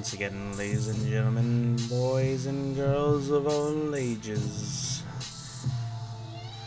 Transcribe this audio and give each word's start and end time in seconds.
once 0.00 0.14
again, 0.14 0.56
ladies 0.56 0.88
and 0.88 1.06
gentlemen, 1.06 1.76
boys 1.90 2.46
and 2.46 2.74
girls 2.74 3.28
of 3.28 3.46
all 3.46 3.94
ages, 3.94 5.02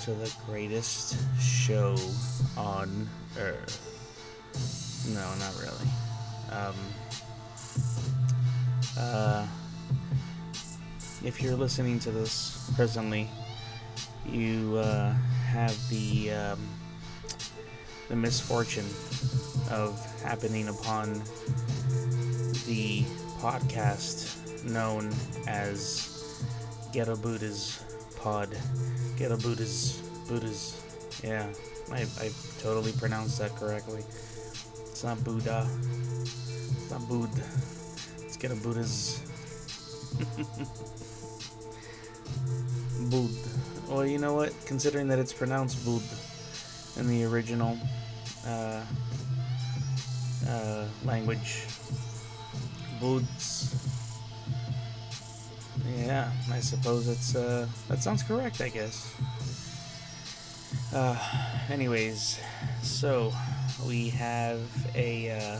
to 0.03 0.11
the 0.11 0.31
greatest 0.45 1.17
show 1.41 1.95
on 2.55 3.09
earth. 3.39 3.81
No, 5.15 5.33
not 5.39 5.55
really. 5.59 5.89
Um, 6.51 6.75
uh, 8.99 9.47
if 11.25 11.41
you're 11.41 11.55
listening 11.55 11.97
to 12.01 12.11
this 12.11 12.69
presently, 12.75 13.27
you 14.27 14.77
uh, 14.77 15.11
have 15.47 15.75
the 15.89 16.33
um, 16.33 16.59
the 18.09 18.15
misfortune 18.15 18.85
of 19.71 19.99
happening 20.21 20.67
upon 20.67 21.19
the 22.67 23.03
podcast 23.43 24.39
known 24.63 25.13
as 25.49 26.41
Ghetto 26.93 27.17
Buddha's 27.17 27.83
Pod. 28.15 28.55
Ghetto 29.17 29.35
Buddha's 29.35 30.01
Buddha's. 30.29 30.81
Yeah, 31.21 31.51
I, 31.91 32.03
I 32.21 32.31
totally 32.59 32.93
pronounced 32.93 33.39
that 33.39 33.53
correctly. 33.57 34.05
It's 34.91 35.03
not 35.03 35.21
Buddha. 35.25 35.67
It's 36.21 36.89
not 36.89 37.05
Buddha. 37.09 37.43
Get 38.39 38.51
a 38.51 38.55
Buddha's. 38.55 39.19
Bud. 43.09 43.29
Well, 43.89 44.05
you 44.05 44.19
know 44.19 44.35
what? 44.35 44.53
Considering 44.65 45.09
that 45.09 45.19
it's 45.19 45.33
pronounced 45.33 45.85
Bud 45.85 46.01
in 46.97 47.09
the 47.09 47.25
original 47.25 47.77
uh, 48.47 48.79
uh, 50.47 50.85
language, 51.03 51.65
Yeah, 55.97 56.31
I 56.51 56.59
suppose 56.59 57.07
it's 57.07 57.35
uh, 57.35 57.67
that 57.89 58.01
sounds 58.01 58.23
correct. 58.23 58.61
I 58.61 58.69
guess. 58.69 59.13
Uh, 60.93 61.17
anyways, 61.69 62.39
so 62.81 63.33
we 63.87 64.09
have 64.09 64.61
a. 64.95 65.31
Uh, 65.31 65.59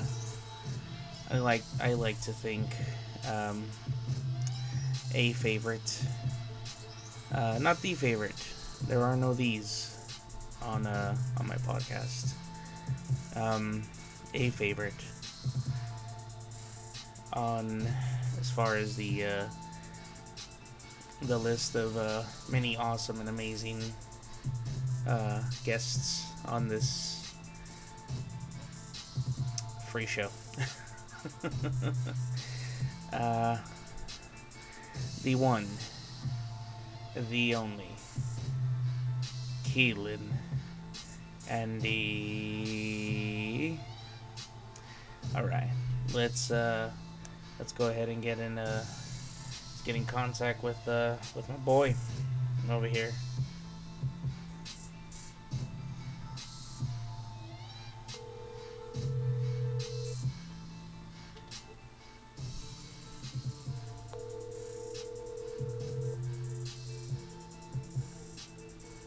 I 1.32 1.40
like 1.40 1.64
I 1.82 1.94
like 1.94 2.20
to 2.22 2.32
think 2.32 2.66
um, 3.30 3.64
a 5.14 5.34
favorite, 5.34 6.04
uh, 7.34 7.58
not 7.62 7.82
the 7.82 7.94
favorite. 7.94 8.36
There 8.88 9.02
are 9.04 9.16
no 9.16 9.34
these 9.34 9.96
on 10.62 10.86
uh, 10.86 11.16
on 11.38 11.48
my 11.48 11.56
podcast. 11.56 12.34
Um, 13.36 13.84
a 14.34 14.50
favorite 14.52 14.94
on 17.34 17.88
as 18.40 18.50
far 18.50 18.76
as 18.76 18.96
the 18.96 19.26
uh, 19.26 19.46
the 21.24 21.38
list 21.38 21.76
of 21.76 21.96
uh, 21.98 22.24
many 22.50 22.76
awesome 22.78 23.20
and 23.20 23.30
amazing 23.30 23.82
uh, 25.08 25.42
guests 25.64 26.26
on 26.46 26.68
this 26.68 27.34
free 29.88 30.06
show. 30.06 30.30
uh, 33.14 33.58
the 35.24 35.36
one, 35.36 35.68
the 37.30 37.56
only, 37.56 37.96
Keelan, 39.64 40.20
Andy. 41.50 42.20
All 45.36 45.46
right, 45.46 45.72
let's 46.14 46.52
uh, 46.52 46.92
let's 47.60 47.72
go 47.72 47.88
ahead 47.88 48.10
and 48.10 48.22
get 48.22 48.40
in 48.40 48.58
uh, 48.58 48.84
get 49.86 49.96
in 49.96 50.06
contact 50.06 50.64
with 50.64 50.88
uh, 50.88 51.16
with 51.36 51.48
my 51.50 51.56
boy 51.58 51.96
over 52.70 52.88
here. 52.88 53.12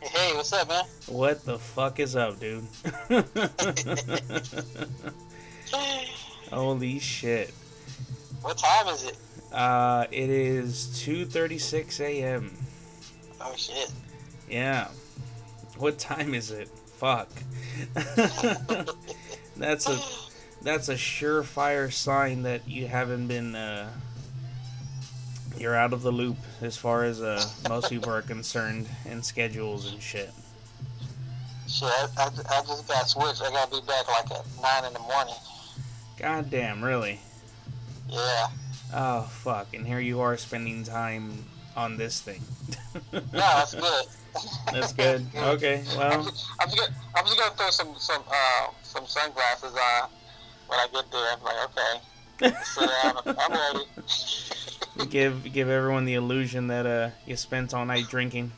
Hey, 0.01 0.35
what's 0.35 0.53
up, 0.53 0.69
man? 0.69 0.85
What 1.09 1.45
the 1.45 1.59
fuck 1.59 2.01
is 2.01 2.17
up, 2.17 2.41
dude? 2.41 2.65
Holy 6.51 6.99
shit. 6.99 7.53
What 8.47 8.59
time 8.59 8.87
is 8.87 9.03
it? 9.03 9.17
Uh, 9.53 10.07
it 10.13 10.31
is 10.31 11.03
2:36 11.05 11.99
a.m. 11.99 12.57
Oh 13.41 13.53
shit. 13.57 13.91
Yeah. 14.49 14.87
What 15.79 15.99
time 15.99 16.33
is 16.33 16.53
it? 16.53 16.69
Fuck. 16.69 17.29
that's 19.57 19.89
a 19.89 19.99
that's 20.63 20.89
a 20.89 20.95
surefire 20.95 21.93
sign 21.93 22.45
that 22.45 22.69
you 22.69 22.87
haven't 22.87 23.27
been 23.27 23.57
uh 23.57 23.91
you're 25.59 25.75
out 25.75 25.93
of 25.93 26.03
the 26.03 26.13
loop 26.13 26.37
as 26.63 26.77
far 26.77 27.03
as 27.03 27.21
uh 27.21 27.45
most 27.69 27.91
people 27.91 28.13
are 28.13 28.23
concerned 28.23 28.87
in 29.07 29.25
schedules 29.25 29.91
and 29.91 30.01
shit. 30.01 30.31
Shit, 31.67 31.89
I, 31.89 32.07
I, 32.17 32.27
I 32.27 32.61
just 32.63 32.87
got 32.87 33.09
switched. 33.09 33.43
I 33.43 33.51
gotta 33.51 33.73
be 33.73 33.85
back 33.89 34.07
like 34.07 34.31
at 34.31 34.47
nine 34.63 34.85
in 34.85 34.93
the 34.93 35.01
morning. 35.01 35.35
God 36.17 36.49
damn, 36.49 36.85
really? 36.85 37.19
Yeah. 38.09 38.47
Oh 38.95 39.23
fuck! 39.23 39.75
And 39.75 39.87
here 39.87 40.01
you 40.01 40.21
are 40.21 40.37
spending 40.37 40.85
time 40.85 41.45
on 41.77 41.97
this 41.97 42.21
thing. 42.21 42.41
No, 43.13 43.21
that's 43.33 43.75
good. 43.75 44.05
That's 44.73 44.93
good. 44.93 45.27
Okay, 45.37 45.83
I'm 45.93 45.99
well, 45.99 46.25
just, 46.25 46.47
I'm 46.61 46.69
just 46.69 46.79
gonna, 46.79 46.95
I'm 47.15 47.25
just 47.25 47.39
gonna 47.39 47.55
throw 47.57 47.71
some 47.71 47.95
some 47.99 48.23
uh 48.31 48.69
some 48.83 49.07
sunglasses 49.07 49.75
on 49.75 50.09
when 50.69 50.79
I 50.79 50.87
get 50.93 51.11
there. 51.11 51.27
I'm 51.33 51.43
like, 51.43 51.57
okay, 51.71 52.55
sit 52.65 52.89
down. 52.89 53.37
I'm 53.39 53.53
ready. 53.53 53.85
give 55.11 55.53
give 55.53 55.69
everyone 55.69 56.05
the 56.07 56.15
illusion 56.15 56.69
that 56.69 56.87
uh 56.87 57.11
you 57.27 57.37
spent 57.37 57.75
all 57.75 57.85
night 57.85 58.07
drinking. 58.09 58.53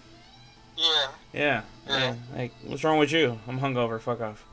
yeah. 0.77 1.09
Yeah, 1.33 1.63
yeah. 1.89 2.15
Like, 2.35 2.53
what's 2.65 2.85
wrong 2.85 2.99
with 2.99 3.13
you? 3.13 3.39
I'm 3.49 3.59
hungover. 3.61 4.01
Fuck 4.01 4.21
off. 4.21 4.45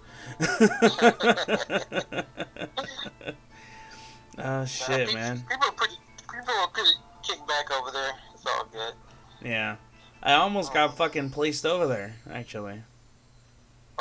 Oh 4.39 4.65
shit, 4.65 5.07
People- 5.07 5.13
man. 5.21 5.45
People 5.49 5.67
are 5.67 5.71
pretty. 5.73 5.95
People 6.31 6.53
are 6.53 6.67
pretty 6.67 6.89
kicked 7.23 7.47
back 7.47 7.71
over 7.71 7.91
there. 7.91 8.11
It's 8.33 8.45
all 8.45 8.65
good. 8.71 8.93
Yeah, 9.41 9.75
I 10.23 10.33
almost 10.33 10.73
got 10.73 10.97
fucking 10.97 11.29
placed 11.31 11.65
over 11.65 11.87
there. 11.87 12.15
Actually, 12.31 12.81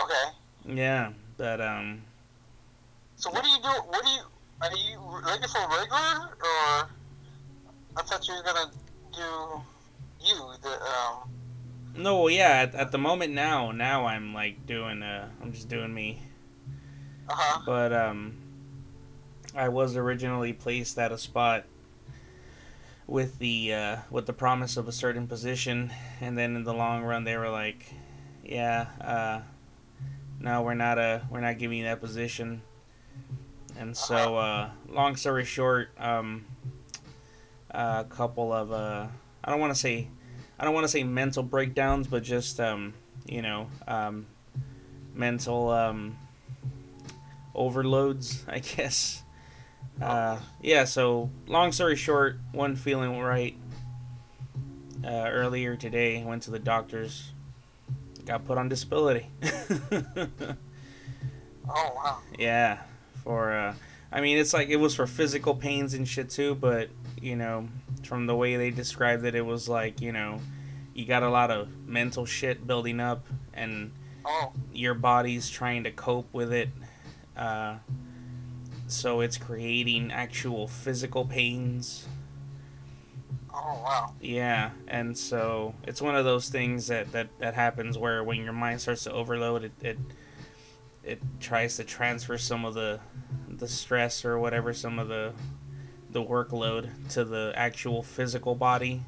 Okay. 0.01 0.25
yeah, 0.67 1.13
but 1.37 1.61
um, 1.61 2.03
So 3.17 3.31
what 3.31 3.43
do 3.45 3.49
you 3.51 3.59
do? 3.59 3.69
What 3.69 4.03
do 4.05 4.11
you? 4.11 4.21
Are 4.63 4.71
you 4.77 4.99
looking 5.01 5.49
for 5.49 5.69
regular, 5.69 6.31
or 6.41 6.89
I 7.97 8.03
thought 8.05 8.27
you 8.27 8.35
were 8.35 8.43
gonna 8.43 8.71
do 9.13 9.61
you 10.27 10.53
the 10.63 10.71
um. 10.83 11.29
no, 11.97 12.17
well, 12.23 12.31
yeah. 12.31 12.63
At, 12.63 12.75
at 12.75 12.93
the 12.93 12.99
moment 12.99 13.35
now, 13.35 13.71
now 13.73 14.07
I'm 14.07 14.33
like 14.33 14.65
doing 14.67 15.03
uh, 15.03 15.29
I'm 15.43 15.53
just 15.53 15.69
doing 15.69 15.93
me. 15.93 16.21
Uh 17.29 17.35
huh. 17.37 17.63
But 17.67 17.93
um, 17.93 18.37
I 19.55 19.69
was 19.69 19.97
originally 19.97 20.53
placed 20.53 20.99
at 20.99 21.13
a 21.13 21.19
spot 21.19 21.65
with 23.07 23.39
the 23.39 23.75
uh, 23.75 23.97
with 24.11 24.27
the 24.27 24.33
promise 24.33 24.77
of 24.77 24.89
a 24.89 24.93
certain 24.93 25.27
position, 25.27 25.93
and 26.21 26.37
then 26.37 26.57
in 26.57 26.65
the 26.65 26.75
long 26.75 27.03
run, 27.03 27.25
they 27.25 27.37
were 27.37 27.51
like, 27.51 27.93
"Yeah, 28.45 28.87
uh, 29.01 29.41
no, 30.41 30.63
we're 30.63 30.75
not 30.75 30.99
uh, 30.99 31.21
we're 31.31 31.41
not 31.41 31.59
giving 31.59 31.79
you 31.79 31.85
that 31.85 32.01
position." 32.01 32.63
And 33.79 33.97
so, 33.97 34.37
uh, 34.37 34.71
long 34.89 35.17
story 35.17 35.45
short, 35.45 35.91
um, 35.99 36.47
a 37.71 38.05
couple 38.09 38.53
of 38.53 38.73
uh, 38.73 39.07
I 39.45 39.51
don't 39.51 39.61
want 39.61 39.75
to 39.75 39.79
say 39.79 40.09
I 40.59 40.65
don't 40.65 40.75
want 40.75 40.85
to 40.85 40.89
say 40.89 41.05
mental 41.05 41.43
breakdowns, 41.43 42.07
but 42.07 42.23
just 42.23 42.61
um, 42.61 42.95
you 43.27 43.43
know, 43.43 43.69
um, 43.87 44.27
mental 45.15 45.71
um, 45.71 46.17
overloads, 47.55 48.45
I 48.49 48.61
guess. 48.61 49.24
Uh, 50.01 50.39
yeah, 50.61 50.85
so 50.85 51.31
long 51.47 51.73
story 51.73 51.97
short, 51.97 52.39
one 52.53 52.77
feeling 52.77 53.19
right. 53.21 53.57
Uh, 55.05 55.29
earlier 55.31 55.77
today, 55.77 56.23
went 56.25 56.43
to 56.43 56.51
the 56.51 56.59
doctors, 56.59 57.33
got 58.25 58.45
put 58.47 58.57
on 58.59 58.69
disability. 58.69 59.27
Oh 61.67 61.93
wow. 61.97 62.19
yeah, 62.39 62.81
for 63.23 63.53
uh, 63.53 63.75
I 64.13 64.21
mean, 64.21 64.37
it's 64.37 64.53
like 64.53 64.69
it 64.69 64.77
was 64.77 64.95
for 64.95 65.07
physical 65.07 65.55
pains 65.55 65.95
and 65.95 66.07
shit 66.07 66.29
too, 66.29 66.55
but 66.55 66.91
you 67.21 67.37
know, 67.37 67.69
from 68.03 68.27
the 68.27 68.37
way 68.37 68.57
they 68.57 68.71
described 68.71 69.25
it, 69.25 69.35
it 69.35 69.41
was 69.47 69.67
like 69.69 70.01
you 70.03 70.13
know, 70.13 70.41
you 70.95 71.07
got 71.07 71.23
a 71.23 71.31
lot 71.31 71.51
of 71.51 71.69
mental 71.87 72.27
shit 72.27 72.67
building 72.67 73.01
up, 73.01 73.27
and 73.55 73.93
Oh, 74.27 74.53
your 74.73 74.95
body's 74.95 75.49
trying 75.51 75.85
to 75.85 75.91
cope 75.91 76.33
with 76.33 76.53
it. 76.53 76.69
Uh, 77.37 77.77
so 78.87 79.21
it's 79.21 79.37
creating 79.37 80.13
actual 80.13 80.69
physical 80.69 81.25
pains. 81.25 82.07
oh 83.53 83.81
wow. 83.83 84.15
Yeah, 84.21 84.71
and 84.89 85.17
so 85.17 85.75
it's 85.85 86.03
one 86.03 86.17
of 86.17 86.25
those 86.25 86.49
things 86.49 86.89
that, 86.89 87.13
that, 87.13 87.29
that 87.39 87.55
happens 87.55 87.97
where 87.97 88.23
when 88.23 88.43
your 88.43 88.53
mind 88.53 88.81
starts 88.81 89.05
to 89.05 89.13
overload, 89.13 89.65
it, 89.65 89.73
it 89.81 89.99
it 91.03 91.21
tries 91.39 91.77
to 91.77 91.85
transfer 91.85 92.39
some 92.39 92.65
of 92.65 92.75
the 92.75 92.99
the 93.49 93.69
stress 93.69 94.25
or 94.25 94.39
whatever, 94.39 94.73
some 94.73 94.99
of 94.99 95.09
the 95.09 95.33
the 96.11 96.23
workload 96.23 96.89
to 97.11 97.25
the 97.25 97.53
actual 97.57 98.03
physical 98.03 98.55
body. 98.55 99.03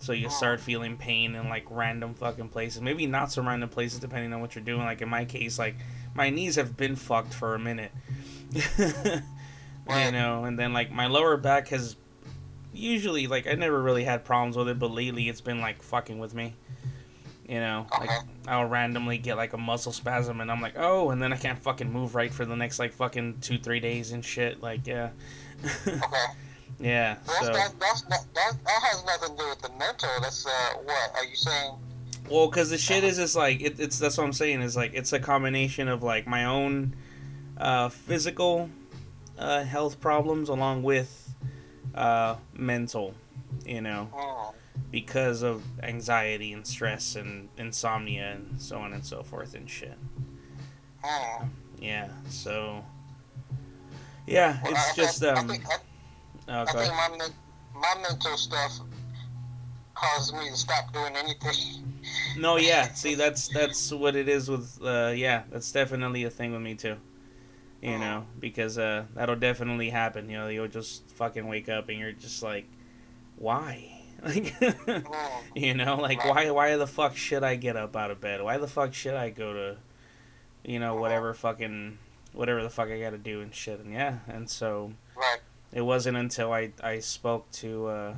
So 0.00 0.12
you 0.12 0.26
oh. 0.26 0.30
start 0.30 0.60
feeling 0.60 0.96
pain 0.96 1.34
in 1.34 1.48
like 1.48 1.64
random 1.70 2.14
fucking 2.14 2.48
places. 2.50 2.82
Maybe 2.82 3.06
not 3.06 3.32
so 3.32 3.42
random 3.42 3.68
places 3.68 4.00
depending 4.00 4.32
on 4.34 4.40
what 4.40 4.54
you're 4.54 4.64
doing. 4.64 4.82
Like 4.82 5.00
in 5.00 5.08
my 5.08 5.24
case, 5.24 5.58
like 5.58 5.76
my 6.14 6.30
knees 6.30 6.56
have 6.56 6.76
been 6.76 6.96
fucked 6.96 7.32
for 7.32 7.54
a 7.54 7.58
minute. 7.58 7.92
you 8.78 10.12
know, 10.12 10.44
and 10.44 10.58
then 10.58 10.72
like 10.72 10.90
my 10.90 11.06
lower 11.06 11.36
back 11.36 11.68
has 11.68 11.96
usually 12.72 13.26
like 13.26 13.46
I 13.46 13.54
never 13.54 13.80
really 13.80 14.04
had 14.04 14.24
problems 14.24 14.56
with 14.56 14.68
it, 14.68 14.78
but 14.78 14.90
lately 14.90 15.28
it's 15.28 15.40
been 15.40 15.60
like 15.60 15.82
fucking 15.82 16.18
with 16.18 16.34
me. 16.34 16.54
You 17.48 17.60
know, 17.60 17.86
like 17.90 18.08
Okay. 18.08 18.18
I'll 18.48 18.64
randomly 18.66 19.18
get 19.18 19.36
like 19.36 19.52
a 19.52 19.58
muscle 19.58 19.92
spasm 19.92 20.40
and 20.40 20.50
I'm 20.50 20.62
like, 20.62 20.74
oh, 20.76 21.10
and 21.10 21.22
then 21.22 21.32
I 21.32 21.36
can't 21.36 21.58
fucking 21.58 21.90
move 21.92 22.14
right 22.14 22.32
for 22.32 22.44
the 22.46 22.56
next 22.56 22.78
like 22.78 22.92
fucking 22.92 23.38
two 23.40 23.58
three 23.58 23.80
days 23.80 24.12
and 24.12 24.24
shit. 24.24 24.62
Like, 24.62 24.86
yeah, 24.86 25.10
Okay. 25.86 25.98
yeah. 26.80 27.16
Well, 27.26 27.44
So, 27.44 27.52
that, 27.52 27.74
that's 27.78 28.08
not, 28.08 28.20
that, 28.34 28.52
that 28.64 28.82
has 28.82 29.04
nothing 29.04 29.36
to 29.36 29.42
do 29.42 29.48
with 29.50 29.60
the 29.60 29.70
mental. 29.78 30.08
That's 30.22 30.46
uh, 30.46 30.50
what 30.84 31.12
are 31.16 31.24
you 31.24 31.36
saying? 31.36 31.72
well, 32.30 32.48
because 32.48 32.70
the 32.70 32.78
shit 32.78 33.04
is 33.04 33.18
just 33.18 33.36
like 33.36 33.60
it, 33.60 33.78
it's 33.78 33.98
that's 33.98 34.16
what 34.16 34.24
I'm 34.24 34.32
saying 34.32 34.62
is 34.62 34.74
like 34.76 34.94
it's 34.94 35.12
a 35.12 35.18
combination 35.18 35.88
of 35.88 36.02
like 36.02 36.26
my 36.26 36.46
own 36.46 36.96
uh, 37.58 37.88
physical 37.88 38.70
uh, 39.38 39.62
health 39.64 40.00
problems 40.00 40.48
along 40.48 40.82
with 40.82 41.34
uh, 41.94 42.36
mental, 42.54 43.14
you 43.66 43.80
know. 43.80 44.08
Mm. 44.12 44.54
because 44.90 45.42
of 45.42 45.62
anxiety 45.82 46.52
and 46.52 46.66
stress 46.66 47.14
and 47.16 47.48
insomnia 47.58 48.32
and 48.32 48.60
so 48.60 48.76
on 48.78 48.92
and 48.92 49.04
so 49.04 49.22
forth 49.22 49.54
and 49.54 49.68
shit. 49.70 49.96
Mm. 51.04 51.48
Yeah, 51.80 52.08
so 52.28 52.84
yeah, 54.26 54.58
Well, 54.62 54.72
it's 54.72 54.90
I- 54.90 54.94
just 54.94 55.22
I, 55.24 55.28
um. 55.28 55.50
I 55.50 55.52
think, 55.52 55.66
I, 55.68 55.76
Oh, 56.46 56.60
I 56.68 56.72
think 56.72 56.92
my 56.92 57.28
my 57.80 57.94
mental 58.02 58.36
stuff 58.36 58.78
caused 59.94 60.34
me 60.34 60.50
to 60.50 60.56
stop 60.56 60.92
doing 60.92 61.14
anything. 61.16 62.02
No, 62.36 62.56
yeah. 62.56 62.92
See, 62.94 63.14
that's 63.14 63.48
that's 63.48 63.90
what 63.92 64.14
it 64.14 64.28
is 64.28 64.50
with. 64.50 64.78
Uh, 64.82 65.12
yeah, 65.16 65.44
that's 65.50 65.72
definitely 65.72 66.24
a 66.24 66.30
thing 66.30 66.52
with 66.52 66.60
me 66.60 66.74
too. 66.74 66.96
You 67.84 67.98
know, 67.98 68.26
because 68.40 68.78
uh, 68.78 69.04
that'll 69.14 69.36
definitely 69.36 69.90
happen. 69.90 70.30
You 70.30 70.38
know, 70.38 70.48
you'll 70.48 70.68
just 70.68 71.06
fucking 71.12 71.46
wake 71.46 71.68
up 71.68 71.88
and 71.90 71.98
you're 71.98 72.12
just 72.12 72.42
like, 72.42 72.66
why? 73.36 73.90
Like, 74.24 74.44
Mm. 74.58 75.42
you 75.54 75.74
know, 75.74 75.96
like 75.96 76.24
why? 76.24 76.50
Why 76.50 76.76
the 76.76 76.86
fuck 76.86 77.14
should 77.14 77.44
I 77.44 77.56
get 77.56 77.76
up 77.76 77.94
out 77.94 78.10
of 78.10 78.22
bed? 78.22 78.40
Why 78.42 78.56
the 78.56 78.66
fuck 78.68 78.94
should 78.94 79.12
I 79.12 79.28
go 79.28 79.52
to, 79.52 79.76
you 80.64 80.78
know, 80.78 80.94
whatever 80.94 81.34
fucking, 81.34 81.98
whatever 82.32 82.62
the 82.62 82.70
fuck 82.70 82.88
I 82.88 82.98
got 83.00 83.10
to 83.10 83.18
do 83.18 83.42
and 83.42 83.54
shit. 83.54 83.80
And 83.80 83.92
yeah, 83.92 84.20
and 84.28 84.48
so 84.48 84.92
Right. 85.14 85.40
it 85.74 85.82
wasn't 85.82 86.16
until 86.16 86.54
I 86.54 86.70
I 86.82 87.00
spoke 87.00 87.50
to 87.60 87.86
uh, 87.88 88.14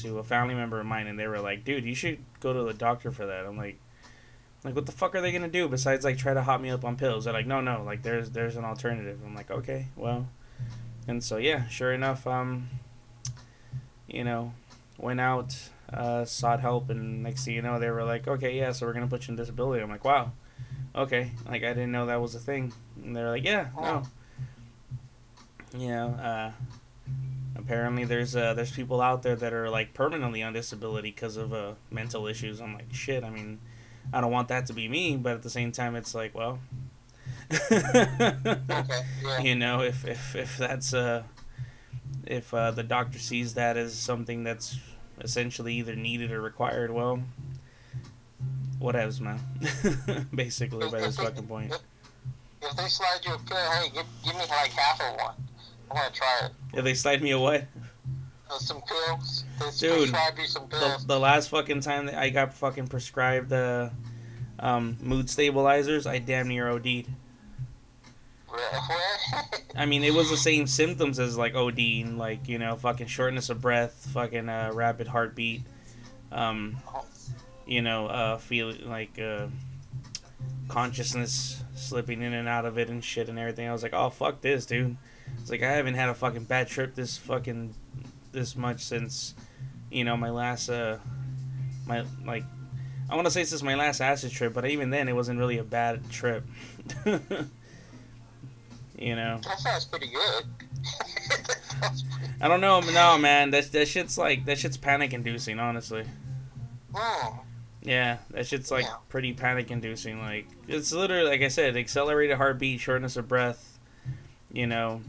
to 0.00 0.18
a 0.18 0.24
family 0.24 0.54
member 0.56 0.80
of 0.80 0.86
mine 0.86 1.06
and 1.06 1.16
they 1.16 1.28
were 1.28 1.38
like, 1.38 1.64
dude, 1.64 1.84
you 1.84 1.94
should 1.94 2.18
go 2.40 2.52
to 2.52 2.64
the 2.64 2.74
doctor 2.74 3.12
for 3.12 3.26
that. 3.26 3.46
I'm 3.46 3.56
like. 3.56 3.78
Like 4.64 4.74
what 4.74 4.86
the 4.86 4.92
fuck 4.92 5.14
are 5.14 5.20
they 5.20 5.32
gonna 5.32 5.48
do 5.48 5.68
besides 5.68 6.04
like 6.04 6.18
try 6.18 6.34
to 6.34 6.42
hot 6.42 6.60
me 6.60 6.70
up 6.70 6.84
on 6.84 6.96
pills? 6.96 7.24
They're 7.24 7.32
like, 7.32 7.46
no, 7.46 7.60
no, 7.60 7.82
like 7.84 8.02
there's 8.02 8.30
there's 8.30 8.56
an 8.56 8.64
alternative. 8.64 9.20
I'm 9.24 9.34
like, 9.34 9.50
okay, 9.50 9.86
well, 9.96 10.28
and 11.06 11.22
so 11.22 11.36
yeah, 11.36 11.68
sure 11.68 11.92
enough, 11.92 12.26
um, 12.26 12.68
you 14.08 14.24
know, 14.24 14.52
went 14.98 15.20
out, 15.20 15.56
uh, 15.92 16.24
sought 16.24 16.60
help, 16.60 16.90
and 16.90 17.22
next 17.22 17.44
thing 17.44 17.54
you 17.54 17.62
know, 17.62 17.78
they 17.78 17.90
were 17.90 18.04
like, 18.04 18.26
okay, 18.26 18.56
yeah, 18.56 18.72
so 18.72 18.86
we're 18.86 18.92
gonna 18.92 19.06
put 19.06 19.28
you 19.28 19.32
in 19.32 19.36
disability. 19.36 19.82
I'm 19.82 19.90
like, 19.90 20.04
wow, 20.04 20.32
okay, 20.94 21.30
like 21.46 21.62
I 21.62 21.68
didn't 21.68 21.92
know 21.92 22.06
that 22.06 22.20
was 22.20 22.34
a 22.34 22.40
thing. 22.40 22.72
And 23.02 23.14
they're 23.14 23.30
like, 23.30 23.44
yeah, 23.44 23.68
no, 23.80 24.02
you 25.76 25.88
know, 25.88 26.08
uh, 26.08 26.52
apparently 27.56 28.04
there's 28.04 28.36
uh 28.36 28.54
there's 28.54 28.72
people 28.72 29.00
out 29.00 29.22
there 29.22 29.36
that 29.36 29.52
are 29.52 29.68
like 29.70 29.94
permanently 29.94 30.42
on 30.42 30.52
disability 30.52 31.10
because 31.10 31.36
of 31.36 31.52
uh 31.52 31.72
mental 31.90 32.26
issues. 32.26 32.60
I'm 32.60 32.74
like, 32.74 32.92
shit, 32.92 33.24
I 33.24 33.30
mean, 33.30 33.60
I 34.12 34.20
don't 34.20 34.30
want 34.30 34.48
that 34.48 34.66
to 34.66 34.72
be 34.72 34.88
me, 34.88 35.16
but 35.16 35.34
at 35.34 35.42
the 35.42 35.50
same 35.50 35.72
time, 35.72 35.96
it's 35.96 36.14
like, 36.14 36.34
well. 36.34 36.58
Okay. 37.52 37.80
Yeah. 39.22 39.38
you 39.40 39.54
know 39.54 39.80
if 39.82 40.04
if 40.04 40.34
if 40.34 40.56
that's 40.58 40.92
uh 40.92 41.22
if 42.26 42.52
uh, 42.52 42.72
the 42.72 42.82
doctor 42.82 43.20
sees 43.20 43.54
that 43.54 43.76
as 43.76 43.94
something 43.94 44.42
that's 44.42 44.78
essentially 45.20 45.74
either 45.74 45.94
needed 45.94 46.32
or 46.32 46.40
required 46.40 46.90
well 46.90 47.22
whatevs 48.80 49.20
man 49.20 49.38
basically 50.34 50.90
by 50.90 50.98
this 50.98 51.16
fucking 51.16 51.46
point 51.48 51.72
If 52.62 52.76
they 52.76 52.88
slide 52.88 53.20
you 53.24 53.34
a 53.34 53.38
pill, 53.38 53.56
hey, 53.56 53.90
give, 53.94 54.06
give 54.24 54.34
me 54.34 54.40
like 54.40 54.72
half 54.72 55.00
of 55.00 55.16
one. 55.20 55.34
I 55.90 55.94
want 55.94 56.12
to 56.12 56.18
try 56.18 56.40
it. 56.46 56.52
if 56.78 56.82
they 56.84 56.94
slide 56.94 57.22
me 57.22 57.30
a 57.30 57.38
what 57.38 57.64
Uh, 58.48 58.58
some 58.58 58.80
pills. 58.82 59.44
They 59.58 59.88
Dude, 59.88 60.10
prescribe 60.10 60.38
you 60.38 60.46
some 60.46 60.68
the, 60.68 60.76
pills. 60.76 61.06
the 61.06 61.18
last 61.18 61.48
fucking 61.48 61.80
time 61.80 62.06
that 62.06 62.14
i 62.14 62.30
got 62.30 62.54
fucking 62.54 62.86
prescribed 62.86 63.52
uh 63.52 63.90
um 64.60 64.96
mood 65.00 65.28
stabilizers 65.28 66.06
i 66.06 66.18
damn 66.18 66.46
near 66.48 66.70
od'd 66.70 67.06
I 69.76 69.86
mean, 69.86 70.02
it 70.04 70.14
was 70.14 70.30
the 70.30 70.36
same 70.36 70.66
symptoms 70.66 71.18
as 71.18 71.36
like 71.36 71.54
OD, 71.54 71.78
like 72.16 72.48
you 72.48 72.58
know, 72.58 72.76
fucking 72.76 73.08
shortness 73.08 73.50
of 73.50 73.60
breath, 73.60 74.08
fucking 74.12 74.48
uh, 74.48 74.70
rapid 74.72 75.08
heartbeat, 75.08 75.62
um, 76.32 76.78
you 77.66 77.82
know, 77.82 78.06
uh, 78.06 78.38
feel 78.38 78.72
like 78.84 79.18
uh, 79.18 79.48
consciousness 80.68 81.62
slipping 81.74 82.22
in 82.22 82.32
and 82.32 82.48
out 82.48 82.64
of 82.64 82.78
it 82.78 82.88
and 82.88 83.04
shit 83.04 83.28
and 83.28 83.38
everything. 83.38 83.68
I 83.68 83.72
was 83.72 83.82
like, 83.82 83.94
oh 83.94 84.10
fuck 84.10 84.40
this, 84.40 84.64
dude. 84.66 84.96
It's 85.40 85.50
like 85.50 85.62
I 85.62 85.72
haven't 85.72 85.94
had 85.94 86.08
a 86.08 86.14
fucking 86.14 86.44
bad 86.44 86.68
trip 86.68 86.94
this 86.94 87.18
fucking 87.18 87.74
this 88.36 88.54
much 88.54 88.84
since, 88.84 89.34
you 89.90 90.04
know, 90.04 90.16
my 90.16 90.30
last 90.30 90.68
uh, 90.68 90.98
my 91.86 92.04
like. 92.24 92.44
I 93.08 93.14
want 93.14 93.26
to 93.26 93.30
say 93.30 93.44
since 93.44 93.62
my 93.62 93.76
last 93.76 94.00
acid 94.00 94.32
trip, 94.32 94.52
but 94.52 94.66
even 94.66 94.90
then, 94.90 95.08
it 95.08 95.12
wasn't 95.14 95.38
really 95.38 95.58
a 95.58 95.64
bad 95.64 96.10
trip. 96.10 96.44
you 98.98 99.14
know. 99.14 99.40
That 99.44 99.58
sounds 99.60 99.84
pretty 99.84 100.08
good. 100.08 100.44
sounds 101.80 102.02
pretty... 102.02 102.32
I 102.40 102.48
don't 102.48 102.60
know. 102.60 102.80
No, 102.80 103.16
man, 103.18 103.50
that 103.50 103.70
that 103.72 103.88
shit's 103.88 104.18
like 104.18 104.44
that 104.46 104.58
shit's 104.58 104.76
panic 104.76 105.12
inducing. 105.12 105.58
Honestly, 105.58 106.04
Mm. 106.92 107.38
yeah, 107.82 108.18
that 108.30 108.46
shit's 108.46 108.70
like 108.70 108.84
Yeah. 108.84 108.94
pretty 109.08 109.32
panic 109.32 109.70
inducing. 109.70 110.20
Like 110.20 110.48
it's 110.66 110.92
literally 110.92 111.28
like 111.30 111.42
I 111.42 111.48
said, 111.48 111.76
accelerated 111.76 112.36
heartbeat, 112.38 112.80
shortness 112.80 113.16
of 113.16 113.28
breath. 113.28 113.78
You 114.52 114.66
know. 114.66 115.00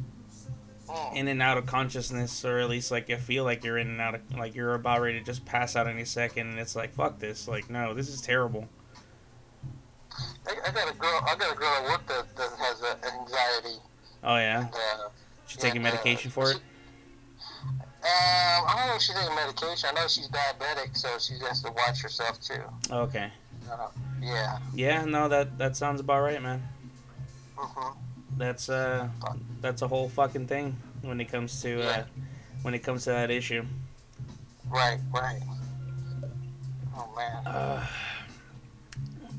In 1.13 1.27
and 1.27 1.41
out 1.41 1.57
of 1.57 1.65
consciousness, 1.65 2.43
or 2.45 2.59
at 2.59 2.69
least 2.69 2.91
like 2.91 3.09
you 3.09 3.17
feel 3.17 3.43
like 3.43 3.63
you're 3.63 3.77
in 3.77 3.87
and 3.87 4.01
out 4.01 4.15
of 4.15 4.21
like 4.37 4.55
you're 4.55 4.73
about 4.73 5.01
ready 5.01 5.19
to 5.19 5.25
just 5.25 5.45
pass 5.45 5.75
out 5.75 5.87
any 5.87 6.05
second, 6.05 6.47
and 6.47 6.59
it's 6.59 6.75
like 6.75 6.93
fuck 6.95 7.19
this. 7.19 7.47
Like 7.47 7.69
no, 7.69 7.93
this 7.93 8.07
is 8.09 8.21
terrible. 8.21 8.67
I, 10.47 10.53
I 10.67 10.71
got 10.71 10.93
a 10.93 10.97
girl. 10.97 11.21
I 11.27 11.35
got 11.35 11.53
a 11.53 11.55
girl 11.55 11.67
at 11.67 11.83
work 11.83 12.07
that, 12.07 12.35
that 12.35 12.49
has 12.59 12.81
uh, 12.81 12.95
anxiety. 13.19 13.79
Oh 14.23 14.35
yeah, 14.37 14.61
And, 14.61 14.73
uh, 14.73 15.09
she 15.47 15.57
taking 15.57 15.81
yeah, 15.81 15.89
uh, 15.89 15.91
medication 15.91 16.31
for 16.31 16.51
it. 16.51 16.59
Um, 18.03 18.63
I 18.67 18.73
don't 18.77 18.87
know 18.87 18.95
if 18.95 19.01
she's 19.01 19.15
taking 19.15 19.35
medication. 19.35 19.89
I 19.91 19.93
know 20.01 20.07
she's 20.07 20.29
diabetic, 20.29 20.95
so 20.97 21.09
she 21.19 21.33
has 21.45 21.61
to 21.63 21.71
watch 21.71 22.01
herself 22.01 22.39
too. 22.39 22.61
Okay, 22.89 23.31
Uh, 23.69 23.87
yeah. 24.21 24.57
yeah, 24.73 25.05
no, 25.05 25.27
that 25.27 25.57
that 25.57 25.75
sounds 25.75 25.99
about 25.99 26.21
right, 26.21 26.41
man. 26.41 26.63
hmm 27.57 27.89
That's 28.37 28.69
uh, 28.69 29.07
that's 29.61 29.81
a 29.81 29.87
whole 29.87 30.09
fucking 30.09 30.47
thing 30.47 30.75
when 31.01 31.19
it 31.19 31.25
comes 31.25 31.61
to 31.63 31.81
uh, 31.81 32.03
when 32.61 32.73
it 32.73 32.79
comes 32.79 33.03
to 33.05 33.09
that 33.11 33.31
issue. 33.31 33.65
Right. 34.69 34.99
Right. 35.13 35.41
Oh 36.95 37.09
man. 37.15 37.47
Uh, 37.47 37.85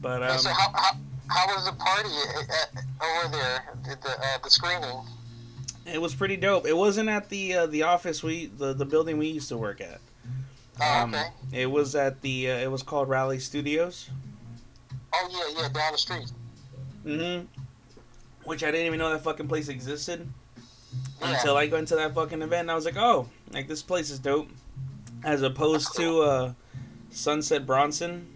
but 0.00 0.22
um, 0.22 0.38
so 0.38 0.50
how, 0.50 0.72
how 0.74 0.92
how 1.28 1.46
was 1.54 1.64
the 1.66 1.72
party 1.72 2.08
at, 2.38 2.50
at, 2.50 2.84
over 3.02 3.36
there? 3.36 3.74
Did 3.84 4.02
the 4.02 4.10
uh, 4.10 4.38
the 4.42 4.50
screening? 4.50 5.04
it 5.92 6.00
was 6.00 6.14
pretty 6.14 6.36
dope. 6.36 6.66
It 6.66 6.76
wasn't 6.76 7.08
at 7.08 7.28
the 7.28 7.54
uh, 7.54 7.66
the 7.66 7.82
office 7.84 8.22
we 8.22 8.46
the, 8.46 8.72
the 8.72 8.84
building 8.84 9.18
we 9.18 9.28
used 9.28 9.48
to 9.48 9.56
work 9.56 9.80
at. 9.80 10.00
Oh, 10.80 11.02
Um, 11.02 11.14
okay. 11.14 11.28
It 11.52 11.66
was 11.66 11.94
at 11.94 12.20
the 12.20 12.50
uh, 12.50 12.56
it 12.56 12.70
was 12.70 12.82
called 12.82 13.08
Raleigh 13.08 13.38
Studios. 13.38 14.10
Oh 15.12 15.28
yeah, 15.30 15.62
yeah, 15.62 15.68
down 15.68 15.92
the 15.92 15.98
street. 15.98 16.30
Mm-hmm. 17.04 17.46
Which 18.48 18.64
I 18.64 18.70
didn't 18.70 18.86
even 18.86 18.98
know 18.98 19.10
that 19.10 19.22
fucking 19.22 19.48
place 19.48 19.68
existed. 19.68 20.28
Yeah. 21.20 21.34
until 21.34 21.56
I 21.56 21.66
went 21.66 21.88
to 21.88 21.96
that 21.96 22.14
fucking 22.14 22.40
event. 22.42 22.62
And 22.62 22.70
I 22.70 22.74
was 22.74 22.84
like, 22.84 22.96
oh, 22.96 23.28
like 23.52 23.68
this 23.68 23.82
place 23.82 24.10
is 24.10 24.18
dope. 24.18 24.48
As 25.24 25.42
opposed 25.42 25.94
to 25.96 26.20
uh, 26.22 26.52
Sunset 27.10 27.66
Bronson, 27.66 28.26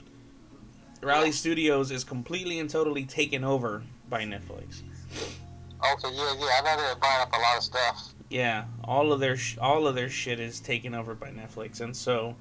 Raleigh 1.03 1.27
Yeah. 1.27 1.33
Studios 1.33 1.91
is 1.91 2.05
completely 2.05 2.59
and 2.59 2.69
totally 2.69 3.05
taken 3.05 3.43
over 3.45 3.85
by 4.09 4.25
Netflix. 4.25 4.83
Okay, 5.13 6.15
yeah, 6.15 6.35
yeah. 6.39 6.47
I 6.59 6.61
know 6.65 6.77
they're 6.83 6.97
buying 6.97 7.23
up 7.23 7.33
a 7.33 7.39
lot 7.39 7.57
of 7.57 7.63
stuff. 7.63 8.15
Yeah, 8.31 8.65
all 8.85 9.13
of 9.13 9.21
their 9.21 9.37
sh- 9.37 9.59
all 9.59 9.87
of 9.87 9.95
their 9.95 10.09
shit 10.09 10.39
is 10.41 10.61
taken 10.61 10.95
over 10.95 11.15
by 11.15 11.31
Netflix, 11.31 11.81
and 11.81 11.95
so 11.97 12.37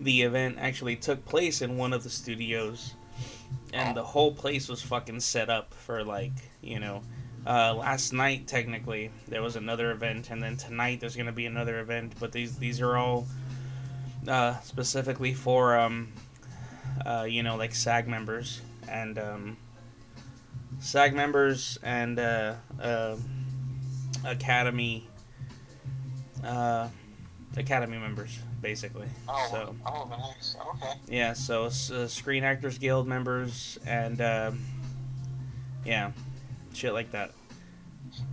the 0.00 0.22
event 0.22 0.56
actually 0.58 0.96
took 0.96 1.24
place 1.24 1.60
in 1.60 1.76
one 1.76 1.92
of 1.92 2.02
the 2.04 2.10
studios, 2.10 2.94
and 3.72 3.96
the 3.96 4.02
whole 4.02 4.32
place 4.32 4.68
was 4.68 4.82
fucking 4.82 5.20
set 5.20 5.50
up 5.50 5.74
for 5.74 6.04
like 6.04 6.32
you 6.62 6.80
know. 6.80 7.02
Uh, 7.46 7.72
last 7.72 8.12
night, 8.12 8.46
technically, 8.46 9.10
there 9.26 9.40
was 9.40 9.56
another 9.56 9.90
event, 9.90 10.30
and 10.30 10.42
then 10.42 10.56
tonight 10.56 11.00
there's 11.00 11.16
gonna 11.16 11.32
be 11.32 11.46
another 11.46 11.80
event. 11.80 12.12
But 12.20 12.32
these 12.32 12.58
these 12.58 12.80
are 12.80 12.96
all 12.96 13.26
uh, 14.26 14.58
specifically 14.60 15.32
for 15.32 15.78
um, 15.78 16.12
uh, 17.06 17.26
you 17.28 17.42
know 17.42 17.56
like 17.56 17.74
SAG 17.74 18.08
members 18.08 18.60
and 18.88 19.18
um, 19.18 19.56
SAG 20.80 21.14
members 21.14 21.78
and 21.82 22.18
uh, 22.18 22.54
uh, 22.80 23.16
Academy 24.24 25.06
uh, 26.44 26.88
Academy 27.56 27.98
members, 27.98 28.38
basically. 28.60 29.06
Oh, 29.28 29.48
So 29.50 29.74
oh, 29.86 30.08
nice. 30.08 30.56
Okay. 30.74 30.92
yeah, 31.08 31.32
so 31.32 31.64
uh, 31.64 31.70
Screen 32.06 32.44
Actors 32.44 32.78
Guild 32.78 33.06
members 33.06 33.78
and 33.86 34.20
um 34.20 34.60
yeah, 35.84 36.10
shit 36.74 36.92
like 36.92 37.10
that. 37.12 37.32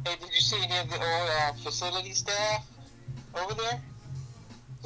Hey, 0.06 0.16
did 0.20 0.30
you 0.34 0.42
see 0.42 0.58
any 0.64 0.78
of 0.80 0.90
the 0.90 0.96
old 0.96 1.30
uh, 1.40 1.54
facility 1.54 2.12
staff 2.12 2.66
over 3.36 3.54
there? 3.54 3.82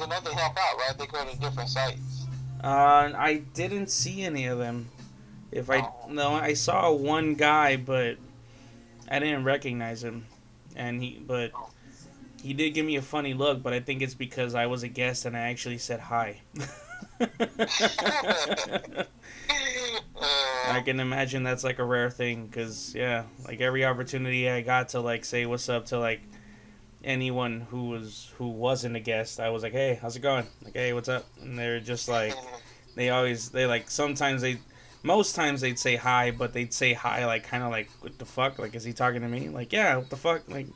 I 0.00 0.06
know 0.06 0.20
they 0.24 0.32
help 0.34 0.56
out, 0.58 0.76
right? 0.78 0.94
They 0.98 1.06
go 1.06 1.24
to 1.24 1.38
different 1.38 1.68
sites. 1.68 2.26
Uh, 2.62 3.12
I 3.16 3.42
didn't 3.54 3.90
see 3.90 4.22
any 4.22 4.46
of 4.46 4.58
them. 4.58 4.88
If 5.52 5.68
I 5.70 5.78
Oh. 5.80 5.94
no, 6.08 6.32
I 6.34 6.54
saw 6.54 6.92
one 6.92 7.34
guy, 7.34 7.76
but 7.76 8.16
I 9.10 9.18
didn't 9.18 9.44
recognize 9.44 10.02
him, 10.04 10.26
and 10.76 11.02
he 11.02 11.20
but 11.26 11.50
he 12.42 12.54
did 12.54 12.70
give 12.70 12.86
me 12.86 12.96
a 12.96 13.02
funny 13.02 13.34
look. 13.34 13.62
But 13.62 13.72
I 13.72 13.80
think 13.80 14.02
it's 14.02 14.14
because 14.14 14.54
I 14.54 14.66
was 14.66 14.82
a 14.82 14.88
guest 14.88 15.24
and 15.26 15.36
I 15.36 15.40
actually 15.40 15.78
said 15.78 16.00
hi. 16.00 16.40
I 20.70 20.80
can 20.84 21.00
imagine 21.00 21.42
that's 21.42 21.64
like 21.64 21.78
a 21.78 21.84
rare 21.84 22.10
thing 22.10 22.46
because 22.46 22.94
yeah, 22.94 23.24
like 23.46 23.60
every 23.60 23.84
opportunity 23.84 24.48
I 24.48 24.60
got 24.62 24.90
to 24.90 25.00
like 25.00 25.24
say 25.24 25.44
what's 25.46 25.68
up 25.68 25.86
to 25.86 25.98
like 25.98 26.20
anyone 27.02 27.66
who 27.70 27.88
was 27.88 28.32
who 28.36 28.48
wasn't 28.48 28.96
a 28.96 29.00
guest, 29.00 29.40
I 29.40 29.50
was 29.50 29.62
like, 29.62 29.72
hey, 29.72 29.98
how's 30.00 30.16
it 30.16 30.20
going? 30.20 30.46
Like, 30.62 30.74
hey, 30.74 30.92
what's 30.92 31.08
up? 31.08 31.26
And 31.42 31.58
they're 31.58 31.80
just 31.80 32.08
like, 32.08 32.34
they 32.94 33.10
always 33.10 33.50
they 33.50 33.66
like 33.66 33.90
sometimes 33.90 34.42
they, 34.42 34.58
most 35.02 35.34
times 35.34 35.60
they'd 35.60 35.78
say 35.78 35.96
hi, 35.96 36.30
but 36.30 36.52
they'd 36.52 36.72
say 36.72 36.92
hi 36.92 37.26
like 37.26 37.44
kind 37.44 37.62
of 37.62 37.70
like 37.70 37.90
what 38.00 38.18
the 38.18 38.26
fuck? 38.26 38.58
Like, 38.58 38.74
is 38.74 38.84
he 38.84 38.92
talking 38.92 39.22
to 39.22 39.28
me? 39.28 39.48
Like, 39.48 39.72
yeah, 39.72 39.96
what 39.96 40.08
the 40.10 40.16
fuck? 40.16 40.48
Like. 40.48 40.66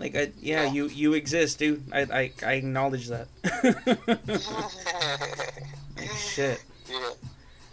Like 0.00 0.14
I, 0.14 0.32
yeah, 0.40 0.64
Yeah. 0.64 0.72
you 0.72 0.86
you 0.88 1.14
exist, 1.14 1.58
dude. 1.58 1.82
I 1.92 2.00
I, 2.00 2.32
I 2.46 2.52
acknowledge 2.54 3.08
that. 3.08 3.28
Shit. 6.16 6.62
Yeah. 6.88 7.10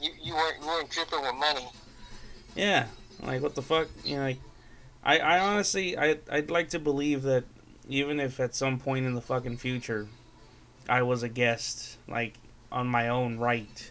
You, 0.01 0.11
you 0.21 0.33
weren't 0.33 0.57
you 0.59 0.67
weren't 0.67 0.89
dripping 0.89 1.21
with 1.21 1.35
money. 1.35 1.69
Yeah, 2.53 2.87
like 3.23 3.41
what 3.41 3.55
the 3.55 3.61
fuck? 3.61 3.87
You 4.03 4.17
know, 4.17 4.23
like 4.23 4.39
I, 5.05 5.19
I 5.19 5.39
honestly 5.39 5.97
I 5.97 6.17
I'd 6.29 6.51
like 6.51 6.67
to 6.71 6.79
believe 6.79 7.23
that 7.23 7.45
even 7.87 8.19
if 8.19 8.41
at 8.41 8.53
some 8.53 8.77
point 8.77 9.05
in 9.05 9.13
the 9.13 9.21
fucking 9.21 9.55
future 9.55 10.09
I 10.89 11.03
was 11.03 11.23
a 11.23 11.29
guest 11.29 11.97
like 12.09 12.33
on 12.73 12.87
my 12.87 13.07
own 13.07 13.37
right, 13.37 13.89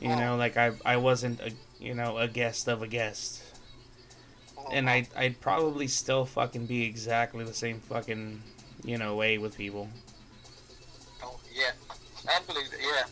you 0.00 0.10
hmm. 0.10 0.18
know, 0.18 0.36
like 0.36 0.56
I 0.56 0.72
I 0.84 0.96
wasn't 0.96 1.40
a 1.40 1.52
you 1.78 1.94
know 1.94 2.18
a 2.18 2.26
guest 2.26 2.66
of 2.66 2.82
a 2.82 2.88
guest, 2.88 3.43
and 4.72 4.88
I 4.88 5.06
I'd 5.16 5.40
probably 5.40 5.86
still 5.86 6.24
fucking 6.24 6.66
be 6.66 6.84
exactly 6.84 7.44
the 7.44 7.54
same 7.54 7.80
fucking 7.80 8.42
you 8.84 8.98
know 8.98 9.16
way 9.16 9.38
with 9.38 9.56
people. 9.56 9.88
Oh, 11.22 11.38
yeah. 11.54 11.70
I 12.28 12.40
believe 12.46 12.70
that. 12.70 12.80
Yeah. 12.80 13.04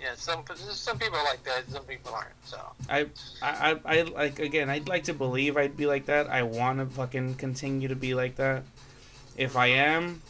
Yeah. 0.00 0.14
Some 0.16 0.44
some 0.56 0.98
people 0.98 1.18
are 1.18 1.24
like 1.24 1.42
that. 1.44 1.70
Some 1.70 1.84
people 1.84 2.14
aren't. 2.14 2.34
So. 2.44 2.58
I, 2.88 3.06
I, 3.40 3.78
I 3.84 4.02
like 4.02 4.38
again. 4.38 4.70
I'd 4.70 4.88
like 4.88 5.04
to 5.04 5.14
believe 5.14 5.56
I'd 5.56 5.76
be 5.76 5.86
like 5.86 6.06
that. 6.06 6.28
I 6.28 6.42
want 6.42 6.78
to 6.78 6.86
fucking 6.86 7.36
continue 7.36 7.88
to 7.88 7.96
be 7.96 8.14
like 8.14 8.36
that. 8.36 8.64
If 9.36 9.56
I 9.56 9.66
am, 9.68 10.20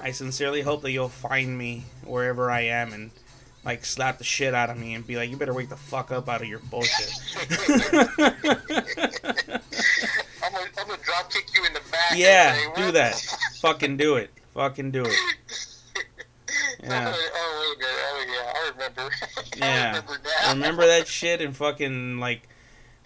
I 0.00 0.12
sincerely 0.12 0.62
hope 0.62 0.82
that 0.82 0.92
you'll 0.92 1.08
find 1.08 1.56
me 1.56 1.84
wherever 2.04 2.50
I 2.50 2.62
am 2.62 2.92
and 2.92 3.10
like 3.64 3.84
slap 3.84 4.18
the 4.18 4.24
shit 4.24 4.54
out 4.54 4.70
of 4.70 4.76
me 4.76 4.94
and 4.94 5.06
be 5.06 5.16
like, 5.16 5.30
"You 5.30 5.36
better 5.36 5.54
wake 5.54 5.68
the 5.68 5.76
fuck 5.76 6.10
up 6.10 6.28
out 6.28 6.42
of 6.42 6.48
your 6.48 6.58
bullshit." 6.58 7.12
I'm 10.42 10.52
gonna, 10.52 10.66
I'm 10.78 10.86
gonna 10.88 11.02
drop 11.02 11.30
kick 11.30 11.46
you 11.54 11.64
in 11.64 11.72
the 11.72 11.80
back. 11.90 12.16
Yeah, 12.16 12.54
say, 12.54 12.72
do 12.76 12.92
that. 12.92 13.14
fucking 13.60 13.96
do 13.96 14.16
it. 14.16 14.30
Fucking 14.54 14.90
do 14.90 15.04
it. 15.04 15.16
Yeah. 16.82 17.14
oh, 17.14 17.30
oh 17.34 17.74
wait. 17.78 17.86
Oh, 17.86 18.26
yeah. 18.28 18.52
I 18.56 18.70
remember. 18.72 19.14
Yeah. 19.56 19.66
I 19.66 19.86
remember 19.86 20.20
now. 20.24 20.52
Remember 20.52 20.86
that 20.86 21.06
shit 21.06 21.40
and 21.40 21.56
fucking 21.56 22.18
like. 22.18 22.48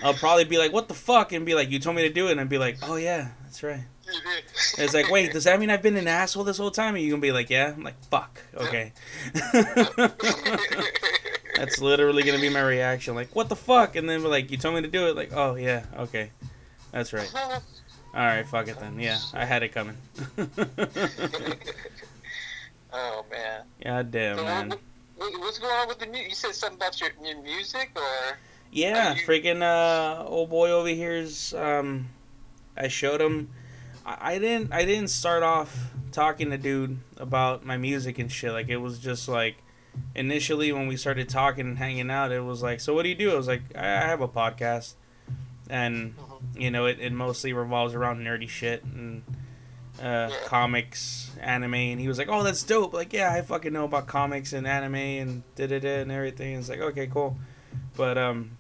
I'll 0.03 0.15
probably 0.15 0.45
be 0.45 0.57
like, 0.57 0.73
"What 0.73 0.89
the 0.89 0.95
fuck?" 0.95 1.33
and 1.33 1.45
be 1.45 1.55
like, 1.55 1.71
"You 1.71 1.79
told 1.79 1.95
me 1.95 2.03
to 2.03 2.13
do 2.13 2.29
it," 2.29 2.33
and 2.33 2.41
I'd 2.41 2.49
be 2.49 2.59
like, 2.59 2.79
"Oh 2.83 2.97
yeah, 2.97 3.33
that's 3.43 3.63
right." 3.63 3.85
It's 4.79 4.95
like, 4.95 5.11
wait, 5.11 5.33
does 5.33 5.45
that 5.45 5.59
mean 5.59 5.71
I've 5.71 5.83
been 5.83 5.97
an 5.97 6.07
asshole 6.09 6.45
this 6.45 6.59
whole 6.59 6.71
time? 6.71 6.95
And 6.95 7.03
you 7.05 7.11
gonna 7.11 7.21
be 7.23 7.33
like, 7.33 7.51
yeah? 7.51 7.73
I'm 7.77 7.83
like, 7.83 7.99
fuck, 8.05 8.41
okay. 8.55 8.93
That's 11.57 11.81
literally 11.81 12.23
gonna 12.23 12.41
be 12.41 12.49
my 12.51 12.61
reaction. 12.61 13.15
Like, 13.15 13.35
what 13.35 13.49
the 13.49 13.57
fuck? 13.57 13.97
And 13.97 14.09
then 14.09 14.23
like, 14.25 14.51
you 14.51 14.57
told 14.59 14.75
me 14.75 14.83
to 14.83 14.89
do 14.89 15.07
it. 15.09 15.17
Like, 15.17 15.33
oh 15.35 15.55
yeah, 15.55 15.85
okay, 15.99 16.31
that's 16.93 17.13
right. 17.15 17.31
All 17.35 17.61
right, 18.15 18.47
fuck 18.47 18.69
it 18.69 18.79
then. 18.79 19.01
Yeah, 19.01 19.19
I 19.35 19.45
had 19.47 19.63
it 19.63 19.71
coming. 19.71 19.97
oh 22.93 23.25
man. 23.31 23.63
God 23.83 24.11
damn, 24.11 24.37
So 24.39 24.45
man. 24.45 24.69
what- 24.71 24.81
what- 25.17 25.41
what's 25.41 25.59
going 25.59 25.73
on 25.75 25.89
with 25.89 25.99
the 25.99 26.07
music? 26.07 26.29
You 26.29 26.35
said 26.35 26.55
something 26.55 26.77
about 26.77 27.01
your, 27.01 27.11
your 27.25 27.41
music, 27.43 27.91
or 27.97 28.37
Yeah, 28.71 29.15
you- 29.15 29.23
freaking 29.27 29.63
uh, 29.63 30.25
old 30.27 30.51
boy 30.51 30.71
over 30.71 30.89
here's. 30.89 31.55
Um, 31.55 32.09
I 32.77 32.89
showed 32.89 33.21
him. 33.23 33.49
I, 34.07 34.39
didn't. 34.39 34.73
I 34.73 34.85
didn't 34.85 35.09
start 35.09 35.43
off 35.43 35.93
talking 36.13 36.51
to 36.51 36.59
dude 36.59 36.99
about 37.17 37.65
my 37.65 37.77
music 37.77 38.19
and 38.19 38.31
shit. 38.31 38.53
Like 38.53 38.69
it 38.69 38.77
was 38.77 38.99
just 38.99 39.29
like 39.29 39.57
initially 40.15 40.73
when 40.73 40.87
we 40.87 40.97
started 40.97 41.29
talking 41.29 41.67
and 41.67 41.79
hanging 41.79 42.11
out, 42.11 42.33
it 42.33 42.41
was 42.41 42.63
like, 42.63 42.81
so 42.81 42.95
what 42.95 43.03
do 43.03 43.09
you 43.09 43.15
do? 43.15 43.33
I 43.33 43.35
was 43.35 43.49
like, 43.49 43.63
I, 43.75 43.81
I 43.81 44.07
have 44.07 44.21
a 44.21 44.29
podcast, 44.29 44.95
and 45.69 46.15
you 46.57 46.71
know, 46.71 46.87
it, 46.87 46.99
it 47.01 47.13
mostly 47.13 47.53
revolves 47.53 47.95
around 47.95 48.21
nerdy 48.21 48.49
shit 48.49 48.85
and 48.85 49.23
uh, 50.03 50.31
comics, 50.47 51.31
anime. 51.41 51.75
And 51.75 52.01
he 52.01 52.09
was 52.09 52.19
like, 52.19 52.29
oh, 52.29 52.43
that's 52.43 52.63
dope. 52.63 52.93
Like, 52.93 53.13
yeah, 53.13 53.33
I 53.33 53.43
fucking 53.43 53.73
know 53.73 53.85
about 53.85 54.07
comics 54.07 54.53
and 54.53 54.67
anime 54.67 54.95
and 54.95 55.43
da 55.55 55.67
da 55.67 55.79
da 55.79 56.01
and 56.01 56.13
everything. 56.13 56.57
It's 56.57 56.69
like, 56.69 56.81
okay, 56.81 57.07
cool. 57.07 57.37
But 57.97 58.19
um, 58.19 58.57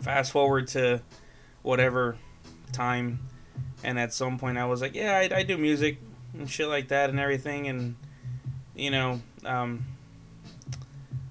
fast 0.00 0.32
forward 0.32 0.68
to 0.68 1.02
whatever 1.62 2.16
time, 2.72 3.20
and 3.84 3.98
at 3.98 4.12
some 4.12 4.38
point 4.38 4.58
I 4.58 4.66
was 4.66 4.80
like, 4.80 4.94
yeah, 4.94 5.16
I, 5.16 5.38
I 5.38 5.42
do 5.42 5.56
music 5.56 5.98
and 6.34 6.48
shit 6.48 6.68
like 6.68 6.88
that 6.88 7.10
and 7.10 7.18
everything, 7.20 7.66
and 7.68 7.96
you 8.74 8.90
know, 8.90 9.20
um, 9.44 9.84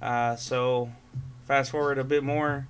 uh, 0.02 0.36
so 0.36 0.90
fast 1.46 1.72
forward 1.72 1.98
a 1.98 2.04
bit 2.04 2.24
more, 2.24 2.68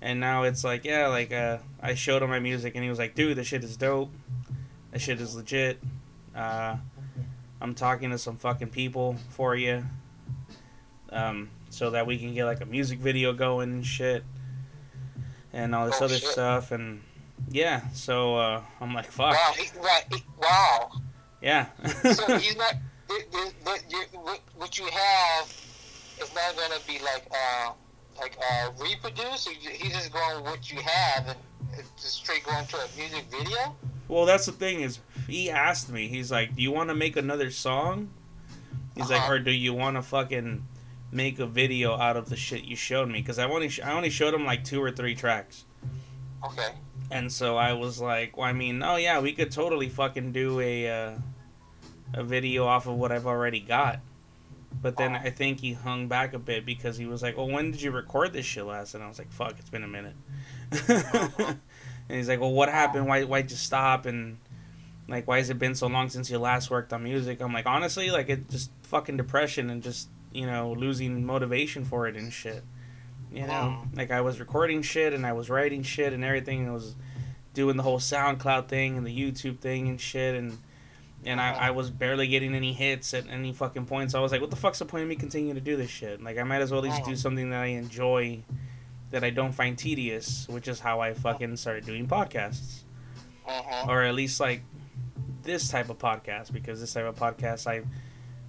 and 0.00 0.20
now 0.20 0.42
it's 0.44 0.64
like, 0.64 0.84
yeah, 0.84 1.08
like 1.08 1.32
uh, 1.32 1.58
I 1.82 1.94
showed 1.94 2.22
him 2.22 2.30
my 2.30 2.40
music, 2.40 2.74
and 2.74 2.82
he 2.84 2.90
was 2.90 2.98
like, 2.98 3.14
dude, 3.14 3.36
this 3.36 3.46
shit 3.46 3.64
is 3.64 3.76
dope, 3.76 4.10
this 4.92 5.02
shit 5.02 5.20
is 5.20 5.34
legit. 5.36 5.80
Uh, 6.34 6.76
I'm 7.60 7.74
talking 7.74 8.10
to 8.10 8.18
some 8.18 8.36
fucking 8.36 8.68
people 8.70 9.16
for 9.30 9.54
you. 9.56 9.84
Um, 11.10 11.48
so 11.70 11.90
that 11.90 12.06
we 12.08 12.18
can 12.18 12.34
get 12.34 12.44
like 12.44 12.60
a 12.60 12.66
music 12.66 12.98
video 12.98 13.32
going 13.32 13.70
and 13.72 13.86
shit 13.86 14.24
and 15.52 15.72
all 15.74 15.86
this 15.86 16.00
Oh, 16.00 16.06
other 16.06 16.16
shit. 16.16 16.28
stuff 16.28 16.72
and 16.72 17.02
yeah 17.50 17.82
so 17.92 18.36
uh, 18.36 18.62
i'm 18.80 18.94
like 18.94 19.10
fuck 19.10 19.32
wow, 19.34 19.52
he, 19.56 19.66
right, 19.80 20.04
he, 20.12 20.22
wow. 20.40 20.90
yeah 21.42 21.66
So 22.14 22.38
he's 22.38 22.56
not. 22.56 22.74
What, 24.56 24.78
you 24.78 24.84
have 24.86 25.46
is 26.20 26.34
not 26.34 26.56
gonna 26.56 26.80
be 26.86 26.98
like 27.04 27.26
uh 27.30 27.72
like 28.18 28.36
uh 28.38 28.70
reproduced. 28.82 29.48
He's 29.48 29.92
just 29.92 30.12
going 30.12 30.42
what 30.44 30.70
you 30.72 30.80
have 30.80 31.28
and 31.28 31.38
it's 31.78 31.90
just 32.02 32.14
straight 32.16 32.44
going 32.44 32.64
to 32.66 32.76
a 32.76 32.86
music 32.96 33.24
video. 33.30 33.76
well 34.08 34.24
that's 34.26 34.46
the 34.46 34.52
thing 34.52 34.80
is 34.80 34.98
he 35.28 35.50
asked 35.50 35.90
me 35.90 36.08
he's 36.08 36.30
like 36.30 36.54
do 36.56 36.62
you 36.62 36.70
want 36.72 36.88
to 36.88 36.94
make 36.94 37.16
another 37.16 37.50
song 37.50 38.10
he's 38.94 39.10
like 39.10 39.20
Uh-huh. 39.22 39.34
or 39.34 39.38
do 39.38 39.50
you 39.50 39.74
want 39.74 39.96
to 39.96 40.02
fucking 40.02 40.64
make 41.12 41.38
a 41.40 41.46
video 41.46 41.94
out 41.96 42.16
of 42.16 42.28
the 42.28 42.36
shit 42.36 42.64
you 42.64 42.76
showed 42.76 43.08
me 43.08 43.20
because 43.20 43.38
i 43.38 43.44
only 43.44 43.68
sh- 43.68 43.80
i 43.82 43.92
only 43.92 44.10
showed 44.10 44.34
him 44.34 44.44
like 44.44 44.62
two 44.64 44.80
or 44.82 44.90
three 44.90 45.14
tracks 45.14 45.64
Okay. 46.44 46.68
And 47.10 47.30
so 47.30 47.56
I 47.56 47.72
was 47.72 48.00
like, 48.00 48.36
well, 48.36 48.46
I 48.46 48.52
mean, 48.52 48.82
oh 48.82 48.96
yeah, 48.96 49.20
we 49.20 49.32
could 49.32 49.50
totally 49.50 49.88
fucking 49.88 50.32
do 50.32 50.60
a 50.60 50.88
uh, 50.88 51.18
a 52.14 52.24
video 52.24 52.64
off 52.64 52.86
of 52.86 52.94
what 52.94 53.12
I've 53.12 53.26
already 53.26 53.60
got. 53.60 54.00
But 54.82 54.96
then 54.96 55.14
I 55.14 55.30
think 55.30 55.60
he 55.60 55.72
hung 55.72 56.08
back 56.08 56.34
a 56.34 56.38
bit 56.38 56.66
because 56.66 56.96
he 56.96 57.06
was 57.06 57.22
like, 57.22 57.36
"Well, 57.36 57.48
when 57.48 57.70
did 57.70 57.80
you 57.80 57.90
record 57.90 58.32
this 58.32 58.44
shit 58.44 58.64
last?" 58.64 58.94
And 58.94 59.04
I 59.04 59.08
was 59.08 59.18
like, 59.18 59.30
"Fuck, 59.30 59.56
it's 59.58 59.70
been 59.70 59.84
a 59.84 59.88
minute." 59.88 60.16
and 60.88 61.58
he's 62.08 62.28
like, 62.28 62.40
"Well, 62.40 62.52
what 62.52 62.68
happened? 62.68 63.06
Why 63.06 63.22
why'd 63.24 63.50
you 63.50 63.56
stop?" 63.56 64.04
And 64.04 64.38
like, 65.08 65.26
why 65.28 65.38
has 65.38 65.50
it 65.50 65.58
been 65.58 65.74
so 65.74 65.86
long 65.86 66.08
since 66.08 66.30
you 66.30 66.38
last 66.38 66.70
worked 66.70 66.92
on 66.92 67.04
music? 67.04 67.40
I'm 67.40 67.52
like, 67.52 67.66
honestly, 67.66 68.10
like 68.10 68.28
it 68.28 68.48
just 68.48 68.70
fucking 68.82 69.16
depression 69.16 69.70
and 69.70 69.82
just 69.82 70.08
you 70.32 70.46
know 70.46 70.72
losing 70.72 71.24
motivation 71.24 71.84
for 71.84 72.06
it 72.06 72.16
and 72.16 72.32
shit. 72.32 72.64
You 73.34 73.46
know, 73.46 73.82
like 73.94 74.10
I 74.10 74.20
was 74.20 74.38
recording 74.38 74.82
shit 74.82 75.12
and 75.12 75.26
I 75.26 75.32
was 75.32 75.50
writing 75.50 75.82
shit 75.82 76.12
and 76.12 76.24
everything. 76.24 76.60
And 76.60 76.68
I 76.70 76.72
was 76.72 76.94
doing 77.52 77.76
the 77.76 77.82
whole 77.82 77.98
SoundCloud 77.98 78.68
thing 78.68 78.96
and 78.96 79.06
the 79.06 79.16
YouTube 79.16 79.58
thing 79.58 79.88
and 79.88 80.00
shit 80.00 80.34
and 80.36 80.58
and 81.26 81.40
I, 81.40 81.52
I 81.54 81.70
was 81.70 81.88
barely 81.90 82.26
getting 82.28 82.54
any 82.54 82.74
hits 82.74 83.14
at 83.14 83.26
any 83.30 83.52
fucking 83.54 83.86
point. 83.86 84.10
So 84.10 84.18
I 84.18 84.22
was 84.22 84.30
like, 84.30 84.42
what 84.42 84.50
the 84.50 84.56
fuck's 84.56 84.78
the 84.78 84.84
point 84.84 85.04
of 85.04 85.08
me 85.08 85.16
continuing 85.16 85.54
to 85.54 85.60
do 85.60 85.74
this 85.76 85.88
shit? 85.90 86.22
Like 86.22 86.36
I 86.38 86.42
might 86.42 86.60
as 86.60 86.70
well 86.70 86.84
at 86.84 86.90
least 86.90 87.04
do 87.04 87.16
something 87.16 87.48
that 87.50 87.62
I 87.62 87.66
enjoy, 87.68 88.42
that 89.10 89.24
I 89.24 89.30
don't 89.30 89.52
find 89.52 89.76
tedious, 89.78 90.46
which 90.48 90.68
is 90.68 90.80
how 90.80 91.00
I 91.00 91.14
fucking 91.14 91.56
started 91.56 91.86
doing 91.86 92.06
podcasts, 92.06 92.80
Uh-huh. 93.46 93.86
or 93.90 94.02
at 94.02 94.14
least 94.14 94.38
like 94.38 94.62
this 95.42 95.68
type 95.68 95.88
of 95.88 95.98
podcast 95.98 96.52
because 96.52 96.78
this 96.80 96.92
type 96.92 97.04
of 97.06 97.16
podcast 97.16 97.66
I 97.66 97.82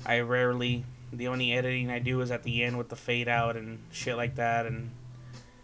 I 0.05 0.19
rarely 0.19 0.83
the 1.13 1.27
only 1.27 1.53
editing 1.53 1.89
I 1.91 1.99
do 1.99 2.21
is 2.21 2.31
at 2.31 2.43
the 2.43 2.63
end 2.63 2.77
with 2.77 2.89
the 2.89 2.95
fade 2.95 3.27
out 3.27 3.55
and 3.55 3.79
shit 3.91 4.15
like 4.17 4.35
that 4.35 4.65
and 4.65 4.89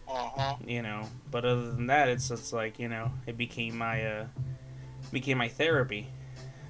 Uh-huh. 0.07 0.55
you 0.65 0.81
know 0.81 1.07
but 1.29 1.45
other 1.45 1.71
than 1.71 1.87
that 1.87 2.09
it's 2.09 2.29
it's 2.31 2.51
like 2.53 2.79
you 2.79 2.87
know 2.89 3.11
it 3.25 3.37
became 3.37 3.77
my 3.77 4.05
uh 4.05 4.25
became 5.11 5.37
my 5.37 5.47
therapy 5.47 6.07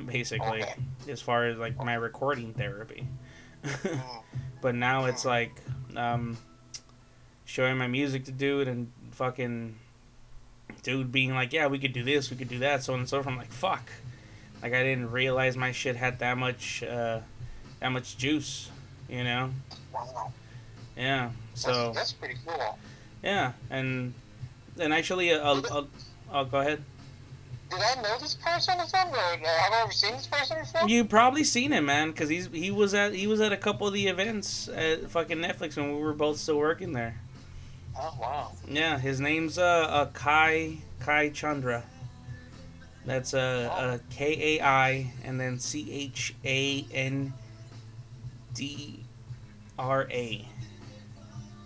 basically 0.06 0.62
Okay. 0.63 0.75
as 1.10 1.22
far 1.22 1.46
as 1.48 1.58
like 1.58 1.75
my 1.78 1.94
recording 1.96 2.54
therapy 2.54 3.08
Mm. 3.63 4.00
but 4.62 4.74
now 4.75 5.06
it's 5.06 5.24
like 5.25 5.51
um 5.96 6.38
showing 7.46 7.78
my 7.78 7.88
music 7.88 8.25
to 8.25 8.32
dude 8.32 8.68
and 8.68 8.92
fucking 9.12 9.75
dude 10.84 11.12
being 11.12 11.34
like 11.36 11.54
yeah 11.54 11.68
we 11.68 11.78
could 11.78 11.94
do 11.94 12.04
this 12.04 12.32
we 12.32 12.38
could 12.38 12.48
do 12.50 12.60
that 12.60 12.82
so 12.84 12.94
on 12.94 13.00
and 13.00 13.10
so 13.10 13.18
forth 13.18 13.28
i'm 13.28 13.38
like 13.38 13.51
fuck 13.51 13.92
like 14.63 14.74
i 14.74 14.82
didn't 14.84 15.12
realize 15.12 15.56
my 15.58 15.72
shit 15.72 15.96
had 15.96 16.18
that 16.20 16.38
much 16.40 16.82
uh 16.84 17.20
that 17.82 17.90
much 17.92 18.18
juice 18.18 18.70
you 19.10 19.24
know 19.26 19.52
Wow. 19.94 20.32
yeah 20.96 21.32
so 21.54 21.92
that's 21.94 22.14
pretty 22.14 22.36
cool. 22.46 22.78
yeah 23.22 23.52
and 23.70 24.14
and 24.80 24.94
actually 24.94 25.34
uh, 25.34 25.39
I'll, 25.39 25.65
I'll, 25.74 25.88
I'll 26.32 26.46
go 26.46 26.60
ahead 26.62 26.82
Did 27.70 27.80
I 27.82 28.02
know 28.02 28.17
this 28.20 28.36
person 28.36 28.80
or 28.80 28.86
something? 28.88 29.15
Or 29.15 29.34
uh, 29.34 29.48
have 29.48 29.74
I 29.74 29.82
ever 29.84 29.91
seen 29.91 30.13
this 30.13 30.28
person 30.28 30.58
before? 30.62 30.88
You 30.89 31.06
probably 31.06 31.44
seen 31.46 31.72
him, 31.72 31.86
man, 31.86 32.12
because 32.12 32.28
he's 32.30 32.48
he 32.52 32.70
was 32.72 32.94
at 32.94 33.13
he 33.13 33.28
was 33.28 33.39
at 33.41 33.52
a 33.54 33.58
couple 33.58 33.88
of 33.88 33.94
the 33.94 34.08
events 34.08 34.67
at 34.70 35.10
fucking 35.12 35.38
Netflix 35.38 35.78
when 35.78 35.96
we 35.96 36.02
were 36.02 36.13
both 36.13 36.38
still 36.38 36.58
working 36.58 36.91
there. 36.94 37.15
Oh 37.98 38.17
wow. 38.22 38.52
Yeah, 38.67 38.98
his 39.00 39.20
name's 39.22 39.58
uh, 39.58 39.63
uh 39.89 40.06
Kai 40.13 40.78
Kai 41.00 41.30
Chandra. 41.30 41.84
That's 43.06 43.34
uh, 43.34 43.70
uh 43.72 43.98
K 44.10 44.58
A 44.60 44.63
I 44.63 45.13
and 45.24 45.39
then 45.39 45.58
C 45.60 45.89
H 45.91 46.34
A 46.46 46.86
N 46.94 47.34
D 48.54 49.04
R 49.80 50.08
A. 50.12 50.48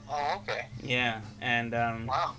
Oh 0.09 0.41
okay. 0.43 0.67
Yeah, 0.83 1.21
and 1.41 1.73
um, 1.73 2.05
Wow. 2.07 2.35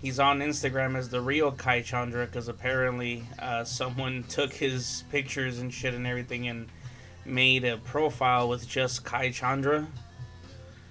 he's 0.00 0.18
on 0.18 0.40
Instagram 0.40 0.96
as 0.96 1.08
the 1.08 1.20
real 1.20 1.52
Kai 1.52 1.82
Chandra 1.82 2.26
because 2.26 2.48
apparently 2.48 3.24
uh, 3.38 3.64
someone 3.64 4.24
took 4.28 4.52
his 4.52 5.04
pictures 5.10 5.58
and 5.60 5.72
shit 5.72 5.94
and 5.94 6.06
everything 6.06 6.48
and 6.48 6.68
made 7.24 7.64
a 7.64 7.76
profile 7.78 8.48
with 8.48 8.68
just 8.68 9.04
Kai 9.04 9.30
Chandra. 9.30 9.86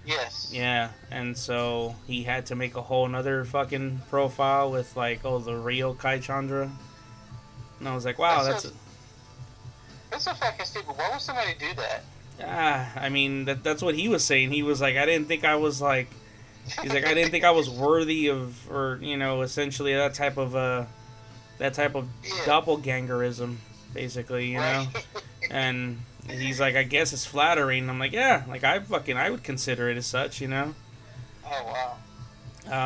Yes. 0.06 0.50
Yeah, 0.52 0.90
and 1.12 1.38
so 1.38 1.96
he 2.08 2.24
had 2.24 2.46
to 2.48 2.56
make 2.56 2.76
a 2.76 2.82
whole 2.82 3.08
nother 3.08 3.44
fucking 3.46 4.02
profile 4.10 4.72
with 4.72 4.96
like, 4.98 5.20
oh, 5.26 5.38
the 5.40 5.56
real 5.56 5.94
Kai 5.94 6.20
Chandra. 6.20 6.72
And 7.80 7.88
I 7.88 7.94
was 7.94 8.06
like, 8.06 8.18
wow, 8.18 8.44
That's 8.44 8.64
that's. 8.64 8.74
a- 8.76 8.78
That's 10.10 10.24
so 10.24 10.34
fucking 10.34 10.66
stupid. 10.66 10.96
Why 10.98 11.10
would 11.12 11.22
somebody 11.22 11.54
do 11.60 11.68
that? 11.76 12.04
Ah, 12.44 12.92
I 12.96 13.10
mean, 13.10 13.46
that, 13.46 13.64
that's 13.64 13.82
what 13.82 13.96
he 13.96 14.08
was 14.08 14.24
saying. 14.24 14.52
He 14.52 14.64
was 14.64 14.82
like, 14.82 14.96
I 14.98 15.06
didn't 15.06 15.28
think 15.28 15.44
I 15.46 15.56
was 15.56 15.82
like, 15.82 16.08
he's 16.82 16.94
like, 16.94 17.06
I 17.06 17.14
didn't 17.14 17.32
think 17.32 17.44
I 17.44 17.52
was 17.52 17.70
worthy 17.70 18.28
of, 18.30 18.70
or 18.72 19.00
you 19.02 19.18
know, 19.18 19.42
essentially 19.42 19.94
that 19.94 20.14
type 20.14 20.38
of 20.38 20.56
uh, 20.56 20.86
that 21.60 21.74
type 21.74 21.96
of 21.96 22.08
Yeah. 22.24 22.32
doppelgangerism, 22.46 23.58
basically, 23.94 24.48
you 24.52 24.58
know. 24.60 24.88
And 25.50 26.00
he's 26.30 26.60
like, 26.60 26.76
I 26.76 26.84
guess 26.84 27.14
it's 27.14 27.26
flattering. 27.26 27.90
I'm 27.90 28.00
like, 28.00 28.12
yeah, 28.14 28.44
like 28.48 28.64
I 28.64 28.80
fucking, 28.80 29.18
I 29.18 29.30
would 29.30 29.44
consider 29.44 29.90
it 29.90 29.98
as 29.98 30.06
such, 30.06 30.40
you 30.42 30.48
know. 30.48 30.74
oh 31.46 31.74
wow. 31.74 31.98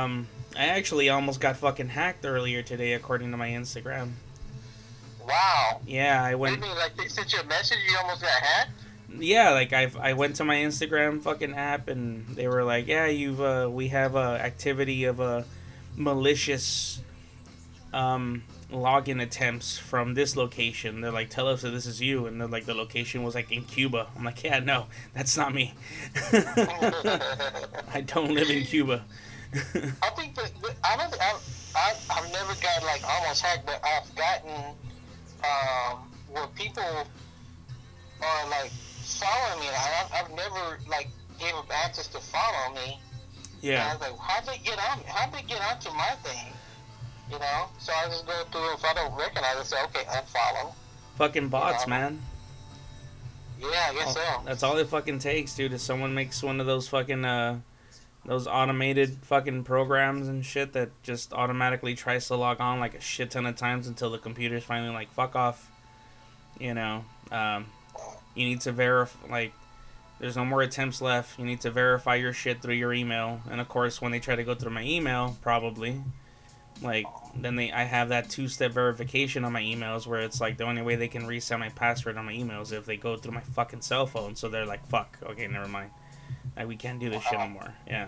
Um, 0.04 0.28
I 0.58 0.68
actually 0.68 1.10
almost 1.10 1.40
got 1.42 1.58
fucking 1.58 1.90
hacked 1.90 2.26
earlier 2.26 2.62
today, 2.64 2.94
according 2.94 3.32
to 3.32 3.38
my 3.38 3.50
Instagram. 3.50 4.12
Wow. 5.28 5.82
Yeah, 5.86 6.24
I 6.24 6.36
went. 6.36 6.56
you 6.56 6.62
mean, 6.62 6.76
like 6.78 6.96
they 6.96 7.08
sent 7.08 7.34
you 7.34 7.40
a 7.40 7.46
message, 7.46 7.78
you 7.90 7.98
almost 7.98 8.22
got 8.22 8.30
hacked? 8.32 8.85
Yeah, 9.18 9.52
like 9.52 9.72
I 9.74 9.92
I 10.00 10.14
went 10.14 10.36
to 10.38 10.46
my 10.46 10.56
Instagram 10.56 11.22
fucking 11.22 11.54
app, 11.54 11.88
and 11.88 12.26
they 12.36 12.48
were 12.48 12.64
like, 12.64 12.88
yeah, 12.88 13.06
you've 13.08 13.40
uh, 13.42 13.70
we 13.72 13.90
have 13.90 14.16
a 14.16 14.40
activity 14.42 15.04
of 15.06 15.20
a 15.20 15.46
malicious 15.96 17.02
um 17.94 18.44
login 18.72 19.22
attempts 19.22 19.78
from 19.78 20.16
this 20.16 20.36
location. 20.36 21.00
They're 21.02 21.12
like, 21.12 21.30
tell 21.30 21.48
us 21.48 21.62
that 21.62 21.70
this 21.70 21.86
is 21.86 22.02
you, 22.02 22.26
and 22.26 22.42
they're 22.42 22.48
like, 22.48 22.66
the 22.66 22.74
location 22.74 23.24
was 23.24 23.36
like 23.36 23.52
in 23.52 23.64
Cuba. 23.64 24.08
I'm 24.18 24.24
like, 24.24 24.44
yeah, 24.44 24.60
no, 24.60 24.88
that's 25.14 25.38
not 25.38 25.54
me. 25.54 25.74
I 26.34 28.04
don't 28.06 28.34
live 28.34 28.50
in 28.50 28.64
Cuba. 28.64 29.06
I 29.54 30.10
think 30.18 30.36
that 30.36 30.52
that- 30.62 30.76
I 30.84 30.98
don't. 30.98 31.16
I, 31.22 31.34
I 31.76 31.94
I've 32.10 32.32
never 32.34 32.54
got 32.62 32.84
like 32.84 33.02
almost 33.08 33.42
hacked, 33.42 33.66
but 33.66 33.80
I've 33.86 34.14
gotten 34.16 34.76
um 35.44 36.00
where 36.32 36.48
people 36.48 36.84
are 38.22 38.50
like 38.50 38.72
following 39.06 39.60
me. 39.62 39.68
I, 39.68 40.06
I've 40.14 40.30
never 40.32 40.80
like 40.90 41.10
gave 41.40 41.54
them 41.54 41.66
access 41.72 42.08
to 42.08 42.20
follow 42.20 42.74
me. 42.76 43.00
And 43.64 43.72
I 43.72 43.74
yeah, 43.74 43.94
was 43.94 44.02
like, 44.02 44.18
how'd 44.20 44.46
they 44.46 44.58
get 44.64 44.78
on? 44.78 45.00
How'd 45.08 45.34
they 45.34 45.42
get 45.44 45.62
onto 45.62 45.90
my 45.92 46.12
thing? 46.24 46.54
You 47.32 47.40
know. 47.40 47.66
So 47.80 47.92
I 47.94 48.06
just 48.06 48.26
go 48.28 48.44
through. 48.52 48.74
If 48.74 48.84
I 48.86 48.94
don't 48.94 49.16
recognize 49.18 49.58
it, 49.60 49.66
say, 49.66 49.84
okay, 49.86 50.04
unfollow. 50.06 50.74
fucking 51.18 51.50
bots, 51.50 51.86
Yeah. 51.86 51.90
man. 51.90 52.22
Yeah, 53.60 53.68
I 53.90 53.94
guess 53.94 54.14
so. 54.14 54.22
That's 54.46 54.64
all 54.64 54.78
it 54.78 54.88
fucking 54.90 55.20
takes, 55.20 55.56
dude. 55.56 55.74
Is 55.74 55.82
someone 55.82 56.14
makes 56.14 56.44
one 56.44 56.60
of 56.60 56.66
those 56.68 56.88
fucking 56.90 57.24
uh, 57.24 57.60
those 58.26 58.48
automated 58.48 59.18
fucking 59.24 59.64
programs 59.64 60.28
and 60.28 60.46
shit 60.46 60.74
that 60.74 60.90
just 61.04 61.32
automatically 61.34 61.96
tries 61.96 62.28
to 62.28 62.36
log 62.36 62.60
on 62.60 62.80
like 62.80 62.96
a 62.96 63.02
shit 63.02 63.32
ton 63.32 63.46
of 63.46 63.56
times 63.56 63.88
until 63.88 64.10
the 64.10 64.18
computer's 64.18 64.64
finally 64.64 64.94
like 64.94 65.12
fuck 65.14 65.36
off. 65.36 65.72
You 66.60 66.74
know, 66.74 67.06
um, 67.32 67.66
you 68.36 68.46
need 68.46 68.62
to 68.62 68.72
verify 68.72 69.28
like. 69.30 69.54
There's 70.18 70.38
no 70.38 70.46
more 70.46 70.62
attempts 70.62 71.02
left. 71.02 71.38
You 71.38 71.46
need 71.46 71.60
to 71.62 71.72
verify 71.72 72.16
your 72.16 72.32
shit 72.32 72.62
through 72.62 72.76
your 72.76 72.94
email, 72.94 73.42
and 73.52 73.60
of 73.60 73.68
course, 73.68 74.02
when 74.02 74.14
they 74.14 74.20
try 74.20 74.36
to 74.36 74.46
go 74.46 74.56
through 74.56 74.72
my 74.72 74.84
email, 74.84 75.36
probably, 75.42 76.02
like 76.82 77.06
then 77.36 77.56
they 77.56 77.72
I 77.72 77.84
have 77.84 78.10
that 78.10 78.30
two-step 78.30 78.72
verification 78.72 79.44
on 79.44 79.52
my 79.52 79.62
emails 79.62 80.08
where 80.08 80.22
it's 80.22 80.40
like 80.40 80.58
the 80.58 80.64
only 80.64 80.82
way 80.82 80.96
they 80.96 81.10
can 81.10 81.28
reset 81.28 81.60
my 81.60 81.70
password 81.70 82.18
on 82.18 82.26
my 82.26 82.34
emails 82.34 82.64
is 82.64 82.72
if 82.74 82.86
they 82.86 82.98
go 82.98 83.18
through 83.18 83.34
my 83.34 83.42
fucking 83.42 83.82
cell 83.82 84.06
phone. 84.06 84.36
So 84.36 84.48
they're 84.48 84.66
like, 84.66 84.88
"Fuck, 84.88 85.18
okay, 85.24 85.48
never 85.48 85.68
mind. 85.68 85.92
Like, 86.56 86.68
we 86.68 86.78
can't 86.78 87.00
do 87.00 87.10
this 87.10 87.24
shit 87.24 87.40
anymore." 87.40 87.74
Yeah. 87.86 88.08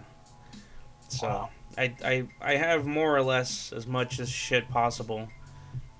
So 1.09 1.49
I 1.77 1.93
I 2.03 2.27
I 2.41 2.55
have 2.55 2.85
more 2.85 3.15
or 3.15 3.21
less 3.21 3.71
as 3.73 3.85
much 3.85 4.19
as 4.19 4.29
shit 4.29 4.69
possible 4.69 5.27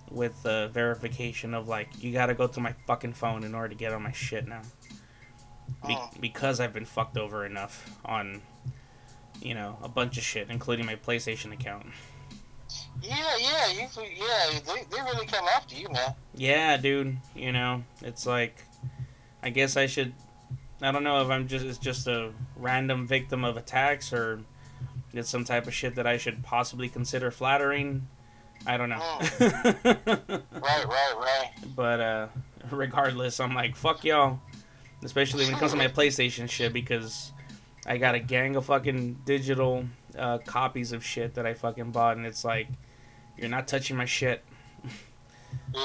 with 0.09 0.41
the 0.43 0.69
verification 0.73 1.53
of 1.53 1.67
like 1.67 1.87
you 2.01 2.11
got 2.13 2.27
to 2.27 2.33
go 2.33 2.47
to 2.47 2.59
my 2.59 2.73
fucking 2.85 3.13
phone 3.13 3.43
in 3.43 3.53
order 3.53 3.69
to 3.69 3.75
get 3.75 3.93
on 3.93 4.03
my 4.03 4.11
shit 4.11 4.47
now. 4.47 4.61
Be- 5.85 5.95
Oh. 5.99 6.09
because 6.21 6.59
I've 6.59 6.73
been 6.73 6.85
fucked 6.85 7.17
over 7.17 7.45
enough 7.45 7.97
on 8.05 8.41
you 9.41 9.53
know 9.53 9.77
a 9.83 9.89
bunch 9.89 10.17
of 10.17 10.23
shit, 10.23 10.49
including 10.49 10.85
my 10.85 10.95
PlayStation 10.95 11.51
account. 11.53 11.85
Yeah, 13.01 13.15
yeah, 13.39 13.67
you, 13.71 13.87
yeah. 14.17 14.59
They, 14.65 14.83
they 14.89 15.01
really 15.01 15.25
come 15.27 15.45
after 15.55 15.75
you, 15.75 15.87
man. 15.89 16.15
Yeah, 16.35 16.77
dude. 16.77 17.17
You 17.35 17.51
know, 17.51 17.83
it's 18.01 18.25
like, 18.25 18.63
I 19.43 19.49
guess 19.49 19.77
I 19.77 19.85
should. 19.85 20.13
I 20.81 20.91
don't 20.91 21.03
know 21.03 21.21
if 21.21 21.29
I'm 21.29 21.47
just 21.47 21.65
it's 21.65 21.77
just 21.77 22.07
a 22.07 22.31
random 22.55 23.07
victim 23.07 23.43
of 23.43 23.57
attacks 23.57 24.11
or 24.13 24.41
it's 25.13 25.29
some 25.29 25.43
type 25.45 25.67
of 25.67 25.73
shit 25.73 25.95
that 25.95 26.05
I 26.07 26.17
should 26.17 26.43
possibly 26.43 26.89
consider 26.89 27.31
flattering. 27.31 28.07
I 28.65 28.77
don't 28.77 28.89
know. 28.89 29.19
Right, 30.59 30.85
right, 30.85 31.13
right. 31.17 31.51
but 31.75 31.99
uh, 32.01 32.27
regardless, 32.71 33.39
I'm 33.39 33.53
like, 33.53 33.75
fuck 33.75 34.03
y'all. 34.03 34.39
Especially 35.03 35.45
when 35.45 35.53
it 35.53 35.59
comes 35.59 35.71
to 35.71 35.77
my 35.77 35.87
PlayStation 35.87 36.49
shit 36.49 36.73
because 36.73 37.31
I 37.85 37.97
got 37.97 38.15
a 38.15 38.19
gang 38.19 38.55
of 38.55 38.65
fucking 38.65 39.19
digital 39.25 39.85
uh, 40.17 40.39
copies 40.39 40.91
of 40.91 41.05
shit 41.05 41.35
that 41.35 41.45
I 41.45 41.53
fucking 41.53 41.91
bought, 41.91 42.17
and 42.17 42.25
it's 42.25 42.43
like, 42.43 42.67
you're 43.37 43.49
not 43.49 43.67
touching 43.67 43.95
my 43.95 44.05
shit. 44.05 44.43
Yeah, 45.73 45.79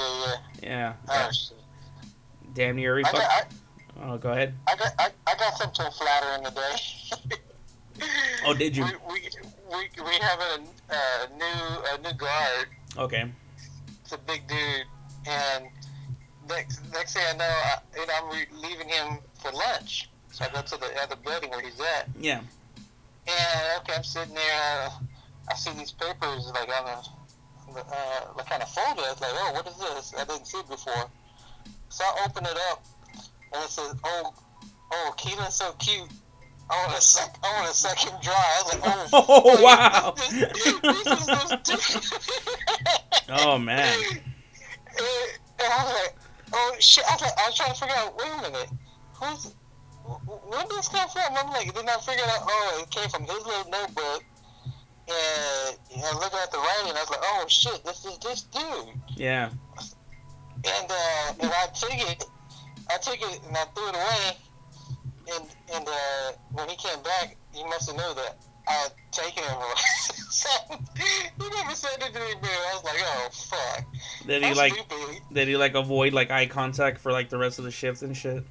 Yeah. 0.61 0.93
yeah. 1.07 1.29
Oh. 1.29 1.29
Damn 2.53 2.75
near 2.75 2.91
every 2.91 3.05
I 3.05 3.11
fuck. 3.11 3.21
got, 3.21 3.29
I, 3.31 3.43
Oh, 4.05 4.17
go 4.17 4.31
ahead. 4.31 4.55
I 4.67 4.75
got, 4.75 4.91
I, 4.99 5.09
I 5.27 5.35
got 5.35 5.57
sent 5.57 5.75
to 5.75 5.87
a 5.87 5.91
flatter 5.91 6.35
in 6.37 6.43
the 6.43 6.49
day. 6.49 8.07
Oh, 8.45 8.53
did 8.53 8.75
you? 8.75 8.83
We, 9.07 9.13
we, 9.13 9.29
we, 9.73 10.03
we 10.03 10.13
have 10.21 10.39
a, 10.39 10.59
uh, 10.93 11.27
new, 11.37 11.83
a 11.93 11.97
new 12.11 12.17
guard. 12.17 12.67
Okay. 12.97 13.25
It's 14.01 14.11
a 14.11 14.17
big 14.17 14.47
dude, 14.47 14.85
and 15.27 15.65
next 16.49 16.81
next 16.93 17.13
thing 17.13 17.23
I 17.33 17.37
know, 17.37 17.45
I, 17.45 17.75
you 17.99 18.05
know, 18.05 18.13
I'm 18.21 18.29
re- 18.37 18.69
leaving 18.69 18.89
him 18.89 19.17
for 19.41 19.51
lunch. 19.51 20.09
So 20.31 20.45
I 20.45 20.49
go 20.49 20.61
to 20.61 20.77
the 20.77 20.89
other 21.01 21.15
building 21.15 21.49
where 21.51 21.61
he's 21.61 21.79
at, 21.79 22.09
Yeah. 22.19 22.39
and 23.27 23.81
okay, 23.81 23.93
I'm 23.95 24.03
sitting 24.03 24.33
there. 24.35 24.85
Uh, 24.85 24.89
I 25.49 25.55
see 25.55 25.71
these 25.77 25.91
papers 25.91 26.51
like 26.53 26.69
on 26.69 27.03
the, 27.73 27.79
uh, 27.79 28.33
like 28.37 28.47
kind 28.49 28.61
of 28.61 28.69
folder. 28.69 29.01
It's 29.11 29.21
like, 29.21 29.31
oh, 29.33 29.51
what 29.53 29.67
is 29.67 29.77
this? 29.77 30.13
I 30.19 30.25
didn't 30.25 30.45
see 30.47 30.57
it 30.57 30.67
before. 30.69 31.09
So 31.89 32.03
I 32.03 32.25
open 32.27 32.45
it 32.45 32.57
up, 32.71 32.83
and 33.53 33.63
it 33.63 33.69
says, 33.69 33.95
oh, 34.03 34.33
oh, 34.91 35.13
Keelan's 35.17 35.53
so 35.55 35.71
cute. 35.79 36.09
I 36.69 36.85
want 36.85 36.95
to 36.95 37.01
suck. 37.01 37.37
I 37.43 37.53
want 37.55 37.67
to 37.67 37.73
suck 37.73 37.97
him 37.97 38.13
dry. 38.21 38.33
I 38.33 38.61
was 38.63 38.73
like, 38.73 39.09
oh, 39.13 39.41
Oh, 39.45 39.61
wow. 39.61 40.15
This, 41.65 41.97
this. 41.97 42.13
Oh 43.29 43.57
man. 43.57 43.97
And 45.59 45.71
I 45.71 45.83
was 45.83 45.93
like, 45.93 46.15
oh 46.53 46.75
shit! 46.79 47.03
I 47.09 47.13
was, 47.13 47.21
like, 47.21 47.31
I 47.39 47.47
was 47.47 47.55
trying 47.55 47.73
to 47.73 47.79
figure 47.79 47.95
out. 47.95 48.17
Wait 48.17 48.27
a 48.27 48.51
minute, 48.51 48.69
who's 49.13 49.55
where 50.03 50.61
did 50.61 50.71
this 50.71 50.89
come 50.89 51.07
from? 51.09 51.23
I'm 51.37 51.49
like, 51.51 51.73
then 51.73 51.87
I 51.87 51.97
figured 51.97 52.27
out. 52.27 52.43
Oh, 52.43 52.83
it 52.83 52.89
came 52.89 53.09
from 53.09 53.23
his 53.23 53.45
little 53.45 53.69
notebook. 53.71 54.23
And 55.07 55.77
know, 56.01 56.19
looking 56.19 56.39
at 56.39 56.51
the 56.51 56.57
writing, 56.57 56.95
I 56.95 56.99
was 56.99 57.09
like, 57.09 57.19
oh 57.23 57.45
shit, 57.47 57.83
this 57.83 58.05
is 58.05 58.17
this 58.19 58.43
dude. 58.43 58.93
Yeah. 59.15 59.49
And 60.65 60.91
uh, 60.91 61.33
and 61.39 61.51
I 61.51 61.67
took 61.73 61.93
it, 61.93 62.25
I 62.89 62.97
took 62.97 63.19
it 63.19 63.41
and 63.47 63.57
I 63.57 63.63
threw 63.75 63.87
it 63.89 63.95
away. 63.95 64.37
And 65.31 65.45
and 65.73 65.87
uh, 65.87 66.31
when 66.51 66.67
he 66.69 66.75
came 66.75 67.01
back, 67.03 67.37
he 67.53 67.63
must 67.65 67.89
have 67.89 67.97
known 67.97 68.15
that 68.15 68.37
I 68.67 68.71
had 68.73 68.91
taken 69.11 69.43
him. 69.43 69.57
so 70.29 70.49
he 70.97 71.49
never 71.49 71.75
said 71.75 71.91
it 72.01 72.13
to 72.13 72.19
me. 72.19 72.33
Man. 72.41 72.43
I 72.43 72.73
was 72.73 72.83
like, 72.83 72.95
oh 72.99 73.29
fuck. 73.31 73.85
Did 74.27 74.41
he 74.41 74.47
That's 74.49 74.57
like? 74.57 74.73
stupid. 74.73 75.21
Did 75.31 75.47
he 75.47 75.57
like 75.57 75.75
avoid 75.75 76.13
like 76.13 76.31
eye 76.31 76.47
contact 76.47 76.99
for 76.99 77.11
like 77.11 77.29
the 77.29 77.37
rest 77.37 77.57
of 77.59 77.65
the 77.65 77.71
shift 77.71 78.01
and 78.01 78.15
shit? 78.15 78.43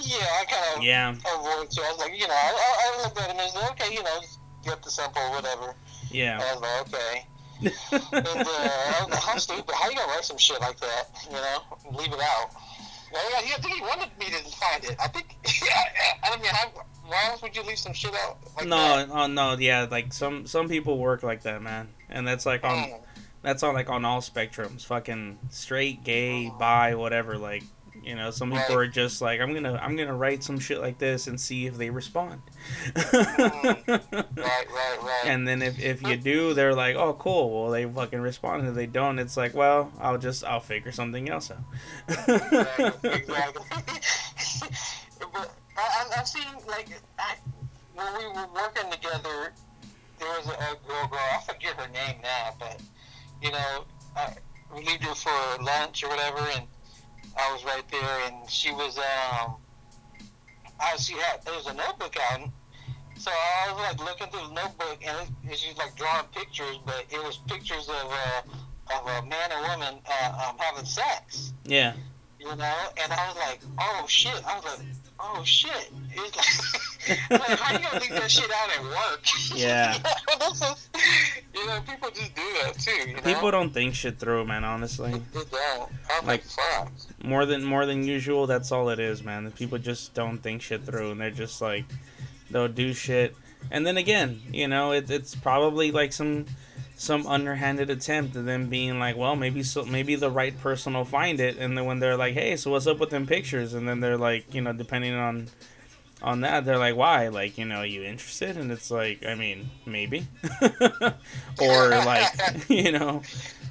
Yeah, 0.00 0.16
I 0.40 0.44
kind 0.46 0.76
of 0.78 0.82
Yeah. 0.82 1.10
avoid 1.10 1.70
too. 1.70 1.82
I 1.82 1.92
was 1.92 1.98
like, 1.98 2.18
you 2.18 2.26
know, 2.26 2.34
I, 2.34 2.48
I, 2.48 2.98
I 2.98 3.02
looked 3.04 3.20
at 3.20 3.30
him 3.30 3.38
and 3.38 3.50
said, 3.52 3.70
okay, 3.72 3.92
you 3.94 4.02
know, 4.02 4.18
just 4.20 4.38
get 4.64 4.82
the 4.82 4.90
sample, 4.90 5.22
whatever. 5.30 5.74
Yeah. 6.10 6.34
And 6.40 6.42
I 6.42 6.54
was 6.54 6.62
like, 6.62 6.88
okay. 6.88 7.26
And 8.12 8.24
uh, 8.26 8.50
I 8.50 9.00
was 9.04 9.10
like, 9.10 9.22
how 9.22 9.36
stupid? 9.36 9.74
How 9.74 9.88
you 9.90 9.94
gonna 9.96 10.10
write 10.12 10.24
some 10.24 10.38
shit 10.38 10.60
like 10.60 10.80
that? 10.80 11.04
You 11.26 11.36
know, 11.36 11.98
leave 11.98 12.12
it 12.12 12.20
out. 12.20 12.50
Yeah, 13.12 13.20
yeah, 13.46 13.54
I 13.56 13.60
think 13.60 13.74
he 13.74 13.80
wanted 13.82 14.10
me 14.18 14.26
to 14.26 14.38
find 14.56 14.84
it. 14.84 14.96
I 15.00 15.08
think. 15.08 15.36
I 16.24 16.36
mean, 16.36 16.46
how, 16.46 16.68
why 17.06 17.28
else 17.30 17.42
would 17.42 17.54
you 17.54 17.62
leave 17.62 17.78
some 17.78 17.92
shit 17.92 18.14
out 18.14 18.38
like 18.56 18.66
no, 18.66 18.76
that? 18.76 19.08
oh 19.10 19.26
no, 19.26 19.56
yeah, 19.58 19.86
like 19.90 20.12
some 20.12 20.46
some 20.46 20.68
people 20.68 20.98
work 20.98 21.22
like 21.22 21.42
that, 21.42 21.62
man, 21.62 21.88
and 22.08 22.26
that's 22.26 22.46
like 22.46 22.64
on 22.64 22.78
Mm. 22.78 23.00
that's 23.42 23.62
on 23.62 23.74
like 23.74 23.90
on 23.90 24.04
all 24.04 24.20
spectrums, 24.20 24.84
fucking 24.86 25.38
straight, 25.50 26.04
gay, 26.04 26.50
bi, 26.58 26.94
whatever. 26.94 27.36
Like, 27.36 27.64
you 28.04 28.14
know, 28.14 28.30
some 28.30 28.50
people 28.50 28.76
are 28.76 28.86
just 28.86 29.20
like, 29.22 29.40
I'm 29.40 29.54
gonna 29.54 29.78
I'm 29.82 29.96
gonna 29.96 30.14
write 30.14 30.42
some 30.42 30.58
shit 30.58 30.80
like 30.80 30.98
this 30.98 31.26
and 31.26 31.40
see 31.40 31.66
if 31.66 31.76
they 31.76 31.90
respond. 31.90 32.42
Right, 32.94 33.86
right, 34.36 34.98
right. 35.02 35.22
and 35.26 35.46
then 35.46 35.62
if, 35.62 35.78
if 35.78 36.02
you 36.02 36.16
do, 36.16 36.54
they're 36.54 36.74
like, 36.74 36.96
oh 36.96 37.14
cool, 37.14 37.62
well 37.62 37.70
they 37.70 37.84
fucking 37.84 38.20
respond. 38.20 38.60
And 38.62 38.70
If 38.70 38.74
they 38.74 38.86
don't, 38.86 39.18
it's 39.18 39.36
like, 39.36 39.54
well, 39.54 39.92
I'll 40.00 40.18
just 40.18 40.44
I'll 40.44 40.60
figure 40.60 40.92
something 40.92 41.28
else 41.28 41.50
out. 41.50 41.58
exactly. 42.08 43.10
exactly. 43.12 43.64
but 45.32 45.54
I, 45.76 46.04
I've 46.18 46.28
seen 46.28 46.44
like 46.68 46.88
I, 47.18 47.36
when 47.94 48.06
we 48.18 48.26
were 48.28 48.48
working 48.54 48.90
together, 48.90 49.52
there 50.18 50.28
was 50.28 50.46
a, 50.46 50.52
a 50.52 50.76
girl, 50.86 51.06
girl. 51.08 51.20
I 51.20 51.40
forget 51.46 51.74
her 51.80 51.88
name 51.92 52.20
now, 52.22 52.54
but 52.58 52.80
you 53.42 53.50
know, 53.50 53.84
I, 54.16 54.34
we 54.74 54.84
leaved 54.84 55.04
her 55.04 55.14
for 55.14 55.62
lunch 55.62 56.02
or 56.04 56.08
whatever, 56.08 56.38
and 56.54 56.66
I 57.36 57.52
was 57.52 57.64
right 57.64 57.84
there, 57.90 58.18
and 58.26 58.48
she 58.50 58.72
was 58.72 58.98
um, 58.98 59.56
I 60.80 60.96
she 60.96 61.14
had 61.14 61.44
there 61.44 61.54
was 61.54 61.66
a 61.66 61.74
notebook 61.74 62.16
out. 62.30 62.48
So 63.18 63.30
I 63.30 63.72
was 63.72 63.82
like 63.82 64.04
looking 64.04 64.26
through 64.28 64.48
the 64.48 64.54
notebook, 64.54 64.98
and, 65.06 65.16
it, 65.16 65.28
and 65.48 65.56
she's 65.56 65.76
like 65.76 65.94
drawing 65.96 66.26
pictures, 66.34 66.78
but 66.84 67.04
it 67.10 67.22
was 67.22 67.38
pictures 67.46 67.88
of 67.88 68.10
uh, 68.10 68.98
of 68.98 69.06
a 69.06 69.26
man 69.26 69.50
and 69.52 69.68
woman 69.68 70.00
uh, 70.06 70.48
um, 70.48 70.56
having 70.58 70.84
sex 70.84 71.52
yeah, 71.64 71.94
you 72.38 72.46
know, 72.46 72.74
and 73.02 73.12
I 73.12 73.28
was 73.28 73.36
like, 73.36 73.60
oh 73.78 74.04
shit. 74.08 74.42
I 74.46 74.56
was 74.56 74.64
like, 74.64 74.86
oh 75.22 75.42
shit. 75.44 75.90
It's 76.14 76.36
like, 77.30 77.30
like 77.48 77.58
how 77.58 77.72
you 77.72 77.84
gonna 77.84 78.00
leave 78.00 78.10
that 78.10 78.30
shit 78.30 78.50
out 78.50 78.70
at 78.76 78.82
work? 78.82 79.20
Yeah. 79.54 79.94
you, 79.96 80.38
know, 80.38 80.46
is, 80.50 80.88
you 81.54 81.66
know, 81.66 81.80
people 81.86 82.10
just 82.10 82.34
do 82.34 82.42
that 82.62 82.78
too. 82.78 83.08
You 83.10 83.16
know? 83.16 83.22
people 83.22 83.50
don't 83.50 83.70
think 83.72 83.94
shit 83.94 84.18
through, 84.18 84.44
man. 84.46 84.64
Honestly, 84.64 85.12
They 85.32 85.40
don't. 85.50 85.90
I'm 86.10 86.26
Like- 86.26 86.26
like, 86.26 86.42
fuck. 86.44 86.92
more 87.22 87.44
than 87.46 87.62
more 87.64 87.86
than 87.86 88.04
usual. 88.04 88.46
That's 88.46 88.72
all 88.72 88.88
it 88.88 88.98
is, 88.98 89.22
man. 89.22 89.44
The 89.44 89.50
people 89.50 89.78
just 89.78 90.14
don't 90.14 90.38
think 90.38 90.62
shit 90.62 90.84
through, 90.84 91.12
and 91.12 91.20
they're 91.20 91.30
just 91.30 91.60
like 91.60 91.84
they'll 92.50 92.68
do 92.68 92.92
shit. 92.92 93.36
And 93.70 93.86
then 93.86 93.96
again, 93.96 94.40
you 94.50 94.66
know, 94.66 94.92
it, 94.92 95.08
it's 95.10 95.34
probably 95.36 95.90
like 95.92 96.12
some 96.12 96.46
some 96.96 97.26
underhanded 97.26 97.90
attempt 97.90 98.36
of 98.36 98.44
them 98.44 98.68
being 98.68 98.98
like, 98.98 99.16
well, 99.16 99.36
maybe 99.36 99.62
so 99.62 99.84
maybe 99.84 100.14
the 100.14 100.30
right 100.30 100.58
person 100.60 100.94
will 100.94 101.04
find 101.04 101.40
it, 101.40 101.56
and 101.58 101.76
then 101.76 101.84
when 101.84 101.98
they're 101.98 102.16
like, 102.16 102.34
hey, 102.34 102.56
so 102.56 102.70
what's 102.70 102.86
up 102.86 102.98
with 102.98 103.10
them 103.10 103.26
pictures? 103.26 103.74
And 103.74 103.88
then 103.88 104.00
they're 104.00 104.18
like, 104.18 104.54
you 104.54 104.60
know, 104.60 104.72
depending 104.72 105.14
on 105.14 105.48
on 106.22 106.42
that, 106.42 106.64
they're 106.64 106.78
like, 106.78 106.94
why? 106.94 107.28
Like, 107.28 107.58
you 107.58 107.64
know, 107.64 107.82
you 107.82 108.04
interested? 108.04 108.56
And 108.56 108.70
it's 108.70 108.90
like, 108.92 109.26
I 109.26 109.34
mean, 109.34 109.70
maybe, 109.84 110.26
or 111.60 111.88
like, 111.88 112.32
you 112.68 112.92
know, 112.92 113.22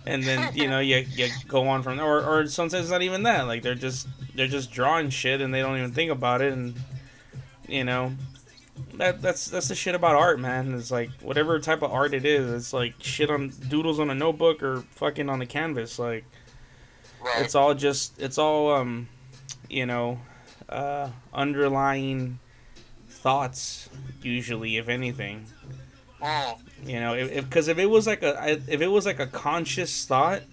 and 0.06 0.24
then 0.24 0.54
you 0.56 0.68
know 0.68 0.80
you, 0.80 1.06
you 1.16 1.30
go 1.48 1.68
on 1.68 1.84
from 1.84 1.98
there 1.98 2.06
or, 2.06 2.24
or 2.24 2.48
sometimes 2.48 2.86
it's 2.86 2.92
not 2.92 3.02
even 3.02 3.24
that 3.24 3.48
like 3.48 3.62
they're 3.62 3.76
just 3.76 4.08
they're 4.36 4.48
just 4.48 4.72
drawing 4.72 5.10
shit 5.10 5.42
and 5.42 5.54
they 5.54 5.62
don't 5.62 5.78
even 5.78 5.92
think 5.92 6.12
about 6.12 6.42
it 6.42 6.54
and 6.54 6.76
you 7.68 7.84
know 7.84 8.12
that 8.96 9.22
that's 9.22 9.46
that's 9.48 9.68
the 9.68 9.76
shit 9.76 9.96
about 9.96 10.16
art 10.16 10.40
man 10.40 10.74
it's 10.74 10.92
like 10.92 11.10
whatever 11.22 11.60
type 11.60 11.82
of 11.82 11.92
art 11.92 12.14
it 12.14 12.26
is 12.26 12.52
it's 12.52 12.74
like 12.74 12.94
shit 13.00 13.30
on 13.30 13.50
doodles 13.70 14.00
on 14.00 14.10
a 14.10 14.16
notebook 14.16 14.62
or 14.64 14.82
fucking 14.92 15.30
on 15.30 15.42
a 15.42 15.46
canvas 15.46 15.98
like 16.00 16.26
Right. 17.24 17.44
it's 17.46 17.54
all 17.56 17.74
just 17.76 18.20
it's 18.20 18.38
all 18.40 18.74
um 18.74 19.08
you 19.70 19.86
know 19.86 20.20
uh 20.70 21.10
underlying 21.34 22.40
thoughts 23.10 23.90
usually 24.22 24.78
if 24.78 24.88
anything 24.90 25.46
Mm. 26.22 26.58
you 26.86 27.00
know, 27.00 27.16
if 27.16 27.34
because 27.46 27.68
if, 27.68 27.80
it 27.80 27.88
was 27.88 28.06
like 28.06 28.22
a 28.22 28.52
if 28.68 28.80
it 28.80 28.88
was 28.90 29.08
like 29.08 29.20
a 29.20 29.26
conscious 29.26 30.06
thought, 30.06 30.44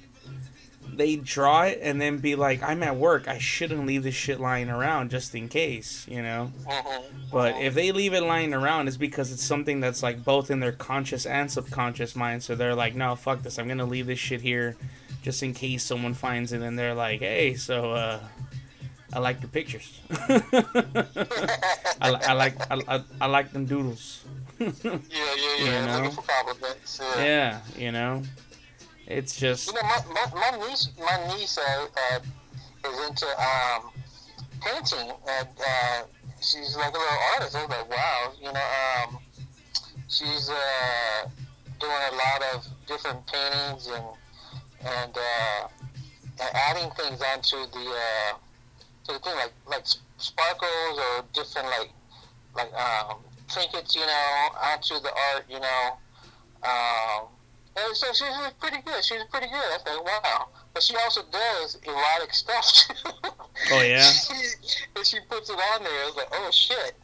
they 0.99 1.17
draw 1.17 1.63
it 1.63 1.79
and 1.81 1.99
then 2.01 2.19
be 2.19 2.35
like, 2.35 2.63
"I'm 2.63 2.83
at 2.83 2.97
work. 2.97 3.27
I 3.29 3.39
shouldn't 3.39 3.87
leave 3.87 4.03
this 4.03 4.15
shit 4.15 4.39
lying 4.41 4.69
around 4.69 5.11
just 5.11 5.35
in 5.35 5.49
case." 5.49 6.05
You 6.09 6.21
know. 6.23 6.53
Mhm. 6.67 7.03
But 7.33 7.55
Mhm. 7.55 7.63
if 7.65 7.75
they 7.75 7.93
leave 7.93 8.13
it 8.13 8.23
lying 8.23 8.53
around, 8.53 8.89
it's 8.89 8.97
because 8.99 9.33
it's 9.33 9.43
something 9.43 9.81
that's 9.81 10.03
like 10.03 10.23
both 10.25 10.51
in 10.51 10.61
their 10.61 10.73
conscious 10.73 11.25
and 11.25 11.51
subconscious 11.51 12.15
mind. 12.15 12.43
So 12.43 12.55
they're 12.55 12.75
like, 12.75 12.95
"No, 12.95 13.17
fuck 13.17 13.43
this. 13.43 13.59
I'm 13.59 13.69
gonna 13.69 13.87
leave 13.87 14.07
this 14.07 14.19
shit 14.19 14.43
here, 14.43 14.77
just 15.23 15.43
in 15.43 15.55
case 15.55 15.83
someone 15.85 16.13
finds 16.15 16.53
it." 16.53 16.61
And 16.63 16.79
they're 16.79 16.95
like, 16.95 17.21
"Hey, 17.21 17.55
so 17.55 17.93
uh, 17.93 18.21
I 19.13 19.21
like 19.21 19.41
your 19.41 19.49
pictures. 19.51 20.01
I, 22.01 22.11
I 22.29 22.33
like 22.35 22.55
I, 22.71 22.81
I, 22.89 23.03
I 23.23 23.27
like 23.27 23.53
them 23.53 23.65
doodles." 23.67 24.25
yeah, 24.59 24.71
yeah, 24.83 24.95
you 25.59 25.65
yeah. 25.67 25.87
know? 26.03 26.11
For. 26.11 26.25
Yeah. 27.17 27.25
yeah, 27.25 27.59
you 27.77 27.93
know, 27.93 28.23
it's 29.09 29.37
just 29.37 29.69
You 29.69 29.73
know, 29.73 29.83
my, 29.83 30.01
my, 30.13 30.53
my 30.53 30.69
niece, 30.69 30.91
my 30.99 31.35
niece 31.35 31.57
uh, 31.59 31.87
uh, 32.13 32.89
is 32.89 33.09
into 33.09 33.27
um, 33.27 33.91
painting, 34.61 35.11
and 35.27 35.49
uh, 35.59 36.03
she's 36.41 36.77
like 36.77 36.95
a 36.95 36.99
little 36.99 37.19
artist. 37.35 37.57
I 37.57 37.65
was 37.65 37.71
like, 37.71 37.91
wow, 37.91 38.33
you 38.39 38.53
know, 38.53 39.09
um, 39.09 39.19
she's 40.09 40.51
uh, 40.51 41.29
doing 41.81 41.93
a 42.13 42.15
lot 42.17 42.55
of 42.55 42.67
different 42.87 43.27
paintings 43.27 43.87
and 43.87 44.05
and, 44.81 45.17
uh, 45.17 45.69
and 46.41 46.51
adding 46.55 46.91
things 46.91 47.21
onto 47.23 47.57
the 47.73 47.87
uh, 47.89 48.35
to 49.07 49.13
the 49.15 49.19
thing, 49.21 49.37
like 49.37 49.53
like 49.67 49.85
sparkles 50.19 50.99
or 50.99 51.25
different 51.33 51.67
like 51.69 51.91
like 52.55 52.73
um, 52.75 53.17
trinkets, 53.49 53.95
you 53.95 54.03
know, 54.03 54.49
onto 54.63 55.01
the 55.01 55.11
art, 55.33 55.45
you 55.49 55.61
know. 55.61 55.97
Um, 56.63 57.29
and 57.87 57.97
so 57.97 58.13
she 58.13 58.25
was 58.25 58.53
pretty 58.61 58.79
good. 58.85 59.05
She 59.05 59.15
was 59.15 59.27
pretty 59.31 59.47
good. 59.47 59.57
I 59.57 59.77
was 59.77 59.83
like, 59.87 60.25
wow. 60.25 60.49
But 60.75 60.83
she 60.83 60.95
also 60.97 61.23
does 61.31 61.79
erotic 61.85 62.33
stuff 62.35 62.65
too. 62.73 63.31
Oh, 63.73 63.83
yeah? 63.83 64.03
She, 64.13 64.35
and 64.97 65.07
she 65.07 65.19
puts 65.29 65.51
it 65.51 65.55
on 65.55 65.83
there. 65.85 65.93
I 65.93 66.07
was 66.07 66.17
like, 66.17 66.29
oh 66.33 66.51
shit. 66.51 66.95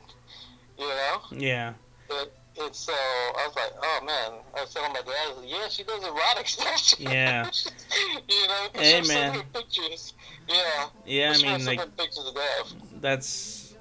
You 0.79 0.87
know? 0.89 1.21
yeah. 1.33 1.75
But 2.09 2.33
And 2.61 2.75
so 2.75 2.93
uh, 2.93 2.97
I 2.97 3.47
was 3.47 3.57
like, 3.57 3.73
oh 3.83 4.01
man. 4.05 4.41
I 4.57 4.61
was 4.63 4.73
telling 4.75 4.93
my 4.93 5.01
dad, 5.01 5.37
like, 5.39 5.51
yeah, 5.51 5.69
she 5.69 5.83
does 5.85 6.03
erotic 6.05 6.49
stuff. 6.57 7.01
Yeah. 7.01 7.51
you 8.29 8.49
know, 8.49 8.67
Hey, 8.75 9.01
man. 9.03 9.43
pictures. 9.53 10.15
Yeah. 10.49 10.87
Yeah, 11.07 11.35
I 11.37 11.43
mean, 11.43 11.65
like 11.67 11.97
pictures 11.97 12.27
of 12.27 12.35
that. 12.35 12.63
that's, 13.01 13.75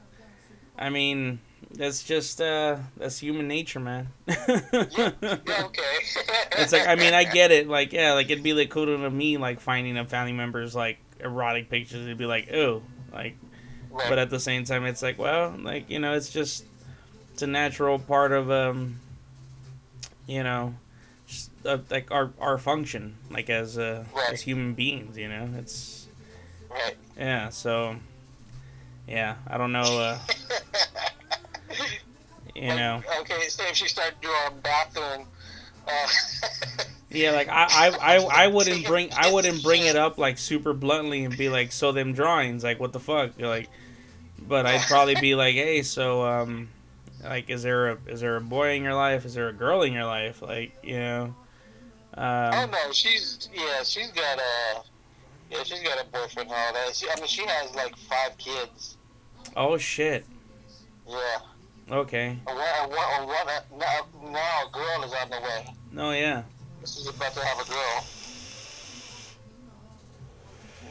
I 0.78 0.90
mean, 0.90 1.40
that's 1.74 2.04
just 2.04 2.40
uh, 2.42 2.78
that's 2.98 3.20
human 3.20 3.48
nature, 3.48 3.80
man. 3.80 4.10
Yeah, 4.28 4.36
okay. 5.66 5.82
it's 6.58 6.72
like 6.72 6.88
I 6.88 6.96
mean 6.96 7.14
I 7.14 7.24
get 7.24 7.52
it 7.52 7.68
like 7.68 7.94
yeah 7.94 8.14
like 8.14 8.30
it'd 8.30 8.44
be 8.44 8.54
like 8.54 8.70
cool 8.70 8.86
to 8.86 9.10
me 9.10 9.38
like 9.38 9.60
finding 9.60 9.98
a 9.98 10.06
family 10.06 10.34
member's 10.34 10.76
like 10.76 11.00
erotic 11.20 11.70
pictures 11.70 12.04
it'd 12.06 12.18
be 12.18 12.26
like 12.26 12.52
oh 12.54 12.82
like 13.12 13.36
Right. 13.90 14.10
but 14.10 14.18
at 14.18 14.30
the 14.32 14.40
same 14.40 14.64
time 14.64 14.86
it's 14.86 15.04
like 15.04 15.20
well 15.20 15.54
like 15.60 15.88
you 15.90 16.00
know 16.00 16.14
it's 16.16 16.32
just 16.32 16.66
it's 17.32 17.44
a 17.44 17.48
natural 17.48 18.00
part 18.00 18.32
of 18.32 18.50
um 18.50 19.00
you 20.26 20.42
know 20.44 20.74
just, 21.28 21.52
uh, 21.66 21.78
like 21.92 22.10
our 22.12 22.32
our 22.40 22.58
function 22.58 23.16
like 23.30 23.50
as 23.52 23.78
uh 23.78 24.04
Right. 24.16 24.34
as 24.34 24.42
human 24.42 24.74
beings 24.74 25.16
you 25.16 25.30
know 25.30 25.48
it's 25.58 26.08
right. 26.72 26.96
yeah 27.18 27.50
so 27.50 27.98
yeah 29.08 29.36
I 29.48 29.58
don't 29.60 29.72
know 29.72 29.82
uh 30.00 30.20
you 32.56 32.68
know 32.68 33.02
Okay, 33.22 33.48
say 33.48 33.70
if 33.70 33.76
she 33.76 33.88
started 33.88 34.20
doing 34.22 34.60
bathroom. 34.62 35.28
Uh, 35.88 36.08
Yeah, 37.14 37.32
like 37.32 37.48
I, 37.48 37.68
I, 37.70 38.16
I, 38.16 38.46
I 38.46 38.48
wouldn't 38.48 38.86
bring 38.88 39.10
I 39.16 39.32
wouldn't 39.32 39.62
bring 39.62 39.84
it 39.84 39.96
up 39.96 40.18
like 40.18 40.40
super 40.40 40.74
bluntly 40.74 41.26
and 41.26 41.38
be 41.38 41.48
like, 41.48 41.72
so 41.72 41.92
them 41.92 42.14
drawings, 42.14 42.64
like 42.64 42.80
what 42.80 42.92
the 42.92 43.00
fuck, 43.00 43.38
You're 43.38 43.50
like, 43.50 43.70
but 44.40 44.66
I'd 44.66 44.82
probably 44.82 45.16
be 45.22 45.36
like, 45.36 45.54
hey, 45.54 45.84
so 45.84 46.24
um, 46.24 46.70
like, 47.24 47.52
is 47.52 47.62
there 47.62 47.92
a 47.92 47.98
is 48.08 48.22
there 48.22 48.36
a 48.36 48.42
boy 48.42 48.76
in 48.76 48.84
your 48.84 48.96
life? 48.96 49.26
Is 49.26 49.36
there 49.36 49.48
a 49.48 49.54
girl 49.54 49.84
in 49.84 49.94
your 49.94 50.06
life? 50.06 50.42
Like, 50.42 50.76
you 50.84 50.98
know, 50.98 51.36
oh 52.18 52.24
um, 52.24 52.72
no, 52.72 52.92
she's 52.92 53.48
yeah, 53.54 53.84
she's 53.84 54.10
got 54.10 54.40
a 54.40 54.82
yeah, 55.52 55.62
she's 55.64 55.84
got 55.84 56.02
a 56.02 56.06
boyfriend 56.10 56.50
and 56.50 56.58
all 56.58 56.74
that. 56.74 56.96
She, 56.96 57.08
I 57.10 57.16
mean, 57.18 57.28
she 57.28 57.46
has 57.46 57.76
like 57.76 57.96
five 57.96 58.36
kids. 58.40 58.98
oh 59.56 59.78
shit, 59.78 60.26
Yeah, 61.08 61.38
okay, 61.92 62.38
and 62.48 62.58
one, 62.58 62.66
and 63.20 63.28
one, 63.28 64.32
now, 64.32 64.68
a 64.68 64.72
girl 64.72 65.04
is 65.04 65.14
on 65.14 65.30
the 65.30 65.38
way. 65.42 65.66
no, 65.92 66.12
yeah, 66.12 66.44
She's 66.82 67.08
about 67.08 67.34
to 67.34 67.46
have 67.46 67.60
a 67.66 67.70
girl. 67.70 68.04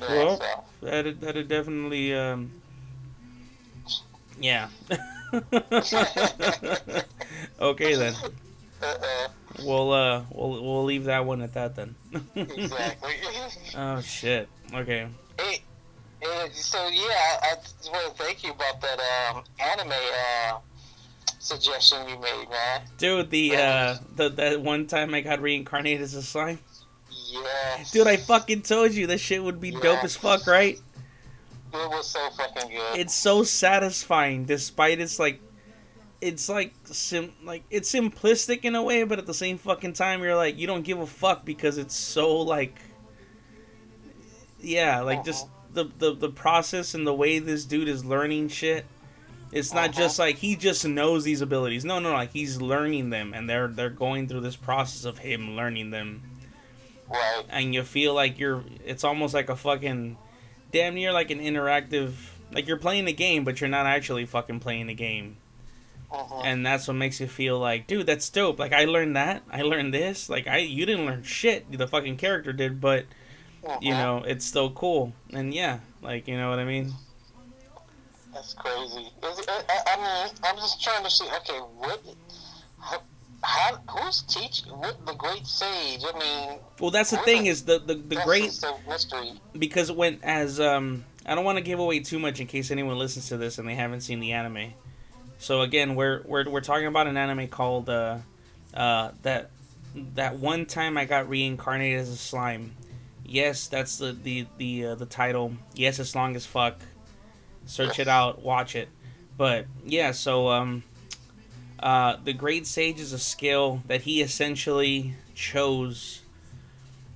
Yeah, 0.01 0.09
Well. 0.25 0.37
so. 0.39 0.65
that'd 0.87 1.21
that'd 1.21 1.49
definitely 1.49 2.15
um, 2.15 2.51
yeah. 4.41 4.69
okay 7.61 7.95
then, 7.95 8.15
Uh-uh, 8.83 9.29
we'll 9.65 9.93
uh, 9.93 10.23
we'll 10.33 10.51
we'll 10.63 10.85
leave 10.85 11.05
that 11.05 11.25
one 11.25 11.41
at 11.43 11.55
that 11.55 11.77
then. 11.77 11.95
exactly. 12.35 13.13
oh 13.77 14.01
shit. 14.01 14.49
Okay. 14.75 15.07
Hey, 15.39 15.63
hey, 16.21 16.49
so 16.53 16.89
yeah, 16.89 17.05
I, 17.05 17.39
I 17.53 17.55
just 17.63 17.91
want 17.93 18.17
to 18.17 18.23
thank 18.23 18.43
you 18.43 18.51
about 18.51 18.81
that 18.81 18.99
um, 19.35 19.45
anime 19.61 19.93
uh, 19.93 20.59
suggestion 21.39 22.09
you 22.09 22.19
made, 22.19 22.49
man. 22.51 22.83
Dude, 22.99 23.31
the 23.31 23.57
uh 23.57 23.97
the 24.17 24.29
that 24.31 24.61
one 24.61 24.87
time 24.87 25.15
I 25.15 25.21
got 25.21 25.41
reincarnated 25.41 26.03
as 26.03 26.15
a 26.15 26.23
slime. 26.23 26.59
Yes. 27.33 27.91
Dude, 27.91 28.07
I 28.07 28.17
fucking 28.17 28.63
told 28.63 28.93
you 28.93 29.07
that 29.09 29.19
shit 29.19 29.43
would 29.43 29.61
be 29.61 29.71
dope 29.71 30.05
as 30.05 30.17
fuck, 30.17 30.47
right? 30.47 30.79
It 31.75 31.91
was 31.91 32.09
so 32.09 32.29
fucking 32.37 32.71
good. 32.71 32.99
It's 32.99 33.15
so 33.15 33.43
satisfying 33.43 34.45
despite 34.45 35.01
it's 35.01 35.19
like 35.19 35.41
it's 36.21 36.49
like 36.49 36.75
sim 36.85 37.33
like 37.43 37.65
it's 37.71 37.93
simplistic 37.93 38.65
in 38.65 38.75
a 38.75 38.83
way, 38.83 39.05
but 39.05 39.19
at 39.19 39.27
the 39.27 39.35
same 39.35 39.59
fucking 39.59 39.95
time 39.95 40.23
you're 40.23 40.37
like 40.37 40.59
you 40.59 40.67
don't 40.67 40.83
give 40.83 41.01
a 41.01 41.07
fuck 41.07 41.45
because 41.45 41.79
it's 41.79 41.97
so 41.97 42.41
like 42.41 42.79
yeah, 44.61 45.01
like 45.01 45.25
just 45.25 45.47
the 45.73 45.87
the 45.99 46.15
the 46.15 46.29
process 46.29 46.95
and 46.95 47.07
the 47.07 47.15
way 47.15 47.39
this 47.39 47.65
dude 47.65 47.89
is 47.89 48.05
learning 48.05 48.49
shit. 48.49 48.85
It's 49.53 49.73
not 49.75 49.91
Uh-huh. 49.91 50.01
just 50.01 50.19
like 50.19 50.39
he 50.39 50.57
just 50.57 50.87
knows 50.87 51.25
these 51.25 51.43
abilities. 51.43 51.85
No, 51.85 51.99
no, 51.99 52.13
like 52.13 52.33
he's 52.33 52.61
learning 52.61 53.11
them 53.11 53.35
and 53.35 53.49
they're 53.49 53.69
they're 53.69 53.91
going 53.91 54.27
through 54.29 54.41
this 54.41 54.57
process 54.57 55.05
of 55.05 55.19
him 55.19 55.55
learning 55.57 55.91
them. 55.91 56.23
right. 57.11 57.43
and 57.51 57.75
you 57.75 57.83
feel 57.83 58.15
like 58.15 58.39
you're 58.39 58.65
it's 58.87 59.05
almost 59.05 59.35
like 59.35 59.51
a 59.51 59.57
fucking 59.57 60.17
damn 60.71 60.95
near 60.95 61.13
like 61.13 61.31
an 61.31 61.41
interactive 61.41 62.13
like 62.53 62.67
you're 62.67 62.79
playing 62.79 63.07
a 63.07 63.13
game 63.13 63.45
but 63.45 63.61
you're 63.61 63.69
not 63.69 63.85
actually 63.85 64.25
fucking 64.25 64.59
playing 64.61 64.87
the 64.87 64.95
game 64.95 65.37
Mhm. 66.11 66.43
and 66.47 66.65
that's 66.65 66.89
what 66.89 66.95
makes 66.95 67.21
you 67.21 67.27
feel 67.27 67.59
like 67.59 67.87
dude 67.87 68.07
that's 68.07 68.31
dope 68.31 68.59
like 68.59 68.73
i 68.73 68.87
learned 68.87 69.17
that 69.17 69.43
i 69.51 69.61
learned 69.61 69.93
this 69.93 70.31
like 70.31 70.47
i 70.47 70.59
you 70.59 70.87
didn't 70.87 71.05
learn 71.05 71.23
shit 71.23 71.71
the 71.71 71.87
fucking 71.87 72.17
character 72.17 72.53
did 72.55 72.81
but 72.81 73.05
you 73.83 73.93
Mhm. 73.93 73.99
know 73.99 74.25
it's 74.27 74.47
still 74.47 74.71
cool 74.71 75.13
and 75.35 75.53
yeah 75.53 75.81
like 76.01 76.27
you 76.27 76.37
know 76.39 76.49
what 76.49 76.59
i 76.61 76.65
mean 76.65 76.95
That's 78.33 78.55
crazy. 78.55 79.09
Is 79.23 79.39
it, 79.39 79.49
I, 79.49 79.81
I 79.87 79.97
mean, 79.97 80.33
I'm 80.45 80.57
just 80.57 80.83
trying 80.83 81.05
to 81.05 81.11
see. 81.11 81.25
Okay, 81.25 81.59
what? 81.59 82.03
How, 82.81 83.01
how 83.43 83.77
who's 83.91 84.23
teaching? 84.23 84.73
What 84.73 85.05
the 85.07 85.15
great 85.15 85.47
sage? 85.47 86.01
I 86.03 86.19
mean, 86.19 86.59
well 86.81 86.91
that's 86.91 87.11
the 87.11 87.19
thing 87.19 87.47
is 87.47 87.65
the 87.65 87.79
the, 87.79 87.95
the 87.95 88.17
great 88.17 88.53
mystery. 88.89 89.33
because 89.59 89.91
when 89.93 90.19
as 90.23 90.61
um 90.61 91.05
I 91.27 91.35
don't 91.35 91.45
want 91.45 91.59
to 91.59 91.65
give 91.65 91.79
away 91.79 92.01
too 92.01 92.19
much 92.19 92.41
in 92.41 92.47
case 92.47 92.71
anyone 92.71 92.99
listens 92.99 93.29
to 93.29 93.37
this 93.37 93.59
and 93.59 93.69
they 93.69 93.75
haven't 93.75 94.01
seen 94.01 94.21
the 94.21 94.33
anime. 94.33 94.75
So 95.39 95.61
again, 95.63 95.95
we're 95.95 96.23
we're 96.25 96.49
we're 96.49 96.61
talking 96.61 96.87
about 96.87 97.07
an 97.07 97.17
anime 97.17 97.49
called 97.49 97.89
uh 97.89 98.19
uh 98.75 99.11
that 99.23 99.51
that 100.15 100.39
one 100.39 100.65
time 100.67 100.97
I 100.97 101.05
got 101.05 101.29
reincarnated 101.29 102.01
as 102.01 102.09
a 102.09 102.17
slime. 102.17 102.75
Yes, 103.25 103.69
that's 103.69 103.99
the 103.99 104.13
the 104.13 104.47
the 104.57 104.87
uh, 104.87 104.95
the 104.95 105.07
title. 105.07 105.53
Yes, 105.75 105.99
it's 105.99 106.15
long 106.15 106.37
as 106.37 106.47
fuck. 106.47 106.79
Search 107.67 107.99
it 107.99 108.09
out, 108.09 108.43
watch 108.43 108.75
it. 108.77 108.89
But 109.37 109.67
yeah, 109.85 110.13
so 110.13 110.49
um 110.49 110.85
uh 111.81 112.17
the 112.23 112.33
great 112.33 112.67
sage 112.67 113.01
is 113.01 113.13
a 113.13 113.19
skill 113.19 113.83
that 113.87 114.03
he 114.03 114.21
essentially 114.21 115.15
chose 115.35 116.23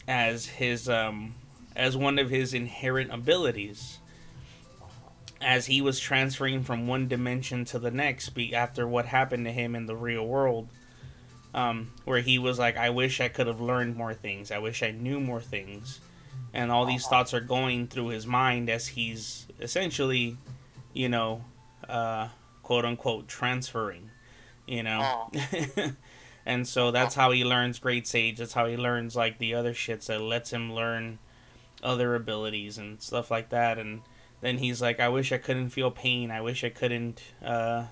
as 0.09 0.47
his 0.47 0.89
um 0.89 1.35
as 1.75 1.97
one 1.97 2.19
of 2.19 2.31
his 2.31 2.55
inherent 2.55 3.13
abilities 3.13 3.99
as 5.41 5.67
he 5.67 5.81
was 5.83 6.01
transferring 6.01 6.63
from 6.63 6.87
one 6.87 7.07
dimension 7.07 7.65
to 7.67 7.79
the 7.79 7.91
next 7.91 8.31
be 8.31 8.55
after 8.55 8.89
what 8.89 9.07
happened 9.07 9.45
to 9.45 9.53
him 9.53 9.75
in 9.75 9.87
the 9.87 9.95
real 9.95 10.27
world 10.27 10.69
um, 11.55 11.93
where 12.05 12.21
he 12.21 12.39
was 12.39 12.59
like 12.59 12.77
i 12.77 12.91
wish 12.91 13.21
i 13.21 13.29
could 13.29 13.47
have 13.47 13.61
learned 13.61 13.97
more 13.97 14.15
things 14.15 14.51
i 14.51 14.59
wish 14.59 14.83
i 14.83 14.91
knew 14.91 15.21
more 15.21 15.41
things 15.41 16.01
and 16.53 16.71
all 16.71 16.87
these 16.87 17.07
thoughts 17.07 17.35
are 17.35 17.41
going 17.41 17.87
through 17.87 18.09
his 18.09 18.27
mind 18.27 18.69
as 18.71 18.89
he's 18.89 19.47
essentially 19.61 20.37
you 20.93 21.09
know 21.09 21.45
uh, 21.89 22.29
quote 22.63 22.85
unquote 22.85 23.29
transferring 23.29 24.11
you 24.67 24.83
know? 24.83 25.31
And 26.47 26.67
so 26.67 26.93
that's 26.93 27.17
how 27.17 27.33
he 27.33 27.45
learns 27.45 27.81
great 27.81 28.07
sage. 28.07 28.39
That's 28.39 28.53
how 28.53 28.67
he 28.67 28.77
learns 28.77 29.17
like 29.17 29.39
the 29.39 29.55
other 29.55 29.75
shits 29.75 30.07
that 30.07 30.21
lets 30.21 30.53
him 30.53 30.73
learn 30.73 31.19
other 31.83 32.15
abilities 32.15 32.79
and 32.79 33.03
stuff 33.03 33.33
like 33.33 33.49
that. 33.49 33.79
And 33.79 34.03
then 34.41 34.59
he's 34.59 34.81
like 34.81 35.01
i 35.01 35.09
wish 35.09 35.33
i 35.33 35.39
couldn't 35.39 35.71
feel 35.71 35.91
pain. 35.91 36.31
I 36.31 36.41
wish 36.41 36.63
i 36.63 36.69
couldn't 36.69 37.21
uh 37.45 37.87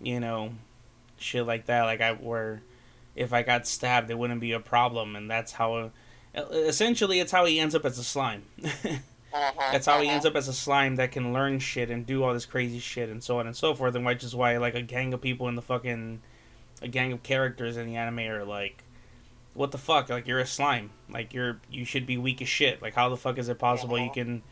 you 0.00 0.18
know 0.18 0.54
shit 1.16 1.46
like 1.46 1.66
that. 1.66 1.84
Like 1.84 2.00
i 2.00 2.12
where 2.12 2.62
if 3.14 3.32
i 3.32 3.42
got 3.42 3.68
stabbed 3.68 4.10
it 4.10 4.18
wouldn't 4.18 4.40
be 4.40 4.50
a 4.50 4.60
problem. 4.60 5.14
And 5.14 5.30
that's 5.30 5.52
how 5.52 5.92
essentially 6.34 7.20
it's 7.20 7.32
how 7.32 7.44
he 7.44 7.58
ends 7.60 7.74
up 7.74 7.84
as 7.84 7.98
a 7.98 8.04
slime. 8.04 8.42
Mhm, 8.60 9.00
that's 9.72 9.86
how 9.86 10.00
he 10.00 10.08
mhm. 10.08 10.12
ends 10.12 10.26
up 10.26 10.34
as 10.34 10.48
a 10.48 10.52
slime 10.52 10.96
that 10.96 11.12
can 11.12 11.32
learn 11.32 11.58
shit 11.60 11.88
and 11.90 12.04
do 12.06 12.24
all 12.24 12.32
this 12.34 12.46
crazy 12.46 12.78
shit 12.80 13.08
and 13.08 13.22
so 13.22 13.38
on 13.38 13.46
and 13.46 13.56
so 13.56 13.74
forth 13.74 13.94
and 13.94 14.04
which 14.04 14.24
is 14.24 14.34
why 14.34 14.56
like 14.56 14.74
a 14.74 14.82
gang 14.82 15.14
of 15.14 15.20
people 15.20 15.48
in 15.48 15.54
the 15.54 15.62
fucking 15.62 16.20
a 16.82 16.88
gang 16.88 17.12
of 17.12 17.22
characters 17.22 17.76
in 17.76 17.86
the 17.86 17.96
anime 17.96 18.20
are 18.20 18.44
like 18.44 18.82
what 19.54 19.72
the 19.72 19.78
fuck? 19.78 20.08
Like 20.08 20.26
you're 20.26 20.38
a 20.38 20.46
slime. 20.46 20.90
Like 21.08 21.32
you're 21.34 21.60
you 21.70 21.84
should 21.84 22.06
be 22.06 22.16
weak 22.16 22.40
as 22.42 22.48
shit. 22.48 22.80
Like 22.82 22.94
how 22.94 23.08
the 23.08 23.16
fuck 23.16 23.38
is 23.38 23.48
it 23.48 23.58
possible 23.58 23.98
you 23.98 24.10
Mhm. 24.10 24.14
can 24.14 24.42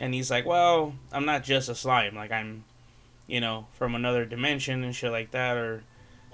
and 0.00 0.12
he's 0.14 0.30
like 0.30 0.44
well 0.46 0.94
i'm 1.12 1.24
not 1.24 1.44
just 1.44 1.68
a 1.68 1.74
slime. 1.74 2.14
Like 2.16 2.32
i'm 2.32 2.64
you 3.28 3.40
know 3.40 3.66
from 3.74 3.94
another 3.94 4.24
dimension 4.24 4.82
and 4.84 4.94
shit 4.94 5.10
like 5.12 5.30
that 5.30 5.56
or 5.56 5.82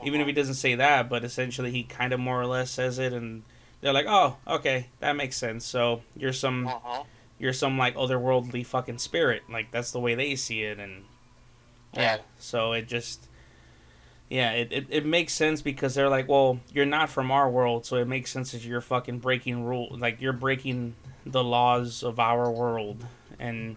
even 0.04 0.20
if 0.22 0.26
he 0.26 0.32
doesn't 0.32 0.54
say 0.54 0.74
that 0.74 1.08
but 1.10 1.22
essentially 1.24 1.70
he 1.70 1.82
kind 1.82 2.12
of 2.14 2.18
more 2.20 2.40
or 2.40 2.46
less 2.46 2.70
says 2.70 2.98
it 2.98 3.12
and 3.12 3.42
they're 3.80 3.92
like 3.92 4.06
oh 4.08 4.36
okay 4.46 4.88
that 5.00 5.16
makes 5.16 5.36
sense 5.36 5.64
so 5.64 6.02
you're 6.16 6.32
some 6.32 6.66
Mhm. 6.66 7.06
you're 7.38 7.52
some 7.54 7.78
like 7.78 7.94
otherworldly 7.96 8.64
fucking 8.66 8.98
spirit. 8.98 9.42
Like 9.50 9.70
that's 9.70 9.90
the 9.92 10.00
way 10.00 10.14
they 10.14 10.36
see 10.36 10.62
it, 10.62 10.78
and 10.78 11.04
yeah. 11.94 12.12
Right. 12.12 12.20
So 12.38 12.72
it 12.74 12.86
just 12.86 13.26
yeah, 14.28 14.52
it, 14.52 14.68
it, 14.70 14.86
it 14.90 15.06
makes 15.06 15.32
sense 15.32 15.60
because 15.62 15.94
they're 15.94 16.08
like, 16.10 16.28
well, 16.28 16.60
you're 16.72 16.86
not 16.86 17.08
from 17.10 17.30
our 17.32 17.48
world, 17.50 17.84
so 17.86 17.96
it 17.96 18.06
makes 18.06 18.30
sense 18.30 18.52
that 18.52 18.62
you're 18.62 18.80
fucking 18.82 19.18
breaking 19.18 19.64
rule, 19.64 19.88
like 19.98 20.20
you're 20.20 20.32
breaking 20.34 20.94
the 21.26 21.42
laws 21.42 22.02
of 22.04 22.20
our 22.20 22.48
world, 22.50 23.04
and 23.40 23.76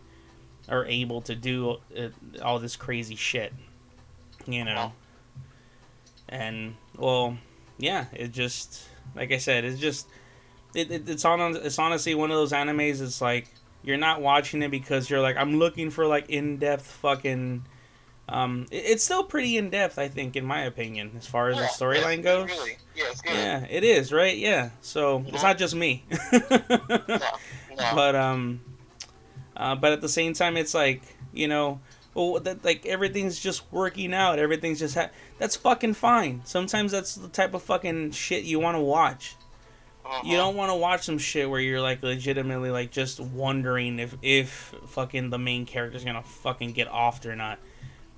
are 0.69 0.85
able 0.85 1.21
to 1.21 1.33
do 1.33 1.77
uh, 1.97 2.09
all 2.43 2.59
this 2.59 2.75
crazy 2.75 3.15
shit, 3.15 3.51
you 4.45 4.63
know. 4.65 4.91
and 6.29 6.75
well, 6.97 7.37
yeah, 7.77 8.05
it 8.13 8.31
just 8.31 8.83
like 9.15 9.31
I 9.31 9.37
said, 9.37 9.65
it's 9.65 9.79
just 9.79 10.07
it, 10.75 10.91
it 10.91 11.09
it's 11.09 11.25
on 11.25 11.55
it's 11.57 11.79
honestly 11.79 12.15
one 12.15 12.31
of 12.31 12.37
those 12.37 12.51
animes. 12.51 13.01
It's 13.01 13.21
like 13.21 13.47
you're 13.83 13.97
not 13.97 14.21
watching 14.21 14.61
it 14.61 14.71
because 14.71 15.09
you're 15.09 15.21
like 15.21 15.37
I'm 15.37 15.57
looking 15.59 15.89
for 15.89 16.05
like 16.07 16.29
in 16.29 16.57
depth 16.57 16.85
fucking. 16.85 17.65
Um, 18.29 18.67
it, 18.71 18.83
it's 18.85 19.03
still 19.03 19.23
pretty 19.25 19.57
in 19.57 19.69
depth, 19.69 19.99
I 19.99 20.07
think, 20.07 20.37
in 20.37 20.45
my 20.45 20.61
opinion, 20.61 21.11
as 21.17 21.27
far 21.27 21.49
as 21.49 21.57
Yeah, 21.57 21.63
the 21.63 21.67
storyline 21.67 22.23
goes. 22.23 22.47
Really, 22.49 22.77
yeah. 22.95 23.11
Yeah, 23.25 23.67
it 23.69 23.83
is 23.83 24.13
right. 24.13 24.37
Yeah, 24.37 24.69
so 24.81 25.25
it's 25.27 25.43
not 25.43 25.57
just 25.57 25.75
me. 25.75 26.05
No, 27.75 27.85
no. 27.89 27.95
but 27.95 28.15
um 28.15 28.61
uh, 29.57 29.75
but 29.75 29.91
at 29.93 30.01
the 30.01 30.09
same 30.09 30.33
time 30.33 30.57
it's 30.57 30.73
like 30.73 31.01
you 31.33 31.47
know 31.47 31.79
well 32.13 32.39
that 32.39 32.63
like 32.63 32.85
everything's 32.85 33.39
just 33.39 33.63
working 33.71 34.13
out 34.13 34.37
everything's 34.39 34.79
just 34.79 34.95
ha- 34.95 35.09
that's 35.43 35.57
fucking 35.57 35.93
fine. 35.93 36.39
Sometimes 36.45 36.93
that's 36.93 37.15
the 37.15 37.27
type 37.27 37.53
of 37.53 37.61
fucking 37.63 38.11
shit 38.11 38.45
you 38.45 38.61
want 38.61 38.75
to 38.77 38.81
watch. 38.81 39.35
You 40.23 40.35
Mhm. 40.35 40.37
don't 40.37 40.55
want 40.55 40.69
to 40.71 40.75
watch 40.75 41.03
some 41.03 41.17
shit 41.17 41.49
where 41.49 41.59
you're 41.59 41.81
like 41.81 42.01
legitimately 42.01 42.71
like 42.71 42.91
just 42.91 43.19
wondering 43.19 43.99
if 43.99 44.15
if 44.21 44.73
fucking 44.87 45.31
the 45.31 45.37
main 45.37 45.65
character's 45.65 46.05
gonna 46.05 46.23
fucking 46.23 46.71
get 46.71 46.87
offed 46.89 47.25
or 47.25 47.35
not. 47.35 47.59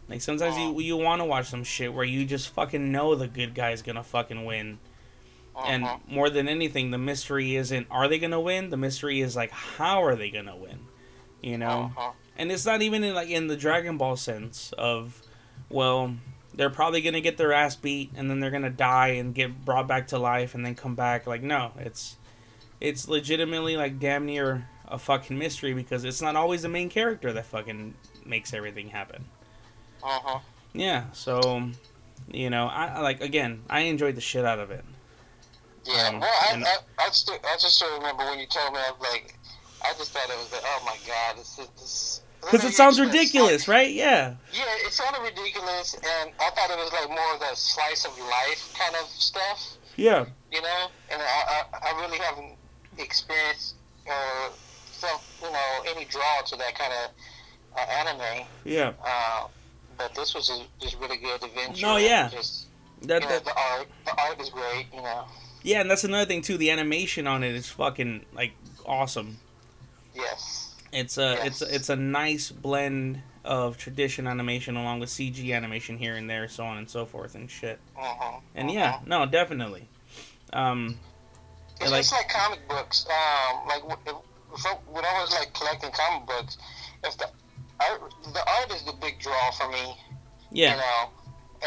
Like 0.08 0.22
sometimes 0.22 0.56
you 0.56 0.80
you 0.82 0.98
want 0.98 1.20
to 1.22 1.26
watch 1.26 1.48
some 1.48 1.64
shit 1.64 1.92
where 1.92 2.06
you 2.06 2.26
just 2.26 2.50
fucking 2.50 2.92
know 2.92 3.16
the 3.16 3.28
good 3.28 3.56
guy's 3.56 3.82
gonna 3.82 4.04
fucking 4.04 4.46
win. 4.46 4.78
And 5.66 5.84
Mhm. 5.84 6.00
more 6.08 6.30
than 6.30 6.48
anything 6.48 6.92
the 6.92 7.00
mystery 7.00 7.56
isn't 7.56 7.88
are 7.90 8.08
they 8.08 8.20
gonna 8.20 8.40
win? 8.40 8.70
The 8.70 8.78
mystery 8.78 9.22
is 9.22 9.36
like 9.36 9.50
how 9.50 10.04
are 10.04 10.16
they 10.16 10.30
gonna 10.30 10.56
win? 10.56 10.78
You 11.42 11.58
know? 11.58 11.92
Mhm. 11.98 12.14
and 12.38 12.52
it's 12.52 12.66
not 12.68 12.84
even 12.84 13.04
in 13.04 13.16
like 13.16 13.30
in 13.30 13.48
the 13.48 13.56
dragon 13.58 13.98
ball 13.98 14.16
sense 14.16 14.72
of 14.78 15.24
well 15.70 16.16
they're 16.56 16.70
probably 16.70 17.02
gonna 17.02 17.22
get 17.22 17.38
their 17.38 17.52
ass 17.54 17.76
beat 17.76 18.12
and 18.16 18.30
then 18.30 18.40
they're 18.40 18.52
gonna 18.52 18.70
die 18.70 19.10
and 19.10 19.36
get 19.36 19.64
brought 19.66 19.88
back 19.88 20.08
to 20.08 20.18
life 20.18 20.56
and 20.56 20.66
then 20.66 20.74
come 20.76 20.96
back 20.96 21.28
like 21.28 21.42
no 21.44 21.72
it's 21.80 22.16
it's 22.82 23.08
legitimately 23.08 23.76
like 23.78 24.00
damn 24.00 24.26
near 24.26 24.68
a 24.88 24.98
fucking 24.98 25.38
mystery 25.38 25.74
because 25.74 26.04
it's 26.06 26.22
not 26.22 26.36
always 26.36 26.62
the 26.62 26.70
main 26.70 26.90
character 26.90 27.34
that 27.34 27.46
fucking 27.46 27.94
makes 28.26 28.54
everything 28.54 28.90
happen 28.90 29.26
Mhm. 30.02 30.42
yeah 30.74 31.06
so 31.14 31.70
you 32.32 32.50
know 32.50 32.68
i 32.68 32.86
I- 32.88 33.00
like 33.02 33.22
again 33.22 33.62
i 33.70 33.82
enjoyed 33.82 34.16
the 34.16 34.22
shit 34.22 34.46
out 34.46 34.60
of 34.60 34.72
it 34.72 34.84
Yeah, 35.86 36.08
Um, 36.10 36.20
well, 36.20 36.30
I, 36.50 36.54
and- 36.54 36.66
I, 36.66 36.78
I, 37.00 37.10
still, 37.12 37.36
I 37.44 37.56
just 37.60 37.76
still 37.76 37.94
remember 37.98 38.24
when 38.26 38.40
you 38.40 38.48
told 38.48 38.74
me, 38.74 38.80
I 38.80 38.90
was 38.90 39.08
like, 39.12 39.38
I 39.84 39.94
just 40.00 40.12
thought 40.14 40.28
it 40.32 40.36
was 40.38 40.52
like, 40.52 40.64
oh 40.66 40.82
my 40.84 40.98
god, 41.06 41.38
this 41.38 41.60
is 41.60 41.68
this. 41.80 42.22
Because 42.46 42.64
it 42.64 42.74
sounds 42.74 43.00
ridiculous 43.00 43.68
right 43.68 43.92
yeah 43.92 44.36
Yeah, 44.54 44.64
it 44.86 44.92
sounded 44.94 45.22
ridiculous, 45.22 45.96
and 45.96 46.32
I 46.40 46.50
thought 46.52 46.70
it 46.70 46.78
was 46.78 46.92
like 46.94 47.10
more 47.10 47.34
of 47.34 47.40
the 47.40 47.56
slice 47.56 48.06
of 48.06 48.18
life 48.18 48.74
kind 48.78 48.96
of 48.96 49.08
stuff, 49.10 49.78
yeah 49.96 50.26
you 50.52 50.62
know. 50.62 50.88
And 51.12 51.22
I, 51.22 51.66
I, 51.74 51.90
I 51.92 52.02
really 52.02 52.18
haven't 52.18 52.56
experienced 52.98 53.76
or 54.08 54.52
some, 54.92 55.20
you 55.44 55.52
know, 55.52 55.84
any 55.88 56.06
draw 56.06 56.42
to 56.46 56.56
that 56.56 56.78
kind 56.78 56.94
of 56.94 57.78
uh, 57.78 57.92
anime. 57.92 58.46
yeah 58.64 58.94
Uh, 59.04 59.48
but 59.98 60.14
this 60.16 60.34
was 60.34 60.50
a, 60.50 60.66
just 60.82 61.00
really 61.00 61.18
good 61.18 61.44
adventure. 61.44 61.86
No, 61.86 61.98
yeah. 61.98 62.30
Just, 62.30 62.68
that, 63.04 63.22
you 63.22 63.28
know, 63.28 63.34
that 63.34 63.46
the 63.46 63.56
art, 63.58 63.88
the 64.06 64.22
art 64.22 64.40
is 64.40 64.50
great, 64.50 64.88
you 64.94 65.02
know. 65.02 65.26
Yeah, 65.64 65.82
and 65.82 65.90
that's 65.90 66.04
another 66.04 66.26
thing 66.26 66.42
too. 66.42 66.58
The 66.58 66.70
animation 66.70 67.28
on 67.28 67.44
it 67.44 67.56
is 67.56 67.68
fucking 67.70 68.26
like 68.34 68.54
awesome. 68.86 69.38
Yes. 70.14 70.65
It's 70.96 71.18
a 71.18 71.34
Yes. 71.36 71.46
it's 71.48 71.62
a, 71.62 71.76
it's 71.76 71.90
a 71.90 71.96
nice 71.96 72.52
blend 72.52 73.22
of 73.44 73.78
tradition 73.78 74.26
animation 74.28 74.76
along 74.76 75.00
with 75.02 75.10
CG 75.10 75.54
animation 75.56 75.98
here 75.98 76.16
and 76.16 76.30
there, 76.30 76.48
so 76.48 76.64
on 76.66 76.78
and 76.78 76.90
so 76.90 77.06
forth 77.06 77.36
and 77.36 77.50
shit. 77.52 77.80
Uh-huh. 77.98 78.40
And 78.56 78.70
uh-huh. 78.70 78.80
yeah, 78.80 79.00
no, 79.06 79.26
definitely. 79.26 79.88
Um, 80.54 80.98
It's 81.82 81.92
like- 81.92 82.00
just 82.02 82.14
like 82.14 82.30
comic 82.30 82.68
books. 82.68 83.06
Um, 83.10 83.68
like 83.68 83.82
w- 83.82 83.98
if, 84.08 84.66
if- 84.66 84.78
when 84.88 85.04
I 85.06 85.22
was 85.22 85.32
like 85.34 85.54
collecting 85.54 85.92
comic 85.92 86.28
books, 86.28 86.58
if 87.04 87.18
the 87.18 87.28
art, 87.82 88.14
the 88.34 88.44
art 88.60 88.72
is 88.74 88.84
the 88.84 88.94
big 89.02 89.20
draw 89.20 89.52
for 89.52 89.70
me, 89.70 89.98
yeah, 90.52 90.72
you 90.72 90.78
know, 90.78 91.10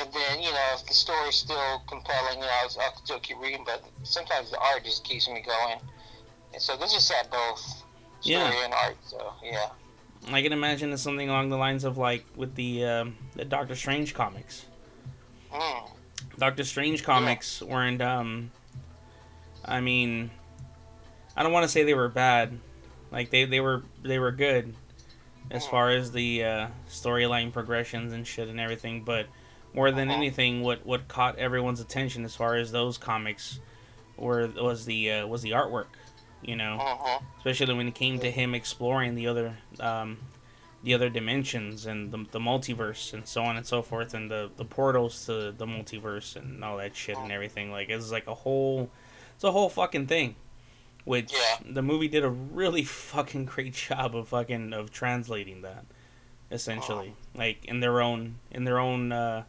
and 0.00 0.12
then 0.12 0.40
you 0.40 0.50
know 0.50 0.66
if 0.74 0.86
the 0.86 0.94
story's 0.94 1.36
still 1.36 1.82
compelling, 1.86 2.38
you 2.38 2.46
know, 2.46 2.50
I'll, 2.62 2.70
I'll 2.80 2.96
still 3.04 3.20
keep 3.20 3.38
reading. 3.40 3.62
But 3.66 3.84
sometimes 4.04 4.50
the 4.50 4.58
art 4.58 4.84
just 4.84 5.04
keeps 5.04 5.28
me 5.28 5.42
going, 5.46 5.78
and 6.54 6.62
so 6.62 6.76
this 6.78 6.92
just 6.94 7.12
had 7.12 7.30
both 7.30 7.82
Yeah. 8.22 8.52
and 8.64 8.74
art. 8.74 8.96
So 9.04 9.32
yeah, 9.42 9.68
I 10.32 10.42
can 10.42 10.52
imagine 10.52 10.92
it's 10.92 11.02
something 11.02 11.28
along 11.28 11.48
the 11.50 11.56
lines 11.56 11.84
of 11.84 11.96
like 11.98 12.24
with 12.36 12.54
the 12.54 12.84
um, 12.84 13.16
the 13.34 13.44
Doctor 13.44 13.74
Strange 13.74 14.14
comics. 14.14 14.66
mm. 15.52 15.90
Doctor 16.38 16.64
Strange 16.64 17.02
comics 17.02 17.62
weren't. 17.62 18.00
Um, 18.02 18.50
I 19.64 19.80
mean, 19.80 20.30
I 21.36 21.42
don't 21.42 21.52
want 21.52 21.64
to 21.64 21.68
say 21.68 21.82
they 21.84 21.94
were 21.94 22.08
bad. 22.08 22.58
Like 23.10 23.30
they, 23.30 23.44
they 23.44 23.60
were 23.60 23.82
they 24.02 24.18
were 24.18 24.32
good 24.32 24.74
as 25.50 25.64
Mhm. 25.64 25.70
far 25.70 25.90
as 25.90 26.12
the 26.12 26.44
uh, 26.44 26.66
storyline 26.90 27.52
progressions 27.52 28.12
and 28.12 28.26
shit 28.26 28.48
and 28.48 28.60
everything. 28.60 29.02
But 29.04 29.26
more 29.74 29.90
than 29.90 30.08
Uh-huh. 30.10 30.18
anything, 30.18 30.62
what 30.62 30.84
what 30.84 31.08
caught 31.08 31.36
everyone's 31.38 31.80
attention 31.80 32.24
as 32.24 32.34
far 32.36 32.56
as 32.56 32.70
those 32.72 32.98
comics 32.98 33.60
were 34.16 34.46
was 34.48 34.84
the 34.84 35.10
uh, 35.12 35.26
was 35.26 35.42
the 35.42 35.52
artwork. 35.52 35.86
You 36.42 36.56
know, 36.56 36.78
uh-huh. 36.80 37.18
especially 37.38 37.74
when 37.74 37.88
it 37.88 37.94
came 37.94 38.20
to 38.20 38.30
him 38.30 38.54
exploring 38.54 39.14
the 39.16 39.26
other 39.26 39.56
um, 39.80 40.18
the 40.82 40.94
other 40.94 41.08
dimensions 41.08 41.86
and 41.86 42.12
the, 42.12 42.24
the 42.30 42.38
multiverse 42.38 43.12
and 43.12 43.26
so 43.26 43.42
on 43.42 43.56
and 43.56 43.66
so 43.66 43.82
forth 43.82 44.14
and 44.14 44.30
the, 44.30 44.50
the 44.56 44.64
portals 44.64 45.26
to 45.26 45.52
the 45.52 45.66
multiverse 45.66 46.36
and 46.36 46.62
all 46.62 46.76
that 46.76 46.94
shit 46.94 47.16
and 47.18 47.32
everything. 47.32 47.70
Like 47.72 47.88
it's 47.88 48.12
like 48.12 48.26
a 48.26 48.34
whole 48.34 48.88
it's 49.34 49.44
a 49.44 49.50
whole 49.52 49.68
fucking 49.68 50.06
thing. 50.06 50.36
Which 51.04 51.32
Yeah. 51.32 51.72
the 51.72 51.82
movie 51.82 52.08
did 52.08 52.22
a 52.24 52.28
really 52.28 52.84
fucking 52.84 53.46
great 53.46 53.72
job 53.88 54.14
of 54.14 54.28
fucking 54.28 54.72
of 54.72 54.92
translating 54.92 55.62
that 55.62 55.84
essentially. 56.50 57.14
Like 57.34 57.64
in 57.64 57.80
their 57.80 58.00
own 58.00 58.36
in 58.50 58.64
their 58.64 58.78
own 58.78 59.10
uh, 59.10 59.44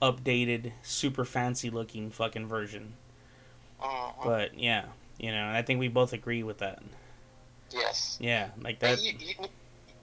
updated 0.00 0.72
super 0.82 1.24
fancy 1.26 1.68
looking 1.68 2.10
fucking 2.10 2.46
version. 2.46 2.94
Uh-huh. 3.82 4.12
but 4.22 4.58
yeah 4.58 4.84
you 5.20 5.30
know 5.30 5.36
and 5.48 5.56
i 5.56 5.62
think 5.62 5.78
we 5.78 5.86
both 5.88 6.12
agree 6.12 6.42
with 6.42 6.58
that 6.58 6.82
yes. 7.70 8.16
yeah 8.20 8.48
like 8.60 8.78
that 8.80 9.00
you, 9.02 9.12
you, 9.20 9.34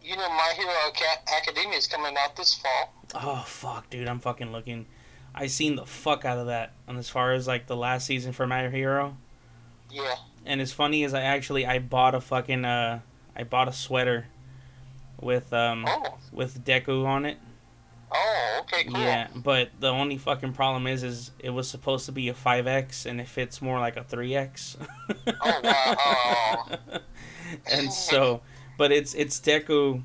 you 0.04 0.16
know, 0.16 0.30
My 0.30 0.54
Hero 0.56 0.72
Aca- 0.88 1.36
Academia 1.36 1.78
is 1.78 1.86
coming 1.86 2.16
out 2.18 2.34
this 2.38 2.54
fall. 2.54 2.94
Oh 3.14 3.44
fuck, 3.46 3.90
dude! 3.90 4.08
I'm 4.08 4.20
fucking 4.22 4.54
looking. 4.54 4.86
I 5.36 5.48
seen 5.48 5.76
the 5.76 5.86
fuck 5.86 6.24
out 6.24 6.38
of 6.38 6.48
that. 6.48 6.72
And 6.88 6.98
as 6.98 7.10
far 7.10 7.34
as 7.34 7.46
like 7.46 7.68
the 7.68 7.76
last 7.76 8.06
season 8.06 8.32
for 8.32 8.48
My 8.48 8.70
Hero, 8.70 9.18
Yeah. 9.92 10.16
and 10.46 10.62
as 10.62 10.72
funny 10.72 11.04
as 11.04 11.14
I 11.14 11.24
actually 11.24 11.66
I 11.66 11.80
bought 11.80 12.16
a 12.16 12.22
fucking 12.22 12.64
uh 12.64 13.02
I 13.36 13.44
bought 13.44 13.68
a 13.68 13.74
sweater 13.74 14.28
with 15.20 15.52
um 15.52 15.84
Oh. 15.86 16.18
with 16.32 16.64
Deku 16.64 17.06
on 17.06 17.26
it. 17.26 17.38
Oh. 18.12 18.60
Okay. 18.62 18.86
Cool. 18.86 19.00
Yeah, 19.00 19.28
but 19.36 19.70
the 19.80 19.90
only 19.90 20.18
fucking 20.18 20.54
problem 20.54 20.88
is 20.88 21.04
is 21.04 21.32
it 21.40 21.50
was 21.50 21.70
supposed 21.70 22.06
to 22.06 22.12
be 22.12 22.30
a 22.30 22.34
5X 22.34 23.06
and 23.06 23.20
it 23.20 23.28
fits 23.28 23.62
more 23.62 23.80
like 23.80 23.98
a 23.98 24.02
3X. 24.04 24.78
Oh, 25.28 25.62
wow. 25.64 25.96
Oh, 26.00 26.66
oh, 26.70 26.78
oh. 26.94 27.00
and 27.72 27.92
so, 27.92 28.42
but 28.78 28.92
it's 28.92 29.14
it's 29.14 29.40
Deku 29.40 30.04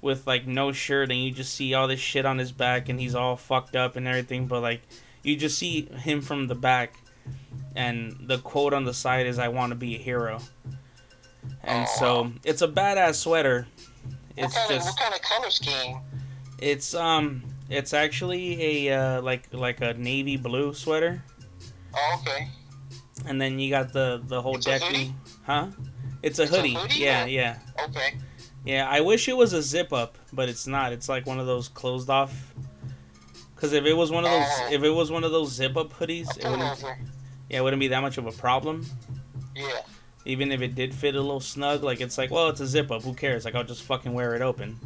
with 0.00 0.26
like 0.26 0.46
no 0.46 0.72
shirt 0.72 1.10
and 1.10 1.22
you 1.22 1.30
just 1.30 1.54
see 1.54 1.72
all 1.74 1.88
this 1.88 2.00
shit 2.00 2.26
on 2.26 2.38
his 2.38 2.52
back 2.52 2.88
and 2.88 3.00
he's 3.00 3.14
all 3.14 3.36
fucked 3.36 3.74
up 3.76 3.96
and 3.96 4.06
everything, 4.08 4.46
but 4.46 4.60
like 4.60 4.82
you 5.22 5.36
just 5.36 5.58
see 5.58 5.82
him 5.86 6.20
from 6.20 6.46
the 6.46 6.54
back 6.54 6.98
and 7.74 8.16
the 8.26 8.38
quote 8.38 8.74
on 8.74 8.84
the 8.84 8.92
side 8.94 9.26
is 9.26 9.38
I 9.38 9.48
want 9.48 9.70
to 9.70 9.76
be 9.76 9.94
a 9.96 9.98
hero. 9.98 10.40
And 11.62 11.86
Oh, 11.88 11.96
so 11.98 12.32
it's 12.44 12.62
a 12.62 12.68
badass 12.68 13.14
sweater. 13.16 13.66
What 14.36 14.46
It's 14.46 14.54
kind, 14.56 14.72
of, 14.72 14.82
what 14.82 14.96
kind 14.98 15.14
of 15.14 15.22
color 15.22 15.50
scheme? 15.50 15.98
It's 16.64 16.94
um 16.94 17.42
it's 17.68 17.92
actually 17.92 18.88
a 18.88 18.98
uh, 18.98 19.22
like 19.22 19.52
like 19.52 19.80
a 19.82 19.94
navy 19.94 20.36
blue 20.36 20.72
sweater 20.74 21.22
Oh, 21.96 22.20
okay. 22.20 22.48
and 23.26 23.40
then 23.40 23.58
you 23.58 23.70
got 23.70 23.92
the 23.92 24.22
the 24.26 24.40
whole 24.42 24.56
It's 24.56 24.66
hoodie? 24.66 25.14
huh? 25.46 25.68
It's 26.22 26.38
a 26.38 26.42
It's 26.44 26.52
a 26.52 26.56
hoodie. 26.56 26.74
hoodie, 26.74 27.00
yeah, 27.00 27.26
yeah. 27.26 27.58
Okay. 27.88 28.14
Yeah, 28.64 28.88
I 28.88 29.00
wish 29.02 29.28
it 29.28 29.36
was 29.36 29.52
a 29.52 29.60
zip 29.60 29.92
up, 29.92 30.16
but 30.32 30.48
it's 30.48 30.66
not. 30.66 30.92
It's 30.94 31.06
like 31.08 31.26
one 31.26 31.38
of 31.38 31.46
those 31.46 31.68
closed 31.68 32.08
off. 32.08 32.54
Cause 33.56 33.72
if 33.74 33.84
it 33.84 33.92
was 33.92 34.10
one 34.10 34.24
of 34.24 34.30
those, 34.30 34.46
Oh. 34.48 34.68
if 34.72 34.82
it 34.82 34.90
was 34.90 35.10
one 35.10 35.22
of 35.22 35.32
those 35.32 35.52
zip 35.52 35.76
up 35.76 35.92
hoodies, 35.92 36.28
it 36.38 36.48
wouldn't. 36.50 36.82
Yeah, 37.50 37.58
it 37.58 37.62
wouldn't 37.62 37.80
be 37.80 37.88
that 37.88 38.00
much 38.00 38.16
of 38.18 38.26
a 38.26 38.32
problem. 38.32 38.86
Yeah. 39.54 39.80
Even 40.24 40.50
if 40.50 40.62
it 40.62 40.74
did 40.74 40.94
fit 40.94 41.14
a 41.14 41.20
little 41.20 41.40
snug, 41.40 41.82
like 41.84 42.00
it's 42.00 42.16
like, 42.16 42.30
well, 42.30 42.48
it's 42.48 42.60
a 42.60 42.66
zip 42.66 42.90
up. 42.90 43.02
Who 43.02 43.12
cares? 43.14 43.44
Like 43.44 43.54
I'll 43.54 43.64
just 43.64 43.82
fucking 43.82 44.12
wear 44.14 44.34
it 44.34 44.40
open. 44.42 44.78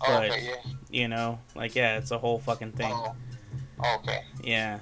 Oh, 0.00 0.06
But- 0.06 0.30
okay, 0.30 0.44
yeah. 0.46 0.72
You 0.90 1.08
know, 1.08 1.38
like 1.54 1.74
yeah, 1.74 1.98
it's 1.98 2.10
a 2.10 2.18
whole 2.18 2.38
fucking 2.38 2.72
thing. 2.72 2.92
Oh. 2.92 3.14
Okay. 3.98 4.22
Yeah. 4.42 4.80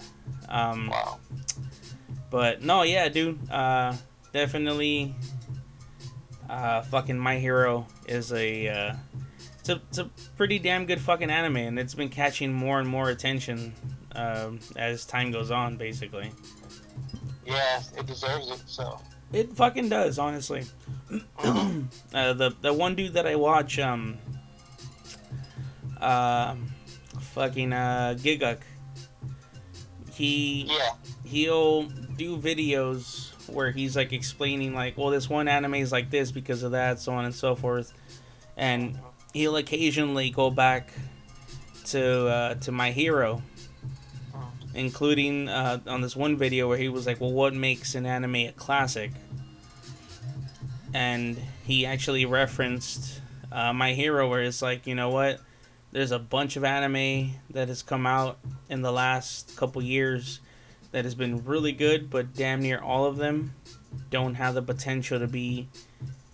Um. 0.49 0.89
Wow. 0.91 1.19
But 2.31 2.63
no, 2.63 2.83
yeah, 2.83 3.09
dude. 3.09 3.51
Uh, 3.51 3.95
definitely. 4.33 5.15
Uh, 6.49 6.83
fucking 6.83 7.19
My 7.19 7.39
Hero 7.39 7.87
is 8.07 8.33
a. 8.33 8.69
Uh, 8.69 8.95
it's 9.61 9.69
a 9.71 9.81
it's 9.89 9.99
a 9.99 10.11
pretty 10.37 10.59
damn 10.59 10.85
good 10.87 11.01
fucking 11.01 11.31
anime, 11.31 11.57
and 11.57 11.79
it's 11.79 11.95
been 11.95 12.11
catching 12.11 12.53
more 12.53 12.79
and 12.79 12.89
more 12.89 13.09
attention. 13.11 13.75
um, 14.15 14.61
as 14.77 15.05
time 15.07 15.33
goes 15.33 15.51
on, 15.51 15.77
basically. 15.77 16.31
Yeah, 17.45 17.83
it 17.99 18.07
deserves 18.07 18.49
it. 18.51 18.63
So. 18.67 19.01
It 19.33 19.51
fucking 19.57 19.89
does, 19.89 20.19
honestly. 20.21 20.65
uh, 21.43 21.83
the 22.13 22.55
the 22.61 22.73
one 22.73 22.95
dude 22.95 23.15
that 23.15 23.27
I 23.27 23.35
watch, 23.37 23.79
um, 23.81 24.19
uh, 26.05 26.57
fucking 27.35 27.73
uh, 27.73 28.17
Gigguk. 28.19 28.59
He 30.13 30.67
Yeah. 30.69 30.93
he'll 31.25 31.83
do 31.83 32.37
videos 32.39 33.33
where 33.49 33.71
he's 33.71 33.97
like 33.97 34.13
explaining 34.13 34.75
like, 34.75 34.97
well, 34.97 35.11
this 35.11 35.29
one 35.29 35.49
anime 35.49 35.75
is 35.75 35.91
like 35.93 36.11
this 36.11 36.31
because 36.31 36.63
of 36.63 36.73
that, 36.73 37.01
so 37.01 37.13
on 37.13 37.25
and 37.25 37.35
so 37.35 37.55
forth, 37.55 37.93
and 38.57 38.99
he'll 39.33 39.57
occasionally 39.57 40.31
go 40.31 40.51
back 40.51 40.93
to 41.87 42.29
uh, 42.29 42.55
to 42.55 42.73
my 42.73 42.93
hero, 42.93 43.43
including 44.75 45.49
uh, 45.49 45.81
on 45.87 46.01
this 46.01 46.15
one 46.17 46.37
video 46.37 46.69
where 46.69 46.79
he 46.79 46.89
was 46.89 47.07
like, 47.07 47.21
well, 47.21 47.33
what 47.33 47.55
makes 47.55 47.95
an 47.95 48.07
anime 48.07 48.37
a 48.37 48.53
classic? 48.53 49.11
And 50.95 51.37
he 51.65 51.87
actually 51.87 52.25
referenced 52.25 53.21
uh, 53.51 53.73
my 53.73 53.95
hero, 53.95 54.29
where 54.29 54.43
it's 54.43 54.63
like, 54.63 54.87
you 54.87 54.95
know 54.95 55.11
what? 55.11 55.41
There's 55.95 56.11
a 56.11 56.19
bunch 56.19 56.57
of 56.57 56.65
anime 56.65 57.35
that 57.51 57.69
has 57.69 57.81
come 57.81 58.05
out 58.05 58.41
in 58.69 58.83
the 58.83 58.91
last 58.91 59.57
couple 59.57 59.81
years 59.81 60.41
that 60.91 61.05
has 61.05 61.15
been 61.15 61.45
really 61.45 61.71
good, 61.71 62.11
but 62.11 62.35
damn 62.35 62.63
near 62.63 62.81
all 62.81 63.05
of 63.05 63.17
them 63.17 63.55
don't 64.11 64.35
have 64.35 64.55
the 64.55 64.63
potential 64.63 65.21
to 65.21 65.29
be 65.29 65.69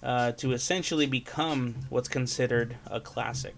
uh, 0.02 0.32
to 0.32 0.52
essentially 0.52 1.04
become 1.04 1.74
what's 1.90 2.08
considered 2.08 2.78
a 2.86 3.02
classic. 3.02 3.54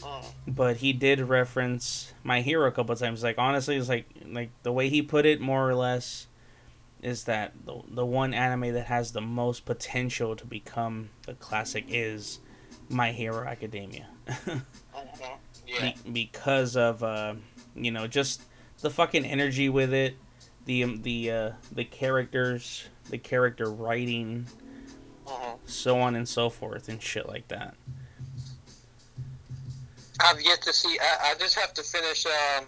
Mm. 0.00 0.24
But 0.46 0.78
he 0.78 0.94
did 0.94 1.20
reference 1.20 2.14
my 2.24 2.40
hero 2.40 2.66
a 2.66 2.72
couple 2.72 2.94
of 2.94 2.98
times. 2.98 3.22
Like 3.22 3.36
honestly, 3.36 3.76
it's 3.76 3.90
like 3.90 4.06
like 4.24 4.48
the 4.62 4.72
way 4.72 4.88
he 4.88 5.02
put 5.02 5.26
it, 5.26 5.38
more 5.38 5.68
or 5.68 5.74
less, 5.74 6.28
is 7.02 7.24
that 7.24 7.52
the 7.66 7.82
the 7.90 8.06
one 8.06 8.32
anime 8.32 8.72
that 8.72 8.86
has 8.86 9.12
the 9.12 9.20
most 9.20 9.66
potential 9.66 10.34
to 10.34 10.46
become 10.46 11.10
a 11.28 11.34
classic 11.34 11.84
is 11.88 12.38
My 12.88 13.12
Hero 13.12 13.46
Academia. 13.46 14.06
Yeah. 15.66 15.92
Be- 16.04 16.10
because 16.24 16.76
of 16.76 17.02
uh, 17.02 17.34
you 17.74 17.90
know 17.90 18.06
just 18.06 18.42
the 18.80 18.90
fucking 18.90 19.24
energy 19.24 19.68
with 19.68 19.92
it, 19.92 20.16
the 20.64 20.84
um, 20.84 21.02
the 21.02 21.30
uh, 21.30 21.50
the 21.72 21.84
characters, 21.84 22.88
the 23.08 23.18
character 23.18 23.70
writing, 23.70 24.46
Mhm. 25.26 25.58
so 25.66 25.98
on 26.00 26.14
and 26.16 26.28
so 26.28 26.50
forth, 26.50 26.88
and 26.88 27.00
shit 27.02 27.28
like 27.28 27.46
that. 27.48 27.74
I've 30.22 30.40
yet 30.42 30.60
to 30.62 30.72
see. 30.72 30.98
I, 31.00 31.30
I 31.30 31.34
just 31.38 31.58
have 31.58 31.72
to 31.74 31.82
finish 31.82 32.26
um, 32.26 32.66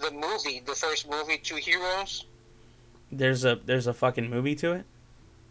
the 0.00 0.10
movie, 0.10 0.62
the 0.64 0.74
first 0.74 1.08
movie, 1.10 1.38
Two 1.38 1.56
Heroes. 1.56 2.24
There's 3.12 3.44
a 3.44 3.56
there's 3.64 3.86
a 3.86 3.94
fucking 3.94 4.28
movie 4.30 4.54
to 4.56 4.72
it. 4.72 4.84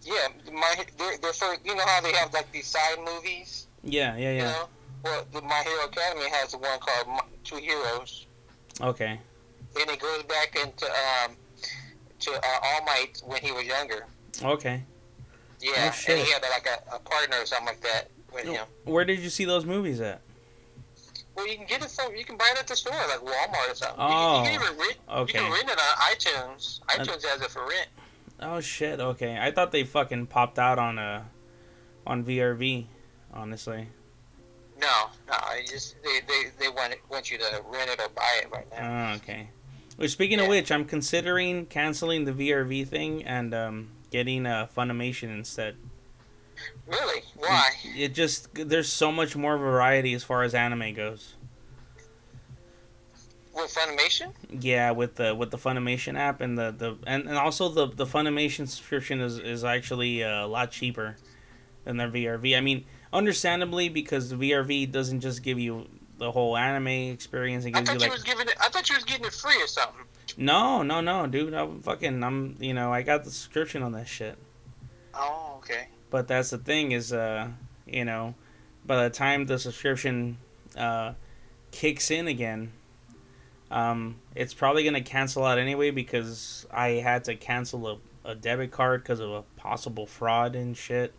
Yeah, 0.02 0.28
my 0.52 0.76
they're, 0.98 1.18
they're 1.20 1.32
first, 1.34 1.62
you 1.64 1.76
know 1.76 1.86
how 1.86 2.02
they 2.02 2.12
have 2.14 2.34
like 2.34 2.52
these 2.52 2.68
side 2.68 2.98
movies. 3.06 3.68
Yeah, 3.84 4.18
yeah, 4.18 4.32
You 4.32 4.38
yeah. 4.38 4.52
know, 4.52 4.68
well, 5.04 5.26
My 5.44 5.62
Hero 5.64 5.86
Academy 5.86 6.30
has 6.32 6.54
one 6.56 6.80
called 6.80 7.22
Two 7.44 7.58
Heroes, 7.58 8.26
Okay. 8.82 9.20
and 9.80 9.90
it 9.90 10.00
goes 10.00 10.24
back 10.24 10.56
into 10.56 10.86
um, 10.86 11.32
to 12.20 12.32
uh, 12.32 12.60
All 12.64 12.86
Might 12.86 13.22
when 13.26 13.42
he 13.42 13.52
was 13.52 13.66
younger. 13.66 14.06
Okay. 14.42 14.84
Yeah, 15.62 15.72
Oh, 15.94 16.12
and 16.12 16.20
he 16.20 16.32
had 16.32 16.42
like 16.42 16.68
a, 16.68 16.96
a 16.96 17.00
partner 17.00 17.38
or 17.42 17.46
something 17.46 17.68
like 17.68 17.82
that 17.82 18.10
with 18.34 18.46
him. 18.46 18.66
Where 18.86 19.06
did 19.06 19.20
you 19.20 19.30
see 19.30 19.46
those 19.46 19.66
movies 19.66 20.02
at? 20.02 20.22
Well, 21.36 21.48
you 21.48 21.56
can 21.58 21.66
get 21.66 21.82
it 21.84 21.90
from 21.90 22.16
you 22.16 22.26
can 22.26 22.38
buy 22.38 22.50
it 22.54 22.60
at 22.60 22.68
the 22.68 22.76
store 22.76 22.94
like 22.94 23.20
Walmart 23.20 23.72
or 23.72 23.76
something. 23.76 23.96
Oh, 24.00 24.40
you, 24.40 24.44
can, 24.44 24.54
you 24.54 24.60
can 24.60 24.68
even 24.70 24.80
rent. 24.80 24.98
okay. 25.10 25.38
You 25.40 25.44
can 25.46 25.52
rent 25.52 25.70
it 25.70 25.80
on 25.80 25.96
iTunes. 26.12 26.80
iTunes 26.88 27.26
has 27.26 27.42
it 27.42 27.50
for 27.50 27.62
rent. 27.68 27.88
Oh 28.42 28.60
shit. 28.60 29.00
Okay. 29.00 29.38
I 29.40 29.52
thought 29.52 29.72
they 29.72 29.84
fucking 29.84 30.28
popped 30.28 30.60
out 30.60 30.78
on 30.78 31.00
a 31.00 31.26
on 32.06 32.24
VRV. 32.24 32.86
Honestly. 33.34 33.88
No, 34.80 35.10
no, 35.28 35.34
I 35.34 35.64
just 35.70 35.96
they, 36.04 36.20
they, 36.28 36.50
they 36.60 36.70
want 36.70 36.96
want 37.10 37.32
you 37.32 37.38
to 37.38 37.62
rent 37.68 37.90
it 37.90 38.00
or 38.00 38.10
buy 38.10 38.42
it 38.42 38.52
right 38.52 38.68
now. 38.72 39.12
Oh, 39.12 39.16
okay. 39.18 39.50
Which 39.98 40.12
speaking 40.12 40.40
of 40.40 40.48
which, 40.48 40.72
I'm 40.72 40.86
considering 40.86 41.68
canceling 41.68 42.26
the 42.26 42.32
VRV 42.32 42.88
thing 42.88 43.24
and 43.24 43.54
um, 43.54 43.92
getting 44.10 44.46
uh, 44.46 44.68
Funimation 44.76 45.30
instead. 45.30 45.76
Really? 46.88 47.22
Why? 47.36 47.70
It 47.96 48.14
just 48.14 48.54
there's 48.54 48.92
so 48.92 49.12
much 49.12 49.36
more 49.36 49.58
variety 49.58 50.14
as 50.14 50.24
far 50.24 50.44
as 50.44 50.56
anime 50.56 50.94
goes. 50.94 51.36
With 53.54 53.74
Funimation? 53.74 54.34
Yeah, 54.50 54.92
with 54.92 55.16
the 55.16 55.36
with 55.36 55.52
the 55.52 55.58
Funimation 55.58 56.18
app 56.18 56.42
and 56.42 56.58
the, 56.58 56.72
the 56.72 56.98
and, 57.06 57.28
and 57.28 57.38
also 57.38 57.70
the 57.70 57.88
the 57.88 58.06
Funimation 58.06 58.68
subscription 58.68 59.22
is 59.22 59.38
is 59.38 59.64
actually 59.64 60.24
uh, 60.24 60.46
a 60.46 60.48
lot 60.48 60.72
cheaper 60.72 61.18
than 61.84 61.98
their 61.98 62.10
VRV. 62.10 62.58
I 62.58 62.62
mean, 62.62 62.86
understandably 63.14 63.88
because 63.88 64.30
the 64.30 64.36
VRV 64.36 64.92
doesn't 64.92 65.22
just 65.22 65.44
give 65.44 65.60
you 65.60 65.88
the 66.18 66.32
whole 66.32 66.58
anime 66.58 66.88
experience. 66.88 67.66
It 67.66 67.76
I 67.76 67.82
gives 67.82 67.94
you 67.94 68.00
thought 68.00 68.04
you 68.06 68.10
like 68.10 68.12
was 68.12 68.24
giving 68.24 68.48
it. 68.48 68.56
I 68.60 68.70
thought 68.70 68.90
you 68.90 68.96
was 68.96 69.06
getting 69.06 69.26
it 69.26 69.34
free 69.34 69.62
or 69.62 69.68
something. 69.68 70.02
no, 70.38 70.84
no, 70.84 71.00
no, 71.00 71.28
dude. 71.28 71.54
I'm 71.54 71.82
fucking. 71.82 72.24
I'm 72.24 72.58
you 72.60 72.74
know 72.74 72.92
I 72.92 73.04
got 73.04 73.24
the 73.24 73.32
subscription 73.32 73.84
on 73.84 73.94
that 73.94 74.08
shit. 74.08 74.38
Oh, 75.14 75.56
okay. 75.58 75.88
But 76.10 76.28
that's 76.28 76.50
the 76.50 76.58
thing 76.58 76.92
is 76.92 77.14
uh 77.14 77.50
you 77.86 78.06
know 78.06 78.36
by 78.86 79.04
the 79.04 79.10
time 79.10 79.46
the 79.46 79.60
subscription 79.60 80.38
uh 80.78 81.14
kicks 81.72 82.12
in 82.12 82.28
again 82.28 82.72
um 83.72 84.16
it's 84.36 84.54
probably 84.54 84.84
gonna 84.84 85.02
cancel 85.02 85.44
out 85.44 85.58
anyway 85.58 85.90
because 85.90 86.68
I 86.72 86.90
had 86.90 87.24
to 87.26 87.36
cancel 87.36 87.88
a, 87.88 87.98
a 88.32 88.36
debit 88.36 88.72
card 88.72 89.04
because 89.04 89.20
of 89.20 89.32
a 89.32 89.42
possible 89.58 90.06
fraud 90.06 90.56
and 90.56 90.78
shit. 90.78 91.14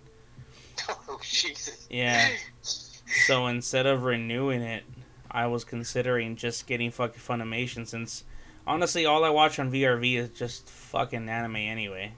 Oh 1.09 1.21
Jesus. 1.23 1.87
Yeah. 1.91 2.29
So 2.63 3.47
instead 3.47 3.87
of 3.87 4.05
renewing 4.05 4.63
it, 4.63 4.85
I 5.31 5.47
was 5.47 5.65
considering 5.65 6.37
just 6.37 6.67
getting 6.67 6.91
fucking 6.91 7.21
Funimation 7.21 7.87
since 7.87 8.25
honestly 8.67 9.07
all 9.07 9.25
I 9.25 9.31
watch 9.31 9.59
on 9.59 9.71
VRV 9.71 10.17
is 10.17 10.29
just 10.31 10.69
fucking 10.69 11.29
anime 11.29 11.57
anyway. 11.57 12.13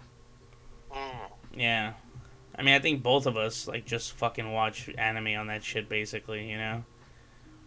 Mm. 0.92 1.30
Yeah. 1.54 1.92
I 2.59 2.62
mean, 2.62 2.74
I 2.74 2.78
think 2.78 3.02
both 3.02 3.26
of 3.26 3.36
us 3.36 3.68
like 3.68 3.84
just 3.84 4.12
fucking 4.12 4.50
watch 4.50 4.90
anime 4.96 5.38
on 5.38 5.48
that 5.48 5.62
shit 5.62 5.88
basically, 5.88 6.50
you 6.50 6.57
know? 6.57 6.84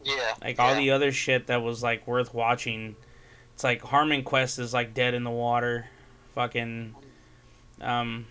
Yeah. 0.03 0.33
Like 0.41 0.57
yeah. 0.57 0.63
all 0.63 0.75
the 0.75 0.91
other 0.91 1.11
shit 1.11 1.47
that 1.47 1.61
was 1.61 1.83
like 1.83 2.07
worth 2.07 2.33
watching. 2.33 2.95
It's 3.53 3.63
like 3.63 3.81
Harmon 3.81 4.23
Quest 4.23 4.59
is 4.59 4.73
like 4.73 4.93
dead 4.93 5.13
in 5.13 5.23
the 5.23 5.31
water. 5.31 5.87
Fucking 6.35 6.95
um, 7.81 8.25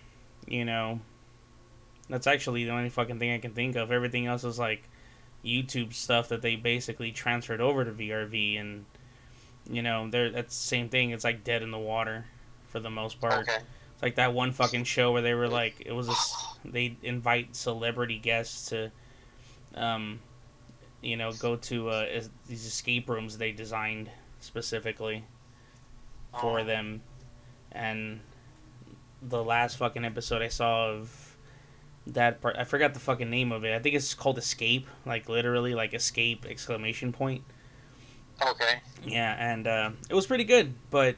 you 0.47 0.65
know, 0.65 1.01
that's 2.09 2.27
actually 2.27 2.65
the 2.65 2.71
only 2.71 2.89
fucking 2.89 3.19
thing 3.19 3.33
I 3.33 3.39
can 3.39 3.53
think 3.53 3.77
of. 3.77 3.91
Everything 3.93 4.27
else 4.27 4.45
is 4.45 4.59
like 4.59 4.89
YouTube 5.45 5.93
stuff 5.93 6.29
that 6.29 6.43
they 6.43 6.57
basically 6.57 7.13
transferred 7.13 7.61
over 7.61 7.85
to 7.85 7.91
VRV 7.93 8.61
and 8.61 8.85
you 9.71 9.83
know, 9.83 10.09
they're 10.09 10.31
that's 10.31 10.57
the 10.57 10.67
same 10.67 10.89
thing. 10.89 11.11
It's 11.11 11.25
like 11.25 11.45
dead 11.45 11.63
in 11.63 11.71
the 11.71 11.79
water 11.79 12.25
for 12.69 12.81
the 12.81 12.91
most 12.91 13.21
part. 13.21 13.43
Okay. 13.49 13.57
It's 13.95 14.03
like 14.03 14.15
that 14.15 14.33
one 14.33 14.53
fucking 14.53 14.85
show 14.85 15.13
where 15.13 15.23
they 15.23 15.35
were 15.35 15.49
like, 15.49 15.83
it 15.85 15.93
was 15.93 16.09
a, 16.09 16.15
they 16.65 16.97
invite 17.03 17.55
celebrity 17.57 18.19
guests 18.19 18.71
to, 18.71 18.91
um, 19.75 20.21
you 21.03 21.17
know, 21.17 21.33
go 21.33 21.57
to 21.57 21.91
uh, 21.91 22.07
es- 22.09 22.31
these 22.49 22.65
escape 22.65 23.09
rooms 23.11 23.37
they 23.39 23.53
designed 23.53 24.09
specifically 24.41 25.25
for 26.41 26.61
Oh. 26.61 26.65
them, 26.65 27.03
and 27.73 28.21
the 29.21 29.43
last 29.43 29.77
fucking 29.77 30.05
episode 30.05 30.43
I 30.43 30.49
saw 30.49 30.91
of 30.91 31.28
that 32.09 32.41
part, 32.41 32.57
I 32.57 32.65
forgot 32.65 32.95
the 32.95 33.01
fucking 33.01 33.31
name 33.31 33.53
of 33.53 33.65
it. 33.65 33.75
I 33.75 33.79
think 33.79 33.95
it's 33.95 34.15
called 34.15 34.39
Escape, 34.39 34.87
like 35.07 35.29
literally 35.29 35.75
like 35.75 35.95
Escape 35.95 36.47
exclamation 36.47 37.13
point. 37.13 37.45
Okay. 38.47 38.81
Yeah, 39.05 39.35
and 39.39 39.67
uh, 39.67 39.91
it 40.09 40.15
was 40.15 40.27
pretty 40.27 40.45
good, 40.45 40.75
but 40.91 41.17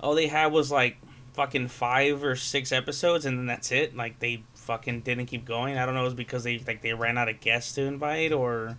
all 0.00 0.14
they 0.14 0.26
had 0.26 0.52
was 0.52 0.70
like 0.70 0.98
fucking 1.32 1.68
five 1.68 2.22
or 2.24 2.36
six 2.36 2.72
episodes, 2.72 3.24
and 3.24 3.38
then 3.38 3.46
that's 3.46 3.72
it. 3.72 3.96
Like 3.96 4.18
they 4.18 4.42
fucking 4.54 5.00
didn't 5.00 5.26
keep 5.26 5.44
going. 5.44 5.78
I 5.78 5.86
don't 5.86 5.94
know, 5.94 6.02
it 6.02 6.04
was 6.04 6.14
because 6.14 6.44
they 6.44 6.58
like 6.58 6.82
they 6.82 6.92
ran 6.94 7.16
out 7.16 7.28
of 7.28 7.40
guests 7.40 7.74
to 7.74 7.82
invite, 7.82 8.32
or 8.32 8.78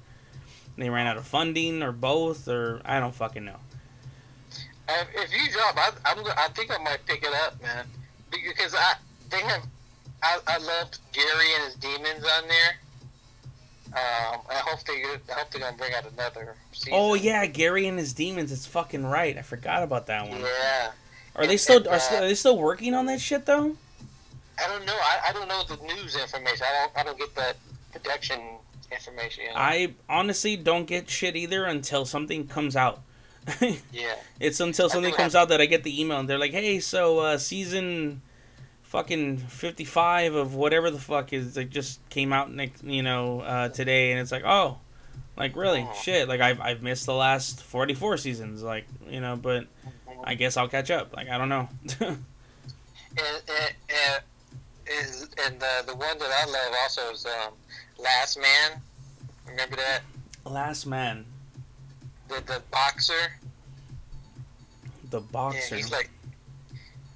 they 0.77 0.89
ran 0.89 1.07
out 1.07 1.17
of 1.17 1.25
funding, 1.25 1.81
or 1.81 1.91
both, 1.91 2.47
or 2.47 2.81
I 2.85 2.99
don't 2.99 3.15
fucking 3.15 3.45
know. 3.45 3.57
If 5.15 5.31
you 5.31 5.51
drop, 5.51 5.77
I, 5.77 5.91
I'm. 6.05 6.25
I 6.25 6.47
think 6.55 6.71
I 6.71 6.81
might 6.83 7.05
pick 7.05 7.23
it 7.23 7.33
up, 7.45 7.61
man, 7.61 7.85
because 8.31 8.73
I 8.73 8.95
they 9.29 9.41
have. 9.41 9.63
I, 10.21 10.39
I 10.47 10.57
loved 10.57 10.99
Gary 11.13 11.45
and 11.55 11.65
his 11.65 11.75
demons 11.75 12.25
on 12.25 12.47
there. 12.47 12.75
Um, 13.91 14.41
I 14.49 14.55
hope 14.55 14.83
they. 14.83 15.03
I 15.33 15.39
hope 15.39 15.49
they're 15.49 15.61
gonna 15.61 15.75
bring 15.75 15.93
out 15.93 16.05
another 16.11 16.55
season. 16.71 16.93
Oh 16.95 17.15
yeah, 17.15 17.45
Gary 17.47 17.87
and 17.87 17.97
his 17.97 18.13
demons. 18.13 18.51
It's 18.51 18.67
fucking 18.67 19.03
right. 19.05 19.35
I 19.35 19.41
forgot 19.41 19.81
about 19.81 20.05
that 20.07 20.29
one. 20.29 20.41
Yeah. 20.41 20.91
Are 21.35 21.47
they 21.47 21.57
still 21.57 21.77
and, 21.77 21.87
are, 21.87 21.93
uh, 21.93 21.99
still, 21.99 22.23
are 22.23 22.27
they 22.27 22.35
still 22.35 22.57
working 22.57 22.93
on 22.93 23.07
that 23.07 23.19
shit 23.19 23.47
though? 23.47 23.75
I 24.63 24.67
don't 24.67 24.85
know. 24.85 24.95
I, 24.95 25.29
I 25.29 25.33
don't 25.33 25.47
know 25.47 25.63
the 25.63 25.81
news 25.83 26.15
information. 26.15 26.65
I 26.69 26.81
don't. 26.85 26.97
I 26.97 27.03
don't 27.03 27.17
get 27.17 27.33
that 27.35 27.57
production 27.91 28.39
information. 28.91 29.45
You 29.45 29.49
know? 29.51 29.55
I 29.55 29.93
honestly 30.07 30.55
don't 30.55 30.85
get 30.85 31.09
shit 31.09 31.35
either 31.35 31.65
until 31.65 32.05
something 32.05 32.47
comes 32.47 32.75
out. 32.75 33.01
Yeah. 33.91 34.13
it's 34.39 34.59
until 34.59 34.89
something 34.89 35.13
comes 35.13 35.33
out 35.33 35.49
that 35.49 35.59
I 35.59 35.65
get 35.65 35.83
the 35.83 35.99
email 35.99 36.19
and 36.19 36.29
they're 36.29 36.37
like, 36.37 36.51
"Hey, 36.51 36.79
so 36.79 37.19
uh, 37.19 37.37
season 37.39 38.21
fucking 38.89 39.37
fifty 39.37 39.85
five 39.85 40.35
of 40.35 40.53
whatever 40.53 40.91
the 40.91 40.99
fuck 40.99 41.31
is 41.33 41.55
like 41.55 41.69
just 41.69 42.07
came 42.09 42.33
out 42.33 42.51
next, 42.51 42.83
you 42.83 43.01
know, 43.03 43.41
uh, 43.41 43.69
today," 43.69 44.11
and 44.11 44.19
it's 44.19 44.31
like, 44.31 44.43
"Oh, 44.45 44.77
like 45.37 45.55
really? 45.55 45.87
Oh. 45.89 45.93
Shit! 46.01 46.27
Like 46.27 46.41
I've 46.41 46.59
I've 46.59 46.81
missed 46.83 47.05
the 47.05 47.13
last 47.13 47.63
forty 47.63 47.93
four 47.93 48.17
seasons, 48.17 48.61
like 48.61 48.85
you 49.09 49.21
know, 49.21 49.35
but 49.35 49.67
I 50.23 50.35
guess 50.35 50.57
I'll 50.57 50.67
catch 50.67 50.91
up. 50.91 51.15
Like 51.15 51.29
I 51.29 51.37
don't 51.37 51.49
know." 51.49 51.69
And, 53.17 53.41
and, 53.49 53.73
and, 53.89 54.23
is, 55.01 55.27
and 55.43 55.59
the, 55.59 55.83
the 55.87 55.95
one 55.95 56.17
that 56.19 56.29
I 56.29 56.45
love 56.45 56.73
also 56.83 57.11
is 57.11 57.25
um, 57.25 57.53
Last 57.97 58.39
Man. 58.39 58.79
Remember 59.47 59.75
that? 59.77 60.01
Last 60.45 60.85
man, 60.85 61.25
The, 62.27 62.35
the 62.45 62.61
boxer. 62.71 63.33
the 65.09 65.21
boxer. 65.21 65.75
Yeah, 65.75 65.81
he's 65.81 65.91
like, 65.91 66.11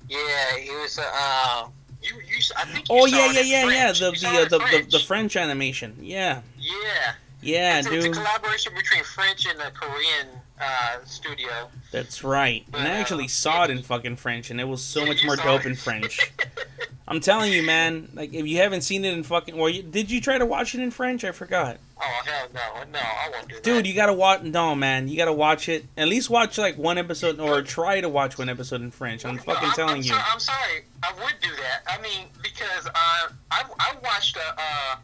yeah, 0.10 0.58
he 0.58 0.70
was. 0.72 1.00
Uh, 1.00 1.68
you, 2.02 2.16
you, 2.16 2.38
I 2.58 2.66
think 2.66 2.90
you 2.90 2.96
oh 2.96 3.06
yeah, 3.06 3.32
yeah, 3.32 3.42
yeah, 3.42 3.70
yeah. 3.70 3.92
The 3.92 4.12
the 4.20 4.28
uh, 4.28 4.34
it 4.34 4.44
in 4.44 4.50
the, 4.50 4.58
the 4.58 4.58
the 4.58 5.00
French. 5.00 5.06
French 5.06 5.38
animation. 5.38 5.96
Yeah, 6.02 6.42
Yeah, 6.60 7.14
yeah, 7.42 7.80
it's, 7.80 7.88
it's 7.88 8.06
a 8.06 8.10
collaboration 8.10 8.74
between 8.76 9.04
French 9.04 9.46
and 9.48 9.60
a 9.62 9.72
Korean 9.72 10.28
uh, 10.60 10.98
studio. 11.06 11.70
That's 11.92 12.24
right. 12.24 12.66
And 12.74 12.88
I 12.88 12.92
Uh, 12.98 13.00
actually 13.00 13.28
saw 13.30 13.64
it 13.64 13.70
in 13.70 13.82
fucking 13.84 14.18
French, 14.18 14.52
and 14.52 14.60
it 14.60 14.68
was 14.68 14.82
so 14.84 15.02
Yeah, 15.02 15.08
much 15.10 15.26
more 15.26 15.36
dope 15.38 15.62
it. 15.66 15.68
in 15.68 15.76
French. 15.76 16.20
I'm 17.08 17.20
telling 17.20 17.52
you, 17.52 17.64
man. 17.64 18.10
Like, 18.14 18.34
if 18.34 18.48
you 18.48 18.58
haven't 18.58 18.82
seen 18.82 19.04
it 19.04 19.14
in 19.14 19.24
fucking, 19.24 19.58
well, 19.58 19.70
you, 19.70 19.84
did 19.84 20.10
you 20.10 20.22
try 20.22 20.38
to 20.38 20.46
watch 20.46 20.74
it 20.74 20.82
in 20.82 20.90
French? 20.90 21.24
I 21.26 21.32
forgot. 21.32 21.78
Oh 22.00 22.22
hell 22.26 22.48
no, 22.54 22.84
no, 22.92 23.00
I 23.00 23.30
won't 23.32 23.48
do 23.48 23.56
that. 23.56 23.64
Dude, 23.64 23.88
you 23.88 23.94
gotta 23.94 24.14
watch. 24.14 24.42
No, 24.44 24.76
man, 24.76 25.08
you 25.08 25.16
gotta 25.16 25.32
watch 25.34 25.70
it. 25.70 25.86
At 25.96 26.08
least 26.08 26.30
watch 26.30 26.58
like 26.58 26.78
one 26.78 26.98
episode, 26.98 27.40
or 27.40 27.62
try 27.62 28.02
to 28.02 28.10
watch 28.10 28.38
one 28.38 28.50
episode 28.50 28.82
in 28.82 28.92
French. 28.92 29.26
I'm 29.26 29.36
No, 29.36 29.42
fucking 29.42 29.72
telling 29.72 29.92
I'm 29.96 29.98
you. 29.98 30.04
Sorry, 30.04 30.24
I'm 30.32 30.40
sorry. 30.40 30.84
I 31.02 31.14
would 31.24 31.36
do 31.42 31.50
that. 31.56 31.84
I 31.88 32.02
mean, 32.02 32.28
because 32.42 32.88
uh, 32.88 33.30
I 33.52 33.64
I 33.80 33.96
watched 34.04 34.36
a 34.36 34.54
uh, 34.58 34.96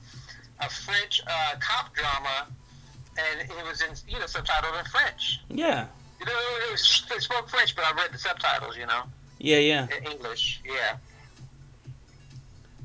a 0.62 0.70
French 0.70 1.22
uh, 1.26 1.56
cop 1.60 1.94
drama, 1.96 2.48
and 3.18 3.50
it 3.50 3.66
was 3.66 3.82
in 3.82 3.90
you 4.12 4.20
know 4.20 4.26
subtitled 4.26 4.78
in 4.80 4.86
French. 4.86 5.40
Yeah, 5.50 5.86
You 6.20 6.26
know, 6.26 6.32
it 6.68 6.72
was, 6.72 7.06
they 7.10 7.20
spoke 7.20 7.50
French, 7.50 7.76
but 7.76 7.86
I 7.86 7.94
read 7.94 8.12
the 8.12 8.18
subtitles. 8.18 8.76
You 8.78 8.88
know, 8.88 9.04
yeah, 9.38 9.58
yeah. 9.60 9.88
in 9.98 10.12
English. 10.12 10.62
Yeah. 10.66 10.98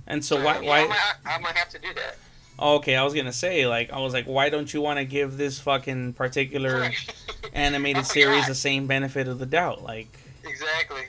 And 0.06 0.24
so 0.24 0.38
Uh, 0.38 0.42
why? 0.44 0.60
yeah, 0.60 0.68
Why? 0.68 0.78
I 0.80 0.86
might, 0.86 0.98
I 1.26 1.38
might 1.38 1.56
have 1.56 1.70
to 1.70 1.78
do 1.78 1.88
that. 1.94 2.16
Okay, 2.58 2.94
I 2.94 3.02
was 3.02 3.14
gonna 3.14 3.32
say 3.32 3.66
like 3.66 3.92
I 3.92 3.98
was 3.98 4.12
like, 4.12 4.26
why 4.26 4.48
don't 4.48 4.72
you 4.72 4.80
want 4.80 4.98
to 4.98 5.04
give 5.04 5.36
this 5.36 5.58
fucking 5.58 6.12
particular 6.12 6.90
animated 7.52 8.06
series 8.06 8.46
the 8.46 8.54
same 8.54 8.86
benefit 8.86 9.26
of 9.28 9.38
the 9.38 9.46
doubt? 9.46 9.82
Like, 9.82 10.08
Exactly. 10.44 11.02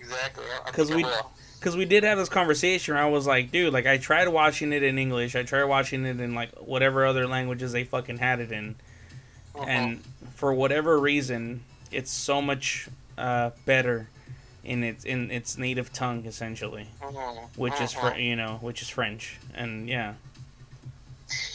Exactly. 0.00 0.44
I- 0.44 0.68
I 0.68 0.70
'Cause 0.70 0.88
think 0.88 1.06
I 1.06 1.08
we- 1.10 1.16
because 1.58 1.76
we 1.76 1.84
did 1.84 2.02
have 2.02 2.18
this 2.18 2.28
conversation 2.28 2.94
where 2.94 3.02
I 3.02 3.08
was 3.08 3.24
like, 3.26 3.52
dude, 3.52 3.72
like 3.72 3.86
I 3.86 3.96
tried 3.96 4.26
watching 4.28 4.72
it 4.72 4.82
in 4.82 4.98
English, 4.98 5.34
I 5.36 5.42
tried 5.44 5.64
watching 5.64 6.04
it 6.04 6.20
in 6.20 6.34
like 6.34 6.50
whatever 6.56 7.06
other 7.06 7.26
languages 7.28 7.70
they 7.72 7.84
fucking 7.84 8.18
had 8.18 8.40
it 8.40 8.50
in, 8.52 8.74
Mhm. 9.54 9.68
and 9.68 10.04
for 10.34 10.52
whatever 10.52 10.98
reason, 10.98 11.62
it's 11.90 12.10
so 12.10 12.42
much 12.42 12.88
uh, 13.18 13.50
better 13.66 14.08
in 14.64 14.84
its 14.84 15.04
in 15.04 15.30
its 15.30 15.58
native 15.58 15.92
tongue 15.92 16.24
essentially, 16.26 16.88
Mhm. 17.00 17.48
which 17.56 17.80
is 17.80 17.92
Mhm. 17.92 18.00
fr- 18.12 18.18
you 18.18 18.36
know 18.36 18.58
which 18.60 18.82
is 18.82 18.88
French, 18.88 19.38
and 19.54 19.88
yeah, 19.88 20.14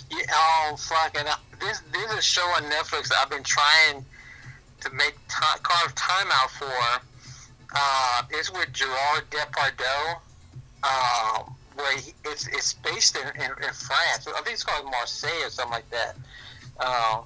Yeah, 0.10 0.26
oh 0.32 0.76
fuck! 0.78 1.16
And 1.18 1.28
I, 1.28 1.36
this 1.60 1.82
is 1.95 2.12
a 2.12 2.22
show 2.22 2.45
on 2.55 2.64
Netflix 2.64 3.10
that 3.10 3.20
I've 3.22 3.30
been 3.30 3.43
trying 3.43 4.05
to 4.82 4.89
make 4.91 5.16
carve 5.28 5.93
time 5.95 6.28
out 6.32 6.51
for. 6.51 7.01
Uh, 7.74 8.22
it's 8.32 8.49
with 8.51 8.72
Gerard 8.74 9.30
Depardieu. 9.30 10.20
Um, 10.84 11.55
where 11.76 11.97
he, 11.97 12.14
it's 12.26 12.47
it's 12.47 12.74
based 12.74 13.18
in, 13.18 13.28
in, 13.41 13.51
in 13.51 13.74
France. 13.74 14.28
I 14.28 14.32
think 14.41 14.47
it's 14.53 14.64
called 14.64 14.86
Marseille 14.89 15.43
or 15.43 15.49
something 15.49 15.74
like 15.74 15.89
that. 15.91 16.16
Um, 16.80 17.26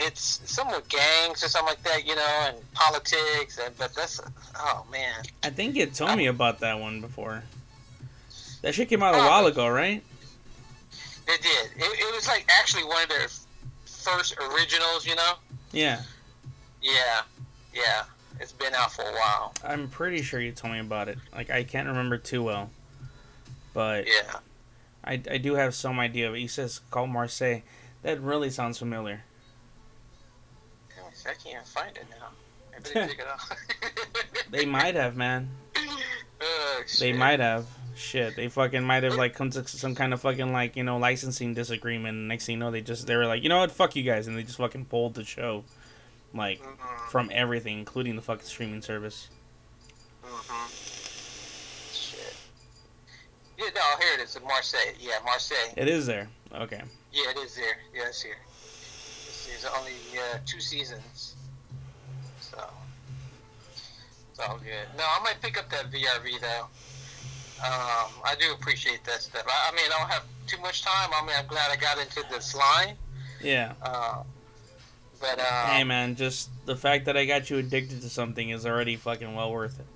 it's 0.00 0.40
some 0.44 0.68
with 0.68 0.88
gangs 0.88 1.42
or 1.44 1.48
something 1.48 1.68
like 1.74 1.82
that, 1.84 2.06
you 2.06 2.14
know, 2.16 2.44
and 2.48 2.72
politics. 2.72 3.58
And 3.64 3.76
but 3.78 3.94
that's 3.94 4.20
oh 4.56 4.84
man, 4.90 5.22
I 5.42 5.50
think 5.50 5.76
you 5.76 5.86
told 5.86 6.16
me 6.16 6.26
about 6.26 6.60
that 6.60 6.78
one 6.78 7.00
before. 7.00 7.42
That 8.62 8.74
shit 8.74 8.88
came 8.88 9.02
out 9.02 9.14
a 9.14 9.18
Oh. 9.18 9.26
while 9.26 9.46
ago, 9.46 9.68
right? 9.68 10.02
it 11.28 11.42
did. 11.42 11.70
It, 11.76 11.84
it 12.00 12.14
was 12.14 12.26
like 12.26 12.44
actually 12.58 12.82
one 12.84 13.02
of 13.04 13.08
their 13.08 13.28
first 13.84 14.36
originals, 14.38 15.06
you 15.06 15.14
know. 15.14 15.32
Yeah, 15.72 16.02
Yeah, 16.82 17.22
yeah. 17.72 18.02
It's 18.40 18.52
been 18.52 18.74
out 18.74 18.90
for 18.92 19.02
a 19.02 19.12
while. 19.12 19.52
I'm 19.62 19.88
pretty 19.88 20.22
sure 20.22 20.40
you 20.40 20.50
told 20.52 20.72
me 20.72 20.80
about 20.80 21.08
it. 21.08 21.18
Like 21.32 21.50
I 21.50 21.62
can't 21.62 21.86
remember 21.86 22.16
too 22.18 22.42
well, 22.42 22.70
but 23.74 24.06
Yeah. 24.06 24.38
I, 25.04 25.12
I 25.30 25.38
do 25.38 25.54
have 25.54 25.74
some 25.74 25.98
idea 26.00 26.28
of 26.28 26.34
it. 26.34 26.40
He 26.40 26.48
says 26.48 26.80
called 26.90 27.10
Marseille. 27.10 27.60
That 28.02 28.20
really 28.20 28.50
sounds 28.50 28.78
familiar. 28.78 29.22
I 31.30 31.34
can't 31.34 31.66
find 31.66 31.96
it 31.96 32.06
now. 32.10 32.28
Maybe 32.72 32.90
they 32.94 33.06
took 33.08 33.18
it 33.18 33.26
off. 33.28 33.50
They 34.50 34.64
might 34.66 34.94
have, 34.96 35.16
man. 35.16 35.48
Oh, 36.42 36.82
They 36.98 37.12
might 37.12 37.38
have. 37.38 37.66
Shit, 37.94 38.34
they 38.34 38.48
fucking 38.48 38.82
might 38.82 39.02
have 39.02 39.16
like 39.16 39.34
come 39.34 39.50
to 39.50 39.68
some 39.68 39.94
kind 39.94 40.14
of 40.14 40.22
fucking 40.22 40.52
like 40.54 40.74
you 40.74 40.82
know 40.84 40.96
licensing 40.96 41.52
disagreement. 41.52 42.16
And 42.16 42.28
next 42.28 42.46
thing 42.46 42.54
you 42.54 42.58
know, 42.60 42.70
they 42.70 42.80
just 42.80 43.06
they 43.06 43.14
were 43.14 43.26
like, 43.26 43.42
you 43.42 43.50
know 43.50 43.58
what, 43.58 43.70
fuck 43.70 43.94
you 43.94 44.02
guys, 44.02 44.26
and 44.26 44.36
they 44.38 44.42
just 44.42 44.56
fucking 44.56 44.86
pulled 44.86 45.12
the 45.14 45.22
show, 45.24 45.64
like 46.32 46.62
Mhm, 46.62 47.10
from 47.10 47.28
everything, 47.32 47.78
including 47.78 48.16
the 48.16 48.22
fucking 48.22 48.46
streaming 48.46 48.80
service. 48.80 49.28
mhm. 50.24 51.92
Shit. 51.92 52.34
Yeah, 53.58 53.66
no, 53.74 53.82
here 54.02 54.14
it 54.18 54.20
is. 54.22 54.34
in 54.36 54.42
Marseille. 54.44 54.94
Yeah, 54.98 55.18
Marseille. 55.22 55.74
It 55.76 55.88
is 55.88 56.06
there. 56.06 56.28
Okay. 56.54 56.80
Yeah, 57.12 57.30
it 57.32 57.36
is 57.38 57.54
there. 57.54 57.76
Yeah, 57.94 58.08
it's 58.08 58.22
here. 58.22 58.36
Is 59.48 59.66
only 59.76 59.92
uh, 60.16 60.38
two 60.46 60.60
seasons. 60.60 61.34
So. 62.40 62.58
It's 64.30 64.48
all 64.48 64.58
good. 64.58 64.86
No, 64.96 65.04
I 65.04 65.22
might 65.22 65.40
pick 65.42 65.58
up 65.58 65.68
that 65.70 65.90
VRV 65.90 66.40
though. 66.40 66.66
Um, 67.62 68.10
I 68.24 68.34
do 68.38 68.52
appreciate 68.52 69.04
that 69.04 69.20
stuff. 69.20 69.44
I, 69.46 69.70
I 69.70 69.76
mean, 69.76 69.84
I 69.86 69.98
don't 69.98 70.10
have 70.10 70.24
too 70.46 70.58
much 70.62 70.82
time. 70.82 71.10
I 71.14 71.24
mean, 71.26 71.36
I'm 71.38 71.46
glad 71.46 71.70
I 71.70 71.76
got 71.76 71.98
into 71.98 72.24
this 72.30 72.54
line. 72.54 72.96
Yeah. 73.42 73.74
Uh, 73.82 74.22
but 75.20 75.38
um, 75.38 75.70
hey 75.70 75.84
man, 75.84 76.16
just 76.16 76.48
the 76.64 76.76
fact 76.76 77.04
that 77.04 77.16
I 77.16 77.26
got 77.26 77.50
you 77.50 77.58
addicted 77.58 78.00
to 78.00 78.08
something 78.08 78.48
is 78.48 78.64
already 78.64 78.96
fucking 78.96 79.34
well 79.34 79.52
worth 79.52 79.78
it. 79.78 79.86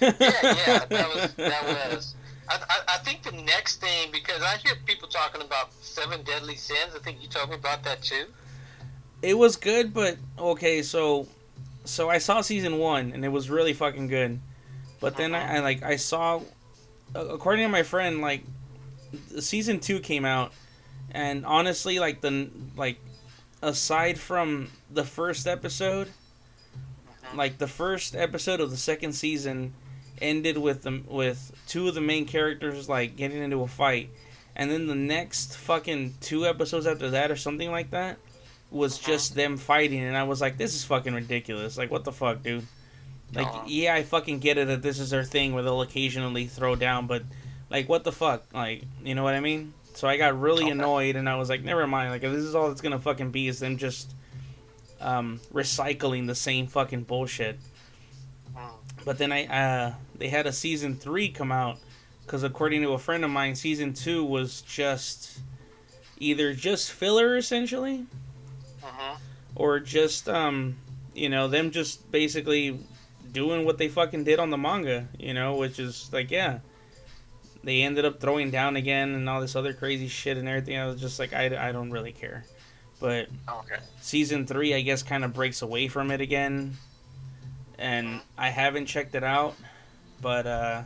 yeah, 0.00 0.12
yeah, 0.20 0.84
that 0.86 1.08
was 1.14 1.34
that 1.34 1.92
was. 1.92 2.14
I, 2.48 2.56
I, 2.68 2.94
I 2.94 2.98
think 2.98 3.22
the 3.22 3.32
next 3.32 3.80
thing 3.80 4.10
because 4.10 4.42
I 4.42 4.56
hear 4.56 4.74
people 4.86 5.08
talking 5.08 5.42
about 5.42 5.72
seven 5.82 6.22
deadly 6.22 6.56
sins. 6.56 6.92
I 6.96 6.98
think 7.00 7.22
you 7.22 7.28
told 7.28 7.50
me 7.50 7.56
about 7.56 7.84
that 7.84 8.02
too. 8.02 8.24
It 9.22 9.38
was 9.38 9.56
good, 9.56 9.94
but 9.94 10.16
okay, 10.38 10.82
so 10.82 11.26
so 11.84 12.10
I 12.10 12.18
saw 12.18 12.40
season 12.40 12.78
one 12.78 13.12
and 13.12 13.24
it 13.24 13.28
was 13.28 13.48
really 13.48 13.72
fucking 13.72 14.08
good, 14.08 14.40
but 15.00 15.16
then 15.16 15.34
I, 15.34 15.38
I 15.38 15.44
uh-huh. 15.44 15.62
like 15.62 15.82
I 15.82 15.96
saw, 15.96 16.40
according 17.14 17.64
to 17.64 17.68
my 17.68 17.82
friend, 17.82 18.20
like 18.20 18.42
season 19.38 19.80
two 19.80 20.00
came 20.00 20.24
out, 20.24 20.52
and 21.10 21.46
honestly, 21.46 21.98
like 21.98 22.20
the 22.20 22.50
like 22.76 22.98
aside 23.62 24.18
from 24.18 24.68
the 24.90 25.04
first 25.04 25.46
episode, 25.46 26.08
uh-huh. 26.08 27.36
like 27.36 27.58
the 27.58 27.68
first 27.68 28.16
episode 28.16 28.60
of 28.60 28.70
the 28.70 28.76
second 28.76 29.12
season 29.12 29.72
ended 30.20 30.56
with 30.56 30.82
them 30.82 31.04
with 31.08 31.52
two 31.66 31.88
of 31.88 31.94
the 31.94 32.00
main 32.00 32.24
characters 32.24 32.88
like 32.88 33.16
getting 33.16 33.42
into 33.42 33.60
a 33.60 33.66
fight 33.66 34.08
and 34.54 34.70
then 34.70 34.86
the 34.86 34.94
next 34.94 35.56
fucking 35.56 36.14
two 36.20 36.46
episodes 36.46 36.86
after 36.86 37.10
that 37.10 37.30
or 37.30 37.36
something 37.36 37.70
like 37.70 37.90
that 37.90 38.18
was 38.72 38.96
Uh-huh. 38.98 39.06
just 39.12 39.34
them 39.34 39.56
fighting 39.56 40.00
and 40.02 40.16
I 40.16 40.22
was 40.24 40.40
like 40.40 40.56
this 40.56 40.74
is 40.74 40.82
fucking 40.84 41.14
ridiculous. 41.14 41.76
Like 41.78 41.90
what 41.90 42.04
the 42.04 42.12
fuck 42.12 42.42
dude? 42.42 42.66
Like 43.34 43.46
Uh-huh. 43.46 43.64
yeah 43.66 43.94
I 43.94 44.02
fucking 44.02 44.38
get 44.40 44.58
it 44.58 44.66
that 44.68 44.82
this 44.82 44.98
is 44.98 45.10
their 45.10 45.24
thing 45.24 45.52
where 45.54 45.62
they'll 45.62 45.82
occasionally 45.82 46.46
throw 46.46 46.74
down 46.74 47.06
but 47.06 47.22
like 47.70 47.88
what 47.88 48.02
the 48.04 48.12
fuck? 48.12 48.44
Like 48.54 48.84
you 49.04 49.14
know 49.14 49.22
what 49.22 49.34
I 49.34 49.40
mean? 49.40 49.74
So 49.94 50.08
I 50.08 50.16
got 50.16 50.40
really 50.40 50.64
Okay. 50.64 50.70
annoyed 50.72 51.16
and 51.16 51.28
I 51.28 51.36
was 51.36 51.48
like 51.50 51.62
never 51.62 51.86
mind. 51.86 52.10
Like 52.10 52.22
if 52.24 52.32
this 52.32 52.44
is 52.44 52.54
all 52.54 52.70
it's 52.70 52.80
gonna 52.80 52.98
fucking 52.98 53.30
be 53.30 53.46
is 53.48 53.60
them 53.60 53.76
just 53.76 54.14
um, 55.00 55.40
recycling 55.52 56.26
the 56.28 56.34
same 56.34 56.66
fucking 56.68 57.02
bullshit. 57.02 57.58
But 59.04 59.18
then 59.18 59.32
I 59.32 59.46
uh 59.46 59.94
they 60.16 60.28
had 60.28 60.46
a 60.46 60.52
season 60.52 60.96
three 60.96 61.28
come 61.28 61.50
out 61.50 61.78
because 62.24 62.42
according 62.44 62.82
to 62.82 62.92
a 62.92 62.98
friend 62.98 63.24
of 63.24 63.30
mine, 63.30 63.54
season 63.56 63.92
two 63.94 64.24
was 64.24 64.62
just 64.62 65.40
either 66.18 66.54
just 66.54 66.92
filler 66.92 67.36
essentially, 67.36 68.06
Mhm. 68.82 69.16
or 69.54 69.78
just 69.80 70.28
um 70.28 70.76
you 71.14 71.28
know 71.28 71.46
them 71.48 71.70
just 71.70 72.10
basically 72.10 72.78
doing 73.30 73.64
what 73.64 73.78
they 73.78 73.88
fucking 73.88 74.24
did 74.24 74.38
on 74.38 74.50
the 74.50 74.58
manga, 74.58 75.08
you 75.18 75.32
know, 75.34 75.54
which 75.56 75.78
is 75.78 76.10
like 76.12 76.30
yeah. 76.30 76.58
They 77.64 77.82
ended 77.82 78.04
up 78.04 78.18
throwing 78.20 78.50
down 78.50 78.74
again 78.76 79.14
and 79.14 79.28
all 79.28 79.40
this 79.40 79.54
other 79.54 79.72
crazy 79.72 80.08
shit 80.08 80.36
and 80.36 80.48
everything. 80.48 80.76
I 80.76 80.86
was 80.86 81.00
just 81.00 81.20
like, 81.20 81.32
I, 81.32 81.68
I 81.68 81.70
don't 81.70 81.92
really 81.92 82.10
care. 82.10 82.44
but 82.98 83.28
Okay. 83.48 83.76
season 84.00 84.46
three, 84.48 84.74
I 84.74 84.80
guess, 84.80 85.04
kind 85.04 85.24
of 85.24 85.32
breaks 85.32 85.62
away 85.62 85.86
from 85.86 86.10
it 86.10 86.20
again, 86.20 86.76
and 87.78 88.20
I 88.36 88.50
haven't 88.50 88.86
checked 88.86 89.14
it 89.14 89.22
out, 89.22 89.54
but 90.20 90.44
uh, 90.46 90.82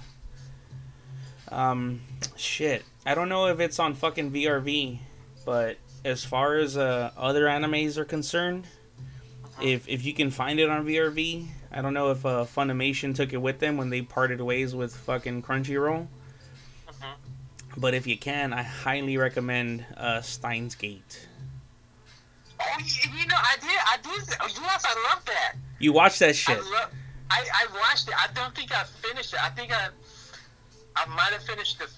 um, 1.48 2.00
shit, 2.36 2.84
I 3.06 3.14
don't 3.14 3.28
know 3.30 3.46
if 3.46 3.58
it's 3.60 3.78
on 3.78 3.94
fucking 3.94 4.30
VRV, 4.32 4.98
but 5.46 5.78
as 6.06 6.24
far 6.24 6.54
as 6.54 6.76
uh, 6.76 7.10
other 7.16 7.46
animes 7.46 7.96
are 7.98 8.04
concerned, 8.04 8.64
if 9.60 9.88
if 9.88 10.04
you 10.04 10.14
can 10.14 10.30
find 10.30 10.60
it 10.60 10.70
on 10.70 10.86
VRV, 10.86 11.48
I 11.72 11.82
don't 11.82 11.94
know 11.94 12.12
if 12.12 12.24
uh, 12.24 12.44
Funimation 12.44 13.14
took 13.14 13.32
it 13.32 13.38
with 13.38 13.58
them 13.58 13.76
when 13.76 13.90
they 13.90 14.02
parted 14.02 14.40
ways 14.40 14.74
with 14.74 14.94
fucking 14.94 15.42
Crunchyroll. 15.42 16.06
Mhm. 16.88 17.14
But 17.76 17.94
if 17.94 18.06
you 18.06 18.16
can, 18.16 18.52
I 18.52 18.62
highly 18.62 19.16
recommend 19.16 19.84
uh, 19.96 20.20
Steins 20.20 20.76
Gate. 20.76 21.26
Oh, 22.60 22.64
you, 22.78 23.26
know, 23.26 23.34
I 23.36 23.56
did. 23.60 23.68
I 23.68 23.96
did. 24.02 24.28
Yes, 24.28 24.84
I 24.86 25.10
love 25.12 25.24
that. 25.26 25.56
You 25.80 25.92
watch 25.92 26.20
that 26.20 26.36
shit. 26.36 26.58
I. 26.58 26.86
I, 27.28 27.44
I 27.52 27.66
watched 27.74 28.06
it. 28.06 28.14
I 28.16 28.28
don't 28.32 28.54
think 28.54 28.70
I 28.72 28.84
finished 28.84 29.34
it. 29.34 29.42
I 29.42 29.50
think 29.50 29.72
I. 29.72 29.88
I 30.94 31.06
might 31.06 31.32
have 31.32 31.42
finished 31.42 31.80
the 31.80 31.88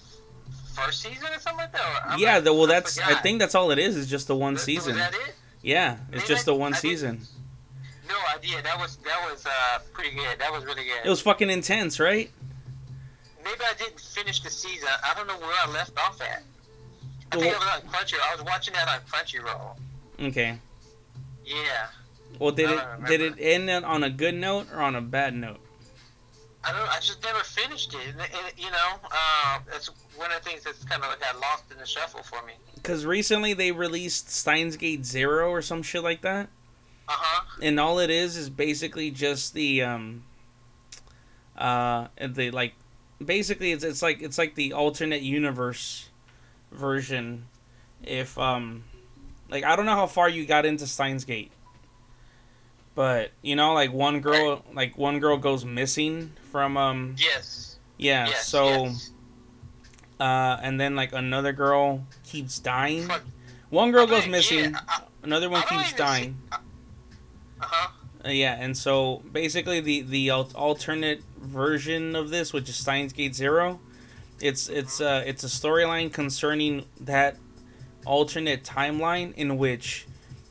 first 0.85 1.01
season 1.01 1.27
or 1.33 1.39
something 1.39 1.57
like 1.57 1.71
that. 1.73 2.15
Yeah, 2.19 2.35
not- 2.35 2.43
the, 2.45 2.53
well, 2.53 2.63
I 2.63 2.67
that's. 2.67 2.99
I 2.99 3.13
think 3.15 3.39
that's 3.39 3.55
all 3.55 3.71
it 3.71 3.79
is. 3.79 3.95
Is 3.95 4.07
just 4.09 4.27
the 4.27 4.35
one 4.35 4.53
Was- 4.53 4.63
season. 4.63 4.95
That 4.97 5.13
it? 5.13 5.35
Yeah, 5.61 5.97
it's 6.11 6.21
Maybe 6.23 6.27
just 6.27 6.41
I- 6.47 6.51
the 6.51 6.55
one 6.55 6.73
I 6.73 6.77
season. 6.77 7.21
No 8.07 8.15
idea. 8.35 8.61
That 8.63 8.79
was 8.79 8.97
that 8.97 9.29
was 9.31 9.45
uh 9.45 9.79
pretty 9.93 10.15
good. 10.15 10.39
That 10.39 10.51
was 10.51 10.63
really 10.65 10.83
good. 10.85 11.05
It 11.05 11.09
was 11.09 11.21
fucking 11.21 11.49
intense, 11.49 11.99
right? 11.99 12.31
Maybe 13.43 13.59
I 13.61 13.73
didn't 13.77 13.99
finish 13.99 14.41
the 14.41 14.49
season. 14.49 14.89
I 15.03 15.13
don't 15.13 15.27
know 15.27 15.37
where 15.37 15.55
I 15.63 15.69
left 15.71 15.97
off 15.99 16.19
at. 16.21 16.43
I 17.31 17.37
Well- 17.37 17.43
think 17.45 17.55
I 17.55 17.59
was 17.59 17.83
on 17.83 17.89
Crunchyroll. 17.91 18.31
I 18.31 18.35
was 18.35 18.43
watching 18.45 18.73
that 18.73 18.87
on 18.87 18.99
Crunchyroll. 19.01 19.77
Okay. 20.29 20.59
Yeah. 21.45 21.87
Well, 22.39 22.51
did 22.51 22.69
it 22.71 22.75
don't 22.77 23.05
did 23.05 23.21
it 23.21 23.35
end 23.39 23.69
on 23.69 24.03
a 24.03 24.09
good 24.09 24.35
note 24.35 24.67
or 24.73 24.81
on 24.81 24.95
a 24.95 25.01
bad 25.01 25.35
note? 25.35 25.59
I 26.63 26.71
don't. 26.73 26.89
I 26.89 26.99
just 26.99 27.23
never 27.23 27.39
finished 27.39 27.93
it. 27.93 27.99
And, 28.11 28.19
and, 28.19 28.53
you 28.57 28.69
know, 28.69 28.99
uh, 29.05 29.59
that's 29.71 29.89
one 30.17 30.29
of 30.31 30.43
the 30.43 30.49
things 30.49 30.63
that's 30.63 30.83
kind 30.83 31.01
of 31.01 31.09
like 31.09 31.21
got 31.21 31.39
lost 31.39 31.63
in 31.71 31.77
the 31.77 31.85
shuffle 31.85 32.21
for 32.21 32.45
me. 32.45 32.53
Because 32.75 33.05
recently 33.05 33.53
they 33.53 33.71
released 33.71 34.29
Steins 34.29 34.75
Gate 34.75 35.05
Zero 35.05 35.49
or 35.49 35.61
some 35.61 35.81
shit 35.81 36.03
like 36.03 36.21
that, 36.21 36.49
Uh 37.07 37.13
huh. 37.15 37.59
and 37.61 37.79
all 37.79 37.99
it 37.99 38.09
is 38.09 38.35
is 38.35 38.49
basically 38.49 39.09
just 39.09 39.53
the 39.53 39.83
um, 39.83 40.23
uh, 41.57 42.07
the 42.19 42.51
like, 42.51 42.73
basically 43.23 43.71
it's 43.71 43.83
it's 43.83 44.01
like 44.01 44.21
it's 44.21 44.37
like 44.37 44.55
the 44.55 44.73
alternate 44.73 45.21
universe 45.21 46.09
version. 46.73 47.45
If 48.03 48.37
um, 48.37 48.83
like 49.49 49.63
I 49.63 49.75
don't 49.77 49.85
know 49.85 49.95
how 49.95 50.07
far 50.07 50.27
you 50.29 50.45
got 50.45 50.65
into 50.65 50.87
Steins 50.87 51.23
Gate, 51.25 51.51
but 52.95 53.31
you 53.41 53.55
know, 53.55 53.73
like 53.73 53.91
one 53.93 54.21
girl, 54.21 54.63
like 54.73 54.97
one 54.97 55.19
girl 55.19 55.37
goes 55.37 55.65
missing 55.65 56.31
from 56.51 56.77
um, 56.77 57.15
Yes. 57.17 57.77
yeah, 57.97 58.27
yes. 58.27 58.47
so. 58.47 58.85
Yes. 58.85 59.11
uh, 60.19 60.57
and 60.61 60.79
then 60.79 60.95
like 60.95 61.13
another 61.13 61.53
girl 61.53 62.05
keeps 62.23 62.59
dying. 62.59 63.07
Fuck. 63.07 63.23
One 63.69 63.91
girl 63.91 64.03
I 64.07 64.09
goes 64.09 64.23
mean, 64.23 64.31
missing, 64.31 64.71
Yeah, 64.71 64.79
I, 64.87 65.01
another 65.23 65.49
one 65.49 65.61
keeps 65.63 65.93
dying. 65.93 66.37
uh 66.51 66.57
huh. 67.61 67.89
Uh, 68.25 68.29
yeah, 68.31 68.57
and 68.59 68.75
so 68.77 69.21
basically 69.31 69.79
the 69.79 70.01
the 70.01 70.29
alternate 70.31 71.21
version 71.39 72.15
of 72.17 72.29
this, 72.31 72.51
which 72.51 72.67
is 72.67 72.75
Steins 72.75 73.13
Gate 73.13 73.33
Zero, 73.33 73.79
it's 74.41 74.67
it's 74.67 74.99
uh 74.99 75.23
it's 75.25 75.43
a 75.45 75.47
storyline 75.47 76.11
concerning 76.11 76.85
that 76.99 77.37
alternate 78.05 78.63
timeline 78.63 79.33
in 79.35 79.57
which 79.57 80.05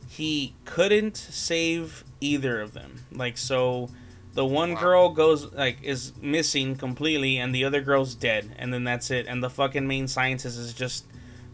he 0.08 0.54
couldn't 0.64 1.16
save 1.18 2.04
either 2.20 2.60
of 2.60 2.72
them. 2.72 3.04
Like 3.12 3.36
so 3.38 3.90
the 4.34 4.44
one 4.44 4.74
Wow. 4.74 4.80
girl 4.80 5.08
goes 5.10 5.52
like 5.52 5.78
is 5.82 6.12
missing 6.20 6.76
completely 6.76 7.38
and 7.38 7.54
the 7.54 7.64
other 7.64 7.80
girl's 7.80 8.14
dead 8.14 8.54
and 8.58 8.72
then 8.72 8.84
that's 8.84 9.10
it 9.10 9.26
and 9.26 9.42
the 9.42 9.50
fucking 9.50 9.86
main 9.88 10.06
scientist 10.06 10.58
is 10.58 10.72
just 10.74 11.06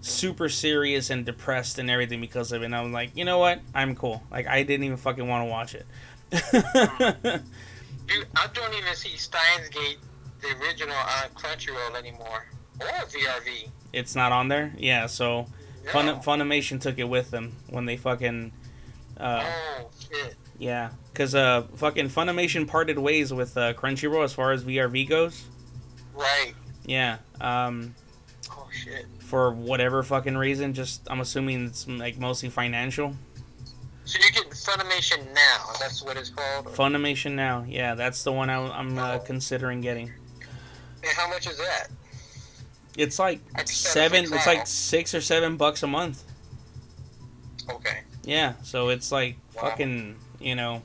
super 0.03 0.49
serious 0.51 1.09
and 1.09 1.25
depressed 1.25 1.79
and 1.79 1.89
everything 1.91 2.21
because 2.21 2.53
of 2.53 2.61
it 2.62 2.67
and 2.67 2.77
I'm 2.77 2.93
like, 2.93 3.17
"You 3.17 3.25
know 3.25 3.39
what? 3.39 3.61
I'm 3.75 3.95
cool." 3.95 4.23
Like 4.31 4.47
I 4.47 4.62
didn't 4.62 4.85
even 4.85 4.97
fucking 4.99 5.27
want 5.27 5.47
to 5.47 5.51
watch 5.51 5.75
it. 5.75 5.87
Dude, 8.07 8.27
I 8.37 8.47
don't 8.53 8.75
even 8.75 8.95
see 8.95 9.17
Steins 9.17 9.69
Gate, 9.71 9.97
the 10.43 10.49
original, 10.62 10.95
on 10.95 11.31
Crunchyroll 11.35 11.97
anymore, 11.97 12.45
or 12.81 12.87
VRV. 12.87 13.71
it's 13.95 14.15
not 14.15 14.31
on 14.31 14.49
there. 14.49 14.75
Yeah, 14.77 15.07
so 15.07 15.47
No. 15.87 15.91
Fun- 15.93 16.21
Funimation 16.21 16.81
took 16.81 16.99
it 16.99 17.05
with 17.05 17.31
them 17.31 17.55
when 17.71 17.87
they 17.87 17.97
fucking 17.97 18.53
uh 19.19 19.43
oh 19.81 19.89
shit. 20.01 20.35
Yeah, 20.59 20.91
cuz 21.15 21.35
uh 21.35 21.63
fucking 21.77 22.09
Funimation 22.09 22.67
parted 22.67 22.99
ways 22.99 23.33
with 23.33 23.57
uh 23.57 23.75
Crunchyroll 23.75 24.25
as 24.25 24.33
far 24.33 24.53
as 24.53 24.65
VRV 24.65 25.09
goes. 25.09 25.45
Right. 26.15 26.55
Yeah. 26.87 27.19
Um 27.41 27.95
Oh 28.51 28.69
shit. 28.73 29.07
for 29.21 29.53
whatever 29.53 30.03
fucking 30.03 30.37
reason, 30.37 30.75
just 30.75 31.03
I'm 31.11 31.21
assuming 31.21 31.67
it's 31.67 31.89
like 31.89 32.19
mostly 32.19 32.51
financial. 32.51 33.15
So 34.07 34.19
you're 34.21 34.31
getting 34.33 34.51
Funimation 34.51 35.33
now? 35.33 35.65
That's 35.81 36.03
what 36.03 36.19
it's 36.19 36.29
called. 36.29 36.67
Funimation 36.67 37.33
now. 37.33 37.65
Yeah, 37.67 37.95
that's 37.95 38.23
the 38.23 38.33
one 38.33 38.51
I, 38.51 38.57
I'm 38.57 38.99
uh, 38.99 39.19
considering 39.19 39.81
getting. 39.81 40.13
And 41.03 41.13
how 41.17 41.27
much 41.29 41.47
is 41.47 41.57
that? 41.57 41.89
It's 42.99 43.19
like 43.19 43.41
I 43.55 43.63
just 43.63 43.83
got 43.83 43.91
a 43.91 43.93
seven. 43.93 44.25
It's 44.33 44.47
like 44.47 44.67
six 44.67 45.15
or 45.15 45.23
seven 45.23 45.57
bucks 45.57 45.83
a 45.83 45.87
month. 45.87 46.23
Okay. 47.71 48.01
Yeah, 48.25 48.55
so 48.63 48.91
it's 48.91 49.11
like 49.11 49.37
Wow. 49.57 49.63
fucking, 49.71 50.17
you 50.45 50.55
know. 50.55 50.82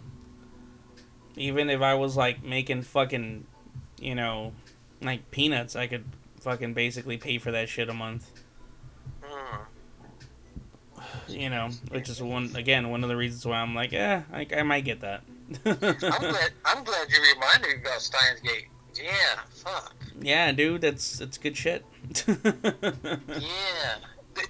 Even 1.36 1.70
if 1.70 1.82
I 1.82 1.94
was 1.94 2.18
like 2.18 2.44
making 2.44 2.82
fucking, 2.82 3.46
you 4.00 4.16
know, 4.16 4.54
like 5.02 5.30
peanuts, 5.32 5.76
I 5.76 5.88
could 5.88 6.06
fucking 6.42 6.74
basically 6.74 7.18
pay 7.18 7.38
for 7.38 7.52
that 7.52 7.70
shit 7.70 7.90
a 7.90 7.94
month. 7.94 8.32
Hmm. 9.22 9.64
You 11.28 11.50
know, 11.50 11.70
which 11.92 12.10
is 12.10 12.22
one 12.22 12.56
again 12.56 12.90
one 12.90 13.04
of 13.04 13.10
the 13.10 13.16
reasons 13.16 13.46
why 13.46 13.58
I'm 13.58 13.76
like, 13.76 13.92
yeah, 13.92 14.24
I, 14.34 14.48
I 14.58 14.64
might 14.64 14.86
get 14.86 15.02
that. 15.02 15.24
I'm 15.66 15.78
glad. 15.78 16.52
I'm 16.66 16.84
glad 16.84 17.08
you 17.10 17.18
reminded 17.34 17.68
me 17.68 17.82
about 17.82 18.02
Steins 18.02 18.40
Gate. 18.42 18.68
Yeah. 18.96 19.40
Fuck. 19.52 19.96
yeah, 20.20 20.52
dude, 20.52 20.82
that's 20.82 21.20
that's 21.20 21.38
good 21.38 21.56
shit. 21.56 21.86
Yeah. 22.26 23.96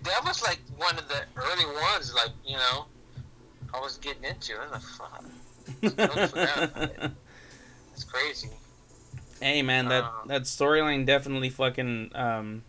That 0.03 0.24
was 0.24 0.43
like 0.43 0.60
one 0.78 0.97
of 0.99 1.07
the 1.07 1.24
early 1.36 1.66
ones. 1.66 2.14
Like 2.14 2.32
you 2.45 2.57
know, 2.57 2.86
I 3.74 3.80
was 3.80 3.98
getting 3.98 4.24
into. 4.24 4.54
I 4.56 4.70
was 4.76 4.84
fuck. 4.98 5.24
Totally 5.82 6.28
forgot 6.28 6.64
about 6.64 6.82
it. 6.92 7.12
It's 7.94 8.04
crazy. 8.06 8.50
Hey 9.42 9.62
man, 9.62 9.90
that 9.90 10.04
Uh. 10.06 10.12
that 10.28 10.42
storyline 10.44 11.06
definitely 11.06 11.50
fucking 11.50 12.12
um 12.16 12.64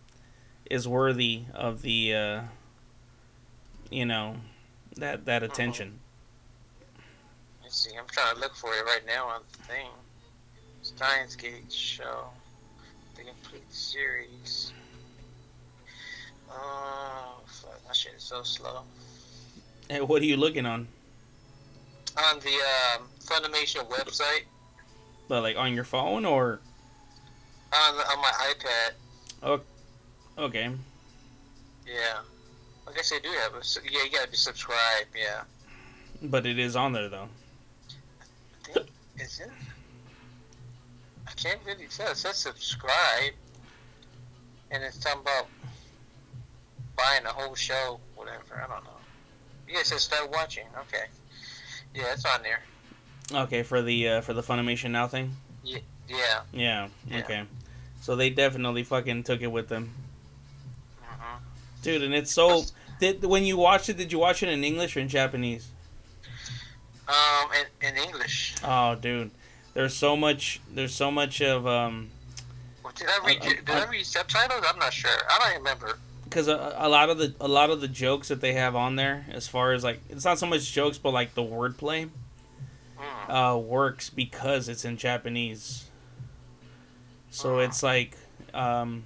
is 0.69 0.87
worthy 0.87 1.43
of 1.53 1.81
the 1.83 2.13
uh 2.13 2.41
you 3.89 4.05
know 4.05 4.37
that 4.97 5.23
that 5.25 5.41
attention. 5.43 5.99
Let's 7.63 7.81
see. 7.81 7.91
I'm 7.97 8.05
trying 8.07 8.35
to 8.35 8.41
look 8.41 8.55
for 8.55 8.73
it 8.73 8.83
right 8.85 9.05
now 9.07 9.27
on 9.27 9.41
the 9.51 9.57
thing. 9.59 9.87
Steins 10.81 11.35
Gate 11.37 11.71
show. 11.71 12.25
The 13.15 13.23
complete 13.23 13.71
series. 13.73 14.73
Oh, 16.51 17.39
fuck. 17.45 17.79
My 17.87 17.93
shit 17.93 18.13
is 18.17 18.23
so 18.23 18.43
slow. 18.43 18.81
Hey, 19.91 19.99
what 19.99 20.21
are 20.21 20.25
you 20.25 20.37
looking 20.37 20.65
on? 20.65 20.87
On 22.17 22.39
the 22.39 22.47
um, 22.95 23.09
Funimation 23.19 23.85
website, 23.89 24.43
But 25.27 25.43
like 25.43 25.57
on 25.57 25.73
your 25.73 25.83
phone 25.83 26.23
or 26.23 26.61
on, 27.73 27.97
the, 27.97 28.03
on 28.09 28.21
my 28.21 28.31
iPad, 28.53 28.91
Oh, 29.43 29.59
okay. 30.37 30.71
yeah. 31.85 32.19
I 32.87 32.93
guess 32.93 33.09
they 33.09 33.19
do 33.19 33.27
have 33.43 33.53
a. 33.53 33.61
Yeah, 33.91 34.03
you 34.05 34.11
gotta 34.11 34.31
be 34.31 34.37
subscribed, 34.37 35.09
yeah. 35.13 35.41
But 36.21 36.45
it 36.45 36.57
is 36.57 36.77
on 36.77 36.93
there 36.93 37.09
though. 37.09 37.27
I 38.21 38.71
think, 38.71 38.87
is 39.19 39.41
it? 39.41 39.51
I 41.27 41.31
can't 41.33 41.59
really 41.65 41.87
tell. 41.87 42.11
It 42.11 42.15
says 42.15 42.37
subscribe. 42.37 43.33
And 44.71 44.83
it's 44.83 44.99
talking 44.99 45.19
about 45.19 45.47
buying 46.95 47.23
the 47.23 47.29
whole 47.29 47.55
show, 47.55 47.99
whatever. 48.15 48.55
I 48.55 48.73
don't 48.73 48.85
know. 48.85 48.90
Yeah, 49.71 49.79
it 49.79 49.85
says 49.85 50.01
start 50.01 50.29
watching. 50.31 50.65
Okay. 50.77 51.05
Yeah, 51.95 52.13
it's 52.13 52.25
on 52.25 52.41
there. 52.43 52.61
Okay, 53.33 53.63
for 53.63 53.81
the 53.81 54.07
uh, 54.07 54.21
for 54.21 54.33
the 54.33 54.41
Funimation 54.41 54.91
Now 54.91 55.07
thing. 55.07 55.35
Yeah. 55.63 55.79
Yeah. 56.53 56.87
Yeah. 57.07 57.19
Okay. 57.19 57.43
So 58.01 58.15
they 58.15 58.29
definitely 58.29 58.83
fucking 58.83 59.23
took 59.23 59.41
it 59.41 59.51
with 59.51 59.69
them, 59.69 59.93
hmm 61.03 61.37
dude. 61.83 62.01
And 62.03 62.13
it's 62.13 62.31
so. 62.31 62.63
Did 62.99 63.23
when 63.23 63.43
you 63.45 63.57
watched 63.57 63.89
it, 63.89 63.97
did 63.97 64.11
you 64.11 64.19
watch 64.19 64.43
it 64.43 64.49
in 64.49 64.63
English 64.63 64.95
or 64.97 64.99
in 64.99 65.07
Japanese? 65.07 65.69
Um, 67.07 67.49
in, 67.81 67.87
in 67.87 67.97
English. 67.97 68.55
Oh, 68.63 68.95
dude. 68.95 69.31
There's 69.73 69.93
so 69.95 70.15
much. 70.17 70.61
There's 70.73 70.93
so 70.93 71.09
much 71.11 71.41
of 71.41 71.65
um. 71.65 72.09
Well, 72.83 72.93
Did 72.95 73.07
I 73.09 73.25
read? 73.25 73.37
I- 73.41 73.45
I- 73.45 73.53
did 73.53 73.69
I 73.69 73.85
read 73.89 74.05
subtitles? 74.05 74.63
I'm 74.67 74.79
not 74.79 74.93
sure. 74.93 75.11
I 75.29 75.39
don't 75.39 75.57
remember. 75.57 75.97
Because 76.31 76.47
a, 76.47 76.73
a 76.77 76.87
lot 76.87 77.09
of 77.09 77.17
the 77.17 77.35
a 77.41 77.47
lot 77.47 77.69
of 77.69 77.81
the 77.81 77.87
jokes 77.89 78.29
that 78.29 78.39
they 78.39 78.53
have 78.53 78.73
on 78.75 78.95
there, 78.95 79.25
as 79.31 79.47
far 79.49 79.73
as 79.73 79.83
like 79.83 79.99
it's 80.09 80.23
not 80.23 80.39
so 80.39 80.45
much 80.47 80.71
jokes, 80.71 80.97
but 80.97 81.11
like 81.11 81.33
the 81.35 81.43
wordplay, 81.43 82.09
Mm. 82.97 83.55
uh, 83.55 83.57
works 83.57 84.09
because 84.09 84.69
it's 84.69 84.85
in 84.85 84.95
Japanese. 84.95 85.85
So 87.31 87.57
Ah. 87.59 87.63
it's 87.63 87.83
like 87.83 88.15
um, 88.53 89.03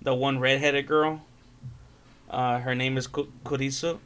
the 0.00 0.14
one 0.14 0.38
redheaded 0.38 0.86
girl. 0.86 1.22
Uh, 2.30 2.60
her 2.60 2.74
name 2.74 2.96
is 2.96 3.06
Ku- 3.08 3.32
Kurisu, 3.44 3.98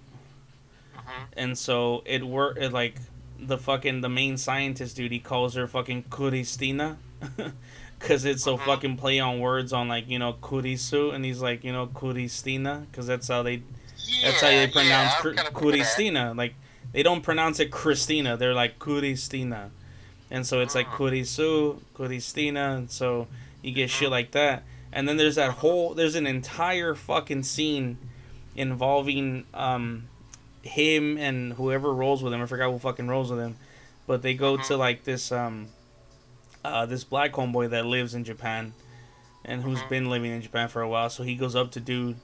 Mhm. 0.96 1.02
and 1.36 1.58
so 1.58 2.02
it 2.06 2.24
work 2.26 2.56
it 2.58 2.72
like 2.72 2.96
the 3.38 3.58
fucking 3.58 4.00
the 4.00 4.08
main 4.08 4.36
scientist 4.38 4.96
dude. 4.96 5.12
He 5.12 5.18
calls 5.20 5.54
her 5.54 5.66
fucking 5.68 6.04
Kuristina. 6.04 6.96
Cause 8.04 8.24
it's 8.26 8.42
so 8.42 8.58
Mhm. 8.58 8.66
fucking 8.66 8.96
play 8.98 9.18
on 9.18 9.40
words 9.40 9.72
on 9.72 9.88
like 9.88 10.08
you 10.08 10.18
know 10.18 10.34
Kurisu 10.34 11.14
and 11.14 11.24
he's 11.24 11.40
like 11.40 11.64
you 11.64 11.72
know 11.72 11.86
Kuristina 11.86 12.84
because 12.90 13.06
that's 13.06 13.28
how 13.28 13.42
they 13.42 13.62
that's 14.22 14.40
how 14.42 14.48
they 14.48 14.66
pronounce 14.66 14.90
yeah, 15.12 15.14
I'm 15.16 15.22
Kur- 15.22 15.34
kinda 15.34 15.50
cool 15.52 15.66
with 15.72 15.78
that. 15.78 15.86
Kuristina. 15.86 16.36
Like 16.36 16.54
they 16.92 17.02
don't 17.02 17.22
pronounce 17.22 17.60
it 17.60 17.70
Christina. 17.70 18.36
They're 18.36 18.52
like 18.52 18.78
Kuristina, 18.78 19.70
and 20.30 20.46
so 20.46 20.60
it's 20.60 20.74
like 20.74 20.88
Mm. 20.88 20.96
Kurisu, 20.96 21.80
Kuristina, 21.96 22.76
and 22.76 22.90
so 22.90 23.26
you 23.62 23.72
get 23.72 23.88
shit 23.88 24.08
Mhm. 24.08 24.12
like 24.12 24.30
that. 24.32 24.64
And 24.92 25.08
then 25.08 25.16
there's 25.16 25.36
that 25.36 25.50
whole 25.52 25.94
there's 25.94 26.14
an 26.14 26.26
entire 26.26 26.94
fucking 26.94 27.42
scene 27.44 27.96
involving 28.54 29.44
um 29.54 30.04
him 30.62 31.16
and 31.18 31.54
whoever 31.54 31.92
rolls 31.92 32.22
with 32.22 32.32
him. 32.34 32.42
I 32.42 32.46
forgot 32.46 32.70
who 32.70 32.78
fucking 32.78 33.08
rolls 33.08 33.30
with 33.30 33.40
him, 33.40 33.56
but 34.06 34.22
they 34.22 34.34
go 34.34 34.56
to 34.56 34.62
Mhm. 34.74 34.78
like 34.78 35.04
this 35.04 35.32
um 35.32 35.68
uh 36.64 36.86
this 36.86 37.04
black 37.04 37.32
homeboy 37.32 37.70
that 37.70 37.84
lives 37.86 38.14
in 38.14 38.24
Japan 38.24 38.72
and 39.44 39.62
who's 39.62 39.80
Mhm. 39.80 39.88
been 39.90 40.10
living 40.10 40.30
in 40.32 40.40
Japan 40.42 40.68
for 40.68 40.80
a 40.80 40.88
while. 40.88 41.10
So 41.10 41.22
he 41.22 41.34
goes 41.34 41.54
up 41.54 41.70
to 41.72 41.80
dude 41.80 42.16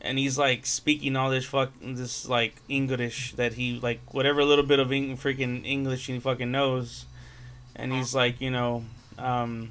and 0.00 0.18
he's 0.18 0.36
like 0.38 0.66
speaking 0.66 1.16
all 1.16 1.30
this 1.30 1.44
fuck 1.46 1.72
this 1.80 2.28
like 2.28 2.56
English 2.68 3.32
that 3.34 3.54
he 3.54 3.80
like 3.80 4.00
whatever 4.14 4.44
little 4.44 4.64
bit 4.66 4.78
of 4.78 4.92
Eng- 4.92 5.16
freaking 5.16 5.64
English 5.66 6.06
he 6.06 6.18
fucking 6.20 6.50
knows, 6.52 7.06
and 7.74 7.92
he's 7.92 8.14
like 8.14 8.40
you 8.40 8.50
know 8.50 8.84
um, 9.18 9.70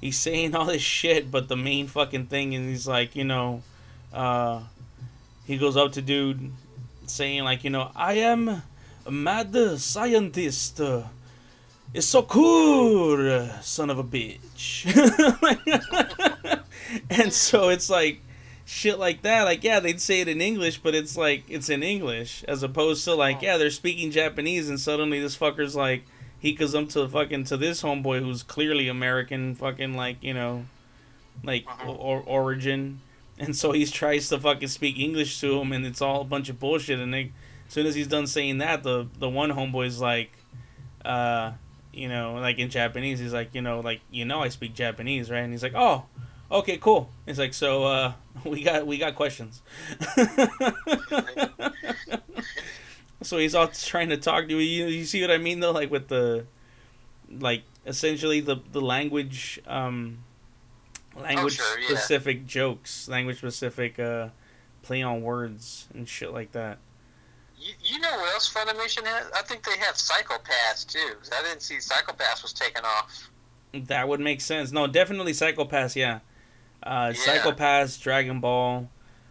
he's 0.00 0.18
saying 0.18 0.54
all 0.54 0.66
this 0.66 0.82
shit, 0.82 1.30
but 1.30 1.48
the 1.48 1.56
main 1.56 1.86
fucking 1.86 2.26
thing 2.26 2.54
and 2.54 2.68
he's 2.68 2.86
like 2.86 3.14
you 3.16 3.24
know 3.24 3.62
uh, 4.12 4.60
he 5.46 5.56
goes 5.56 5.76
up 5.76 5.92
to 5.92 6.02
dude 6.02 6.52
saying 7.06 7.44
like 7.44 7.64
you 7.64 7.70
know 7.70 7.90
I 7.96 8.14
am 8.14 8.62
a 9.06 9.10
mad 9.10 9.54
scientist. 9.78 10.80
It's 11.94 12.08
so 12.08 12.22
cool, 12.22 13.48
son 13.62 13.88
of 13.88 13.98
a 14.00 14.04
bitch. 14.04 14.84
and 17.10 17.32
so 17.32 17.68
it's 17.68 17.88
like 17.88 18.20
shit 18.64 18.98
like 18.98 19.22
that. 19.22 19.44
Like, 19.44 19.62
yeah, 19.62 19.78
they'd 19.78 20.00
say 20.00 20.20
it 20.20 20.26
in 20.26 20.40
English, 20.40 20.78
but 20.78 20.96
it's 20.96 21.16
like 21.16 21.44
it's 21.48 21.68
in 21.70 21.84
English 21.84 22.42
as 22.48 22.64
opposed 22.64 23.04
to 23.04 23.14
like, 23.14 23.42
yeah, 23.42 23.58
they're 23.58 23.70
speaking 23.70 24.10
Japanese, 24.10 24.68
and 24.68 24.80
suddenly 24.80 25.20
this 25.20 25.36
fucker's 25.36 25.76
like, 25.76 26.04
he 26.40 26.52
goes 26.52 26.74
up 26.74 26.88
to 26.90 27.08
fucking 27.08 27.44
to 27.44 27.56
this 27.56 27.82
homeboy 27.82 28.18
who's 28.20 28.42
clearly 28.42 28.88
American, 28.88 29.54
fucking 29.54 29.94
like 29.94 30.16
you 30.20 30.34
know, 30.34 30.64
like 31.44 31.64
Uh-huh. 31.68 31.92
or, 31.92 32.24
origin, 32.26 33.02
and 33.38 33.54
so 33.54 33.70
he 33.70 33.86
tries 33.86 34.28
to 34.30 34.40
fucking 34.40 34.66
speak 34.66 34.98
English 34.98 35.40
to 35.42 35.60
him, 35.60 35.72
and 35.72 35.86
it's 35.86 36.02
all 36.02 36.22
a 36.22 36.24
bunch 36.24 36.48
of 36.48 36.58
bullshit. 36.58 36.98
And 36.98 37.14
they, 37.14 37.30
as 37.68 37.72
soon 37.72 37.86
as 37.86 37.94
he's 37.94 38.08
done 38.08 38.26
saying 38.26 38.58
that, 38.58 38.82
the 38.82 39.06
the 39.16 39.28
one 39.28 39.50
homeboy's 39.52 40.00
like, 40.00 40.32
uh. 41.04 41.52
You 41.96 42.08
know, 42.08 42.34
like 42.34 42.58
in 42.58 42.70
Japanese, 42.70 43.18
he's 43.18 43.32
like, 43.32 43.54
you 43.54 43.62
know, 43.62 43.80
like 43.80 44.00
you 44.10 44.24
know, 44.24 44.40
I 44.40 44.48
speak 44.48 44.74
Japanese, 44.74 45.30
right? 45.30 45.40
And 45.40 45.52
he's 45.52 45.62
like, 45.62 45.74
oh, 45.74 46.04
okay, 46.50 46.78
cool. 46.78 47.10
It's 47.26 47.38
like, 47.38 47.54
so 47.54 47.84
uh, 47.84 48.12
we 48.44 48.62
got 48.62 48.86
we 48.86 48.98
got 48.98 49.14
questions. 49.14 49.62
so 53.22 53.38
he's 53.38 53.54
all 53.54 53.68
trying 53.68 54.08
to 54.10 54.16
talk 54.16 54.48
to 54.48 54.58
you. 54.58 54.86
You, 54.86 55.04
see 55.04 55.20
what 55.20 55.30
I 55.30 55.38
mean 55.38 55.60
though, 55.60 55.72
like 55.72 55.90
with 55.90 56.08
the, 56.08 56.46
like 57.30 57.62
essentially 57.86 58.40
the 58.40 58.56
the 58.72 58.80
language, 58.80 59.60
um, 59.66 60.18
language 61.16 61.56
sure, 61.56 61.80
yeah. 61.80 61.88
specific 61.88 62.46
jokes, 62.46 63.08
language 63.08 63.38
specific 63.38 63.98
uh, 63.98 64.28
play 64.82 65.02
on 65.02 65.22
words 65.22 65.88
and 65.94 66.08
shit 66.08 66.32
like 66.32 66.52
that. 66.52 66.78
You, 67.64 67.72
you 67.82 67.98
know 67.98 68.10
what 68.10 68.34
else 68.34 68.52
Funimation 68.52 69.06
has? 69.06 69.30
I 69.34 69.40
think 69.42 69.64
they 69.64 69.78
have 69.78 69.96
Psycho-Pass 69.96 70.84
too. 70.84 71.14
I 71.34 71.42
didn't 71.42 71.62
see 71.62 71.80
Psycho-Pass 71.80 72.42
was 72.42 72.52
taken 72.52 72.84
off. 72.84 73.30
That 73.72 74.06
would 74.06 74.20
make 74.20 74.42
sense. 74.42 74.70
No, 74.70 74.86
definitely 74.86 75.32
Psycho-Pass. 75.32 75.96
Yeah, 75.96 76.20
uh, 76.82 77.12
Yeah. 77.14 77.20
Psycho-Pass, 77.20 77.96
Dragon 77.98 78.40
Ball, 78.40 78.90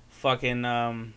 fucking 0.10 0.66
um, 0.66 1.14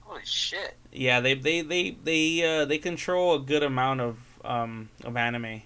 Holy 0.00 0.22
shit! 0.24 0.74
yeah. 0.92 1.20
They 1.20 1.34
they 1.34 1.60
they 1.60 1.90
they 1.92 2.60
uh, 2.62 2.64
they 2.64 2.78
control 2.78 3.34
a 3.36 3.38
good 3.38 3.62
amount 3.62 4.00
of 4.00 4.18
um 4.44 4.88
of 5.04 5.16
anime 5.16 5.62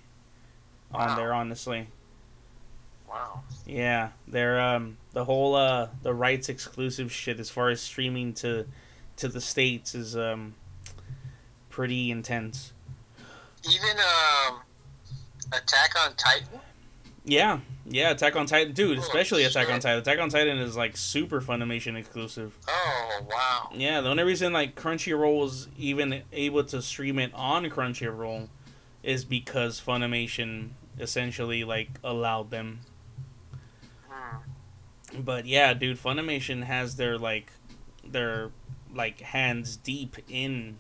on 0.93 1.17
there. 1.17 1.33
Honestly, 1.33 1.89
Wow. 3.09 3.43
yeah. 3.67 4.11
They're 4.29 4.61
um 4.61 4.99
the 5.13 5.25
whole 5.25 5.55
uh 5.55 5.89
the 6.03 6.13
rights 6.13 6.49
exclusive 6.51 7.11
shit 7.13 7.41
as 7.41 7.49
far 7.49 7.71
as 7.71 7.81
streaming 7.81 8.35
to 8.35 8.67
to 9.17 9.29
the 9.29 9.41
states 9.41 9.95
is 9.95 10.17
um 10.17 10.55
pretty 11.73 12.13
intense. 12.13 12.73
Even 13.69 13.99
um, 13.99 14.61
Attack 15.53 15.95
on 16.05 16.15
Titan. 16.15 16.61
Yeah, 17.25 17.61
yeah. 17.87 18.11
Attack 18.11 18.37
on 18.37 18.47
Titan, 18.47 18.73
dude. 18.73 18.99
Oh, 18.99 19.01
Especially 19.01 19.45
Attack 19.45 19.71
on. 19.71 19.81
Titan. 19.81 19.99
Attack 19.99 20.21
on 20.21 20.29
Titan 20.29 20.59
is 20.59 20.77
like 20.77 20.97
super 20.97 21.41
Funimation 21.41 21.97
exclusive. 21.97 22.57
Oh 22.69 23.27
wow. 23.29 23.71
Yeah, 23.75 24.01
the 24.01 24.09
only 24.09 24.25
reason 24.25 24.53
like 24.53 24.77
Crunchyroll 24.77 25.41
was 25.41 25.69
even 25.77 26.23
able 26.33 26.65
to 26.65 26.83
stream 26.83 27.19
it 27.19 27.33
on 27.35 27.65
Crunchyroll 27.67 28.49
is 29.03 29.25
because 29.25 29.81
Funimation 29.81 30.71
essentially 30.99 31.65
like 31.65 31.91
allowed 32.05 32.51
them. 32.51 32.81
Hmm. 34.09 35.21
But 35.21 35.47
yeah, 35.47 35.75
dude, 35.75 35.99
Funimation 35.99 36.65
has 36.65 36.97
their 36.97 37.19
like 37.19 37.53
their 38.05 38.51
like 38.95 39.21
hands 39.21 39.77
deep 39.77 40.17
in 40.29 40.77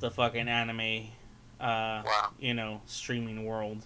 the 0.00 0.10
fucking 0.10 0.48
anime 0.48 1.08
uh 1.60 2.02
Wow. 2.04 2.30
you 2.38 2.54
know, 2.54 2.80
streaming 2.86 3.44
world. 3.44 3.84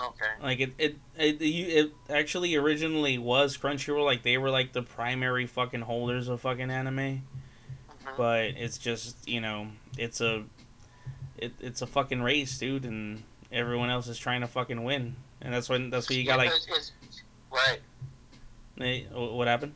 Okay. 0.00 0.26
Like 0.42 0.58
it, 0.60 0.72
it, 0.76 0.96
it, 1.16 1.40
you, 1.40 1.66
it 1.66 1.92
actually 2.12 2.56
originally 2.56 3.16
was 3.16 3.56
Crunchyroll. 3.56 4.04
Like 4.04 4.24
they 4.24 4.36
were 4.38 4.50
like 4.50 4.72
the 4.72 4.82
primary 4.82 5.46
fucking 5.46 5.82
holders 5.82 6.26
of 6.28 6.40
fucking 6.40 6.70
anime. 6.70 6.96
Mhm. 6.98 8.16
But 8.16 8.40
it's 8.56 8.76
just 8.78 9.28
you 9.28 9.40
know, 9.40 9.68
it's 9.96 10.20
a, 10.20 10.44
it, 11.38 11.52
it's 11.60 11.80
a 11.80 11.86
fucking 11.86 12.22
race, 12.22 12.58
dude, 12.58 12.84
and 12.84 13.22
everyone 13.52 13.88
else 13.88 14.08
is 14.08 14.18
trying 14.18 14.40
to 14.40 14.48
fucking 14.48 14.82
win, 14.82 15.14
and 15.40 15.54
that's 15.54 15.68
when 15.68 15.90
that's 15.90 16.08
what 16.10 16.16
you 16.18 16.26
got 16.26 16.38
like. 16.38 16.52
right. 17.52 17.80
eh, 18.80 19.02
What 19.12 19.46
happened? 19.46 19.74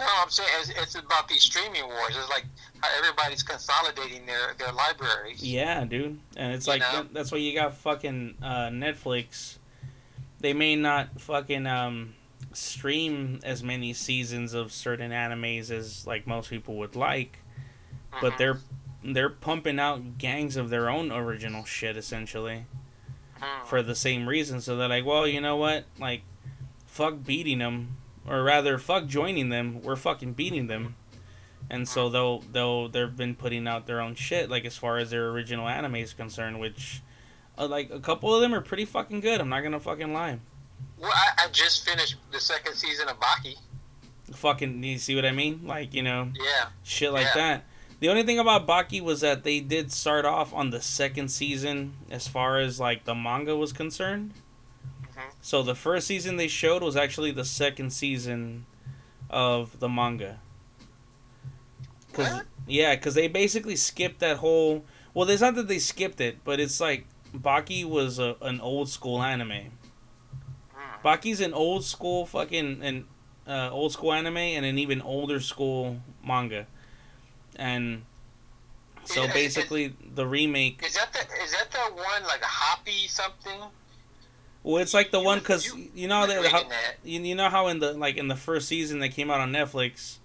No, 0.00 0.06
I'm 0.22 0.30
saying 0.30 0.48
it's, 0.60 0.70
it's 0.70 0.94
about 0.96 1.28
these 1.28 1.42
streaming 1.42 1.86
wars. 1.86 2.16
It's 2.16 2.28
like 2.30 2.44
how 2.82 2.88
everybody's 2.98 3.42
consolidating 3.42 4.26
their, 4.26 4.54
their 4.58 4.72
libraries. 4.72 5.42
Yeah, 5.42 5.84
dude, 5.84 6.18
and 6.36 6.52
it's 6.54 6.66
You 6.66 6.72
like 6.72 6.80
know? 6.80 7.06
that's 7.12 7.30
why 7.30 7.38
you 7.38 7.54
got 7.54 7.74
fucking 7.76 8.36
uh, 8.42 8.68
Netflix. 8.70 9.58
They 10.40 10.54
may 10.54 10.74
not 10.74 11.20
fucking 11.20 11.66
um 11.66 12.14
stream 12.52 13.38
as 13.44 13.62
many 13.62 13.92
seasons 13.92 14.54
of 14.54 14.72
certain 14.72 15.10
animes 15.12 15.70
as 15.70 16.06
like 16.06 16.26
most 16.26 16.50
people 16.50 16.76
would 16.76 16.96
like, 16.96 17.38
but 18.20 18.32
Mhm. 18.32 18.38
they're 18.38 18.58
they're 19.04 19.30
pumping 19.30 19.78
out 19.78 20.18
gangs 20.18 20.56
of 20.56 20.68
their 20.70 20.90
own 20.90 21.10
original 21.12 21.64
shit 21.64 21.96
essentially 21.96 22.64
Hmm. 23.40 23.66
for 23.66 23.82
the 23.82 23.94
same 23.94 24.28
reason. 24.28 24.60
So 24.60 24.76
they're 24.76 24.88
like, 24.88 25.06
well, 25.06 25.26
you 25.26 25.40
know 25.40 25.56
what? 25.56 25.84
Like, 25.98 26.22
fuck 26.86 27.22
beating 27.24 27.58
them, 27.58 27.96
or 28.26 28.42
rather, 28.42 28.78
fuck 28.78 29.06
joining 29.06 29.48
them. 29.48 29.82
We're 29.82 29.96
fucking 29.96 30.34
beating 30.34 30.66
them. 30.66 30.96
And 31.68 31.88
so 31.88 32.08
they'll 32.08 32.40
they'll 32.40 32.88
they've 32.88 33.14
been 33.16 33.34
putting 33.36 33.68
out 33.68 33.86
their 33.86 34.00
own 34.00 34.14
shit 34.16 34.50
like 34.50 34.64
as 34.64 34.76
far 34.76 34.98
as 34.98 35.10
their 35.10 35.28
original 35.30 35.68
anime 35.68 35.96
is 35.96 36.12
concerned, 36.12 36.58
which 36.58 37.00
uh, 37.58 37.66
like 37.68 37.90
a 37.90 38.00
couple 38.00 38.34
of 38.34 38.40
them 38.40 38.52
are 38.54 38.60
pretty 38.60 38.84
fucking 38.84 39.20
good. 39.20 39.40
I'm 39.40 39.48
not 39.48 39.60
gonna 39.62 39.78
fucking 39.78 40.12
lie. 40.12 40.38
Well, 40.98 41.12
I, 41.14 41.44
I 41.44 41.48
just 41.52 41.88
finished 41.88 42.16
the 42.32 42.40
second 42.40 42.74
season 42.74 43.08
of 43.08 43.20
Baki. 43.20 43.54
Fucking, 44.32 44.82
you 44.82 44.98
see 44.98 45.14
what 45.14 45.24
I 45.26 45.32
mean? 45.32 45.60
Like 45.64 45.94
you 45.94 46.02
know, 46.02 46.30
Yeah. 46.34 46.68
shit 46.82 47.12
like 47.12 47.26
Yeah. 47.26 47.34
that. 47.34 47.64
The 48.00 48.08
only 48.08 48.22
thing 48.22 48.38
about 48.38 48.66
Baki 48.66 49.00
was 49.02 49.20
that 49.20 49.44
they 49.44 49.60
did 49.60 49.92
start 49.92 50.24
off 50.24 50.54
on 50.54 50.70
the 50.70 50.80
second 50.80 51.28
season 51.28 51.92
as 52.10 52.26
far 52.26 52.58
as 52.58 52.80
like 52.80 53.04
the 53.04 53.14
manga 53.14 53.54
was 53.56 53.72
concerned. 53.72 54.32
Mhm. 55.20 55.32
So 55.42 55.62
the 55.62 55.74
first 55.74 56.06
season 56.06 56.36
they 56.36 56.48
showed 56.48 56.82
was 56.82 56.96
actually 56.96 57.30
the 57.30 57.44
second 57.44 57.90
season 57.90 58.66
of 59.28 59.78
the 59.80 59.88
manga. 59.88 60.40
Cause 62.12 62.30
What? 62.32 62.46
yeah, 62.66 62.94
because 62.96 63.14
they 63.14 63.28
basically 63.28 63.76
skipped 63.76 64.20
that 64.20 64.38
whole. 64.38 64.84
Well, 65.14 65.28
it's 65.28 65.40
not 65.40 65.54
that 65.56 65.68
they 65.68 65.78
skipped 65.78 66.20
it, 66.20 66.44
but 66.44 66.58
it's 66.60 66.80
like 66.80 67.06
Baki 67.34 67.84
was 67.84 68.18
a, 68.18 68.36
an 68.42 68.60
old 68.60 68.88
school 68.88 69.22
anime. 69.22 69.72
Baki's 71.04 71.40
an 71.40 71.54
old 71.54 71.84
school 71.84 72.26
fucking 72.26 72.82
and 72.82 73.06
uh, 73.46 73.70
old 73.70 73.92
school 73.92 74.12
anime 74.12 74.36
and 74.36 74.66
an 74.66 74.78
even 74.78 75.00
older 75.00 75.40
school 75.40 76.00
manga, 76.24 76.66
and 77.56 78.04
so 79.04 79.26
basically 79.28 79.94
the 80.14 80.26
remake. 80.26 80.82
Is 80.84 80.94
that 80.94 81.12
the 81.12 81.20
is 81.42 81.52
that 81.52 81.70
the 81.70 81.94
one 81.94 82.22
like 82.24 82.42
a 82.42 82.46
hoppy 82.46 83.08
something? 83.08 83.62
Well, 84.62 84.82
it's 84.82 84.92
like 84.94 85.10
the 85.10 85.20
you 85.20 85.24
one 85.24 85.38
because 85.38 85.66
you- 85.66 85.90
you 85.94 86.08
know 86.08 86.26
that 86.26 86.44
how, 86.46 86.64
that. 86.64 86.96
you, 87.04 87.20
you 87.22 87.34
know 87.34 87.48
how 87.48 87.68
in 87.68 87.78
the 87.78 87.92
like 87.94 88.16
in 88.16 88.28
the 88.28 88.36
first 88.36 88.68
season 88.68 88.98
that 89.00 89.10
came 89.10 89.30
out 89.30 89.40
on 89.40 89.52
Netflix, 89.52 90.18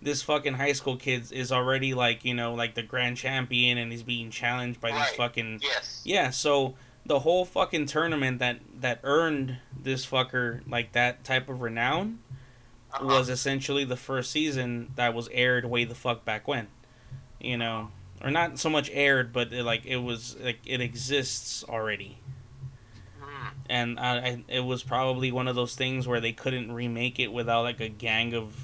this 0.00 0.22
fucking 0.22 0.54
high 0.54 0.72
school 0.72 0.96
kid 0.96 1.30
is 1.32 1.50
already 1.50 1.92
like 1.94 2.24
you 2.24 2.34
know 2.34 2.54
like 2.54 2.74
the 2.74 2.82
grand 2.82 3.16
champion 3.16 3.78
and 3.78 3.90
he's 3.90 4.02
being 4.04 4.30
challenged 4.30 4.80
by 4.80 4.90
these 4.90 5.00
Right. 5.00 5.16
fucking 5.16 5.60
Yes. 5.62 6.00
yeah. 6.04 6.30
So 6.30 6.74
the 7.04 7.18
whole 7.20 7.44
fucking 7.44 7.86
tournament 7.86 8.38
that 8.38 8.60
that 8.80 9.00
earned 9.02 9.58
this 9.80 10.06
fucker 10.06 10.60
like 10.68 10.92
that 10.92 11.24
type 11.24 11.48
of 11.48 11.60
renown 11.60 12.20
Uh-huh. 12.92 13.04
was 13.06 13.28
essentially 13.28 13.84
the 13.84 13.96
first 13.96 14.30
season 14.30 14.92
that 14.94 15.12
was 15.14 15.28
aired 15.32 15.64
way 15.64 15.84
the 15.84 15.94
fuck 15.96 16.24
back 16.24 16.46
when, 16.46 16.68
you 17.40 17.56
know, 17.56 17.90
or 18.22 18.30
not 18.30 18.58
so 18.60 18.70
much 18.70 18.88
aired, 18.92 19.32
but 19.32 19.52
it, 19.52 19.64
like 19.64 19.84
it 19.86 19.96
was 19.96 20.36
like 20.40 20.60
it 20.66 20.80
exists 20.80 21.64
already. 21.68 22.18
And 23.72 23.98
I, 23.98 24.16
I, 24.18 24.44
it 24.48 24.60
was 24.60 24.82
probably 24.82 25.32
one 25.32 25.48
of 25.48 25.56
those 25.56 25.74
things 25.74 26.06
where 26.06 26.20
they 26.20 26.32
couldn't 26.32 26.72
remake 26.72 27.18
it 27.18 27.32
without 27.32 27.62
like 27.62 27.80
a 27.80 27.88
gang 27.88 28.34
of 28.34 28.54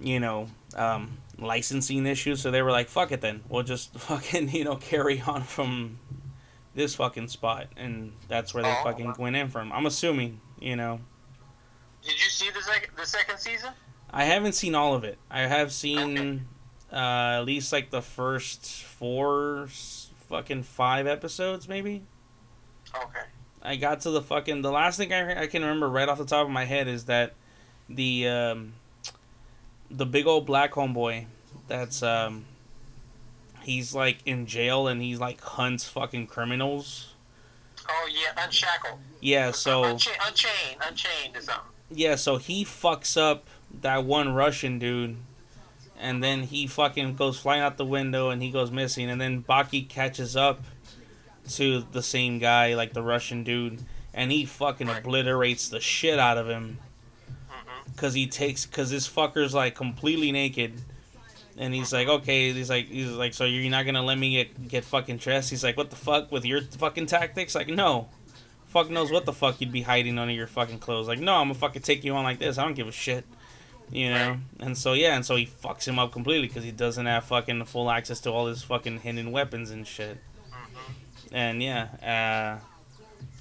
you 0.00 0.20
know 0.20 0.46
um, 0.76 1.18
licensing 1.36 2.06
issues. 2.06 2.40
So 2.40 2.50
they 2.52 2.62
were 2.62 2.70
like 2.70 2.88
fuck 2.88 3.10
it 3.10 3.20
then. 3.20 3.42
We'll 3.48 3.64
just 3.64 3.92
fucking 3.98 4.50
you 4.50 4.64
know 4.64 4.76
carry 4.76 5.20
on 5.26 5.42
from 5.42 5.98
this 6.76 6.94
fucking 6.94 7.26
spot. 7.28 7.66
And 7.76 8.12
that's 8.28 8.54
where 8.54 8.62
they 8.62 8.70
Oh. 8.70 8.84
fucking 8.84 9.14
went 9.18 9.34
in 9.34 9.48
from. 9.48 9.72
I'm 9.72 9.86
assuming 9.86 10.40
you 10.60 10.76
know. 10.76 11.00
Did 12.02 12.12
you 12.12 12.30
see 12.30 12.50
the 12.50 12.62
second 12.62 12.90
the 12.96 13.04
second 13.06 13.38
season? 13.38 13.70
i 14.12 14.24
haven't 14.24 14.54
seen 14.54 14.74
all 14.74 14.94
of 14.94 15.04
it. 15.04 15.18
I 15.30 15.42
have 15.42 15.72
seen 15.72 16.46
uh, 16.92 16.96
at 17.38 17.42
least 17.42 17.72
like 17.72 17.90
the 17.90 18.02
first 18.02 18.84
four 18.84 19.68
fucking 20.28 20.62
five 20.62 21.06
episodes 21.08 21.68
maybe. 21.68 22.02
Okay. 22.94 23.26
I 23.62 23.76
got 23.76 24.00
to 24.02 24.10
the 24.10 24.22
fucking 24.22 24.62
the 24.62 24.70
last 24.72 24.96
thing 24.96 25.12
I, 25.12 25.42
I 25.42 25.46
can 25.46 25.62
remember 25.62 25.88
right 25.88 26.08
off 26.08 26.18
the 26.18 26.24
top 26.24 26.46
of 26.46 26.52
my 26.52 26.64
head 26.64 26.88
is 26.88 27.04
that 27.06 27.34
the 27.88 28.26
um, 28.28 28.72
the 29.90 30.06
big 30.06 30.26
old 30.26 30.46
black 30.46 30.72
homeboy 30.72 31.26
that's 31.68 32.02
um 32.02 32.46
he's 33.62 33.94
like 33.94 34.18
in 34.24 34.46
jail 34.46 34.86
and 34.88 35.02
he's 35.02 35.20
like 35.20 35.40
hunts 35.40 35.88
fucking 35.88 36.26
criminals. 36.26 37.14
Oh 37.88 38.08
yeah, 38.10 38.42
unshackled. 38.44 38.98
Yeah, 39.20 39.50
so 39.50 39.82
Uncha- 39.82 40.16
unchained, 40.26 40.80
unchained 40.86 41.36
or 41.36 41.40
something. 41.42 41.64
yeah, 41.90 42.14
so 42.14 42.36
he 42.36 42.64
fucks 42.64 43.20
up 43.20 43.46
that 43.82 44.04
one 44.04 44.32
Russian 44.34 44.78
dude 44.78 45.16
and 45.98 46.22
then 46.24 46.44
he 46.44 46.66
fucking 46.66 47.14
goes 47.16 47.38
flying 47.38 47.60
out 47.60 47.76
the 47.76 47.84
window 47.84 48.30
and 48.30 48.42
he 48.42 48.50
goes 48.50 48.70
missing 48.70 49.10
and 49.10 49.20
then 49.20 49.42
Baki 49.42 49.86
catches 49.88 50.34
up 50.36 50.62
to 51.48 51.84
the 51.92 52.02
same 52.02 52.38
guy 52.38 52.74
like 52.74 52.92
the 52.92 53.02
Russian 53.02 53.42
dude 53.44 53.80
and 54.14 54.30
he 54.32 54.44
fucking 54.44 54.86
Right. 54.88 54.98
obliterates 54.98 55.68
the 55.68 55.80
shit 55.80 56.18
out 56.18 56.38
of 56.38 56.48
him. 56.48 56.78
Hmm 57.48 57.56
because 57.92 58.14
he 58.14 58.26
takes 58.26 58.64
because 58.66 58.90
this 58.90 59.08
fucker's 59.08 59.52
like 59.52 59.74
completely 59.74 60.32
naked. 60.32 60.80
And 61.58 61.74
he's 61.74 61.92
like 61.92 62.08
okay 62.08 62.52
he's 62.52 62.70
like 62.70 62.86
he's 62.88 63.10
like 63.10 63.34
so 63.34 63.44
you're 63.44 63.70
not 63.70 63.84
gonna 63.84 64.02
let 64.02 64.16
me 64.16 64.30
get 64.32 64.68
get 64.68 64.84
fucking 64.84 65.18
dressed? 65.18 65.50
He's 65.50 65.62
like 65.64 65.76
what 65.76 65.90
the 65.90 65.96
fuck 65.96 66.30
with 66.32 66.44
your 66.44 66.62
fucking 66.62 67.06
tactics? 67.06 67.54
Like 67.54 67.68
no. 67.68 68.08
Fuck 68.68 68.88
knows 68.88 69.10
what 69.10 69.24
the 69.26 69.32
fuck 69.32 69.60
you'd 69.60 69.72
be 69.72 69.82
hiding 69.82 70.16
under 70.18 70.32
your 70.32 70.46
fucking 70.46 70.78
clothes. 70.78 71.08
Like 71.08 71.18
no 71.18 71.34
i'm 71.34 71.48
gonna 71.48 71.54
fucking 71.54 71.82
take 71.82 72.04
you 72.04 72.14
on 72.14 72.22
like 72.24 72.38
this. 72.38 72.56
I 72.58 72.62
don't 72.64 72.74
give 72.74 72.88
a 72.88 72.92
shit. 72.92 73.24
You 73.90 74.10
know? 74.10 74.28
Right. 74.30 74.38
and 74.60 74.78
so 74.78 74.92
yeah 74.92 75.16
and 75.16 75.26
so 75.26 75.34
he 75.36 75.46
fucks 75.46 75.86
him 75.86 75.98
up 75.98 76.12
completely 76.12 76.46
because 76.46 76.62
he 76.64 76.70
doesn't 76.70 77.06
have 77.06 77.24
fucking 77.24 77.64
full 77.64 77.90
access 77.90 78.20
to 78.20 78.30
all 78.30 78.46
his 78.46 78.62
fucking 78.62 79.00
hidden 79.00 79.32
weapons 79.32 79.70
and 79.70 79.86
shit. 79.86 80.18
Hmm 80.52 80.92
and 81.32 81.62
yeah 81.62 82.58
uh 82.60 82.64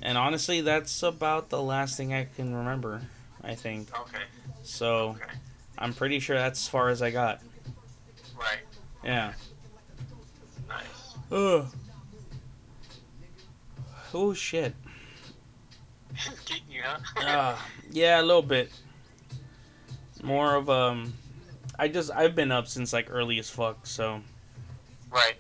and 0.02 0.18
honestly 0.18 0.62
that's 0.62 1.02
about 1.04 1.50
the 1.50 1.62
last 1.62 1.98
thing 1.98 2.14
i 2.14 2.26
can 2.36 2.54
remember 2.56 3.02
i 3.44 3.56
think 3.56 3.88
Okay. 4.02 4.24
so 4.64 5.10
Okay. 5.12 5.38
I'm 5.82 5.94
pretty 5.94 6.20
sure 6.20 6.36
that's 6.38 6.60
as 6.62 6.68
far 6.68 6.90
as 6.90 7.02
I 7.02 7.10
got. 7.10 7.40
Right. 8.38 8.60
Yeah. 9.02 9.32
Nice. 10.68 11.16
Ugh. 11.32 11.66
Oh 14.14 14.34
shit. 14.34 14.74
Getting 16.46 16.64
you, 16.70 16.82
huh? 16.84 17.00
Uh, 17.26 17.58
yeah, 17.92 18.20
a 18.20 18.24
little 18.24 18.42
bit. 18.42 18.74
More 20.22 20.56
of 20.56 20.70
um, 20.70 21.14
I 21.80 21.88
just 21.88 22.12
I've 22.12 22.36
been 22.36 22.52
up 22.52 22.68
since 22.68 22.92
like 22.92 23.08
early 23.10 23.40
as 23.40 23.50
fuck, 23.50 23.86
so 23.88 24.20
right. 25.10 25.36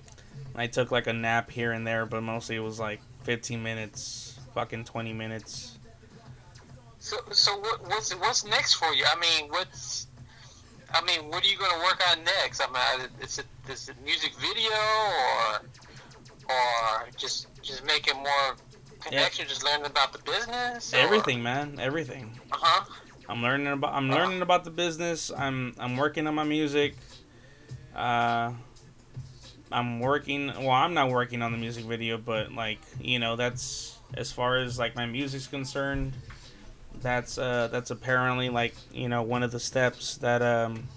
I 0.55 0.67
took 0.67 0.91
like 0.91 1.07
a 1.07 1.13
nap 1.13 1.49
here 1.51 1.71
and 1.71 1.85
there, 1.87 2.05
but 2.05 2.21
mostly 2.21 2.55
it 2.55 2.59
was 2.59 2.79
like 2.79 2.99
15 3.23 3.61
minutes, 3.63 4.39
fucking 4.53 4.83
20 4.85 5.13
minutes. 5.13 5.77
So, 6.99 7.17
so 7.31 7.57
what, 7.57 7.87
what's 7.87 8.13
what's 8.15 8.43
next 8.45 8.73
for 8.73 8.93
you? 8.93 9.05
I 9.09 9.17
mean, 9.19 9.49
what's 9.49 10.07
I 10.93 11.01
mean, 11.03 11.29
what 11.29 11.45
are 11.45 11.47
you 11.47 11.57
going 11.57 11.71
to 11.71 11.77
work 11.85 12.01
on 12.11 12.23
next? 12.23 12.61
I 12.61 12.97
mean, 12.97 13.07
is 13.21 13.39
it 13.39 13.45
is 13.69 13.89
it 13.89 13.95
music 14.03 14.33
video 14.39 14.71
or 14.75 15.61
or 16.49 17.07
just 17.15 17.47
just 17.61 17.85
making 17.85 18.15
more 18.15 18.55
connection, 18.99 19.47
just 19.47 19.63
learning 19.63 19.85
about 19.85 20.11
the 20.11 20.19
business? 20.19 20.93
or- 20.93 20.97
Everything, 20.97 21.41
man, 21.41 21.77
everything. 21.79 22.37
Uh-huh. 22.51 22.85
I'm 23.29 23.41
learning 23.43 23.67
about 23.67 23.93
I'm 23.93 24.09
learning 24.09 24.41
about 24.41 24.63
the 24.65 24.71
business. 24.71 25.31
I'm 25.37 25.73
I'm 25.79 25.95
working 25.95 26.27
on 26.27 26.35
my 26.35 26.43
music. 26.43 26.95
Uh 27.95 28.53
I'm 29.71 29.99
working 29.99 30.47
well, 30.47 30.71
I'm 30.71 30.93
not 30.93 31.09
working 31.09 31.41
on 31.41 31.51
the 31.51 31.57
music 31.57 31.85
video, 31.85 32.17
but 32.17 32.51
like, 32.51 32.79
you 32.99 33.19
know, 33.19 33.35
that's 33.35 33.97
as 34.15 34.31
far 34.31 34.57
as 34.57 34.79
like 34.79 34.95
my 34.95 35.05
music's 35.05 35.47
concerned, 35.47 36.13
that's 37.01 37.37
uh 37.37 37.67
that's 37.71 37.91
apparently 37.91 38.49
like, 38.49 38.73
you 38.91 39.07
know, 39.09 39.21
one 39.21 39.43
of 39.43 39.51
the 39.51 39.59
steps 39.59 40.17
that 40.17 40.41
um 40.41 40.87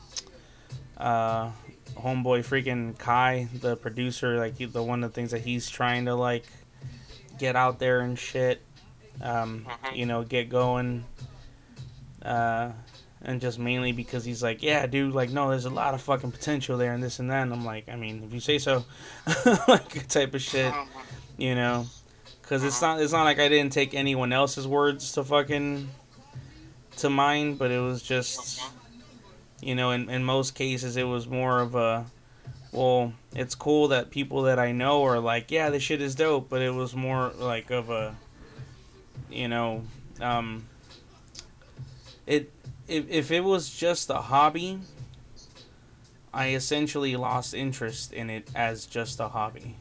uh 0.96 1.50
homeboy 1.96 2.40
freaking 2.40 2.96
Kai, 2.98 3.48
the 3.60 3.76
producer, 3.76 4.38
like 4.38 4.56
he, 4.56 4.64
the 4.64 4.82
one 4.82 5.04
of 5.04 5.10
the 5.10 5.14
things 5.14 5.30
that 5.32 5.42
he's 5.42 5.68
trying 5.68 6.06
to 6.06 6.14
like 6.14 6.44
get 7.38 7.56
out 7.56 7.78
there 7.78 8.00
and 8.00 8.18
shit. 8.18 8.62
Um, 9.20 9.66
Mhm. 9.68 9.96
you 9.96 10.06
know, 10.06 10.24
get 10.24 10.48
going 10.48 11.04
uh, 12.22 12.70
and 13.24 13.40
just 13.40 13.58
mainly 13.58 13.92
because 13.92 14.24
he's 14.24 14.42
like, 14.42 14.62
yeah, 14.62 14.86
dude, 14.86 15.14
like, 15.14 15.30
no, 15.30 15.50
there's 15.50 15.64
a 15.64 15.70
lot 15.70 15.94
of 15.94 16.02
fucking 16.02 16.32
potential 16.32 16.76
there 16.76 16.92
and 16.92 17.02
this 17.02 17.18
and 17.18 17.30
that. 17.30 17.42
And 17.42 17.52
I'm 17.52 17.64
like, 17.64 17.88
I 17.88 17.96
mean, 17.96 18.22
if 18.24 18.34
you 18.34 18.40
say 18.40 18.58
so, 18.58 18.84
like, 19.68 20.08
type 20.08 20.34
of 20.34 20.42
shit, 20.42 20.72
you 21.38 21.54
know, 21.54 21.86
because 22.42 22.64
it's 22.64 22.82
not, 22.82 23.00
it's 23.00 23.12
not 23.12 23.24
like 23.24 23.38
I 23.38 23.48
didn't 23.48 23.72
take 23.72 23.94
anyone 23.94 24.32
else's 24.32 24.66
words 24.66 25.12
to 25.12 25.24
fucking 25.24 25.88
to 26.96 27.10
mind, 27.10 27.58
but 27.58 27.70
it 27.70 27.80
was 27.80 28.02
just, 28.02 28.62
you 29.60 29.74
know, 29.74 29.92
in 29.92 30.10
in 30.10 30.24
most 30.24 30.54
cases, 30.54 30.96
it 30.96 31.04
was 31.04 31.28
more 31.28 31.60
of 31.60 31.74
a, 31.74 32.04
well, 32.72 33.12
it's 33.34 33.54
cool 33.54 33.88
that 33.88 34.10
people 34.10 34.42
that 34.42 34.58
I 34.58 34.72
know 34.72 35.04
are 35.04 35.20
like, 35.20 35.50
yeah, 35.50 35.70
this 35.70 35.82
shit 35.82 36.00
is 36.02 36.14
dope, 36.14 36.48
but 36.48 36.60
it 36.60 36.74
was 36.74 36.94
more 36.94 37.30
like 37.38 37.70
of 37.70 37.88
a, 37.90 38.16
you 39.30 39.48
know, 39.48 39.84
um, 40.20 40.66
it 42.26 42.50
if, 42.92 43.08
if 43.10 43.30
it 43.30 43.40
was 43.44 43.70
just 43.70 44.10
a 44.10 44.14
hobby 44.20 44.78
i 46.34 46.48
essentially 46.50 47.16
lost 47.16 47.54
interest 47.54 48.12
in 48.12 48.30
it 48.30 48.48
as 48.54 48.86
just 48.86 49.20
a 49.20 49.28
hobby 49.28 49.76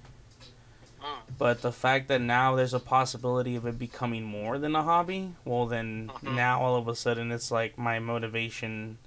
but 1.38 1.62
the 1.64 1.72
fact 1.72 2.08
that 2.10 2.22
now 2.22 2.56
there's 2.56 2.74
a 2.74 2.80
possibility 2.80 3.56
of 3.56 3.66
it 3.66 3.80
becoming 3.80 4.24
more 4.24 4.58
than 4.60 4.76
a 4.76 4.84
hobby 4.84 5.34
well 5.46 5.66
then 5.66 6.12
Mhm. 6.24 6.36
now 6.36 6.62
all 6.62 6.76
of 6.76 6.88
a 6.88 6.96
sudden 6.96 7.32
it's 7.32 7.50
like 7.52 7.78
my 7.78 8.00
motivation 8.00 8.98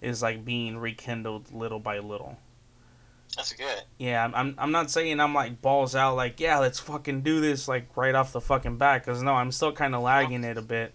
is 0.00 0.22
like 0.22 0.44
being 0.44 0.78
rekindled 0.78 1.52
little 1.52 1.80
by 1.80 1.98
little 1.98 2.38
That's 3.36 3.52
good. 3.52 3.82
yeah 3.98 4.24
I'm, 4.24 4.34
I'm, 4.34 4.54
I'm 4.58 4.72
not 4.72 4.90
saying 4.90 5.20
i'm 5.20 5.34
like 5.34 5.60
balls 5.60 5.94
out 5.94 6.16
like 6.16 6.40
yeah 6.40 6.58
let's 6.58 6.78
fucking 6.80 7.20
do 7.22 7.40
this 7.40 7.68
like 7.68 7.94
right 7.96 8.14
off 8.14 8.32
the 8.32 8.40
fucking 8.40 8.78
bat 8.78 9.04
because 9.04 9.22
no 9.22 9.32
i'm 9.34 9.52
still 9.52 9.72
kind 9.72 9.94
of 9.94 10.02
lagging 10.02 10.44
it 10.44 10.56
a 10.56 10.62
bit 10.62 10.94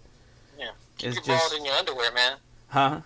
Yeah. 0.58 0.72
Keep 0.98 1.08
It's 1.10 1.16
your 1.18 1.26
just- 1.38 1.50
balls 1.52 1.60
in 1.60 1.66
your 1.66 1.76
underwear, 1.76 2.12
man. 2.14 2.38
Huh 2.70 3.02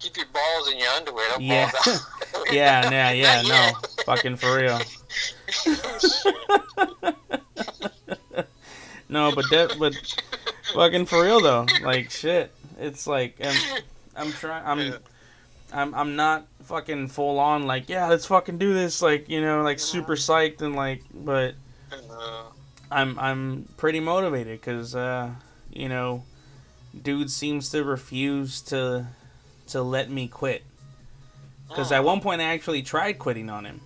Keep 0.00 0.16
your 0.16 0.26
balls 0.26 0.70
in 0.70 0.78
your 0.78 0.88
underwear. 0.90 1.28
Don't 1.30 1.42
Yeah. 1.42 1.70
out. 1.86 2.00
Yeah, 2.52 2.88
yeah, 2.90 3.10
yeah, 3.12 3.42
no. 3.42 3.72
Fucking 4.04 4.36
for 4.36 4.56
real. 4.56 4.80
no, 9.08 9.32
but 9.34 9.44
that, 9.50 9.76
but 9.78 9.94
fucking 10.72 11.06
for 11.06 11.22
real 11.22 11.40
though. 11.40 11.66
Like 11.82 12.10
shit. 12.10 12.52
It's 12.78 13.06
like 13.06 13.36
I'm, 13.44 13.82
I'm 14.16 14.32
trying. 14.32 14.64
I'm, 14.64 14.78
Yeah. 14.78 14.96
I'm, 15.72 15.94
I'm 15.94 16.16
not 16.16 16.46
fucking 16.62 17.08
full 17.08 17.38
on. 17.40 17.64
Like 17.64 17.88
yeah, 17.88 18.06
let's 18.06 18.26
fucking 18.26 18.58
do 18.58 18.72
this. 18.72 19.02
Like 19.02 19.28
you 19.28 19.40
know, 19.40 19.62
like 19.62 19.78
super 19.80 20.14
psyched 20.16 20.62
and 20.62 20.76
like, 20.76 21.02
but 21.12 21.54
Uh, 21.92 22.44
I'm, 22.90 23.18
I'm 23.18 23.68
pretty 23.76 24.00
motivated 24.00 24.60
because, 24.60 24.94
uh, 24.94 25.30
you 25.70 25.88
know, 25.90 26.22
dude 27.02 27.30
seems 27.30 27.70
to 27.70 27.84
refuse 27.84 28.60
to 28.62 29.06
to 29.68 29.82
let 29.82 30.10
me 30.10 30.28
quit. 30.28 30.62
Because 31.68 31.92
at 31.92 32.00
Mm. 32.02 32.06
one 32.06 32.20
point 32.20 32.40
I 32.40 32.44
actually 32.44 32.82
tried 32.82 33.18
quitting 33.18 33.50
on 33.50 33.66
him. 33.66 33.80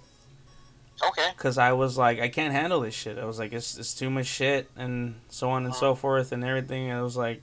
Okay. 1.04 1.28
Because 1.36 1.58
I 1.58 1.72
was 1.72 1.98
like, 1.98 2.20
I 2.20 2.28
can't 2.28 2.52
handle 2.52 2.80
this 2.80 2.94
shit. 2.94 3.18
I 3.18 3.24
was 3.24 3.38
like, 3.40 3.52
it's, 3.52 3.76
it's 3.76 3.92
too 3.92 4.08
much 4.08 4.26
shit 4.26 4.70
and 4.76 5.16
so 5.30 5.50
on 5.50 5.64
and 5.64 5.74
so 5.74 5.96
forth 5.96 6.30
and 6.30 6.44
everything. 6.44 6.90
And 6.90 6.98
I 6.98 7.02
was 7.02 7.16
like, 7.16 7.42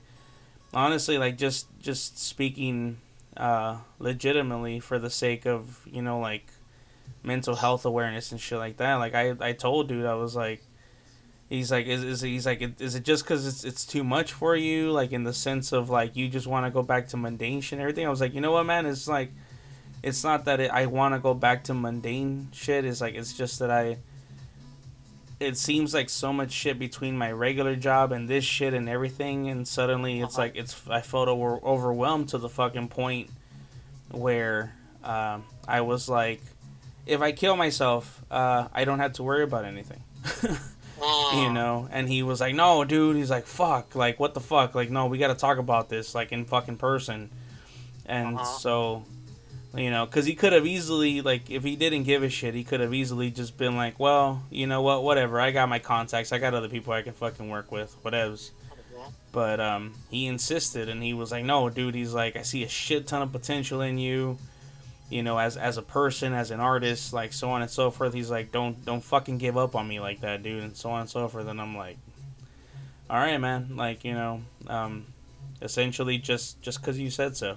honestly, 0.72 1.18
like 1.18 1.36
just 1.36 1.66
just 1.80 2.18
speaking 2.18 2.96
uh, 3.36 3.76
legitimately 3.98 4.80
for 4.80 4.98
the 4.98 5.10
sake 5.10 5.44
of 5.46 5.80
you 5.90 6.00
know 6.00 6.18
like 6.20 6.46
mental 7.22 7.54
health 7.56 7.84
awareness 7.84 8.32
and 8.32 8.40
shit 8.40 8.58
like 8.58 8.78
that. 8.78 8.94
Like 8.94 9.14
I 9.14 9.34
I 9.40 9.52
told 9.52 9.88
dude, 9.88 10.06
I 10.06 10.14
was 10.14 10.34
like. 10.34 10.62
He's 11.50 11.70
like, 11.72 11.86
is, 11.86 12.04
is 12.04 12.20
he's 12.20 12.46
like, 12.46 12.62
is 12.80 12.94
it 12.94 13.02
just 13.02 13.24
because 13.24 13.44
it's 13.46 13.64
it's 13.64 13.84
too 13.84 14.04
much 14.04 14.32
for 14.32 14.54
you? 14.56 14.92
Like 14.92 15.10
in 15.12 15.24
the 15.24 15.32
sense 15.32 15.72
of 15.72 15.90
like 15.90 16.14
you 16.16 16.28
just 16.28 16.46
want 16.46 16.64
to 16.64 16.70
go 16.70 16.82
back 16.82 17.08
to 17.08 17.16
mundane 17.16 17.60
shit 17.60 17.72
and 17.72 17.82
everything. 17.82 18.06
I 18.06 18.08
was 18.08 18.20
like, 18.20 18.34
you 18.34 18.40
know 18.40 18.52
what, 18.52 18.64
man? 18.66 18.86
It's 18.86 19.08
like, 19.08 19.32
it's 20.02 20.22
not 20.22 20.44
that 20.44 20.60
it, 20.60 20.70
I 20.70 20.86
want 20.86 21.14
to 21.14 21.18
go 21.18 21.34
back 21.34 21.64
to 21.64 21.74
mundane 21.74 22.48
shit. 22.52 22.84
It's 22.84 23.00
like 23.00 23.14
it's 23.16 23.32
just 23.36 23.58
that 23.58 23.70
I. 23.70 23.98
It 25.40 25.56
seems 25.56 25.92
like 25.94 26.08
so 26.10 26.32
much 26.32 26.52
shit 26.52 26.78
between 26.78 27.16
my 27.18 27.32
regular 27.32 27.74
job 27.74 28.12
and 28.12 28.28
this 28.28 28.44
shit 28.44 28.72
and 28.74 28.88
everything, 28.88 29.48
and 29.48 29.66
suddenly 29.66 30.20
it's 30.20 30.34
Uh-huh. 30.34 30.42
like 30.42 30.56
it's 30.56 30.80
I 30.88 31.00
felt 31.00 31.28
over, 31.28 31.58
overwhelmed 31.64 32.28
to 32.28 32.38
the 32.38 32.48
fucking 32.48 32.88
point 32.88 33.28
where 34.12 34.72
um, 35.02 35.42
I 35.66 35.80
was 35.80 36.08
like, 36.08 36.42
if 37.06 37.22
I 37.22 37.32
kill 37.32 37.56
myself, 37.56 38.22
uh, 38.30 38.68
I 38.72 38.84
don't 38.84 38.98
have 39.00 39.14
to 39.14 39.22
worry 39.24 39.42
about 39.42 39.64
anything. 39.64 40.00
You 41.34 41.52
know? 41.52 41.88
And 41.90 42.08
he 42.08 42.22
was 42.22 42.40
like 42.40 42.54
no 42.54 42.84
dude. 42.84 43.16
He's 43.16 43.30
like 43.30 43.46
fuck. 43.46 43.94
Like 43.94 44.20
what 44.20 44.34
the 44.34 44.40
fuck? 44.40 44.74
Like 44.74 44.90
no 44.90 45.06
we 45.06 45.18
got 45.18 45.28
to 45.28 45.34
talk 45.34 45.58
about 45.58 45.88
this 45.88 46.14
like 46.14 46.32
in 46.32 46.44
fucking 46.44 46.76
person. 46.76 47.30
And 48.06 48.36
Uh-huh. 48.36 48.44
so 48.44 49.04
you 49.74 49.88
know 49.90 50.04
because 50.04 50.26
he 50.26 50.34
could 50.34 50.52
have 50.52 50.66
easily 50.66 51.20
like 51.20 51.48
if 51.48 51.62
he 51.62 51.76
didn't 51.76 52.02
give 52.02 52.24
a 52.24 52.28
shit 52.28 52.54
he 52.54 52.64
could 52.64 52.80
have 52.80 52.92
easily 52.92 53.30
just 53.30 53.56
been 53.56 53.76
like 53.76 54.00
well 54.00 54.42
you 54.50 54.66
know 54.66 54.82
what? 54.82 55.02
Whatever. 55.02 55.40
I 55.40 55.50
got 55.52 55.68
my 55.68 55.78
contacts. 55.78 56.32
I 56.32 56.38
got 56.38 56.54
other 56.54 56.68
people 56.68 56.92
i 56.92 57.02
can 57.02 57.12
fucking 57.12 57.48
work 57.48 57.70
with. 57.72 57.94
Whatevs. 58.04 58.50
But 59.32 59.60
um 59.60 59.94
he 60.10 60.26
insisted 60.26 60.88
and 60.88 61.02
he 61.02 61.14
was 61.14 61.30
like 61.30 61.44
no 61.44 61.70
dude. 61.70 61.94
He's 61.94 62.12
like 62.14 62.36
i 62.36 62.42
see 62.42 62.64
a 62.64 62.68
shit 62.68 63.06
ton 63.06 63.22
of 63.22 63.32
potential 63.32 63.80
in 63.80 63.96
you 63.98 64.38
you 65.10 65.22
know 65.22 65.38
as 65.38 65.56
as 65.56 65.76
a 65.76 65.82
person 65.82 66.32
as 66.32 66.50
an 66.50 66.60
artist 66.60 67.12
like 67.12 67.32
so 67.32 67.50
on 67.50 67.62
and 67.62 67.70
so 67.70 67.90
forth 67.90 68.14
he's 68.14 68.30
like 68.30 68.50
don't 68.52 68.84
don't 68.84 69.02
fucking 69.02 69.36
give 69.38 69.58
up 69.58 69.74
on 69.74 69.86
me 69.86 70.00
like 70.00 70.20
that 70.20 70.42
dude 70.42 70.62
and 70.62 70.76
so 70.76 70.90
on 70.90 71.00
and 71.02 71.10
so 71.10 71.26
forth 71.28 71.46
and 71.48 71.60
i'm 71.60 71.76
like 71.76 71.96
all 73.10 73.16
right 73.18 73.38
man 73.40 73.76
like 73.76 74.04
you 74.04 74.12
know 74.14 74.40
um 74.68 75.04
essentially 75.62 76.16
just 76.16 76.60
just 76.62 76.80
because 76.80 76.98
you 76.98 77.10
said 77.10 77.36
so 77.36 77.56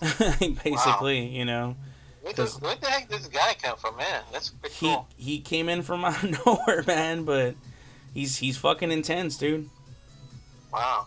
basically 0.64 1.26
you 1.26 1.44
know 1.44 1.74
Where, 2.22 2.32
the, 2.32 2.46
where 2.60 2.76
the 2.76 2.86
heck 2.86 3.08
did 3.08 3.18
this 3.18 3.26
guy 3.28 3.54
come 3.60 3.76
from, 3.76 3.96
man? 3.96 4.22
That's 4.32 4.48
pretty 4.50 4.74
he 4.76 4.86
cool. 4.86 5.08
he 5.16 5.40
came 5.40 5.68
in 5.68 5.82
from 5.82 6.04
out 6.06 6.22
of 6.22 6.46
nowhere 6.46 6.84
man 6.86 7.24
but 7.24 7.54
he's 8.14 8.36
he's 8.38 8.56
fucking 8.56 8.90
intense 8.92 9.36
dude 9.36 9.68
Wow. 10.72 11.06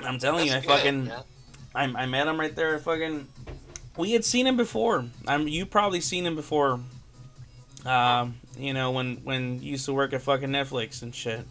i'm 0.00 0.18
telling 0.18 0.48
That's 0.48 0.66
you 0.66 0.72
i 0.72 0.76
good, 0.76 0.82
fucking 0.82 1.04
man. 1.06 1.22
I, 1.76 2.02
I 2.02 2.06
met 2.06 2.28
him 2.28 2.38
right 2.38 2.54
there. 2.54 2.78
Fucking, 2.78 3.26
we 3.96 4.12
had 4.12 4.24
seen 4.24 4.46
him 4.46 4.56
before. 4.56 5.04
Um, 5.26 5.48
you 5.48 5.66
probably 5.66 6.00
seen 6.00 6.26
him 6.26 6.36
before. 6.36 6.80
Um, 7.84 8.36
you 8.58 8.72
know 8.72 8.92
when 8.92 9.16
when 9.24 9.62
you 9.62 9.72
used 9.72 9.84
to 9.86 9.92
work 9.92 10.12
at 10.12 10.22
fucking 10.22 10.48
Netflix 10.48 11.02
and 11.02 11.14
shit. 11.14 11.44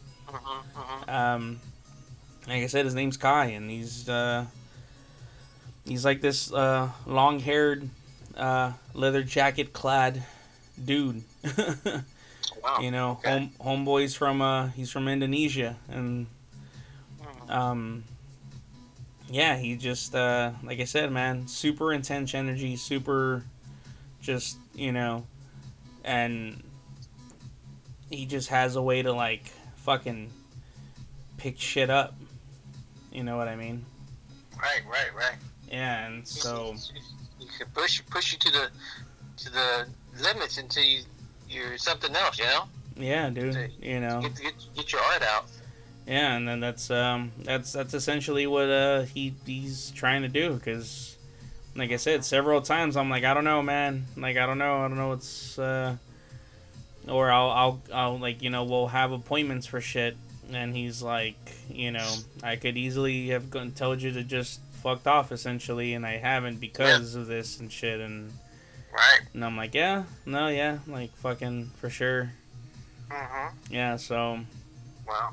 Um, 1.07 1.59
like 2.47 2.63
I 2.63 2.67
said, 2.67 2.85
his 2.85 2.95
name's 2.95 3.17
Kai, 3.17 3.45
and 3.47 3.69
he's 3.69 4.09
uh, 4.09 4.45
he's 5.85 6.03
like 6.03 6.21
this 6.21 6.51
uh, 6.51 6.89
long 7.05 7.39
haired, 7.39 7.87
uh, 8.35 8.73
leather 8.93 9.23
jacket 9.23 9.73
clad 9.73 10.23
dude. 10.83 11.23
Wow. 12.61 12.79
you 12.79 12.91
know, 12.91 13.11
okay. 13.25 13.49
home 13.59 13.85
homeboy's 13.85 14.15
from 14.15 14.41
uh, 14.41 14.67
he's 14.69 14.89
from 14.89 15.07
Indonesia, 15.09 15.75
and 15.89 16.27
Mhm. 17.21 17.49
um 17.49 18.03
yeah 19.34 19.57
he 19.57 19.75
just 19.75 20.13
uh 20.13 20.51
like 20.63 20.79
i 20.79 20.84
said 20.84 21.11
man 21.11 21.47
super 21.47 21.91
intense 21.91 22.36
energy 22.36 22.75
super 22.75 23.43
just 24.21 24.57
you 24.75 24.91
know 24.91 25.25
and 26.03 26.61
he 28.11 28.27
just 28.27 28.49
has 28.49 28.75
a 28.75 28.81
way 28.81 29.01
to 29.01 29.11
like 29.11 29.45
fucking 29.77 30.29
pick 31.38 31.59
shit 31.59 31.89
up 31.89 32.13
you 33.11 33.23
know 33.23 33.36
what 33.36 33.47
i 33.47 33.55
mean 33.55 33.84
Right, 34.61 34.81
right, 34.88 35.13
right. 35.15 35.36
yeah 35.69 36.05
and 36.05 36.27
so 36.27 36.75
you 37.39 37.47
can 37.57 37.67
push 37.73 38.01
push 38.11 38.34
you 38.34 38.38
to 38.39 38.51
the 38.51 38.67
to 39.38 39.51
the 39.51 39.88
limits 40.21 40.59
until 40.59 40.84
you 40.84 41.01
you're 41.49 41.77
something 41.77 42.15
else, 42.15 42.38
you 42.38 42.45
know. 42.45 42.63
yeah 42.95 43.29
dude 43.31 43.71
you 43.81 43.99
know 43.99 44.21
Get, 44.21 44.36
get 44.36 44.53
get 44.75 44.91
your 44.93 45.01
art 45.01 45.23
out. 45.23 45.45
Yeah 46.08 46.36
and 46.36 46.47
then 46.47 46.60
that's 46.60 46.89
um 46.91 47.32
that's 47.43 47.72
that's 47.72 47.93
essentially 47.93 48.45
what 48.47 48.70
uh 48.70 49.01
he 49.04 49.34
he's 49.45 49.91
trying 49.91 50.22
to 50.22 50.28
do 50.28 50.54
because 50.54 51.18
like 51.76 51.91
i 51.91 51.95
said 51.95 52.26
several 52.26 52.62
times 52.62 52.97
i'm 52.97 53.10
like 53.10 53.24
i 53.24 53.34
don't 53.34 53.43
know 53.45 53.62
man 53.62 54.06
like 54.18 54.36
i 54.38 54.45
don't 54.45 54.58
know 54.58 54.80
i 54.84 54.88
don't 54.88 54.97
know 54.97 55.10
what's 55.10 55.58
uh 55.58 55.95
or 57.08 57.32
i'll 57.32 57.49
i'll, 57.51 57.82
I'll 57.93 58.20
like 58.20 58.41
you 58.41 58.49
know 58.49 58.64
we'll 58.66 58.88
have 58.88 59.12
appointments 59.12 59.66
for 59.66 59.80
shit 59.82 60.16
and 60.51 60.76
he's 60.76 61.01
like 61.01 61.38
you 61.70 61.91
know 61.91 62.10
i 62.43 62.58
could 62.58 62.76
easily 62.78 63.30
have 63.30 63.49
gone 63.49 63.72
told 63.72 64.01
you 64.01 64.12
to 64.12 64.24
just 64.24 64.60
fucked 64.84 65.08
off 65.08 65.32
essentially 65.32 65.93
and 65.93 66.06
i 66.06 66.18
haven't 66.18 66.60
because 66.60 67.16
of 67.16 67.28
this 67.28 67.60
and 67.60 67.72
shit 67.72 67.99
and 68.01 68.32
Right. 68.91 69.22
and 69.34 69.43
i'm 69.43 69.58
like 69.58 69.74
yeah 69.74 70.04
no 70.26 70.49
yeah 70.49 70.80
like 70.88 71.16
fucking 71.18 71.72
for 71.78 71.89
sure 71.89 72.32
Mm-hmm. 73.10 73.56
yeah 73.74 73.95
so 73.97 74.39
Wow. 75.08 75.32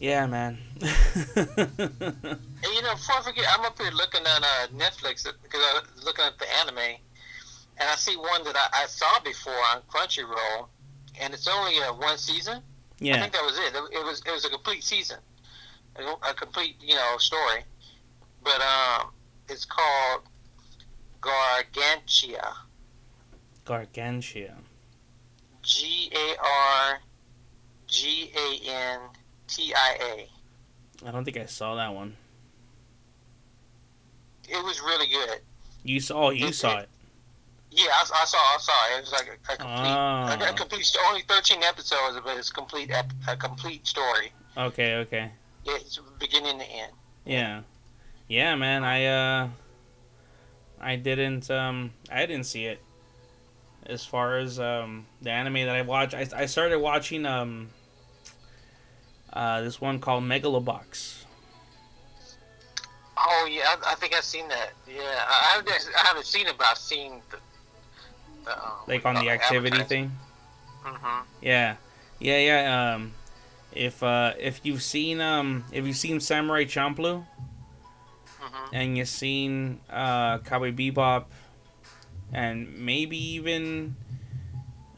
Yeah 0.00 0.26
man 0.26 0.58
And 2.64 2.72
you 2.74 2.82
know, 2.82 2.94
before 2.94 3.16
I 3.16 3.22
forget, 3.22 3.44
I'm 3.52 3.64
up 3.66 3.78
here 3.78 3.90
looking 3.90 4.22
at 4.22 4.42
uh, 4.42 4.66
Netflix 4.74 5.26
because 5.42 5.60
I 5.60 5.80
was 5.94 6.04
looking 6.04 6.24
at 6.24 6.38
the 6.38 6.46
anime, 6.60 6.78
and 6.78 7.88
I 7.90 7.94
see 7.96 8.16
one 8.16 8.42
that 8.44 8.56
I, 8.56 8.84
I 8.84 8.86
saw 8.86 9.20
before 9.20 9.52
on 9.52 9.82
Crunchyroll, 9.82 10.68
and 11.20 11.34
it's 11.34 11.46
only 11.46 11.78
uh, 11.80 11.92
one 11.92 12.16
season. 12.16 12.62
Yeah. 13.00 13.16
I 13.16 13.20
think 13.20 13.32
that 13.34 13.44
was 13.44 13.58
it. 13.58 13.74
It, 13.74 13.98
it 14.00 14.04
was 14.04 14.22
it 14.24 14.32
was 14.32 14.46
a 14.46 14.48
complete 14.48 14.82
season, 14.82 15.18
a, 15.96 16.30
a 16.30 16.34
complete 16.34 16.76
you 16.80 16.94
know 16.94 17.16
story, 17.18 17.64
but 18.42 18.60
um, 18.62 19.10
it's 19.50 19.66
called 19.66 20.22
Gargantia. 21.20 22.50
gargantia 23.66 24.54
G 25.62 26.10
A 26.14 26.36
R 26.42 26.98
G 27.88 28.32
A 28.34 28.70
N 28.70 29.00
T 29.48 29.74
I 29.74 31.10
don't 31.10 31.24
think 31.24 31.36
I 31.36 31.46
saw 31.46 31.74
that 31.76 31.94
one. 31.94 32.16
It 34.48 34.62
was 34.64 34.80
really 34.80 35.06
good. 35.08 35.40
You 35.82 36.00
saw, 36.00 36.30
you 36.30 36.46
It- 36.48 36.54
saw 36.54 36.78
it- 36.78 36.82
it. 36.84 36.88
Yeah, 37.76 37.86
I, 37.90 38.02
I 38.02 38.24
saw. 38.24 38.38
I 38.38 38.56
saw. 38.60 38.72
It 38.94 38.98
It 38.98 39.00
was 39.00 39.12
like 39.12 39.26
a, 39.28 39.52
a 39.52 39.56
complete, 39.56 39.90
Ah. 39.90 40.38
a, 40.40 40.50
a 40.50 40.54
complete. 40.54 40.96
Only 41.08 41.22
thirteen 41.22 41.62
episodes, 41.64 42.16
but 42.24 42.36
it's 42.36 42.50
complete. 42.50 42.90
A 43.26 43.36
complete 43.36 43.84
story. 43.86 44.32
Okay, 44.56 44.94
okay. 44.96 45.32
It's 45.64 45.98
beginning 46.20 46.60
to 46.60 46.64
end. 46.64 46.92
Yeah. 47.24 47.62
Yeah, 48.28 48.54
man, 48.54 48.84
I 48.84 49.06
uh 49.06 49.48
I 50.80 50.94
didn't 50.96 51.50
um 51.50 51.92
I 52.12 52.26
didn't 52.26 52.46
see 52.46 52.66
it. 52.66 52.80
As 53.86 54.04
far 54.06 54.38
as 54.38 54.60
um 54.60 55.06
the 55.20 55.30
anime 55.32 55.54
that 55.66 55.74
I 55.74 55.82
watched, 55.82 56.14
I 56.14 56.28
I 56.36 56.46
started 56.46 56.78
watching 56.78 57.26
um 57.26 57.70
uh 59.34 59.60
this 59.60 59.80
one 59.80 59.98
called 59.98 60.24
Megalobox. 60.24 61.24
Oh 63.16 63.48
yeah, 63.50 63.62
I, 63.68 63.92
I 63.92 63.94
think 63.94 64.14
I've 64.14 64.24
seen 64.24 64.48
that. 64.48 64.72
Yeah, 64.88 65.02
I, 65.02 65.60
I, 65.60 66.06
haven't, 66.06 66.26
seen 66.26 66.46
it, 66.46 66.54
but 66.58 66.66
I've 66.66 66.78
seen 66.78 67.22
the. 67.30 67.38
the 68.44 68.52
um, 68.52 68.72
Like 68.88 69.04
on 69.06 69.14
the 69.14 69.30
activity 69.30 69.82
thing. 69.84 70.12
Mm-hmm. 70.84 71.22
Yeah. 71.40 71.76
Yeah, 72.18 72.38
yeah, 72.38 72.94
um 72.94 73.12
if 73.72 74.02
uh 74.02 74.34
if 74.38 74.60
you've 74.62 74.82
seen 74.82 75.20
um 75.20 75.64
if 75.72 75.84
you've 75.86 75.96
seen 75.96 76.20
Samurai 76.20 76.64
Champloo 76.64 77.24
Mm-hmm. 78.40 78.74
and 78.74 78.98
you've 78.98 79.08
seen 79.08 79.80
uh 79.90 80.38
Cowboy 80.38 80.72
Bebop 80.72 81.24
and 82.32 82.78
maybe 82.78 83.16
even 83.16 83.96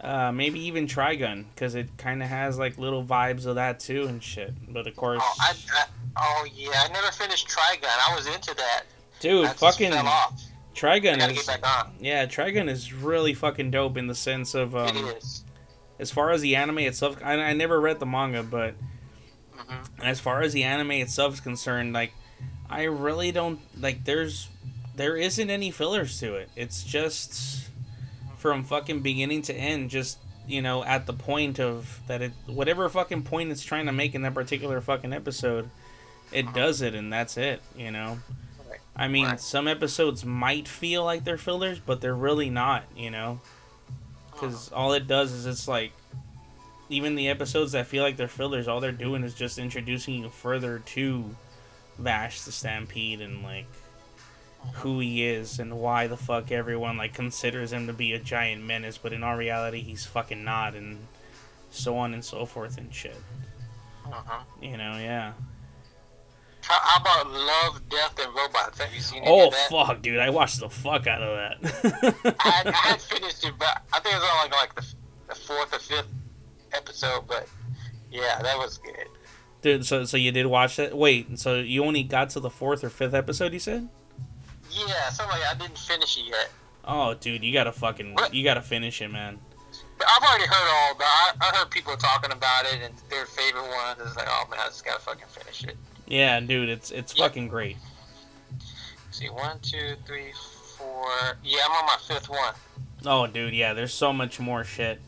uh 0.07 0.30
maybe 0.32 0.61
even 0.61 0.86
Trigun 0.86 1.44
because 1.54 1.74
it 1.74 1.88
kind 1.98 2.22
of 2.22 2.28
has 2.28 2.59
like 2.59 2.78
little 2.78 3.04
vibes 3.04 3.44
of 3.46 3.57
that 3.57 3.80
too 3.80 4.04
and 4.07 4.22
shit. 4.22 4.54
But 4.72 4.86
of 4.86 4.94
course, 4.96 5.20
Oh, 5.22 5.34
I, 5.40 5.52
I, 5.74 5.84
oh 6.16 6.46
yeah, 6.54 6.70
I 6.74 6.88
never 6.92 7.11
finished 7.12 7.48
Trigun. 7.48 7.84
I 7.88 8.14
was 8.14 8.26
into 8.26 8.54
that. 8.54 8.82
dude, 9.20 9.46
I 9.46 9.52
fucking 9.52 9.90
fell 9.92 10.07
off. 10.07 10.40
I 10.40 10.78
Trigun 10.78 11.18
gotta 11.18 11.32
is 11.32 11.44
get 11.46 11.61
back 11.62 11.84
on. 11.86 11.92
yeah, 12.00 12.26
Trigun 12.26 12.68
is 12.68 12.92
really 12.92 13.34
fucking 13.34 13.70
dope 13.70 13.96
in 13.96 14.07
the 14.07 14.14
sense 14.14 14.54
of 14.54 14.76
um, 14.76 14.96
it 14.96 15.16
is. 15.18 15.42
as 15.98 16.11
far 16.11 16.30
as 16.30 16.40
the 16.42 16.54
anime 16.57 16.78
itself. 16.80 17.16
I, 17.24 17.32
I 17.34 17.52
never 17.54 17.80
read 17.80 17.98
the 17.98 18.07
manga, 18.07 18.42
but 18.42 18.74
Mm-hmm. 19.57 20.02
as 20.02 20.20
far 20.20 20.42
as 20.42 20.52
the 20.52 20.64
anime 20.64 20.90
itself 20.92 21.32
is 21.34 21.40
concerned, 21.40 21.94
like 21.94 22.12
I 22.68 22.82
really 22.84 23.32
don't 23.32 23.59
like. 23.80 24.04
There's 24.04 24.48
there 24.96 25.16
isn't 25.16 25.48
any 25.48 25.70
fillers 25.70 26.20
to 26.20 26.34
it. 26.34 26.50
It's 26.57 26.84
just 26.84 27.66
from 28.39 28.64
fucking 28.64 29.01
beginning 29.01 29.43
to 29.43 29.55
end. 29.55 29.91
Just 29.91 30.18
you 30.47 30.62
know, 30.62 30.84
at 30.84 31.07
the 31.07 31.12
point 31.12 31.59
of 31.59 32.01
that 32.07 32.22
it 32.22 32.32
whatever 32.47 32.89
fucking 32.89 33.22
point 33.22 33.51
it's 33.51 33.64
trying 33.64 33.87
to 33.87 33.93
make 33.93 34.14
in 34.14 34.22
that 34.22 34.34
particular 34.34 34.80
fucking 34.80 35.12
episode, 35.12 35.70
it 36.32 36.53
does 36.55 36.82
it, 36.82 36.95
and 36.95 37.12
that's 37.12 37.37
it. 37.37 37.61
You 37.76 37.91
know. 37.91 38.18
I 38.99 39.09
mean, 39.09 39.26
Right. 39.26 39.41
some 39.41 39.68
episodes 39.68 40.24
might 40.24 40.66
feel 40.66 41.05
like 41.05 41.24
they're 41.24 41.37
fillers, 41.37 41.78
but 41.78 42.01
they're 42.01 42.14
really 42.14 42.49
not. 42.51 42.84
You 42.97 43.11
know. 43.11 43.41
because 44.32 44.68
uh-huh. 44.72 44.80
all 44.80 44.93
it 44.93 45.07
does 45.07 45.32
is 45.32 45.47
it's 45.47 45.66
like 45.68 45.93
even 46.89 47.14
the 47.16 47.28
episodes 47.28 47.72
that 47.72 47.87
feel 47.87 48.03
like 48.03 48.16
they're 48.16 48.28
fillers 48.28 48.68
all 48.68 48.80
they're 48.80 48.93
doing 48.93 49.24
is 49.24 49.34
just 49.34 49.59
introducing 49.59 50.22
you 50.22 50.28
further 50.28 50.78
to 50.80 51.24
vash 51.99 52.43
the 52.43 52.53
stampede 52.53 53.20
and 53.20 53.43
like 53.43 53.66
who 54.75 55.01
he 55.01 55.25
is 55.27 55.59
and 55.59 55.79
why 55.79 56.07
the 56.07 56.17
fuck 56.17 56.51
everyone 56.53 56.97
like 56.97 57.14
considers 57.14 57.73
him 57.73 57.87
to 57.87 57.93
be 57.93 58.12
a 58.12 58.19
giant 58.19 58.62
menace 58.62 58.99
but 58.99 59.12
in 59.12 59.23
all 59.25 59.37
reality 59.37 59.81
he's 59.81 60.05
fucking 60.05 60.45
not 60.45 60.75
and 60.75 60.99
so 61.71 61.97
on 61.97 62.12
and 62.14 62.25
so 62.25 62.45
forth 62.47 62.77
and 62.79 62.95
shit 62.95 63.17
Uh-huh. 64.07 64.43
you 64.61 64.77
know 64.77 64.99
yeah 64.99 65.33
How, 66.62 66.79
how 66.83 67.01
about 67.01 67.31
Love, 67.33 67.89
Death, 67.89 68.19
and 68.25 68.35
Robots? 68.35 68.81
Have 68.81 68.93
you 68.95 69.01
seen 69.01 69.23
any 69.23 69.31
oh 69.33 69.51
fuck 69.71 70.03
dude 70.03 70.19
i 70.19 70.31
watched 70.31 70.61
the 70.61 70.69
fuck 70.69 71.07
out 71.07 71.23
of 71.23 71.37
that 71.37 72.35
I, 72.41 72.49
had- 72.51 72.67
I 72.69 72.73
had 72.73 73.01
finished 73.01 73.45
it, 73.45 73.55
but 73.59 73.83
I 73.93 74.01
think 74.01 74.14
it 74.14 74.19
was 74.19 74.29
on 74.31 74.51
like 74.51 74.53
like 74.53 74.75
the, 74.75 74.87
the 75.29 75.35
fourth 75.35 75.73
or 75.75 75.79
fifth 75.79 76.09
episode. 76.73 77.27
But 77.27 77.47
yeah, 78.11 78.41
that 78.43 78.57
was 78.59 78.79
good. 78.79 79.07
dude 79.62 79.85
so 79.85 80.05
so 80.05 80.17
you 80.17 80.31
did 80.33 80.47
watch 80.47 80.77
that 80.77 80.97
wait 80.97 81.39
so 81.39 81.57
you 81.57 81.85
only 81.85 82.03
got 82.03 82.31
to 82.31 82.41
the 82.41 82.51
fourth 82.51 82.83
or 82.85 82.89
fifth 82.91 83.14
episode 83.14 83.53
you 83.53 83.59
said 83.59 83.89
Yeah, 84.77 85.09
something 85.11 85.39
like 85.41 85.49
I 85.49 85.55
didn't 85.59 85.79
finish 85.79 86.16
it 86.18 86.24
yet. 86.29 86.51
Oh, 86.85 87.14
dude, 87.14 87.43
you 87.43 87.53
gotta 87.53 87.72
fucking, 87.72 88.14
What? 88.14 88.33
you 88.35 88.45
gotta 88.45 88.62
finish 88.62 89.01
it, 89.03 89.09
man. 89.11 89.39
I've 90.07 90.22
already 90.22 90.47
heard 90.47 90.68
all 90.70 90.93
about. 90.93 91.07
I, 91.07 91.33
I 91.41 91.57
heard 91.57 91.70
people 91.70 91.97
talking 91.97 92.31
about 92.31 92.64
it 92.66 92.79
and 92.83 92.95
their 93.11 93.24
favorite 93.27 93.62
one. 93.68 93.97
It's 94.07 94.14
like, 94.16 94.27
oh 94.29 94.47
man, 94.51 94.61
I 94.62 94.66
just 94.66 94.85
gotta 94.85 95.01
fucking 95.01 95.27
finish 95.29 95.64
it. 95.64 95.77
Yeah, 96.07 96.39
dude, 96.41 96.68
it's 96.68 96.91
it's 96.91 97.16
Yeah. 97.16 97.24
fucking 97.27 97.49
great. 97.49 97.77
see, 99.11 99.29
one, 99.31 99.59
two, 99.62 99.95
three, 100.07 100.33
four. 100.77 101.09
Yeah, 101.43 101.61
I'm 101.64 101.72
on 101.72 101.87
my 101.87 101.97
fifth 102.07 102.29
one. 102.29 102.55
Oh, 103.07 103.27
dude, 103.27 103.55
yeah, 103.55 103.72
there's 103.72 103.95
so 103.95 104.12
much 104.12 104.39
more 104.39 104.62
shit. 104.64 105.01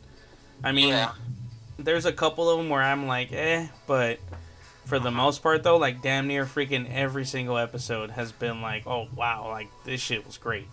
I 0.65 0.73
mean, 0.73 0.89
yeah, 0.89 1.13
there's 1.79 2.07
a 2.07 2.13
couple 2.13 2.49
of 2.51 2.59
them 2.59 2.69
where 2.71 2.83
I'm 2.83 3.07
like, 3.07 3.31
eh, 3.33 3.67
but 3.87 4.19
for 4.89 4.99
the 4.99 5.11
most 5.11 5.43
part, 5.43 5.63
though, 5.63 5.77
like 5.77 6.03
damn 6.03 6.27
near 6.27 6.45
freaking 6.47 6.91
every 6.93 7.25
single 7.25 7.59
episode 7.59 8.11
has 8.11 8.33
been 8.33 8.63
like, 8.63 8.87
oh 8.87 9.09
wow, 9.15 9.49
like 9.49 9.69
this 9.85 10.01
shit 10.01 10.27
was 10.27 10.39
great. 10.39 10.67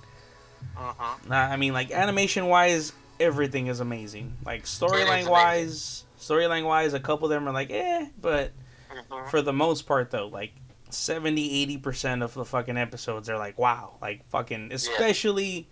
uh-huh. 0.78 1.16
I 1.30 1.58
mean, 1.58 1.74
like 1.74 1.92
animation 1.92 2.48
wise, 2.48 2.94
everything 3.20 3.68
is 3.68 3.80
amazing. 3.80 4.34
Like 4.46 4.64
storyline 4.64 5.30
wise, 5.30 6.06
storyline 6.20 6.66
wise, 6.66 6.94
a 6.94 7.00
couple 7.00 7.26
of 7.26 7.30
them 7.32 7.48
are 7.48 7.54
like, 7.54 7.72
eh, 7.72 8.08
but 8.22 8.52
hmm 8.90 9.30
for 9.30 9.42
the 9.42 9.52
most 9.54 9.84
part 9.88 10.12
though 10.12 10.28
like 10.28 10.52
70 10.90 11.80
80% 11.80 12.24
of 12.24 12.34
the 12.34 12.46
fucking 12.46 12.78
episodes 12.78 13.30
are 13.30 13.38
like 13.38 13.58
wow 13.58 13.96
like 14.02 14.24
fucking 14.30 14.72
especially 14.72 15.68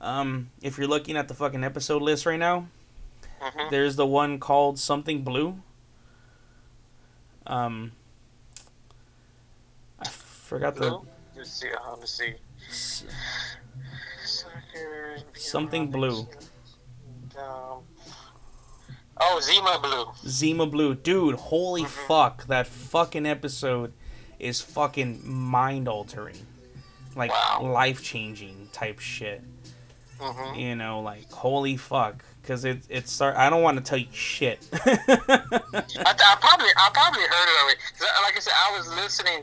um 0.00 0.50
if 0.62 0.78
you're 0.78 0.86
looking 0.86 1.16
at 1.16 1.28
the 1.28 1.34
fucking 1.34 1.64
episode 1.64 2.00
list 2.00 2.24
right 2.24 2.38
now 2.38 2.68
hmm 3.40 3.68
there's 3.70 3.96
the 3.96 4.06
one 4.06 4.38
called 4.38 4.78
something 4.78 5.22
blue 5.22 5.60
um 7.48 7.92
i 10.00 10.08
forgot 10.08 10.76
Blue. 10.76 11.06
Let's 11.36 11.50
see. 11.50 11.68
Uh, 11.68 11.96
let's 11.98 12.12
see. 12.12 12.34
the 15.34 15.40
Something 15.40 15.90
blue. 15.90 16.26
Um, 17.38 17.82
oh, 19.20 19.40
Zima 19.42 19.78
Blue. 19.80 20.06
zima 20.28 20.66
blue 20.66 20.94
dude 20.94 21.36
holy 21.36 21.82
Mhm. 21.84 21.88
fuck 22.08 22.46
that 22.46 22.66
fucking 22.66 23.26
episode 23.26 23.92
is 24.38 24.60
fucking 24.60 25.20
mind 25.24 25.86
altering 25.88 26.46
like 27.14 27.30
Wow. 27.30 27.60
life 27.72 28.02
changing 28.02 28.68
type 28.72 28.98
shit 28.98 29.42
hmm 30.20 30.54
you 30.58 30.74
know, 30.74 31.00
like 31.00 31.30
holy 31.30 31.76
fuck, 31.76 32.24
because 32.48 32.64
it 32.64 32.78
it 32.88 33.06
start. 33.08 33.36
I 33.36 33.50
don't 33.50 33.60
want 33.62 33.76
to 33.76 33.84
tell 33.84 33.98
you 33.98 34.06
shit. 34.10 34.66
I, 34.72 34.80
I 34.88 36.36
probably 36.40 36.70
I 36.76 36.90
probably 36.94 37.20
heard 37.20 37.48
it 37.48 37.62
already. 37.62 37.78
'Cause 37.98 38.08
I- 38.16 38.22
like 38.22 38.36
I 38.36 38.40
said, 38.40 38.54
I 38.56 38.78
was 38.78 38.88
listening 38.94 39.42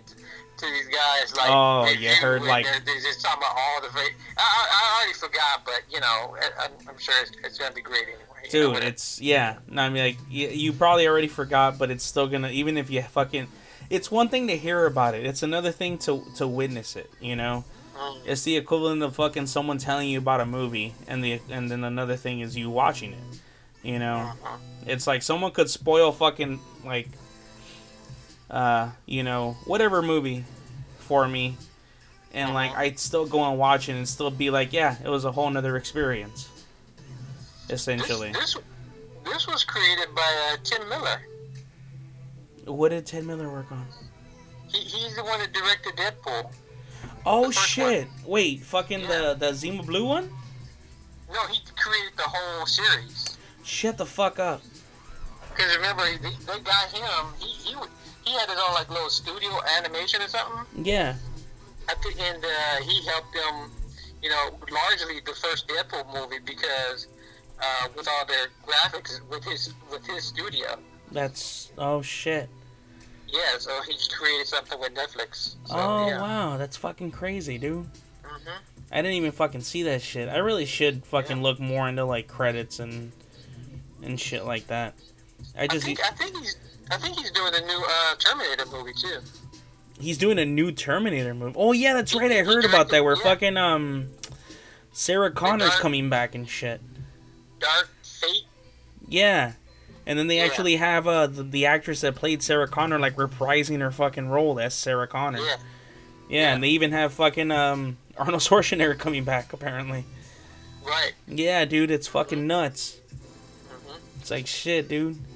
to 0.57 0.65
these 0.65 0.87
guys 0.87 1.35
like. 1.37 1.49
Oh, 1.49 1.85
you 1.87 2.09
heard, 2.09 2.41
it, 2.41 2.45
like- 2.45 2.65
they're, 2.65 2.79
they're 2.83 2.95
just 3.01 3.21
talking 3.23 3.43
about 3.43 3.55
all 3.55 3.81
the. 3.81 3.89
Great, 3.89 4.13
I, 4.37 4.41
I 4.41 4.67
I 4.71 4.97
already 4.97 5.13
forgot, 5.13 5.61
but 5.65 5.81
you 5.91 5.99
know, 5.99 6.35
I, 6.41 6.63
I'm, 6.65 6.71
I'm 6.89 6.97
sure 6.97 7.13
it's, 7.21 7.31
it's 7.43 7.57
gonna 7.59 7.75
be 7.75 7.81
great 7.81 8.03
anyway. 8.03 8.17
know, 8.45 8.73
Dude, 8.73 8.83
it- 8.83 8.87
it's 8.87 9.21
yeah. 9.21 9.57
No, 9.69 9.83
I 9.83 9.89
mean, 9.89 10.03
like 10.03 10.17
you, 10.29 10.47
you 10.47 10.73
probably 10.73 11.07
already 11.07 11.27
forgot, 11.27 11.77
but 11.77 11.91
it's 11.91 12.03
still 12.03 12.27
gonna. 12.27 12.49
Even 12.49 12.75
if 12.77 12.89
you 12.89 13.03
fucking, 13.03 13.47
it's 13.91 14.09
one 14.09 14.29
thing 14.29 14.47
to 14.47 14.57
hear 14.57 14.87
about 14.87 15.13
it. 15.13 15.25
It's 15.27 15.43
another 15.43 15.71
thing 15.71 15.99
to 15.99 16.23
to 16.37 16.47
witness 16.47 16.95
it. 16.95 17.11
You 17.21 17.35
know, 17.35 17.65
it's 18.25 18.43
the 18.43 18.57
equivalent 18.57 19.01
of 19.03 19.15
fucking 19.15 19.47
someone 19.47 19.77
telling 19.77 20.09
you 20.09 20.17
about 20.19 20.41
a 20.41 20.45
movie, 20.45 20.93
and 21.07 21.23
the 21.23 21.39
and 21.49 21.69
then 21.69 21.83
another 21.83 22.15
thing 22.15 22.39
is 22.41 22.55
you 22.57 22.69
watching 22.69 23.13
it. 23.13 23.39
You 23.83 23.99
know, 23.99 24.31
mhm. 24.43 24.59
it's 24.87 25.05
like 25.07 25.21
someone 25.23 25.51
could 25.51 25.69
spoil 25.69 26.11
fucking 26.11 26.59
like, 26.83 27.07
uh, 28.49 28.89
you 29.05 29.23
know, 29.23 29.55
whatever 29.65 30.01
movie 30.01 30.43
for 30.99 31.27
me, 31.27 31.55
and 32.33 32.53
like 32.53 32.71
Mhm. 32.71 32.77
I'd 32.77 32.99
still 32.99 33.25
go 33.25 33.43
and 33.49 33.59
watch 33.59 33.89
it 33.89 33.93
and 33.93 34.07
still 34.07 34.31
be 34.31 34.49
like, 34.49 34.73
yeah, 34.73 34.95
it 35.03 35.09
was 35.09 35.25
a 35.25 35.31
whole 35.31 35.49
nother 35.49 35.77
experience. 35.77 36.49
Essentially, 37.69 38.31
This, 38.31 38.53
this 38.53 38.63
this 39.23 39.47
was 39.47 39.63
created 39.63 40.13
by 40.15 40.51
uh, 40.53 40.57
Tim 40.63 40.87
Miller. 40.89 41.21
what 42.65 42.89
did 42.89 43.05
Ted 43.05 43.25
Miller 43.25 43.49
work 43.51 43.71
on? 43.71 43.85
He, 44.67 44.79
he's 44.79 45.15
the 45.15 45.23
one 45.23 45.39
that 45.39 45.51
directed 45.53 45.95
Deadpool. 45.95 46.51
Oh 47.25 47.47
The 47.47 47.53
shit! 47.53 48.07
Wait, 48.25 48.61
fucking 48.63 49.01
Yeah. 49.01 49.07
the 49.33 49.33
the 49.39 49.53
Zima 49.53 49.83
Blue 49.83 50.05
one? 50.05 50.29
No, 51.31 51.41
he 51.47 51.59
created 51.75 52.13
the 52.17 52.23
whole 52.23 52.65
series. 52.65 53.37
Shut 53.63 53.97
the 53.97 54.05
fuck 54.05 54.37
up! 54.39 54.61
Because 55.55 55.75
remember, 55.75 56.03
they, 56.03 56.29
they 56.29 56.59
got 56.61 56.91
him. 56.91 57.25
He, 57.39 57.47
he 57.47 57.75
he 58.25 58.31
had 58.33 58.49
his 58.49 58.59
own 58.59 58.73
like 58.75 58.89
little 58.89 59.09
studio 59.09 59.51
animation 59.77 60.21
or 60.21 60.27
something. 60.27 60.85
Yeah, 60.85 61.15
I 61.89 61.95
think, 61.95 62.19
and 62.19 62.43
uh, 62.43 62.81
he 62.83 63.03
helped 63.07 63.33
them. 63.33 63.71
You 64.21 64.29
know, 64.29 64.57
largely 64.71 65.19
the 65.25 65.33
first 65.33 65.67
Deadpool 65.67 66.11
movie 66.13 66.39
because 66.43 67.07
uh, 67.61 67.87
with 67.95 68.07
all 68.07 68.25
their 68.25 68.47
graphics 68.65 69.19
with 69.29 69.43
his 69.43 69.73
with 69.91 70.05
his 70.05 70.23
studio. 70.25 70.77
that's 71.11 71.71
oh 71.77 72.01
shit. 72.01 72.49
Yeah, 73.35 73.57
so 73.57 73.81
he 73.87 73.95
created 74.15 74.47
something 74.47 74.79
with 74.79 74.93
Netflix. 74.93 75.55
So, 75.65 75.75
oh 75.75 76.07
yeah. 76.07 76.21
wow, 76.21 76.57
that's 76.57 76.77
fucking 76.77 77.11
crazy, 77.11 77.57
dude. 77.57 77.85
hmm 78.23 78.49
I 78.91 78.97
didn't 79.01 79.15
even 79.17 79.31
fucking 79.31 79.61
see 79.61 79.83
that 79.83 80.01
shit. 80.01 80.29
I 80.29 80.37
really 80.37 80.65
should 80.65 81.05
fucking 81.05 81.37
Yeah. 81.37 81.43
look 81.43 81.59
more 81.59 81.89
into 81.89 82.05
like 82.05 82.27
credits 82.27 82.79
and 82.79 83.11
and 84.03 84.19
shit 84.19 84.45
like 84.45 84.67
that. 84.67 84.93
I 85.57 85.63
I 85.63 85.67
just 85.67 85.85
think 85.85 85.99
I 86.03 86.11
think 86.11 86.37
he's 86.37 86.55
I 86.91 86.97
think 86.97 87.17
he's 87.17 87.31
doing 87.31 87.53
a 87.55 87.61
new 87.65 87.83
uh, 87.87 88.15
Terminator 88.19 88.65
movie 88.71 88.93
too. 88.93 89.19
he's 89.99 90.17
doing 90.19 90.37
a 90.39 90.45
new 90.45 90.71
Terminator 90.71 91.33
movie. 91.33 91.55
Oh 91.57 91.71
yeah, 91.73 91.93
that's 91.93 92.13
right. 92.15 92.31
I 92.31 92.43
heard 92.43 92.63
about 92.63 92.89
that. 92.89 93.03
Where 93.03 93.15
yeah. 93.17 93.23
fucking 93.23 93.57
um 93.57 94.07
Sarah 94.93 95.31
Connor's 95.31 95.69
Dark- 95.71 95.81
coming 95.81 96.09
back 96.09 96.35
and 96.35 96.47
shit. 96.47 96.79
Dark 97.59 97.89
Fate. 98.03 98.43
Yeah. 99.07 99.53
And 100.07 100.19
then 100.19 100.27
they 100.27 100.37
Yeah. 100.37 100.43
actually 100.45 100.75
have 100.75 101.07
uh 101.07 101.27
the, 101.27 101.43
the 101.43 101.65
actress 101.65 102.01
that 102.01 102.15
played 102.15 102.43
Sarah 102.43 102.67
Connor 102.67 102.99
like 102.99 103.15
reprising 103.15 103.79
her 103.81 103.91
fucking 103.91 104.27
role 104.29 104.59
as 104.59 104.73
Sarah 104.73 105.07
Connor. 105.07 105.39
Yeah. 105.39 105.55
Yeah, 106.27 106.53
and 106.53 106.63
they 106.63 106.69
even 106.69 106.91
have 106.91 107.13
fucking 107.13 107.51
um 107.51 107.97
Arnold 108.17 108.41
Schwarzenegger 108.41 108.97
coming 108.97 109.23
back 109.23 109.51
apparently. 109.53 110.05
Right. 110.85 111.13
Yeah, 111.27 111.65
dude, 111.65 111.89
it's 111.91 112.07
fucking 112.07 112.45
nuts. 112.47 112.97
hmm 113.69 113.95
It's 114.19 114.31
like 114.31 114.47
shit, 114.47 114.87
dude. 114.87 115.17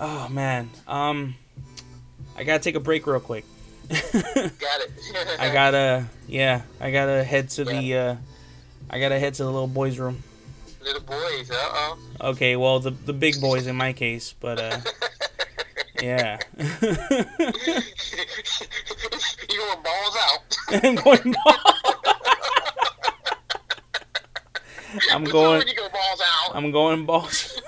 Oh 0.00 0.28
man. 0.30 0.70
Um 0.88 1.34
I 2.36 2.44
gotta 2.44 2.62
take 2.62 2.76
a 2.76 2.80
break 2.80 3.06
real 3.06 3.20
quick. 3.20 3.44
Got 3.90 4.00
it. 4.14 4.90
I 5.38 5.52
gotta 5.52 6.06
yeah, 6.26 6.62
I 6.80 6.90
gotta 6.90 7.22
head 7.22 7.50
to 7.50 7.64
the 7.64 7.94
uh 7.96 8.16
I 8.88 8.98
gotta 9.00 9.18
head 9.18 9.34
to 9.34 9.44
the 9.44 9.50
little 9.50 9.66
boys 9.68 9.98
room. 9.98 10.22
Little 10.82 11.02
boys. 11.02 11.50
Uh 11.50 11.54
oh. 11.54 11.98
Okay, 12.20 12.56
well 12.56 12.80
the 12.80 12.90
the 12.90 13.12
big 13.12 13.40
boys 13.40 13.66
in 13.66 13.76
my 13.76 13.92
case, 13.92 14.34
but 14.38 14.58
uh 14.58 14.78
yeah. 16.02 16.38
you 16.58 16.72
going 19.58 19.82
balls 19.82 20.16
out. 20.18 20.56
I'm 20.84 20.94
going 20.94 21.34
balls 21.44 21.56
I'm 25.10 25.24
going 25.24 25.66
go 25.76 25.88
balls 25.88 26.20
out. 26.20 26.56
I'm 26.56 26.70
going 26.70 27.06
balls. 27.06 27.60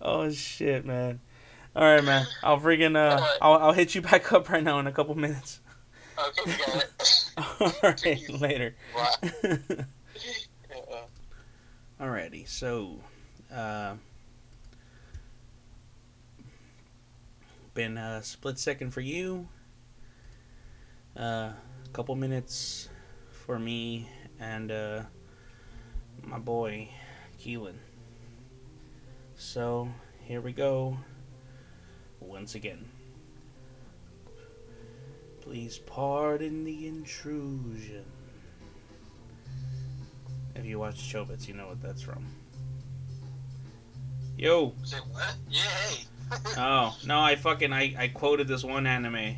oh 0.00 0.30
shit, 0.30 0.84
man. 0.84 1.20
All 1.76 1.84
right, 1.84 2.04
man. 2.04 2.26
I'll 2.42 2.58
freaking 2.58 2.96
uh, 2.96 3.24
I'll 3.40 3.54
I'll 3.54 3.72
hit 3.72 3.94
you 3.94 4.02
back 4.02 4.32
up 4.32 4.48
right 4.50 4.62
now 4.62 4.78
in 4.78 4.86
a 4.86 4.92
couple 4.92 5.14
minutes. 5.14 5.60
Okay, 6.18 6.56
got 6.58 6.76
it. 6.76 7.30
All 7.60 7.72
right, 7.82 8.40
later. 8.40 8.74
Uh-uh. 8.94 9.84
Alrighty, 12.00 12.48
so 12.48 13.00
uh, 13.54 13.94
been 17.74 17.96
a 17.96 18.22
split 18.22 18.58
second 18.58 18.90
for 18.90 19.00
you. 19.00 19.48
Uh, 21.16 21.52
a 21.52 21.56
couple 21.92 22.14
minutes 22.16 22.88
for 23.30 23.58
me 23.58 24.08
and 24.40 24.70
uh, 24.70 25.02
my 26.22 26.38
boy 26.38 26.88
Keelan. 27.40 27.74
So 29.36 29.88
here 30.22 30.40
we 30.40 30.52
go. 30.52 30.98
Once 32.20 32.54
again. 32.54 32.93
Please 35.44 35.76
pardon 35.78 36.64
the 36.64 36.86
intrusion. 36.88 38.04
If 40.54 40.64
you 40.64 40.78
watch 40.78 40.96
Chobits, 41.12 41.46
you 41.46 41.52
know 41.54 41.66
what 41.68 41.82
that's 41.82 42.00
from. 42.00 42.24
Yo! 44.38 44.72
Say 44.84 44.96
what? 45.12 45.36
Yeah, 45.50 45.60
hey. 45.60 46.04
Oh, 46.56 46.96
no, 47.06 47.20
I 47.20 47.36
fucking, 47.36 47.72
I, 47.74 47.94
I 47.98 48.08
quoted 48.08 48.48
this 48.48 48.64
one 48.64 48.86
anime, 48.86 49.36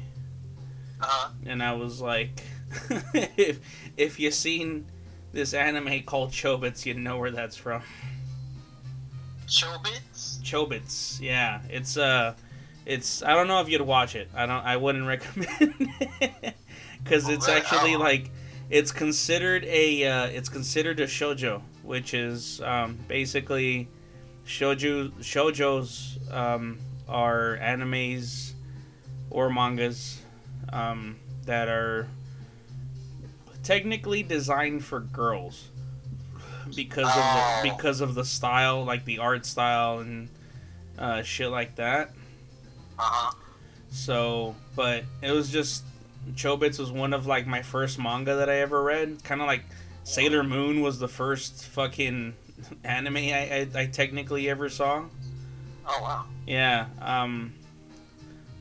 Uh-huh. 1.01 1.31
and 1.45 1.61
I 1.63 1.73
was 1.73 2.01
like, 2.01 2.41
if, 3.37 3.59
if 3.97 4.21
you 4.21 4.31
seen 4.31 4.87
this 5.33 5.53
anime 5.53 6.05
called 6.05 6.31
Chobits, 6.31 6.87
you 6.87 6.95
know 6.95 7.19
where 7.19 7.33
that's 7.33 7.57
from. 7.57 7.83
Chobits? 9.49 10.41
Chobits, 10.43 11.21
yeah. 11.21 11.61
It's, 11.69 11.97
uh, 11.97 12.35
it's, 12.87 13.23
I 13.23 13.35
don't 13.35 13.49
know 13.49 13.61
if 13.61 13.69
you'd 13.69 13.81
watch 13.83 14.15
it. 14.15 14.29
I 14.35 14.47
don't, 14.47 14.65
I 14.65 14.77
wouldn't 14.77 15.07
recommend 15.09 15.75
it. 16.21 16.55
Because 17.03 17.29
it's 17.29 17.47
Well, 17.47 17.57
actually, 17.57 17.95
oh. 17.97 17.99
like, 17.99 18.31
it's 18.71 18.91
considered 18.93 19.65
a, 19.65 20.07
uh, 20.07 20.27
it's 20.27 20.49
considered 20.49 20.99
a 21.01 21.07
shojo, 21.07 21.63
which 21.83 22.15
is, 22.15 22.61
um, 22.63 22.99
basically, 23.07 23.89
shojo 24.47 25.11
shojos 25.21 26.33
um, 26.33 26.79
are 27.09 27.59
animes 27.61 28.53
or 29.31 29.51
mangas, 29.51 30.21
um, 30.73 31.17
that 31.45 31.69
are 31.69 32.09
technically 33.63 34.23
designed 34.23 34.85
for 34.85 35.01
girls 35.01 35.69
because 36.75 37.07
of 37.07 37.13
Oh. 37.17 37.61
the 37.63 37.71
because 37.71 38.01
of 38.01 38.15
the 38.15 38.25
style, 38.25 38.85
like 38.85 39.05
the 39.05 39.19
art 39.19 39.47
style 39.47 39.99
and 40.01 40.29
uh, 40.99 41.23
shit 41.23 41.51
like 41.51 41.77
that. 41.77 42.11
Uh-huh. 42.99 43.33
So, 43.91 44.55
but 44.75 45.05
it 45.23 45.31
was 45.31 45.51
just 45.51 45.85
Chobits 46.35 46.79
was 46.79 46.91
one 46.91 47.13
of 47.13 47.27
like 47.27 47.47
my 47.47 47.63
first 47.63 47.99
manga 47.99 48.37
that 48.37 48.51
I 48.51 48.57
ever 48.57 48.83
read. 48.83 49.23
Kind 49.23 49.41
of 49.41 49.47
like 49.47 49.65
Sailor 50.05 50.43
Moon 50.43 50.81
was 50.81 50.99
the 50.99 51.09
first 51.09 51.67
fucking 51.67 52.35
anime 52.85 53.17
I, 53.17 53.69
I, 53.75 53.81
I 53.81 53.87
technically 53.87 54.49
ever 54.49 54.69
saw. 54.69 55.05
Oh, 55.87 56.03
wow. 56.03 56.25
Yeah. 56.47 56.87
Um. 57.01 57.55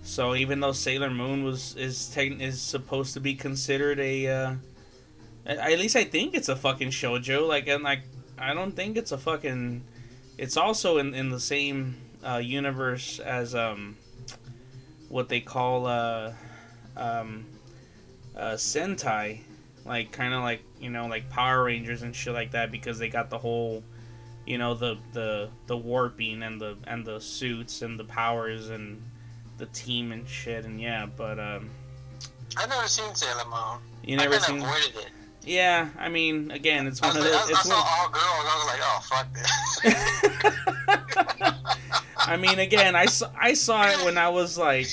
So 0.04 0.36
even 0.36 0.60
though 0.60 0.72
Sailor 0.72 1.10
Moon 1.10 1.44
was 1.44 1.76
is 1.76 2.08
tech 2.10 2.40
is 2.40 2.62
supposed 2.62 3.16
to 3.16 3.20
be 3.20 3.34
considered 3.34 4.00
a, 4.00 4.28
uh, 4.28 4.54
at 5.48 5.58
at 5.58 5.80
least 5.80 5.96
I 5.96 6.04
think 6.04 6.36
it's 6.36 6.50
a 6.50 6.56
fucking 6.56 6.90
shojo. 6.90 7.48
Like 7.48 7.68
and 7.68 7.84
like 7.84 8.02
I 8.38 8.54
don't 8.54 8.76
think 8.76 8.98
it's 8.98 9.12
a 9.12 9.18
fucking. 9.18 9.84
It's 10.38 10.58
also 10.58 10.98
in 11.00 11.16
in 11.16 11.30
the 11.30 11.40
same 11.40 11.96
uh, 12.24 12.38
universe 12.38 13.20
as 13.20 13.56
um, 13.56 13.98
what 15.16 15.30
they 15.30 15.40
call 15.40 15.86
uh, 15.86 16.34
um, 16.98 17.46
uh, 18.36 18.56
Sentai, 18.56 19.40
like 19.86 20.12
kind 20.12 20.34
of 20.34 20.44
like 20.44 20.62
you 20.78 20.90
know 20.90 21.08
like 21.08 21.30
Power 21.30 21.64
Rangers 21.64 22.02
and 22.02 22.14
shit 22.14 22.34
like 22.34 22.52
that 22.52 22.70
because 22.70 23.00
they 23.00 23.08
got 23.08 23.30
the 23.30 23.38
whole 23.38 23.82
you 24.46 24.58
know 24.58 24.74
the 24.74 24.98
the 25.14 25.50
the 25.68 25.78
warping 25.78 26.44
and 26.44 26.60
the 26.60 26.76
and 26.86 27.06
the 27.06 27.22
suits 27.22 27.82
and 27.82 27.98
the 27.98 28.04
powers 28.04 28.70
and 28.70 29.02
the 29.58 29.68
team 29.68 30.12
and 30.12 30.28
shit 30.28 30.66
and 30.66 30.82
yeah 30.82 31.06
but 31.06 31.40
um 31.40 31.70
I've 32.58 32.68
never 32.68 32.88
seen 32.90 33.16
Sailor 33.16 33.46
Moon. 33.46 33.80
you 34.04 34.18
never 34.18 34.34
kind 34.34 34.44
seen 34.44 34.58
of 34.58 34.64
avoided 34.64 34.96
it. 34.98 35.10
Yeah 35.46 35.90
i 35.98 36.10
mean 36.10 36.52
again 36.52 36.88
it's 36.88 37.02
one 37.02 37.16
of 37.16 37.24
the 37.24 37.30
I, 37.30 37.34
I 37.34 37.48
it's 37.50 37.62
saw 37.64 37.76
one, 37.76 37.88
all 37.88 38.10
girls. 38.10 38.46
I 38.48 38.56
was 38.58 38.66
like, 38.68 38.82
oh, 38.84 39.00
fuck 39.10 39.28
this. 39.34 39.80
i 42.28 42.38
mean 42.38 42.60
again 42.60 42.96
I 42.96 43.06
saw, 43.06 43.30
I 43.40 43.54
saw 43.54 43.88
it 43.88 44.04
when 44.04 44.18
i 44.18 44.30
was 44.30 44.58
like 44.58 44.88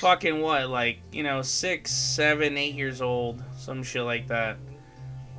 fucking 0.00 0.40
what 0.40 0.68
like 0.68 0.98
you 1.12 1.22
know 1.22 1.40
six 1.40 1.90
seven 1.90 2.58
eight 2.58 2.74
years 2.74 3.00
old 3.00 3.42
some 3.56 3.82
shit 3.82 4.02
like 4.02 4.28
that 4.28 4.58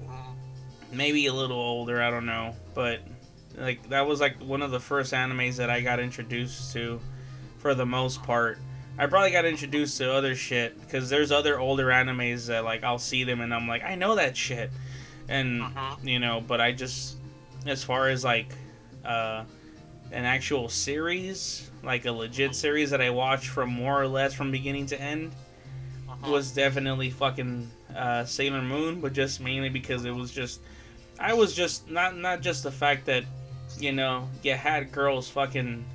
mm-hmm. 0.02 0.98
maybe 0.98 1.28
a 1.28 1.34
little 1.34 1.60
older 1.60 2.02
i 2.02 2.10
don't 2.10 2.26
know 2.26 2.56
but 2.74 3.02
like 3.58 3.88
that 3.90 4.08
was 4.08 4.20
like 4.20 4.42
one 4.42 4.64
of 4.64 4.72
the 4.72 4.80
first 4.80 5.14
animes 5.14 5.58
that 5.58 5.70
i 5.70 5.82
got 5.82 6.00
introduced 6.00 6.74
to 6.74 7.00
for 7.60 7.76
the 7.76 7.86
most 7.86 8.24
part 8.24 8.58
i 8.98 9.06
probably 9.06 9.32
got 9.32 9.46
introduced 9.46 9.98
to 9.98 10.12
other 10.12 10.36
shit 10.36 10.80
because 10.82 11.10
there's 11.10 11.32
other 11.32 11.60
older 11.60 11.88
animes 11.88 12.48
that 12.48 12.64
like 12.64 12.84
i'll 12.84 13.00
see 13.00 13.24
them 13.24 13.42
and 13.42 13.54
i'm 13.54 13.68
like 13.68 13.84
i 13.84 13.96
know 13.96 14.16
that 14.16 14.36
shit 14.38 14.70
and 15.28 15.62
Mhm. 15.62 16.04
you 16.08 16.20
know 16.20 16.42
but 16.48 16.62
i 16.62 16.72
just 16.72 17.18
as 17.66 17.84
far 17.84 18.10
as 18.10 18.24
like 18.24 18.48
uh 19.04 19.44
an 20.12 20.24
actual 20.26 20.70
series 20.70 21.70
like 21.84 22.06
a 22.06 22.12
legit 22.12 22.56
series 22.56 22.90
that 22.92 23.02
i 23.02 23.10
watched 23.10 23.48
from 23.48 23.70
more 23.70 24.00
or 24.02 24.08
less 24.08 24.34
from 24.34 24.52
beginning 24.52 24.86
to 24.88 25.00
end 25.02 25.32
Mhm. 26.08 26.30
was 26.30 26.52
definitely 26.52 27.10
fucking 27.10 27.70
uh, 27.96 28.26
Sailor 28.26 28.62
Moon, 28.62 29.00
but 29.00 29.14
just 29.14 29.40
mainly 29.40 29.70
because 29.70 30.04
it 30.04 30.14
was 30.14 30.30
just 30.32 30.60
I 31.18 31.34
was 31.34 31.54
just 31.56 31.90
not 31.90 32.18
not 32.18 32.42
just 32.42 32.64
the 32.64 32.72
fact 32.72 33.06
that 33.06 33.24
you 33.80 33.92
know 33.94 34.28
you 34.44 34.54
had 34.54 34.92
girls 34.92 35.30
fucking 35.30 35.86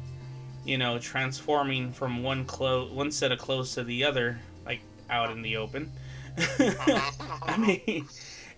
you 0.64 0.78
know 0.78 0.98
transforming 0.98 1.92
from 1.92 2.22
one 2.22 2.44
clo- 2.44 2.92
one 2.92 3.10
set 3.10 3.32
of 3.32 3.38
clothes 3.38 3.74
to 3.74 3.84
the 3.84 4.04
other 4.04 4.38
like 4.66 4.80
out 5.08 5.30
in 5.30 5.42
the 5.42 5.56
open. 5.56 5.90
I 6.58 7.56
mean, 7.58 8.06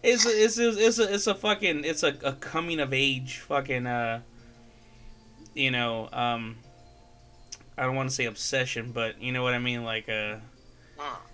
it's 0.02 0.26
a, 0.26 0.28
it's 0.28 0.58
a, 0.58 0.68
it's 0.86 0.98
a, 0.98 1.14
it's 1.14 1.26
a 1.26 1.34
fucking 1.34 1.84
it's 1.84 2.02
a, 2.02 2.14
a 2.22 2.32
coming 2.34 2.80
of 2.80 2.92
age 2.92 3.38
fucking 3.38 3.86
uh 3.86 4.20
you 5.54 5.70
know 5.70 6.08
um 6.12 6.56
I 7.76 7.84
don't 7.84 7.96
want 7.96 8.10
to 8.10 8.14
say 8.14 8.26
obsession, 8.26 8.92
but 8.92 9.20
you 9.20 9.32
know 9.32 9.42
what 9.42 9.54
I 9.54 9.58
mean 9.58 9.84
like 9.84 10.08
uh 10.08 10.36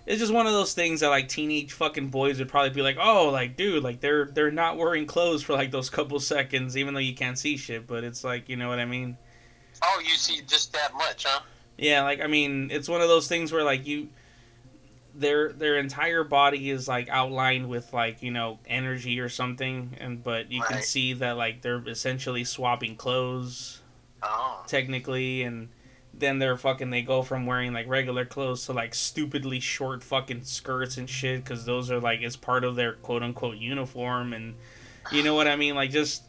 it's 0.05 0.19
just 0.19 0.33
one 0.33 0.47
of 0.47 0.53
those 0.53 0.73
things 0.73 1.01
that 1.01 1.09
like 1.09 1.29
teenage 1.29 1.73
fucking 1.73 2.09
boys 2.09 2.39
would 2.39 2.49
probably 2.49 2.71
be 2.71 2.81
like, 2.81 2.97
oh, 2.99 3.29
like 3.29 3.55
dude, 3.55 3.83
like 3.83 3.99
they're 3.99 4.25
they're 4.25 4.51
not 4.51 4.77
wearing 4.77 5.05
clothes 5.05 5.43
for 5.43 5.53
like 5.53 5.71
those 5.71 5.89
couple 5.89 6.19
seconds, 6.19 6.75
even 6.77 6.93
though 6.93 6.99
you 6.99 7.13
can't 7.13 7.37
see 7.37 7.57
shit. 7.57 7.85
But 7.85 8.03
it's 8.03 8.23
like, 8.23 8.49
you 8.49 8.55
know 8.55 8.69
what 8.69 8.79
I 8.79 8.85
mean? 8.85 9.17
Oh, 9.81 10.01
you 10.03 10.15
see 10.15 10.41
just 10.47 10.73
that 10.73 10.93
much, 10.93 11.25
huh? 11.27 11.41
Yeah, 11.77 12.03
like 12.03 12.21
I 12.21 12.27
mean, 12.27 12.69
it's 12.71 12.89
one 12.89 13.01
of 13.01 13.07
those 13.07 13.27
things 13.27 13.51
where 13.51 13.63
like 13.63 13.87
you, 13.87 14.09
their 15.15 15.51
their 15.53 15.77
entire 15.77 16.23
body 16.23 16.69
is 16.69 16.87
like 16.87 17.09
outlined 17.09 17.69
with 17.69 17.93
like 17.93 18.21
you 18.21 18.31
know 18.31 18.59
energy 18.67 19.19
or 19.19 19.29
something, 19.29 19.95
and 19.99 20.23
but 20.23 20.51
you 20.51 20.61
can 20.63 20.81
see 20.81 21.13
that 21.13 21.37
like 21.37 21.61
they're 21.61 21.81
essentially 21.87 22.43
swapping 22.43 22.95
clothes 22.95 23.81
Oh. 24.21 24.63
technically 24.67 25.43
and 25.43 25.69
then 26.13 26.39
they're 26.39 26.57
fucking 26.57 26.89
they 26.89 27.01
go 27.01 27.21
from 27.21 27.45
wearing 27.45 27.71
like 27.71 27.87
regular 27.87 28.25
clothes 28.25 28.65
to 28.65 28.73
like 28.73 28.93
stupidly 28.93 29.61
short 29.61 30.03
fucking 30.03 30.43
skirts 30.43 30.97
and 30.97 31.09
shit 31.09 31.41
because 31.41 31.63
those 31.63 31.89
are 31.89 32.01
like 32.01 32.19
it's 32.19 32.35
part 32.35 32.65
of 32.65 32.75
their 32.75 32.95
quote 32.95 33.23
unquote 33.23 33.55
uniform 33.55 34.33
and 34.33 34.55
you 35.13 35.23
know 35.23 35.35
what 35.35 35.47
i 35.47 35.55
mean 35.55 35.73
like 35.73 35.89
just 35.89 36.23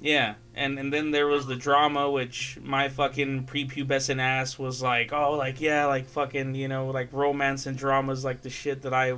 yeah 0.00 0.34
and 0.54 0.78
and 0.78 0.92
then 0.92 1.10
there 1.10 1.26
was 1.26 1.46
the 1.46 1.56
drama 1.56 2.08
which 2.10 2.58
my 2.62 2.88
fucking 2.88 3.44
prepubescent 3.44 4.20
ass 4.20 4.58
was 4.58 4.80
like 4.82 5.12
oh 5.12 5.32
like 5.34 5.60
yeah 5.60 5.86
like 5.86 6.08
fucking 6.08 6.54
you 6.54 6.68
know 6.68 6.86
like 6.90 7.12
romance 7.12 7.66
and 7.66 7.76
dramas 7.76 8.24
like 8.24 8.40
the 8.42 8.50
shit 8.50 8.82
that 8.82 8.94
i 8.94 9.16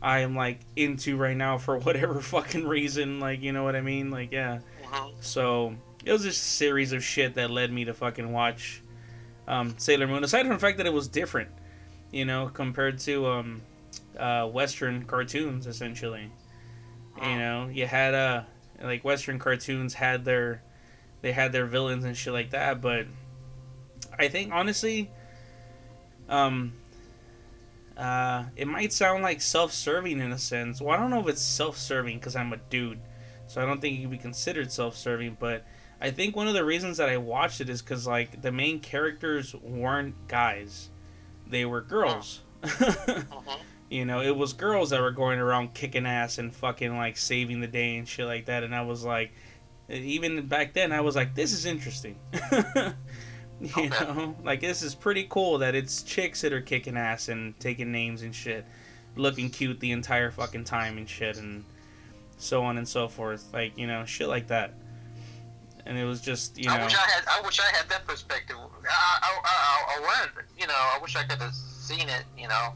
i 0.00 0.20
am 0.20 0.36
like 0.36 0.60
into 0.76 1.16
right 1.16 1.36
now 1.36 1.58
for 1.58 1.78
whatever 1.86 2.20
fucking 2.20 2.66
reason 2.66 3.18
like 3.18 3.42
you 3.42 3.52
know 3.52 3.64
what 3.64 3.74
i 3.74 3.80
mean 3.80 4.10
like 4.10 4.30
yeah 4.32 4.60
Mhm. 4.92 5.12
so 5.20 5.74
it 6.04 6.12
was 6.12 6.22
just 6.22 6.40
a 6.40 6.44
series 6.44 6.92
of 6.92 7.02
shit 7.02 7.34
that 7.34 7.50
led 7.50 7.72
me 7.72 7.84
to 7.86 7.94
fucking 7.94 8.30
watch 8.30 8.80
um, 9.48 9.74
Sailor 9.78 10.06
Moon. 10.06 10.22
Aside 10.22 10.42
from 10.42 10.50
the 10.54 10.58
fact 10.58 10.76
that 10.78 10.86
it 10.86 10.92
was 10.92 11.08
different, 11.08 11.50
you 12.12 12.24
know, 12.24 12.48
compared 12.48 12.98
to 13.00 13.26
um, 13.26 13.62
uh, 14.18 14.46
Western 14.48 15.04
cartoons, 15.04 15.66
essentially. 15.66 16.30
You 17.20 17.38
know, 17.38 17.68
you 17.72 17.86
had 17.86 18.14
uh, 18.14 18.42
like 18.82 19.04
Western 19.04 19.38
cartoons 19.38 19.94
had 19.94 20.24
their 20.24 20.62
they 21.22 21.32
had 21.32 21.52
their 21.52 21.66
villains 21.66 22.04
and 22.04 22.16
shit 22.16 22.32
like 22.32 22.50
that, 22.50 22.80
but 22.80 23.06
I 24.18 24.28
think 24.28 24.52
honestly, 24.52 25.10
um, 26.28 26.72
uh, 27.96 28.44
it 28.56 28.66
might 28.66 28.92
sound 28.92 29.22
like 29.22 29.40
self-serving 29.40 30.20
in 30.20 30.32
a 30.32 30.38
sense. 30.38 30.80
Well, 30.80 30.90
I 30.96 31.00
don't 31.00 31.10
know 31.10 31.20
if 31.20 31.28
it's 31.28 31.42
self-serving 31.42 32.18
because 32.18 32.36
I'm 32.36 32.52
a 32.52 32.56
dude, 32.56 33.00
so 33.46 33.62
I 33.62 33.66
don't 33.66 33.80
think 33.80 33.98
it 33.98 34.02
can 34.02 34.10
be 34.10 34.18
considered 34.18 34.70
self-serving. 34.70 35.38
But 35.40 35.64
I 36.00 36.10
think 36.10 36.36
one 36.36 36.48
of 36.48 36.54
the 36.54 36.64
reasons 36.64 36.98
that 36.98 37.08
I 37.08 37.16
watched 37.16 37.60
it 37.60 37.68
is 37.70 37.80
because 37.80 38.06
like 38.06 38.42
the 38.42 38.52
main 38.52 38.80
characters 38.80 39.54
weren't 39.54 40.28
guys, 40.28 40.90
they 41.46 41.64
were 41.64 41.80
girls. 41.80 42.40
Mhm. 42.62 43.58
you 43.94 44.04
know, 44.04 44.20
it 44.20 44.36
was 44.36 44.52
girls 44.52 44.90
that 44.90 45.00
were 45.00 45.12
going 45.12 45.38
around 45.38 45.72
kicking 45.72 46.04
ass 46.04 46.38
and 46.38 46.52
fucking 46.52 46.96
like 46.96 47.16
saving 47.16 47.60
the 47.60 47.68
day 47.68 47.96
and 47.96 48.08
shit 48.08 48.26
like 48.26 48.46
that. 48.46 48.64
And 48.64 48.74
I 48.74 48.82
was 48.82 49.04
like, 49.04 49.32
even 49.88 50.46
back 50.48 50.72
then, 50.72 50.90
I 50.90 51.00
was 51.00 51.14
like, 51.14 51.36
this 51.36 51.52
is 51.52 51.64
interesting. 51.64 52.18
you 53.60 53.70
Okay. 53.76 53.88
know, 53.88 54.34
like 54.42 54.60
this 54.60 54.82
is 54.82 54.96
pretty 54.96 55.28
cool 55.30 55.58
that 55.58 55.76
it's 55.76 56.02
chicks 56.02 56.40
that 56.40 56.52
are 56.52 56.60
kicking 56.60 56.96
ass 56.96 57.28
and 57.28 57.58
taking 57.60 57.92
names 57.92 58.22
and 58.22 58.34
shit, 58.34 58.66
looking 59.14 59.48
cute 59.48 59.78
the 59.78 59.92
entire 59.92 60.32
fucking 60.32 60.64
time 60.64 60.98
and 60.98 61.08
shit 61.08 61.36
and 61.38 61.64
so 62.36 62.64
on 62.64 62.78
and 62.78 62.88
so 62.88 63.06
forth. 63.06 63.46
Like 63.52 63.78
you 63.78 63.86
know, 63.86 64.04
shit 64.04 64.26
like 64.26 64.48
that. 64.48 64.74
And 65.86 65.96
it 65.96 66.04
was 66.04 66.20
just 66.20 66.58
you 66.58 66.66
know. 66.66 66.74
I 66.74 66.82
wish 66.82 66.94
I 66.94 67.08
had. 67.08 67.22
I 67.28 67.40
wish 67.42 67.60
I 67.60 67.76
had 67.76 67.88
that 67.90 68.04
perspective. 68.08 68.56
I, 68.58 69.18
I, 69.22 69.40
I, 69.44 69.96
I 69.96 70.00
wanted, 70.00 70.46
you 70.58 70.66
know, 70.66 70.74
I 70.74 70.98
wish 71.00 71.14
I 71.14 71.22
could 71.22 71.38
have 71.40 71.54
seen 71.54 72.08
it. 72.08 72.24
You 72.36 72.48
know, 72.48 72.72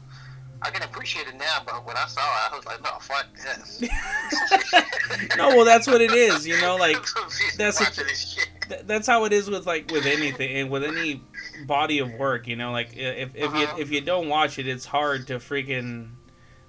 I 0.61 0.69
can 0.71 0.83
appreciate 0.83 1.27
it 1.27 1.35
now, 1.37 1.61
but 1.65 1.85
when 1.85 1.95
I 1.95 2.05
saw 2.07 2.19
it, 2.21 2.51
I 2.53 2.55
was 2.57 2.65
like, 2.65 2.83
no, 2.83 2.89
fuck 2.99 3.27
this. 3.35 3.81
no, 5.37 5.49
well, 5.49 5.65
that's 5.65 5.87
what 5.87 6.01
it 6.01 6.11
is. 6.11 6.45
You 6.47 6.59
know, 6.61 6.75
like 6.75 6.97
that's 7.57 7.77
the- 7.79 7.85
watching 7.85 8.05
this 8.05 8.33
shit. 8.33 8.49
th- 8.67 8.81
that's 8.85 9.07
how 9.07 9.25
it 9.25 9.33
is 9.33 9.49
with 9.49 9.65
like 9.65 9.89
with 9.91 10.05
anything 10.05 10.55
and 10.57 10.69
with 10.69 10.83
any 10.83 11.21
body 11.65 11.99
of 11.99 12.13
work 12.13 12.47
you 12.47 12.55
know 12.55 12.71
like 12.71 12.95
if, 12.95 13.35
if 13.35 13.47
Uh-huh. 13.49 13.57
you 13.59 13.67
if 13.81 13.91
you 13.91 13.99
don't 13.99 14.29
watch 14.29 14.57
it 14.59 14.65
it's 14.67 14.85
hard 14.85 15.27
to 15.27 15.35
freaking 15.39 16.11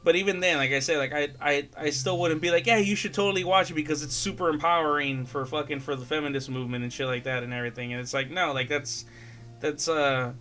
but 0.02 0.16
even 0.16 0.40
then 0.40 0.56
like 0.56 0.72
i 0.72 0.80
said 0.80 0.98
like 0.98 1.12
I, 1.12 1.28
I 1.40 1.68
i 1.76 1.90
still 1.90 2.18
wouldn't 2.18 2.40
be 2.40 2.50
like 2.50 2.66
yeah 2.66 2.78
you 2.78 2.96
should 2.96 3.14
totally 3.14 3.44
watch 3.44 3.70
it 3.70 3.74
because 3.74 4.02
it's 4.02 4.14
super 4.16 4.48
empowering 4.48 5.26
for 5.26 5.46
fucking 5.46 5.78
for 5.80 5.94
the 5.94 6.04
feminist 6.04 6.50
movement 6.50 6.82
and 6.82 6.92
shit 6.92 7.06
like 7.06 7.22
that 7.24 7.44
and 7.44 7.52
everything 7.54 7.92
and 7.92 8.00
it's 8.00 8.12
like 8.12 8.30
no 8.32 8.52
like 8.52 8.68
that's 8.68 9.04
that's 9.60 9.86
uh 9.88 10.32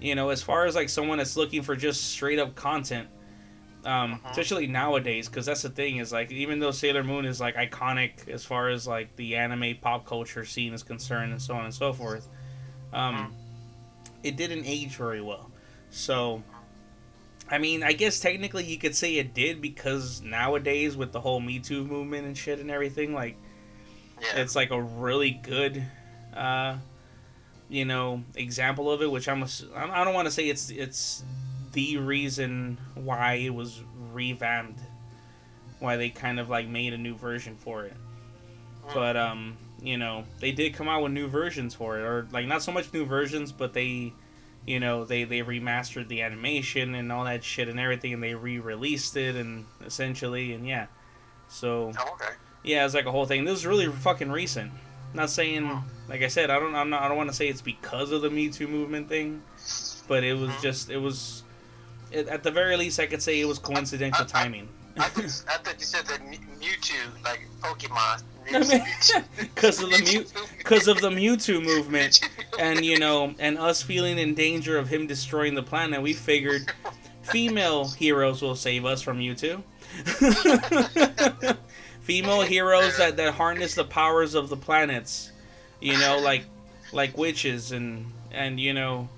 you 0.00 0.14
know 0.14 0.30
as 0.30 0.42
far 0.42 0.64
as 0.66 0.74
like 0.74 0.88
someone 0.88 1.18
that's 1.18 1.36
looking 1.36 1.62
for 1.62 1.76
just 1.76 2.10
straight 2.10 2.38
up 2.38 2.54
content 2.54 3.08
um, 3.84 4.12
Uh-huh. 4.14 4.28
especially 4.30 4.66
nowadays 4.66 5.28
because 5.28 5.46
that's 5.46 5.62
the 5.62 5.70
thing 5.70 5.96
is 5.98 6.12
like 6.12 6.30
even 6.30 6.58
though 6.58 6.70
sailor 6.70 7.02
moon 7.04 7.24
is 7.24 7.40
like 7.40 7.56
iconic 7.56 8.28
as 8.28 8.44
far 8.44 8.68
as 8.68 8.86
like 8.86 9.14
the 9.16 9.36
anime 9.36 9.74
pop 9.80 10.04
culture 10.06 10.44
scene 10.44 10.72
is 10.74 10.82
concerned 10.82 11.32
and 11.32 11.40
so 11.40 11.54
on 11.54 11.64
and 11.64 11.74
so 11.74 11.92
forth 11.92 12.28
um, 12.92 13.14
Uh-huh. 13.16 13.28
it 14.22 14.36
didn't 14.36 14.64
age 14.66 14.96
very 14.96 15.20
well 15.22 15.50
so 15.90 16.42
i 17.50 17.56
mean 17.58 17.82
i 17.82 17.92
guess 17.92 18.20
technically 18.20 18.64
you 18.64 18.76
could 18.78 18.94
say 18.94 19.16
it 19.16 19.32
did 19.34 19.60
because 19.62 20.20
nowadays 20.22 20.96
with 20.96 21.12
the 21.12 21.20
whole 21.20 21.40
me 21.40 21.58
too 21.58 21.84
movement 21.84 22.26
and 22.26 22.36
shit 22.36 22.58
and 22.58 22.70
everything 22.70 23.12
like 23.14 23.36
Yeah. 24.20 24.42
it's 24.42 24.54
like 24.54 24.70
a 24.70 24.80
really 24.80 25.30
good 25.30 25.82
uh 26.36 26.76
you 27.70 27.84
know 27.86 28.22
example 28.34 28.90
of 28.90 29.00
it 29.00 29.10
which 29.10 29.28
i'm 29.28 29.42
ass- 29.42 29.64
i 29.74 30.04
don't 30.04 30.12
want 30.12 30.26
to 30.26 30.30
say 30.32 30.48
it's 30.48 30.68
it's 30.70 31.22
the 31.72 31.96
reason 31.96 32.76
why 32.94 33.34
it 33.34 33.54
was 33.54 33.80
revamped 34.12 34.80
why 35.78 35.96
they 35.96 36.10
kind 36.10 36.38
of 36.40 36.50
like 36.50 36.66
made 36.68 36.92
a 36.92 36.98
new 36.98 37.14
version 37.14 37.56
for 37.56 37.84
it 37.84 37.94
but 38.92 39.16
um 39.16 39.56
you 39.80 39.96
know 39.96 40.24
they 40.40 40.50
did 40.52 40.74
come 40.74 40.88
out 40.88 41.02
with 41.02 41.12
new 41.12 41.28
versions 41.28 41.74
for 41.74 41.98
it 41.98 42.02
or 42.02 42.26
like 42.32 42.46
not 42.46 42.60
so 42.62 42.72
much 42.72 42.92
new 42.92 43.04
versions 43.06 43.52
but 43.52 43.72
they 43.72 44.12
you 44.66 44.78
know 44.80 45.04
they 45.04 45.22
they 45.24 45.38
remastered 45.40 46.06
the 46.08 46.20
animation 46.22 46.94
and 46.96 47.10
all 47.12 47.24
that 47.24 47.42
shit 47.44 47.68
and 47.68 47.78
everything 47.80 48.12
and 48.12 48.22
they 48.22 48.34
re-released 48.34 49.16
it 49.16 49.36
and 49.36 49.64
essentially 49.86 50.52
and 50.52 50.66
yeah 50.66 50.86
so 51.48 51.92
Oh, 51.98 52.12
okay. 52.14 52.34
yeah, 52.62 52.84
it's 52.84 52.94
like 52.94 53.06
a 53.06 53.10
whole 53.10 53.26
thing. 53.26 53.44
This 53.44 53.58
is 53.58 53.66
really 53.66 53.86
fucking 53.88 54.30
recent. 54.30 54.70
Not 55.12 55.30
saying, 55.30 55.68
like 56.08 56.22
I 56.22 56.28
said, 56.28 56.50
I 56.50 56.58
don't, 56.58 56.74
I'm 56.74 56.88
not, 56.90 57.02
I 57.02 57.08
don't 57.08 57.16
want 57.16 57.30
to 57.30 57.34
say 57.36 57.48
it's 57.48 57.60
because 57.62 58.12
of 58.12 58.22
the 58.22 58.30
Me 58.30 58.48
Too 58.48 58.68
movement 58.68 59.08
thing, 59.08 59.42
but 60.06 60.22
it 60.24 60.34
was 60.38 60.50
Mhm. 60.50 60.62
just, 60.62 60.90
it 60.90 60.98
was, 60.98 61.42
it, 62.12 62.28
at 62.28 62.42
the 62.42 62.50
very 62.50 62.76
least, 62.76 63.00
I 63.00 63.06
could 63.06 63.22
say 63.22 63.40
it 63.40 63.44
was 63.46 63.58
coincidental 63.58 64.20
I- 64.20 64.24
I- 64.24 64.42
timing. 64.42 64.68
I, 64.98 65.08
thought, 65.08 65.24
I 65.48 65.56
thought 65.58 65.76
you 65.78 65.86
said 65.86 66.04
that 66.06 66.20
Mew- 66.28 66.38
Mewtwo, 66.60 67.24
like 67.24 67.40
Pokemon. 67.60 68.22
Because 69.38 69.80
of 69.82 69.90
the 69.90 69.98
Mew, 69.98 70.24
because 70.58 70.88
of 70.88 71.00
the 71.00 71.10
Mewtwo 71.10 71.62
movement, 71.62 72.28
and 72.58 72.84
you 72.84 72.98
know, 72.98 73.32
and 73.38 73.56
us 73.58 73.80
feeling 73.82 74.18
in 74.18 74.34
danger 74.34 74.76
of 74.78 74.88
him 74.88 75.06
destroying 75.06 75.54
the 75.54 75.62
planet, 75.62 76.02
we 76.02 76.12
figured 76.12 76.72
female 77.22 77.88
heroes 77.90 78.42
will 78.42 78.56
save 78.56 78.84
us 78.84 79.00
from 79.02 79.18
Mewtwo. 79.20 79.62
female 82.00 82.42
heroes 82.42 82.96
that, 82.96 83.16
that 83.16 83.34
harness 83.34 83.74
the 83.74 83.84
powers 83.84 84.34
of 84.34 84.48
the 84.48 84.56
planets, 84.56 85.32
you 85.80 85.98
know, 85.98 86.18
like 86.18 86.44
like 86.92 87.16
witches 87.16 87.72
and 87.72 88.06
and 88.32 88.58
you 88.60 88.72
know, 88.72 89.08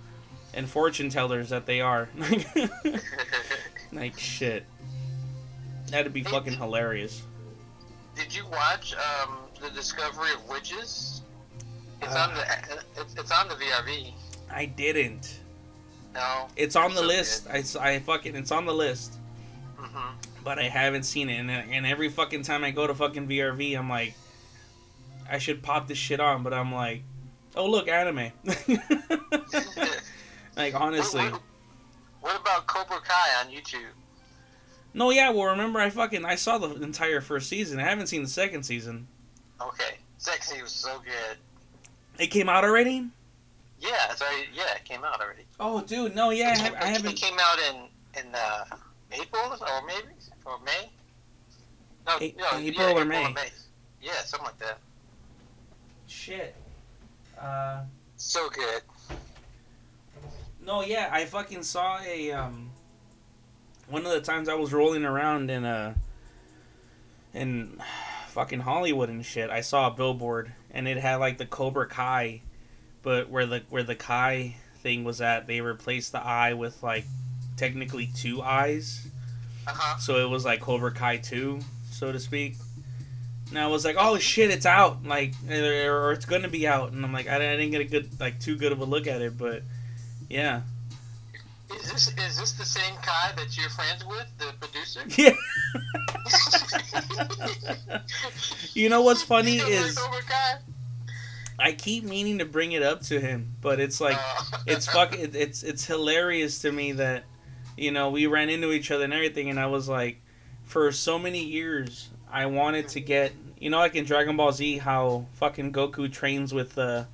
and 0.55 0.69
fortune 0.69 1.09
tellers 1.09 1.49
that 1.51 1.67
they 1.67 1.81
are. 1.81 2.09
like 3.93 4.19
shit, 4.19 4.65
that'd 5.91 6.13
be 6.13 6.23
fucking 6.23 6.55
hilarious. 6.55 7.23
Did 8.15 8.35
you 8.35 8.45
watch 8.47 8.95
um, 8.95 9.39
the 9.61 9.71
Discovery 9.71 10.33
of 10.35 10.47
Witches? 10.49 11.23
It's 12.03 12.15
Uh. 12.15 12.19
on 12.29 12.35
the 12.35 12.43
it's, 13.01 13.15
it's 13.15 13.31
on 13.31 13.49
the 13.49 13.55
VRV. 13.55 14.13
I 14.51 14.67
didn't. 14.67 15.41
No. 16.15 16.49
It's 16.57 16.77
on 16.77 16.91
the 16.91 17.01
So 17.01 17.07
list. 17.07 17.77
I 17.81 17.99
fucking 18.01 18.37
it's 18.37 18.51
on 18.53 18.67
the 18.67 18.75
list, 18.75 19.15
hmm 19.79 20.11
but 20.45 20.59
I 20.59 20.65
haven't 20.65 21.05
seen 21.05 21.29
it. 21.29 21.39
And 21.39 21.51
and 21.51 21.87
every 21.87 22.09
fucking 22.09 22.43
time 22.43 22.65
I 22.65 22.71
go 22.71 22.87
to 22.87 22.95
fucking 22.95 23.29
VRV, 23.29 23.79
I'm 23.79 23.89
like, 23.89 24.15
I 25.31 25.39
should 25.39 25.63
pop 25.63 25.89
this 25.89 25.99
shit 25.99 26.21
on, 26.21 26.43
but 26.43 26.53
I'm 26.55 26.73
like, 26.73 27.03
oh 27.57 27.69
look, 27.71 27.89
anime. 27.89 28.33
like 30.57 30.75
honestly, 30.75 31.23
What, 31.23 31.33
what, 31.33 31.43
what 32.21 32.41
about 32.41 32.67
Cobra 32.67 33.01
Kai 33.01 33.41
on 33.45 33.51
YouTube? 33.53 33.93
no, 34.95 35.11
yeah. 35.11 35.31
Well, 35.31 35.47
remember, 35.47 35.81
I 35.81 35.91
fucking 35.91 36.25
I 36.25 36.35
saw 36.35 36.59
the 36.59 36.75
entire 36.83 37.21
first 37.21 37.49
season. 37.49 37.79
I 37.81 37.85
haven't 37.85 38.07
seen 38.09 38.23
the 38.23 38.29
second 38.29 38.63
season. 38.65 39.07
Okay, 39.61 39.97
Sexy 40.19 40.61
was 40.63 40.73
so 40.73 41.01
good. 41.05 41.39
It 42.19 42.27
came 42.29 42.49
out 42.49 42.65
already. 42.65 43.09
Yeah, 43.81 44.11
it's 44.13 44.21
already 44.23 44.49
yeah, 44.55 44.75
it 44.77 44.85
came 44.85 45.03
out 45.05 45.21
already. 45.21 45.45
Oh, 45.59 45.81
dude, 45.83 46.15
no, 46.15 46.31
yeah, 46.31 46.55
I, 46.59 46.67
It 46.67 46.75
I 46.75 46.89
It 46.91 46.93
haven't. 46.97 47.17
came 47.17 47.37
out 47.41 47.59
in 47.71 47.89
in 48.27 48.35
uh, 48.35 48.65
April 49.13 49.43
or 49.61 49.87
maybe 49.87 50.09
or 50.45 50.59
May. 50.65 50.91
No, 52.07 52.17
A- 52.21 52.35
no, 52.39 52.59
April 52.59 52.89
yeah, 52.91 53.01
or 53.01 53.05
May. 53.05 53.35
Yeah, 54.01 54.13
something 54.25 54.47
like 54.47 54.59
that. 54.59 54.79
Shit. 56.07 56.55
Uh. 57.41 57.83
So 58.17 58.49
good. 58.51 58.83
No, 60.65 60.83
yeah, 60.83 61.09
I 61.11 61.25
fucking 61.25 61.65
saw 61.65 61.99
a 62.07 62.31
um 62.31 62.71
one 63.89 64.07
of 64.07 64.13
the 64.13 64.21
times 64.21 64.49
I 64.49 64.55
was 64.55 64.73
rolling 64.73 65.05
around 65.05 65.51
in 65.51 65.65
uh 65.65 65.95
in 67.35 67.81
fucking 68.29 68.61
Hollywood 68.61 69.09
and 69.09 69.25
shit, 69.25 69.51
I 69.51 69.61
saw 69.61 69.89
a 69.89 69.91
billboard 69.91 70.53
and 70.71 70.87
it 70.87 70.99
had 70.99 71.17
like 71.17 71.39
the 71.39 71.47
Cobra 71.47 71.87
Kai, 71.87 72.43
but 73.03 73.29
where 73.29 73.47
the 73.47 73.63
where 73.71 73.83
the 73.83 73.97
Kai 73.97 74.57
thing 74.83 75.05
was 75.05 75.21
at, 75.21 75.47
they 75.47 75.61
replaced 75.61 76.13
the 76.13 76.25
eye 76.25 76.55
with 76.55 76.83
like 76.83 77.05
technically 77.57 78.09
two 78.15 78.41
eyes. 78.41 79.07
Uh 79.67 79.73
huh. 79.75 79.99
So 79.99 80.25
it 80.25 80.29
was 80.29 80.45
like 80.45 80.61
Cobra 80.61 80.93
Kai 80.93 81.17
2, 81.19 81.61
so 81.91 82.13
to 82.13 82.21
speak. 82.21 82.57
And 83.51 83.59
I 83.59 83.67
was 83.67 83.85
like, 83.85 83.97
oh 83.99 84.19
shit, 84.19 84.51
it's 84.51 84.65
out. 84.67 85.05
Like, 85.05 85.35
or, 85.49 86.09
or 86.09 86.13
it's 86.13 86.25
gonna 86.25 86.49
be 86.49 86.67
out. 86.67 86.93
And 86.93 87.05
I'm 87.05 87.13
like, 87.13 87.29
I, 87.29 87.37
I 87.37 87.57
didn't 87.57 87.71
get 87.71 87.81
a 87.83 87.85
good, 87.85 88.19
like, 88.21 88.41
too 88.41 88.57
good 88.57 88.73
of 88.73 88.81
a 88.81 88.85
look 88.85 89.07
at 89.07 89.21
it, 89.21 89.37
but 89.37 89.63
yeah. 90.31 90.63
Is 91.75 91.91
this 91.91 92.09
is 92.09 92.37
this 92.39 92.53
the 92.53 92.65
same 92.65 92.95
Kai 93.03 93.33
that 93.37 93.57
you're 93.57 93.71
friends 93.71 94.05
with, 94.07 94.27
the 94.39 94.53
producer? 94.61 95.01
Yeah. 95.19 95.35
You 98.75 98.89
know 98.89 99.03
what's 99.03 99.23
funny 99.23 99.57
is- 99.59 99.99
I 101.59 101.73
keep 101.73 102.05
meaning 102.05 102.39
to 102.39 102.45
bring 102.45 102.73
it 102.73 102.83
up 102.83 103.03
to 103.03 103.21
him, 103.21 103.55
but 103.61 103.79
it's 103.79 104.01
like, 104.01 104.17
Uh, 104.19 104.45
it's 104.67 104.87
fuck, 104.93 105.17
it, 105.17 105.37
it's 105.37 105.63
it's 105.63 105.85
hilarious 105.85 106.61
to 106.63 106.73
me 106.73 106.93
that, 106.93 107.25
you 107.77 107.91
know, 107.91 108.11
we 108.11 108.27
ran 108.27 108.49
into 108.49 108.73
each 108.73 108.91
other 108.91 109.05
and 109.05 109.13
everything, 109.13 109.51
and 109.51 109.59
I 109.59 109.67
was 109.67 109.89
like, 109.89 110.21
for 110.65 110.93
so 110.93 111.19
many 111.19 111.43
years, 111.43 112.11
I 112.31 112.47
wanted 112.47 112.89
to 112.89 113.01
get, 113.01 113.33
you 113.59 113.71
know, 113.71 113.79
like 113.79 113.95
in 113.95 114.05
Dragon 114.05 114.37
Ball 114.37 114.53
Z, 114.53 114.79
how 114.79 115.27
fucking 115.35 115.73
Goku 115.73 116.11
trains 116.11 116.55
with 116.55 116.75
the, 116.75 117.07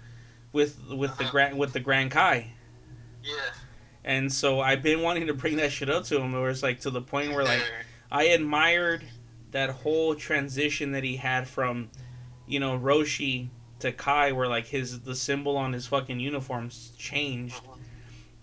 with 0.53 0.79
with 0.89 1.17
the 1.19 1.25
grand 1.25 1.59
with 1.59 1.73
the 1.73 1.81
Grand 1.81 2.11
Kai, 2.11 2.53
yeah. 3.23 3.33
and 4.05 4.33
so 4.33 4.61
I've 4.61 4.83
been 4.83 5.03
wanting 5.03 5.27
to 5.27 5.35
bring 5.35 5.57
that 5.57 5.71
shit 5.71 5.91
up 5.91 6.05
to 6.05 6.19
him, 6.21 6.33
where 6.33 6.49
it's 6.51 6.63
like 6.63 6.81
to 6.81 6.91
the 6.91 7.03
point 7.03 7.33
where 7.33 7.45
like 7.45 7.63
I 8.11 8.25
admired 8.25 9.05
that 9.51 9.71
whole 9.71 10.15
transition 10.15 10.93
that 10.93 11.05
he 11.05 11.17
had 11.17 11.47
from, 11.47 11.91
you 12.47 12.61
know, 12.61 12.79
Roshi 12.79 13.49
to 13.81 13.93
Kai, 13.93 14.33
where 14.33 14.49
like 14.49 14.67
his 14.67 15.01
the 15.01 15.15
symbol 15.15 15.57
on 15.57 15.73
his 15.73 15.87
fucking 15.87 16.19
uniforms 16.19 16.93
changed 16.99 17.61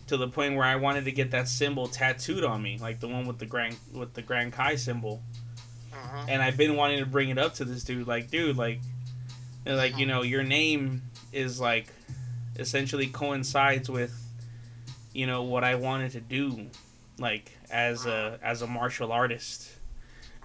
to 0.07 0.17
the 0.17 0.27
point 0.27 0.55
where 0.55 0.65
I 0.65 0.75
wanted 0.75 1.05
to 1.05 1.11
get 1.11 1.31
that 1.31 1.47
symbol 1.47 1.87
tattooed 1.87 2.43
on 2.43 2.61
me, 2.61 2.77
like 2.79 2.99
the 2.99 3.07
one 3.07 3.25
with 3.25 3.39
the 3.39 3.45
grand 3.45 3.77
with 3.93 4.13
the 4.13 4.21
Grand 4.21 4.53
Kai 4.53 4.75
symbol. 4.75 5.21
Mhm. 5.93 6.25
And 6.29 6.41
I've 6.41 6.57
been 6.57 6.75
wanting 6.75 6.99
to 6.99 7.05
bring 7.05 7.29
it 7.29 7.37
up 7.37 7.55
to 7.55 7.65
this 7.65 7.83
dude, 7.83 8.07
like, 8.07 8.29
dude, 8.29 8.57
like, 8.57 8.81
like 9.65 9.97
you 9.97 10.05
know, 10.05 10.21
your 10.21 10.43
name 10.43 11.01
is 11.33 11.59
like 11.59 11.87
essentially 12.57 13.07
coincides 13.07 13.89
with 13.89 14.13
you 15.13 15.25
know 15.27 15.43
what 15.43 15.63
I 15.63 15.75
wanted 15.75 16.11
to 16.11 16.21
do, 16.21 16.67
like 17.17 17.51
as 17.71 18.05
a 18.05 18.39
as 18.43 18.61
a 18.61 18.67
martial 18.67 19.11
artist. 19.11 19.71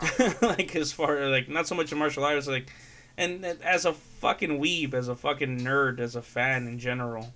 like 0.41 0.75
as 0.77 0.93
far 0.93 1.29
like 1.29 1.49
not 1.49 1.67
so 1.67 1.75
much 1.75 1.93
a 1.93 1.97
martial 1.97 2.25
artist, 2.25 2.49
like 2.49 2.73
and 3.19 3.45
as 3.45 3.85
a 3.85 3.93
fucking 3.93 4.59
weeb, 4.61 4.95
as 4.95 5.09
a 5.09 5.15
fucking 5.15 5.61
nerd, 5.61 6.01
as 6.01 6.17
a 6.17 6.23
fan 6.23 6.67
in 6.67 6.79
general, 6.79 7.35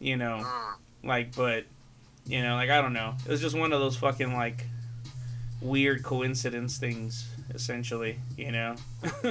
you 0.00 0.16
know, 0.16 0.40
Mm. 0.42 0.74
Like 1.04 1.34
but 1.34 1.64
you 2.26 2.42
know, 2.42 2.54
like 2.54 2.70
I 2.70 2.80
don't 2.80 2.92
know, 2.92 3.14
it 3.24 3.30
was 3.30 3.40
just 3.40 3.56
one 3.58 3.72
of 3.72 3.80
those 3.80 3.96
fucking 3.96 4.32
like 4.32 4.66
weird 5.60 6.02
coincidence 6.02 6.78
things, 6.78 7.28
essentially, 7.54 8.18
you 8.36 8.52
know. 8.52 8.74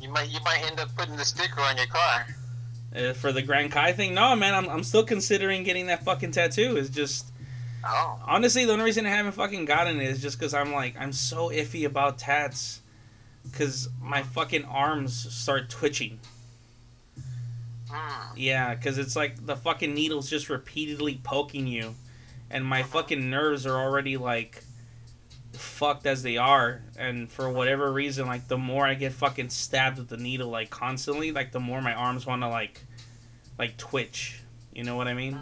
You 0.00 0.08
might 0.10 0.28
you 0.30 0.38
might 0.44 0.62
end 0.64 0.78
up 0.78 0.94
putting 0.96 1.16
the 1.16 1.24
sticker 1.24 1.60
on 1.60 1.76
your 1.76 1.86
car. 1.86 2.26
Uh, 2.94 3.12
for 3.12 3.32
the 3.32 3.42
Grand 3.42 3.70
Kai 3.72 3.92
thing, 3.92 4.14
no 4.14 4.34
man, 4.36 4.54
I'm 4.54 4.68
I'm 4.68 4.84
still 4.84 5.02
considering 5.04 5.64
getting 5.64 5.86
that 5.86 6.04
fucking 6.04 6.30
tattoo. 6.30 6.76
It's 6.76 6.88
just 6.88 7.26
Oh. 7.84 8.18
honestly 8.26 8.64
the 8.64 8.72
only 8.72 8.84
reason 8.84 9.06
I 9.06 9.10
haven't 9.10 9.32
fucking 9.32 9.64
gotten 9.64 10.00
it 10.00 10.08
is 10.08 10.20
just 10.20 10.38
because 10.38 10.52
I'm 10.54 10.72
like 10.72 10.94
I'm 10.98 11.12
so 11.12 11.50
iffy 11.50 11.84
about 11.84 12.18
tats, 12.18 12.80
because 13.44 13.88
my 14.00 14.22
fucking 14.22 14.64
arms 14.64 15.32
start 15.34 15.68
twitching. 15.68 16.18
Mm. 17.90 18.32
Yeah, 18.36 18.74
because 18.74 18.98
it's 18.98 19.16
like 19.16 19.44
the 19.44 19.56
fucking 19.56 19.94
needle's 19.94 20.28
just 20.28 20.50
repeatedly 20.50 21.20
poking 21.22 21.66
you, 21.66 21.94
and 22.50 22.64
my 22.64 22.82
fucking 22.82 23.30
nerves 23.30 23.66
are 23.66 23.76
already 23.76 24.16
like 24.16 24.62
fucked 25.52 26.06
as 26.06 26.22
they 26.22 26.36
are. 26.36 26.82
And 26.98 27.30
for 27.30 27.50
whatever 27.50 27.92
reason, 27.92 28.26
like 28.26 28.48
the 28.48 28.58
more 28.58 28.86
I 28.86 28.94
get 28.94 29.12
fucking 29.12 29.50
stabbed 29.50 29.98
with 29.98 30.08
the 30.08 30.16
needle, 30.16 30.48
like 30.48 30.70
constantly, 30.70 31.32
like 31.32 31.52
the 31.52 31.60
more 31.60 31.80
my 31.80 31.94
arms 31.94 32.26
want 32.26 32.42
to 32.42 32.48
like, 32.48 32.80
like 33.58 33.76
twitch. 33.76 34.40
You 34.72 34.84
know 34.84 34.96
what 34.96 35.08
I 35.08 35.14
mean? 35.14 35.38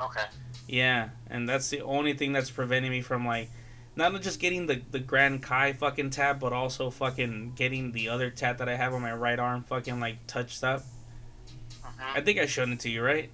Okay. 0.00 0.24
Yeah, 0.68 1.10
and 1.28 1.48
that's 1.48 1.68
the 1.70 1.82
only 1.82 2.14
thing 2.14 2.32
that's 2.32 2.50
preventing 2.50 2.90
me 2.90 3.02
from 3.02 3.26
like, 3.26 3.48
not 3.96 4.18
just 4.22 4.40
getting 4.40 4.66
the 4.66 4.80
the 4.90 4.98
Grand 4.98 5.42
Kai 5.42 5.72
fucking 5.72 6.10
tat, 6.10 6.40
but 6.40 6.52
also 6.52 6.90
fucking 6.90 7.52
getting 7.56 7.92
the 7.92 8.08
other 8.08 8.30
tat 8.30 8.58
that 8.58 8.68
I 8.68 8.76
have 8.76 8.94
on 8.94 9.02
my 9.02 9.12
right 9.12 9.38
arm 9.38 9.64
fucking 9.64 10.00
like 10.00 10.26
touched 10.26 10.64
up. 10.64 10.82
I 12.14 12.20
think 12.20 12.38
I 12.38 12.46
showed 12.46 12.68
it 12.70 12.80
to 12.80 12.90
you, 12.90 13.02
right? 13.02 13.30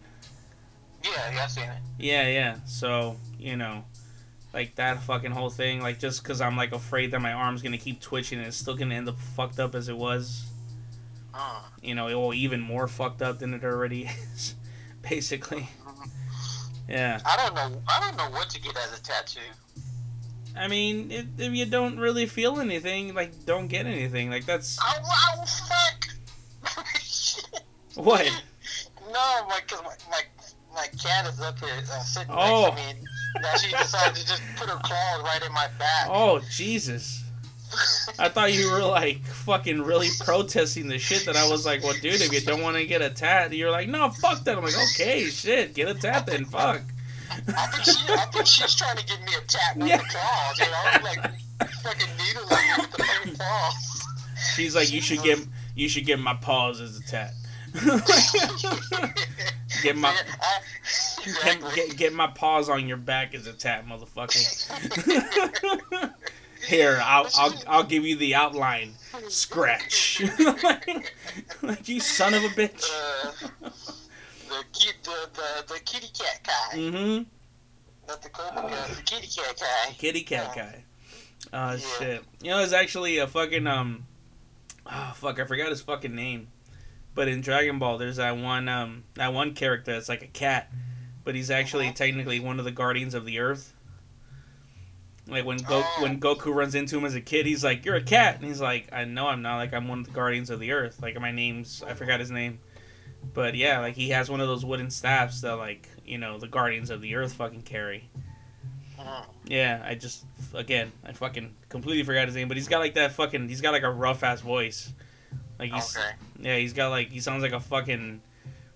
Yeah, 1.04 1.10
yeah, 1.32 1.44
I've 1.44 1.50
seen 1.50 1.64
it. 1.64 1.78
Yeah, 1.98 2.28
yeah. 2.28 2.56
So, 2.66 3.16
you 3.38 3.56
know, 3.56 3.84
like 4.52 4.74
that 4.76 5.02
fucking 5.02 5.30
whole 5.30 5.50
thing, 5.50 5.80
like 5.80 5.98
just 5.98 6.22
because 6.22 6.40
I'm 6.40 6.56
like 6.56 6.72
afraid 6.72 7.10
that 7.12 7.20
my 7.20 7.32
arm's 7.32 7.62
gonna 7.62 7.78
keep 7.78 8.00
twitching 8.00 8.38
and 8.38 8.46
it's 8.48 8.56
still 8.56 8.74
gonna 8.74 8.94
end 8.94 9.08
up 9.08 9.18
fucked 9.18 9.60
up 9.60 9.74
as 9.74 9.88
it 9.88 9.96
was, 9.96 10.44
Mm. 11.34 11.62
you 11.82 11.94
know, 11.94 12.10
or 12.12 12.34
even 12.34 12.60
more 12.60 12.88
fucked 12.88 13.22
up 13.22 13.38
than 13.38 13.54
it 13.54 13.62
already 13.62 14.04
is, 14.34 14.54
basically. 15.02 15.68
Yeah. 16.88 17.20
I 17.24 17.36
don't 17.36 17.54
know. 17.54 17.80
I 17.86 18.00
don't 18.00 18.16
know 18.16 18.30
what 18.36 18.48
to 18.50 18.60
get 18.60 18.76
as 18.76 18.98
a 18.98 19.02
tattoo. 19.02 19.40
I 20.56 20.66
mean, 20.68 21.10
if, 21.12 21.26
if 21.38 21.52
you 21.52 21.66
don't 21.66 21.98
really 21.98 22.26
feel 22.26 22.58
anything, 22.58 23.14
like, 23.14 23.44
don't 23.44 23.68
get 23.68 23.86
anything. 23.86 24.30
Like, 24.30 24.46
that's. 24.46 24.78
Oh, 24.82 24.94
wow, 25.04 25.44
fuck. 25.44 26.86
Shit. 27.00 27.60
What? 27.94 28.26
No, 29.12 29.46
my, 29.48 29.60
cause 29.66 29.80
my, 29.84 29.94
my, 30.10 30.22
my 30.74 30.86
cat 31.02 31.26
is 31.26 31.40
up 31.40 31.58
here 31.58 31.68
uh, 31.92 32.00
sitting 32.00 32.30
Oh. 32.30 32.68
next 32.74 32.80
to 32.82 32.94
me. 32.96 33.02
Now 33.42 33.54
she 33.56 33.70
decided 33.70 34.16
to 34.16 34.26
just 34.26 34.42
put 34.56 34.68
her 34.68 34.78
claws 34.82 35.22
right 35.22 35.42
in 35.46 35.52
my 35.52 35.68
back. 35.78 36.08
Oh, 36.08 36.40
Jesus. 36.50 37.24
I 38.18 38.28
thought 38.30 38.52
you 38.54 38.70
were 38.72 38.82
like 38.82 39.22
fucking 39.24 39.82
really 39.82 40.08
protesting 40.20 40.88
the 40.88 40.98
shit 40.98 41.26
that 41.26 41.36
I 41.36 41.48
was 41.48 41.66
like, 41.66 41.82
well, 41.82 41.92
dude, 42.00 42.20
if 42.20 42.32
you 42.32 42.40
don't 42.40 42.62
want 42.62 42.76
to 42.78 42.86
get 42.86 43.02
a 43.02 43.10
tat, 43.10 43.52
you're 43.52 43.70
like, 43.70 43.88
no, 43.88 44.08
fuck 44.10 44.42
that. 44.44 44.56
I'm 44.56 44.64
like, 44.64 44.74
okay, 44.94 45.24
shit, 45.26 45.74
get 45.74 45.88
a 45.88 45.94
tat 45.94 46.26
then, 46.26 46.46
fuck. 46.46 46.80
I 47.30 47.66
think 47.66 47.84
she, 47.84 48.12
I 48.12 48.24
think 48.32 48.46
she's 48.46 48.74
trying 48.74 48.96
to 48.96 49.04
give 49.04 49.20
me 49.20 49.32
a 49.34 49.46
tap 49.46 49.76
with 49.76 49.86
Yeah. 49.88 49.98
the 49.98 50.04
claws, 50.04 50.58
you 50.58 50.64
know, 50.64 51.04
like 51.04 51.70
fucking 51.82 52.08
needling 52.16 52.58
with 52.78 52.90
the 52.96 53.04
fucking 53.04 53.34
claws. 53.36 54.06
She's 54.54 54.74
like, 54.74 54.90
you 54.90 55.02
should 55.02 55.22
get, 55.22 55.38
you 55.74 55.88
should 55.90 56.06
get 56.06 56.18
my 56.18 56.34
paws 56.34 56.80
as 56.80 56.98
a 56.98 57.02
tat. 57.02 57.32
Get 59.82 59.96
my, 59.96 60.12
get, 60.12 61.26
exactly. 61.26 61.74
get, 61.74 61.96
get 61.96 62.12
my 62.12 62.26
paws 62.28 62.68
on 62.68 62.86
your 62.88 62.96
back 62.96 63.34
as 63.34 63.46
a 63.46 63.52
tap, 63.52 63.86
motherfucker. 63.86 64.38
Here, 66.66 66.98
I'll, 67.02 67.28
I'll, 67.36 67.54
I'll 67.66 67.84
give 67.84 68.04
you 68.04 68.16
the 68.16 68.34
outline. 68.34 68.92
Scratch. 69.28 70.20
like, 71.62 71.88
you 71.88 72.00
son 72.00 72.34
of 72.34 72.42
a 72.44 72.48
bitch. 72.48 72.84
Uh, 72.90 73.30
the, 74.48 74.64
cute, 74.72 74.96
the, 75.04 75.28
the, 75.34 75.74
the 75.74 75.80
kitty 75.80 76.08
cat 76.08 76.40
guy. 76.44 76.76
Mm-hmm. 76.78 77.22
Not 78.08 78.22
the 78.22 78.28
cobra 78.30 78.70
guy, 78.70 78.88
the 78.88 79.02
kitty 79.02 79.26
cat 79.28 79.60
guy. 79.60 79.92
Kitty 79.92 80.22
cat 80.22 80.52
Yeah. 80.56 80.62
guy. 80.62 80.84
Oh 81.52 81.72
Yeah. 81.72 81.78
shit. 81.98 82.24
You 82.42 82.50
know, 82.50 82.60
it's 82.60 82.72
actually 82.72 83.18
a 83.18 83.26
fucking 83.26 83.66
um 83.66 84.06
oh 84.86 85.12
fuck, 85.14 85.38
I 85.38 85.44
forgot 85.44 85.68
his 85.70 85.82
fucking 85.82 86.14
name. 86.14 86.48
But 87.18 87.26
in 87.26 87.40
Dragon 87.40 87.80
Ball 87.80 87.98
there's 87.98 88.18
that 88.18 88.36
one 88.36 88.68
um 88.68 89.02
that 89.14 89.34
one 89.34 89.52
character 89.52 89.92
that's 89.92 90.08
like 90.08 90.22
a 90.22 90.28
cat, 90.28 90.70
but 91.24 91.34
he's 91.34 91.50
actually 91.50 91.86
Uh-huh. 91.86 91.94
technically 91.96 92.38
one 92.38 92.60
of 92.60 92.64
the 92.64 92.70
guardians 92.70 93.12
of 93.12 93.24
the 93.24 93.40
earth. 93.40 93.74
Like 95.26 95.44
when 95.44 95.58
Go- 95.58 95.82
Oh. 95.84 96.02
when 96.02 96.20
Goku 96.20 96.54
runs 96.54 96.76
into 96.76 96.96
him 96.96 97.04
as 97.04 97.16
a 97.16 97.20
kid, 97.20 97.44
he's 97.44 97.64
like, 97.64 97.84
"You're 97.84 97.96
a 97.96 98.02
cat," 98.04 98.36
and 98.36 98.44
he's 98.44 98.60
like, 98.60 98.92
"I 98.92 99.04
know 99.04 99.26
I'm 99.26 99.42
not. 99.42 99.56
Like 99.56 99.74
I'm 99.74 99.88
one 99.88 99.98
of 99.98 100.04
the 100.06 100.12
guardians 100.12 100.48
of 100.48 100.60
the 100.60 100.70
earth. 100.70 101.02
Like 101.02 101.20
my 101.20 101.32
name's 101.32 101.82
I 101.82 101.94
forgot 101.94 102.20
his 102.20 102.30
name, 102.30 102.60
but 103.34 103.56
yeah, 103.56 103.80
like 103.80 103.96
he 103.96 104.10
has 104.10 104.30
one 104.30 104.40
of 104.40 104.46
those 104.46 104.64
wooden 104.64 104.88
staffs 104.90 105.40
that 105.40 105.56
like 105.56 105.88
you 106.06 106.18
know 106.18 106.38
the 106.38 106.46
guardians 106.46 106.88
of 106.88 107.00
the 107.00 107.16
earth 107.16 107.32
fucking 107.32 107.62
carry. 107.62 108.08
Mm. 108.96 109.24
Yeah, 109.48 109.82
I 109.84 109.96
just 109.96 110.24
again 110.54 110.92
I 111.04 111.10
fucking 111.14 111.52
completely 111.68 112.04
forgot 112.04 112.26
his 112.28 112.36
name, 112.36 112.46
but 112.46 112.56
he's 112.56 112.68
got 112.68 112.78
like 112.78 112.94
that 112.94 113.10
fucking 113.10 113.48
he's 113.48 113.60
got 113.60 113.72
like 113.72 113.82
a 113.82 113.90
rough 113.90 114.22
ass 114.22 114.40
voice. 114.40 114.92
Like 115.58 115.72
he's 115.72 115.96
Okay. 115.96 116.10
yeah, 116.40 116.56
he's 116.56 116.72
got 116.72 116.88
like 116.90 117.10
he 117.10 117.20
sounds 117.20 117.42
like 117.42 117.52
a 117.52 117.60
fucking 117.60 118.20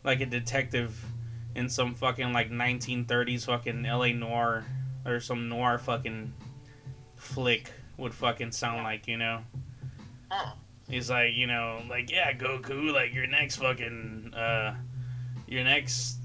like 0.05 0.21
a 0.21 0.27
detective 0.27 1.05
in 1.55 1.69
some 1.69 1.95
fucking 1.95 2.33
like 2.33 2.51
1930s 2.51 3.45
fucking 3.47 3.83
LA 3.83 4.09
noir 4.09 4.65
or 5.05 5.21
some 5.21 5.49
noir 5.49 5.79
fucking 5.79 6.33
flick 7.17 7.71
would 7.99 8.15
fucking 8.15 8.53
sound 8.53 8.83
like, 8.83 9.07
you 9.07 9.17
know. 9.17 9.41
Hmm. 10.31 10.51
He's 10.89 11.09
like, 11.11 11.35
you 11.35 11.47
know, 11.47 11.83
like 11.89 12.11
yeah, 12.11 12.33
Goku, 12.33 12.93
like 12.93 13.15
your 13.15 13.27
next 13.27 13.57
fucking 13.57 14.33
uh 14.35 14.75
your 15.47 15.65
next 15.65 16.17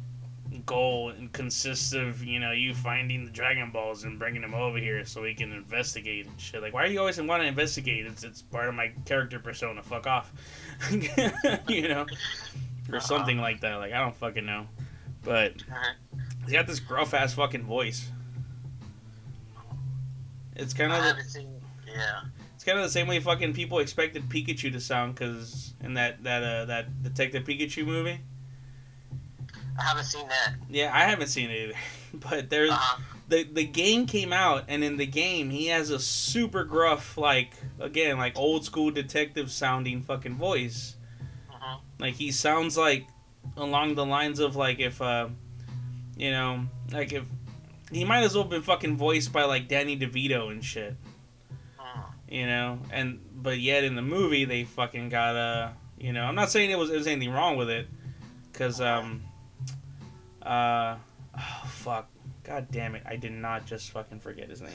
goal 0.68 1.10
and 1.10 1.32
consists 1.32 1.94
of 1.94 2.24
you 2.24 2.40
know 2.40 2.52
you 2.52 2.76
finding 2.76 3.26
the 3.26 3.32
Dragon 3.32 3.72
Balls 3.72 4.04
and 4.04 4.20
bringing 4.20 4.42
them 4.42 4.54
over 4.54 4.78
here 4.78 5.04
so 5.06 5.24
we 5.24 5.34
can 5.34 5.52
investigate 5.52 6.28
and 6.28 6.40
shit. 6.40 6.62
Like, 6.62 6.74
why 6.74 6.84
are 6.84 6.88
you 6.88 7.00
always 7.00 7.20
want 7.20 7.42
to 7.42 7.48
investigate? 7.48 8.06
It's 8.06 8.24
it's 8.24 8.44
part 8.44 8.70
of 8.70 8.76
my 8.76 8.92
character 9.06 9.40
persona. 9.40 9.82
Fuck 9.82 10.06
off, 10.06 10.32
you 11.68 11.88
know, 11.88 12.06
or 12.92 13.00
something 13.00 13.40
like 13.40 13.62
that. 13.62 13.76
Like 13.76 13.94
I 13.94 14.00
don't 14.00 14.16
fucking 14.16 14.46
know, 14.46 14.68
but 15.24 15.54
he's 16.44 16.54
got 16.54 16.68
this 16.68 16.80
gruff 16.80 17.16
ass 17.16 17.34
fucking 17.34 17.64
voice. 17.64 18.10
It's 20.56 20.74
kind 20.74 20.92
of 20.92 21.26
seen. 21.26 21.50
Yeah. 21.88 22.22
it's 22.54 22.64
kind 22.64 22.78
of 22.78 22.84
the 22.84 22.92
same 22.92 23.08
way 23.08 23.20
fucking 23.20 23.54
people 23.54 23.80
expected 23.80 24.30
Pikachu 24.30 24.72
to 24.74 24.82
sound 24.82 25.16
because 25.16 25.74
in 25.82 25.96
that 25.96 26.24
that 26.24 26.44
uh 26.44 26.66
that 26.66 27.02
Detective 27.02 27.44
Pikachu 27.44 27.86
movie. 27.86 28.20
I 29.80 29.84
haven't 29.84 30.06
seen 30.06 30.28
that. 30.28 30.54
Yeah, 30.70 30.92
I 30.94 31.02
haven't 31.02 31.28
seen 31.28 31.50
it 31.52 31.64
either, 31.70 31.80
but 32.14 32.50
there's 32.50 32.72
Uh-huh. 32.72 33.02
the 33.30 33.44
the 33.44 33.64
game 33.66 34.06
came 34.08 34.34
out 34.34 34.66
and 34.68 34.84
in 34.84 34.98
the 34.98 35.06
game 35.06 35.50
he 35.50 35.68
has 35.68 35.90
a 35.90 36.00
super 36.00 36.64
gruff 36.64 37.18
like 37.18 37.52
again 37.80 38.18
like 38.18 38.38
old 38.38 38.64
school 38.66 38.90
detective 38.92 39.52
sounding 39.52 40.02
fucking 40.02 40.36
voice 40.36 40.96
Mhm. 41.52 41.80
like 42.00 42.16
he 42.16 42.32
sounds 42.32 42.78
like 42.78 43.06
along 43.58 43.96
the 43.96 44.06
lines 44.06 44.40
of 44.40 44.56
like 44.56 44.80
if 44.80 45.02
uh 45.02 45.28
you 46.18 46.32
know 46.32 46.66
like 46.92 47.12
if 47.14 47.24
he 47.92 48.04
might 48.06 48.24
as 48.24 48.34
well 48.34 48.44
have 48.44 48.50
been 48.50 48.62
fucking 48.62 48.96
voiced 48.98 49.32
by 49.34 49.44
like 49.44 49.68
danny 49.68 49.98
devito 49.98 50.50
and 50.52 50.64
shit 50.64 50.96
Mm. 51.80 52.04
you 52.30 52.46
know 52.46 52.80
and 52.92 53.20
but 53.36 53.60
yet 53.60 53.84
in 53.84 53.96
the 53.96 54.02
movie 54.02 54.46
they 54.46 54.64
fucking 54.64 55.10
got 55.10 55.36
uh 55.36 55.70
you 56.00 56.14
know 56.14 56.24
i'm 56.24 56.36
not 56.36 56.50
saying 56.50 56.72
it 56.72 56.78
was 56.80 56.90
there 56.90 56.98
was 56.98 57.08
anything 57.08 57.32
wrong 57.34 57.58
with 57.58 57.70
it 57.70 57.88
because 58.52 58.80
um 58.82 59.22
uh 60.48 60.96
oh 61.38 61.68
fuck 61.68 62.10
god 62.44 62.68
damn 62.72 62.96
it 62.96 63.04
i 63.06 63.16
did 63.16 63.32
not 63.32 63.66
just 63.66 63.92
fucking 63.92 64.20
forget 64.20 64.50
his 64.50 64.62
name 64.62 64.72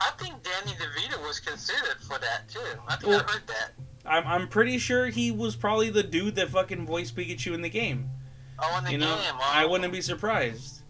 I 0.00 0.10
think 0.18 0.34
Danny 0.42 0.76
DeVito 0.76 1.22
was 1.22 1.38
considered 1.40 1.96
for 2.02 2.18
that 2.18 2.48
too. 2.48 2.58
I 2.88 2.96
think 2.96 3.08
Well- 3.10 3.20
I 3.26 3.32
heard 3.32 3.46
that. 3.46 3.70
I'm, 4.04 4.26
I'm 4.26 4.48
pretty 4.48 4.76
sure 4.76 5.06
he 5.06 5.30
was 5.30 5.56
probably 5.56 5.88
the 5.88 6.02
dude 6.02 6.34
that 6.34 6.50
fucking 6.50 6.84
voiced 6.84 7.16
pikachu 7.16 7.54
in 7.54 7.62
the 7.62 7.70
game 7.70 8.10
Oh, 8.58 8.76
in 8.78 8.84
the 8.84 8.92
you 8.92 8.98
know 8.98 9.14
game. 9.16 9.34
i 9.40 9.64
oh. 9.64 9.68
wouldn't 9.68 9.92
be 9.92 10.02
surprised 10.02 10.82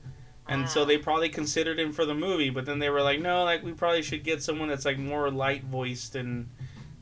and 0.49 0.69
so 0.69 0.85
Mm. 0.85 0.89
they 0.89 0.99
probably 0.99 1.29
considered 1.29 1.79
him 1.79 1.93
for 1.93 2.05
the 2.07 2.15
movie 2.15 2.51
but 2.51 2.65
then 2.65 2.79
they 2.81 2.91
were 2.91 3.03
like 3.03 3.21
no 3.21 3.45
like 3.45 3.63
we 3.63 3.73
probably 3.73 4.03
should 4.03 4.25
get 4.25 4.43
someone 4.43 4.69
that's 4.69 4.85
like 4.87 4.99
more 4.99 5.31
light 5.31 5.63
voiced 5.65 6.17
and 6.17 6.49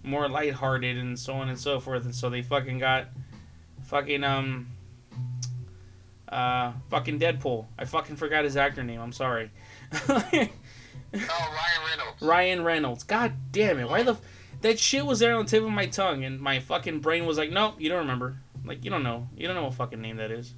more 0.03 0.29
lighthearted 0.29 0.99
and 0.99 1.17
so 1.19 1.33
on 1.35 1.49
and 1.49 1.59
so 1.59 1.79
forth. 1.81 2.05
And 2.05 2.15
so 2.15 2.29
they 2.29 2.43
fucking 2.43 2.79
got 2.79 3.07
fucking 3.85 4.25
um 4.25 4.67
uh 6.33 6.73
fucking 6.91 7.21
Deadpool. 7.21 7.67
I 7.79 7.85
fucking 7.85 8.17
forgot 8.17 8.45
his 8.45 8.57
actor 8.57 8.83
name. 8.83 9.01
I'm 9.01 9.13
sorry. 9.13 9.51
Oh, 11.15 11.19
Ryan 11.19 11.91
Reynolds. 11.91 12.23
Ryan 12.23 12.65
Reynolds. 12.65 13.05
God 13.05 13.33
damn 13.53 13.79
it. 13.79 13.87
Why 13.89 14.03
the 14.03 14.13
f- 14.13 14.21
that 14.63 14.79
shit 14.79 15.05
was 15.05 15.19
there 15.19 15.37
on 15.37 15.45
the 15.45 15.51
tip 15.51 15.63
of 15.63 15.69
my 15.71 15.85
tongue 15.85 16.25
and 16.25 16.41
my 16.41 16.59
fucking 16.59 17.01
brain 17.01 17.27
was 17.27 17.37
like, 17.37 17.51
"Nope, 17.51 17.75
you 17.79 17.91
don't 17.91 17.99
remember." 17.99 18.39
Like, 18.65 18.83
you 18.83 18.91
don't 18.91 19.03
know. 19.03 19.29
You 19.37 19.47
don't 19.47 19.55
know 19.57 19.65
what 19.65 19.75
fucking 19.75 20.01
name 20.01 20.17
that 20.17 20.31
is. 20.31 20.55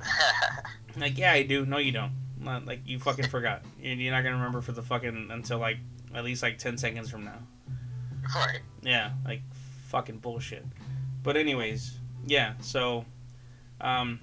Like, 0.96 1.18
yeah, 1.18 1.32
I 1.32 1.42
do. 1.42 1.66
No, 1.66 1.78
you 1.78 1.90
don't. 1.92 2.12
Not, 2.38 2.66
like, 2.66 2.80
you 2.86 2.98
fucking 3.00 3.26
forgot. 3.26 3.62
You're 3.80 3.94
you're 3.94 4.12
not 4.12 4.22
gonna 4.22 4.36
remember 4.36 4.60
for 4.60 4.70
the 4.72 4.82
fucking 4.82 5.28
until 5.32 5.58
like 5.58 5.78
at 6.14 6.22
least 6.24 6.42
like 6.42 6.58
ten 6.58 6.76
seconds 6.78 7.10
from 7.10 7.24
now. 7.24 7.38
right. 8.34 8.60
Yeah, 8.82 9.10
like 9.24 9.42
fucking 9.88 10.18
bullshit. 10.18 10.64
But 11.22 11.36
anyways, 11.36 11.98
yeah. 12.26 12.54
So, 12.60 13.04
um, 13.80 14.20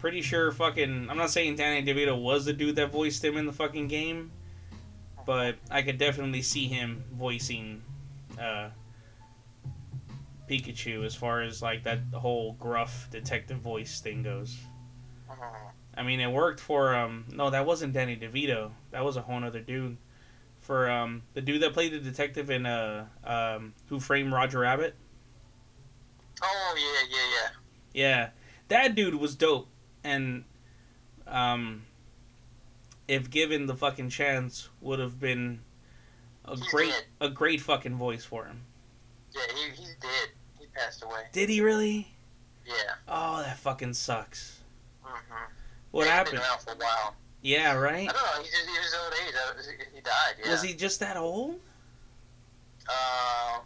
pretty 0.00 0.22
sure 0.22 0.50
fucking. 0.50 1.08
I'm 1.08 1.16
not 1.16 1.30
saying 1.30 1.56
Danny 1.56 1.84
DeVito 1.86 2.20
was 2.20 2.44
the 2.44 2.52
dude 2.52 2.76
that 2.76 2.90
voiced 2.90 3.24
him 3.24 3.36
in 3.36 3.46
the 3.46 3.52
fucking 3.52 3.88
game, 3.88 4.32
but 5.26 5.56
I 5.70 5.82
could 5.82 5.98
definitely 5.98 6.42
see 6.42 6.66
him 6.66 7.04
voicing 7.12 7.82
uh, 8.40 8.70
Pikachu 10.48 11.04
as 11.04 11.14
far 11.14 11.42
as 11.42 11.62
like 11.62 11.84
that 11.84 12.00
whole 12.14 12.52
gruff 12.54 13.08
detective 13.10 13.58
voice 13.58 14.00
thing 14.00 14.22
goes. 14.22 14.56
Mhm. 15.30 15.70
I 15.96 16.02
mean, 16.02 16.20
it 16.20 16.30
worked 16.30 16.60
for 16.60 16.94
um. 16.94 17.26
No, 17.32 17.50
that 17.50 17.66
wasn't 17.66 17.92
Danny 17.92 18.16
DeVito. 18.16 18.70
That 18.90 19.04
was 19.04 19.16
a 19.16 19.22
whole 19.22 19.42
other 19.44 19.60
dude. 19.60 19.96
For 20.60 20.90
um, 20.90 21.22
the 21.34 21.40
dude 21.40 21.62
that 21.62 21.72
played 21.72 21.92
the 21.92 21.98
detective 21.98 22.50
in 22.50 22.66
uh 22.66 23.06
um, 23.24 23.74
Who 23.88 23.98
Framed 24.00 24.32
Roger 24.32 24.60
Rabbit. 24.60 24.94
Oh 26.42 26.74
yeah, 26.76 27.16
yeah, 27.16 27.26
yeah. 27.34 27.50
Yeah, 27.92 28.28
that 28.68 28.94
dude 28.94 29.16
was 29.16 29.34
dope, 29.34 29.66
and 30.04 30.44
um, 31.26 31.82
if 33.08 33.30
given 33.30 33.66
the 33.66 33.74
fucking 33.74 34.08
chance, 34.10 34.68
would 34.80 34.98
have 34.98 35.18
been 35.20 35.60
a 36.44 36.56
He's 36.56 36.66
great 36.68 36.90
dead. 36.90 37.04
a 37.20 37.28
great 37.30 37.60
fucking 37.60 37.96
voice 37.96 38.24
for 38.24 38.44
him. 38.46 38.62
Yeah, 39.34 39.40
he, 39.54 39.70
he's 39.80 39.94
dead. 40.00 40.28
He 40.58 40.66
passed 40.74 41.02
away. 41.02 41.22
Did 41.32 41.48
he 41.48 41.60
really? 41.60 42.08
Yeah. 42.66 42.94
Oh, 43.08 43.42
that 43.42 43.58
fucking 43.58 43.94
sucks. 43.94 44.60
Mm-hmm. 45.04 45.34
What 45.90 46.04
He's 46.04 46.10
happened? 46.10 46.36
Been 46.36 46.42
around 46.42 46.60
for 46.60 46.72
a 46.72 46.76
while. 46.76 47.14
Yeah, 47.42 47.74
right? 47.74 48.08
I 48.08 48.12
don't 48.12 48.14
know. 48.14 48.42
He's 48.42 48.50
just 48.50 48.66
he 48.68 48.78
was 48.78 48.96
old 49.02 49.14
age. 49.14 49.76
He 49.94 50.00
died. 50.00 50.34
Yeah. 50.44 50.50
Was 50.50 50.62
he 50.62 50.74
just 50.74 51.00
that 51.00 51.16
old? 51.16 51.58
Uh, 52.88 53.58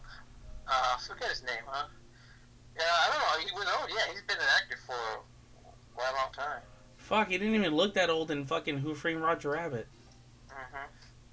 uh, 0.68 0.96
forget 0.98 1.28
his 1.30 1.42
name, 1.42 1.64
huh? 1.66 1.86
Yeah, 2.76 2.82
I 2.86 3.10
don't 3.10 3.18
know. 3.18 3.46
He 3.46 3.52
was 3.54 3.66
old. 3.80 3.90
Yeah, 3.90 4.12
he's 4.12 4.22
been 4.22 4.36
an 4.36 4.50
actor 4.56 4.78
for 4.86 5.22
quite 5.94 6.10
a 6.10 6.14
long 6.14 6.32
time. 6.32 6.60
Fuck, 6.96 7.28
he 7.28 7.38
didn't 7.38 7.54
even 7.54 7.74
look 7.74 7.94
that 7.94 8.10
old 8.10 8.30
in 8.30 8.44
fucking 8.44 8.78
Who 8.78 8.94
Framed 8.94 9.22
Roger 9.22 9.50
Rabbit. 9.50 9.86
Mm-hmm. 10.48 10.76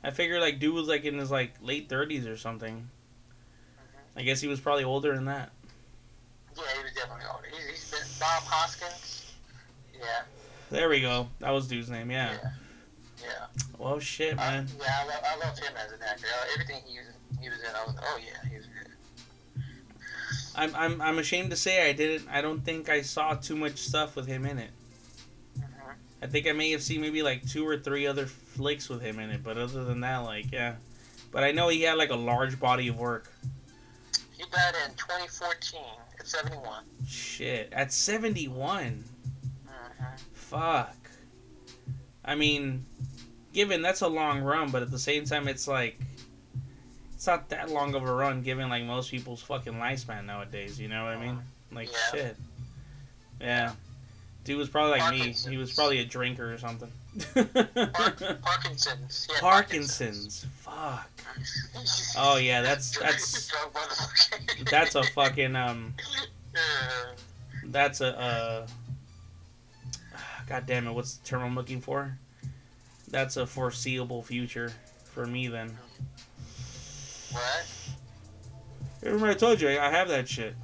I 0.03 0.11
figured 0.11 0.41
like 0.41 0.59
dude 0.59 0.73
was 0.73 0.87
like 0.87 1.05
in 1.05 1.17
his 1.17 1.31
like 1.31 1.53
late 1.61 1.89
thirties 1.89 2.25
or 2.25 2.37
something. 2.37 2.89
I 4.15 4.23
guess 4.23 4.41
he 4.41 4.47
was 4.47 4.59
probably 4.59 4.83
older 4.83 5.13
than 5.15 5.25
that. 5.25 5.51
Yeah, 6.57 6.63
he 6.77 6.83
was 6.83 6.93
definitely 6.93 7.25
older. 7.33 7.47
He's, 7.49 7.69
he's 7.69 7.91
been 7.91 8.07
Bob 8.19 8.43
Hoskins. 8.43 9.31
Yeah. 9.93 10.23
There 10.69 10.89
we 10.89 10.99
go. 11.01 11.27
That 11.39 11.51
was 11.51 11.67
dude's 11.67 11.89
name. 11.89 12.11
Yeah. 12.11 12.33
Yeah. 12.33 12.49
Yeah. 13.23 13.63
Well, 13.77 13.99
shit, 13.99 14.33
I, 14.33 14.51
man. 14.51 14.67
yeah, 14.79 14.99
I, 15.01 15.05
lo- 15.05 15.23
I 15.23 15.47
love 15.47 15.57
him 15.57 15.73
as 15.77 15.91
an 15.91 15.99
actor. 16.07 16.27
Everything 16.53 16.81
he 16.85 16.97
was 16.97 17.07
he 17.39 17.49
was 17.49 17.59
in, 17.59 17.75
I 17.75 17.85
was 17.85 17.95
like, 17.95 18.03
oh 18.07 18.19
yeah, 18.19 18.49
he 18.49 18.57
was. 18.57 18.65
I'm 20.55 20.75
I'm 20.75 21.01
I'm 21.01 21.19
ashamed 21.19 21.49
to 21.51 21.55
say 21.55 21.89
I 21.89 21.93
didn't. 21.93 22.27
I 22.29 22.41
don't 22.41 22.61
think 22.63 22.89
I 22.89 23.01
saw 23.01 23.35
too 23.35 23.55
much 23.55 23.77
stuff 23.77 24.15
with 24.15 24.27
him 24.27 24.45
in 24.45 24.59
it. 24.59 24.71
Mhm. 25.57 25.65
I 26.21 26.27
think 26.27 26.47
I 26.47 26.51
may 26.51 26.71
have 26.71 26.81
seen 26.83 27.01
maybe 27.01 27.23
like 27.23 27.47
two 27.47 27.67
or 27.67 27.77
three 27.77 28.05
other 28.07 28.25
flicks 28.25 28.89
with 28.89 29.01
him 29.01 29.19
in 29.19 29.29
it, 29.29 29.43
but 29.43 29.57
other 29.57 29.83
than 29.83 30.01
that, 30.01 30.17
like 30.19 30.51
yeah. 30.51 30.75
But 31.31 31.43
I 31.43 31.51
know 31.51 31.69
he 31.69 31.81
had 31.83 31.97
like 31.97 32.11
a 32.11 32.15
large 32.15 32.59
body 32.59 32.87
of 32.89 32.97
work. 32.97 33.31
He 34.37 34.43
died 34.51 34.73
in 34.85 34.95
2014 34.95 35.81
at 36.19 36.27
71. 36.27 36.83
Shit, 37.07 37.71
at 37.71 37.93
seventy 37.93 38.47
one. 38.47 39.03
Mm-hmm. 39.65 40.15
Fuck. 40.33 40.95
I 42.23 42.35
mean, 42.35 42.85
given 43.53 43.81
that's 43.81 44.01
a 44.01 44.07
long 44.07 44.41
run, 44.41 44.69
but 44.71 44.81
at 44.81 44.91
the 44.91 44.99
same 44.99 45.25
time, 45.25 45.47
it's 45.47 45.67
like 45.67 45.99
it's 47.21 47.27
not 47.27 47.49
that 47.49 47.69
long 47.69 47.93
of 47.93 48.01
a 48.01 48.11
run, 48.11 48.41
given 48.41 48.67
like 48.67 48.83
most 48.83 49.11
people's 49.11 49.43
fucking 49.43 49.73
lifespan 49.73 50.25
nowadays. 50.25 50.79
You 50.79 50.87
know 50.87 51.03
what 51.03 51.13
I 51.13 51.23
mean? 51.23 51.37
Like 51.71 51.89
Yeah. 51.91 51.97
shit. 52.11 52.37
Yeah. 53.39 53.71
Dude 54.43 54.57
was 54.57 54.69
probably 54.69 54.97
like 54.99 55.11
me. 55.11 55.29
He 55.47 55.55
was 55.57 55.71
probably 55.71 55.99
a 55.99 56.03
drinker 56.05 56.51
or 56.51 56.57
something. 56.57 56.91
Park- 57.35 58.41
Parkinson's. 58.41 59.27
Yeah, 59.31 59.39
Parkinson's. 59.39 60.47
Fuck. 60.61 61.11
Oh 62.17 62.37
yeah, 62.37 62.63
that's 62.63 62.97
that's 62.97 63.51
that's 64.71 64.95
a 64.95 65.03
fucking 65.15 65.55
um. 65.55 65.93
That's 67.65 68.01
a 68.01 68.19
uh. 68.19 68.67
God 70.49 70.65
damn 70.65 70.87
it! 70.87 70.91
What's 70.93 71.17
the 71.17 71.27
term 71.27 71.43
I'm 71.43 71.53
looking 71.55 71.81
for? 71.81 72.17
That's 73.11 73.37
a 73.37 73.45
foreseeable 73.45 74.23
future 74.23 74.73
for 75.05 75.27
me 75.27 75.47
then. 75.49 75.77
What? 77.33 77.65
Remember 79.03 79.27
I 79.29 79.33
told 79.33 79.59
you 79.61 79.69
I 79.69 79.87
I 79.87 79.89
have 79.89 80.09
that 80.09 80.27
shit. 80.27 80.55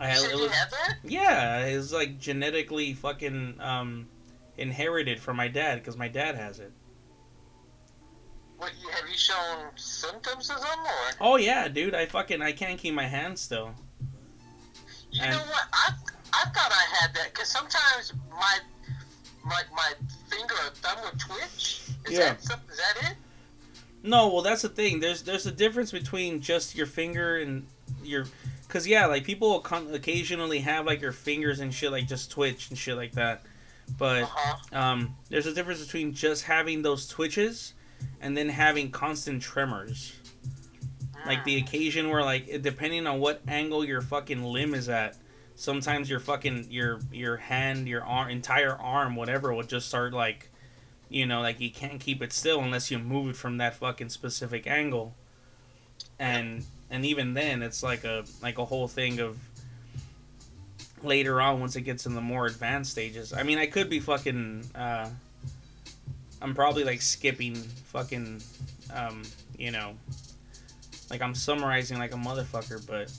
I 0.00 0.04
You 0.04 0.10
have, 0.10 0.18
said 0.18 0.30
it 0.30 0.36
you 0.36 0.42
was, 0.42 0.50
that? 0.50 0.94
yeah, 1.04 1.64
it's 1.66 1.92
like 1.92 2.18
genetically 2.18 2.94
fucking 2.94 3.60
um 3.60 4.08
inherited 4.56 5.20
from 5.20 5.36
my 5.36 5.48
dad 5.48 5.76
because 5.80 5.96
my 5.96 6.08
dad 6.08 6.34
has 6.36 6.58
it. 6.60 6.72
What, 8.56 8.72
have 8.92 9.08
you 9.08 9.16
shown 9.16 9.66
symptoms 9.76 10.50
of 10.50 10.56
them, 10.56 10.78
or? 10.80 11.10
Oh 11.20 11.36
yeah, 11.36 11.68
dude, 11.68 11.94
I 11.94 12.06
fucking 12.06 12.42
I 12.42 12.52
can't 12.52 12.78
keep 12.78 12.94
my 12.94 13.06
hands 13.06 13.40
still. 13.40 13.72
You 15.12 15.22
And- 15.22 15.32
know 15.32 15.38
what? 15.44 15.64
I 15.72 15.92
I 16.32 16.44
thought 16.50 16.72
I 16.72 16.96
had 17.00 17.14
that 17.14 17.32
because 17.32 17.48
sometimes 17.48 18.12
my 18.30 18.58
my 19.44 19.62
my 19.74 19.92
finger 20.28 20.54
or 20.54 20.70
thumb 20.74 20.98
would 21.04 21.18
twitch. 21.20 21.82
Is 22.06 22.12
Yeah. 22.12 22.18
That 22.34 22.42
some, 22.42 22.60
is 22.70 22.76
that 22.78 23.10
it? 23.12 23.16
No, 24.02 24.28
well 24.28 24.42
that's 24.42 24.62
the 24.62 24.68
thing. 24.68 25.00
There's 25.00 25.22
there's 25.22 25.46
a 25.46 25.52
difference 25.52 25.90
between 25.92 26.40
just 26.40 26.74
your 26.74 26.86
finger 26.86 27.36
and 27.38 27.66
your, 28.02 28.26
cause 28.68 28.86
yeah, 28.86 29.06
like 29.06 29.24
people 29.24 29.50
will 29.50 29.60
con- 29.60 29.92
occasionally 29.94 30.60
have 30.60 30.86
like 30.86 31.00
your 31.00 31.12
fingers 31.12 31.60
and 31.60 31.72
shit 31.74 31.90
like 31.90 32.06
just 32.06 32.30
twitch 32.30 32.70
and 32.70 32.78
shit 32.78 32.96
like 32.96 33.12
that, 33.12 33.42
but 33.98 34.22
Uh 34.22 34.26
huh. 34.30 34.78
um, 34.78 35.16
there's 35.30 35.46
a 35.46 35.52
difference 35.54 35.84
between 35.84 36.12
just 36.14 36.44
having 36.44 36.82
those 36.82 37.08
twitches 37.08 37.74
and 38.20 38.36
then 38.36 38.48
having 38.48 38.90
constant 38.90 39.42
tremors. 39.42 40.14
Like 41.26 41.44
the 41.44 41.56
occasion 41.56 42.08
where 42.08 42.22
like 42.22 42.62
depending 42.62 43.06
on 43.06 43.18
what 43.18 43.42
angle 43.48 43.84
your 43.84 44.00
fucking 44.00 44.42
limb 44.44 44.74
is 44.74 44.88
at, 44.88 45.16
sometimes 45.56 46.08
your 46.08 46.20
fucking 46.20 46.68
your 46.70 47.00
your 47.12 47.36
hand, 47.36 47.88
your 47.88 48.04
arm, 48.04 48.30
entire 48.30 48.74
arm, 48.76 49.16
whatever, 49.16 49.52
will 49.52 49.64
just 49.64 49.88
start 49.88 50.12
like, 50.14 50.48
you 51.08 51.26
know, 51.26 51.40
like 51.40 51.60
you 51.60 51.70
can't 51.70 52.00
keep 52.00 52.22
it 52.22 52.32
still 52.32 52.60
unless 52.60 52.90
you 52.90 52.98
move 52.98 53.30
it 53.30 53.36
from 53.36 53.58
that 53.58 53.74
fucking 53.76 54.10
specific 54.10 54.66
angle. 54.66 55.14
And 56.18 56.64
and 56.90 57.04
even 57.04 57.34
then, 57.34 57.62
it's 57.62 57.82
like 57.82 58.04
a 58.04 58.24
like 58.42 58.58
a 58.58 58.64
whole 58.64 58.88
thing 58.88 59.20
of 59.20 59.38
later 61.02 61.40
on 61.40 61.60
once 61.60 61.76
it 61.76 61.82
gets 61.82 62.06
in 62.06 62.14
the 62.14 62.20
more 62.20 62.46
advanced 62.46 62.90
stages. 62.90 63.32
I 63.32 63.42
mean, 63.42 63.58
I 63.58 63.66
could 63.66 63.88
be 63.88 64.00
fucking. 64.00 64.64
Uh, 64.74 65.08
I'm 66.40 66.54
probably 66.54 66.84
like 66.84 67.02
skipping 67.02 67.56
fucking, 67.56 68.40
um, 68.94 69.22
you 69.58 69.72
know, 69.72 69.94
like 71.10 71.20
I'm 71.20 71.34
summarizing 71.34 71.98
like 71.98 72.12
a 72.12 72.16
motherfucker, 72.16 72.86
but 72.86 73.12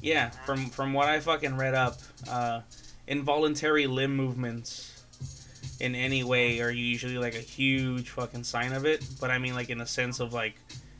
yeah, 0.00 0.30
from 0.46 0.66
from 0.70 0.92
what 0.92 1.08
I 1.08 1.20
fucking 1.20 1.56
read 1.56 1.74
up, 1.74 1.98
uh, 2.30 2.60
involuntary 3.06 3.86
limb 3.86 4.16
movements 4.16 4.93
in 5.80 5.94
any 5.94 6.24
way 6.24 6.60
are 6.60 6.70
usually 6.70 7.18
like 7.18 7.34
a 7.34 7.40
huge 7.40 8.10
fucking 8.10 8.44
sign 8.44 8.72
of 8.72 8.84
it. 8.84 9.04
But 9.20 9.30
I 9.30 9.38
mean 9.38 9.54
like 9.54 9.70
in 9.70 9.78
the 9.78 9.86
sense 9.86 10.20
of 10.20 10.32
like 10.32 10.54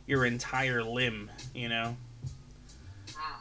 your 0.07 0.25
entire 0.25 0.83
limb, 0.83 1.31
you 1.55 1.69
know. 1.69 1.97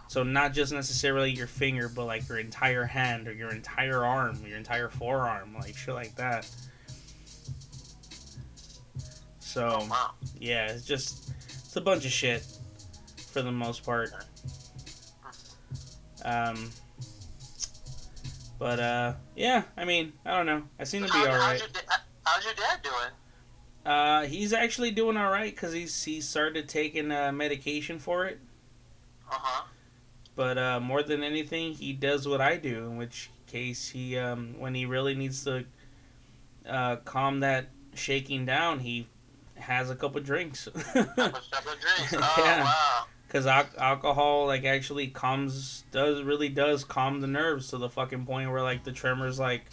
So 0.08 0.22
not 0.22 0.54
just 0.54 0.72
necessarily 0.72 1.32
your 1.32 1.48
finger, 1.48 1.90
but 1.90 2.06
like 2.06 2.30
your 2.30 2.38
entire 2.38 2.84
hand 2.86 3.28
or 3.28 3.34
your 3.34 3.50
entire 3.50 4.06
arm, 4.06 4.38
your 4.46 4.58
entire 4.58 4.90
forearm, 4.90 5.56
like 5.56 5.76
shit 5.76 5.96
like 5.96 6.16
that. 6.18 6.48
So 9.40 9.80
Oh 9.82 9.88
wow. 9.90 10.12
yeah, 10.40 10.68
it's 10.72 10.86
just 10.86 11.32
it's 11.50 11.76
a 11.76 11.82
bunch 11.82 12.06
of 12.06 12.12
shit 12.12 12.46
for 13.32 13.42
the 13.42 13.52
most 13.52 13.84
part. 13.84 14.12
Um, 16.24 16.70
but 18.64 18.80
uh, 18.80 19.14
yeah, 19.36 19.64
I 19.76 19.84
mean, 19.84 20.14
I 20.26 20.38
don't 20.38 20.46
know. 20.46 20.64
I 20.80 20.86
seem 20.86 21.02
to 21.06 21.12
be 21.12 21.20
all 21.20 21.26
right. 21.26 21.60
how's, 21.60 21.62
your, 21.62 21.70
how's 22.26 22.46
your 22.46 22.54
dad 22.54 22.80
doing? 22.82 23.12
Uh, 23.86 24.22
he's 24.24 24.54
actually 24.54 24.92
doing 24.92 25.18
all 25.18 25.30
right 25.30 25.54
because 25.54 25.74
he's 25.74 26.02
he 26.02 26.22
started 26.22 26.70
taking 26.70 27.12
uh, 27.12 27.34
medication 27.34 28.00
for 28.00 28.26
it. 28.26 28.40
Uh 29.30 29.36
huh. 29.38 29.66
But 30.38 30.58
uh, 30.58 30.80
more 30.80 31.04
than 31.04 31.24
anything, 31.24 31.74
he 31.74 31.92
does 31.92 32.26
what 32.26 32.40
I 32.40 32.56
do. 32.56 32.86
In 32.86 32.96
which 32.96 33.32
case, 33.48 33.90
he 33.90 34.18
um, 34.18 34.56
when 34.58 34.74
he 34.74 34.86
really 34.86 35.14
needs 35.14 35.44
to 35.44 35.66
uh, 36.66 36.96
calm 37.04 37.42
that 37.42 37.66
shaking 37.96 38.46
down, 38.46 38.80
he 38.80 39.08
has 39.56 39.90
a 39.90 39.96
couple 39.96 40.22
drinks. 40.22 40.68
A 40.68 40.72
couple 40.72 40.94
of 41.34 41.80
drinks. 41.82 42.14
Oh 42.14 42.36
Yeah. 42.38 42.64
wow. 42.64 43.06
Because 43.34 43.48
al- 43.48 43.66
alcohol 43.80 44.46
like 44.46 44.64
actually 44.64 45.08
calms 45.08 45.86
does 45.92 46.22
really 46.22 46.50
does 46.50 46.84
calm 46.84 47.20
the 47.20 47.26
nerves 47.26 47.70
to 47.70 47.80
the 47.80 47.90
fucking 47.90 48.28
point 48.28 48.52
where 48.52 48.62
like 48.62 48.84
the 48.84 48.92
tremors 48.92 49.40
like 49.40 49.64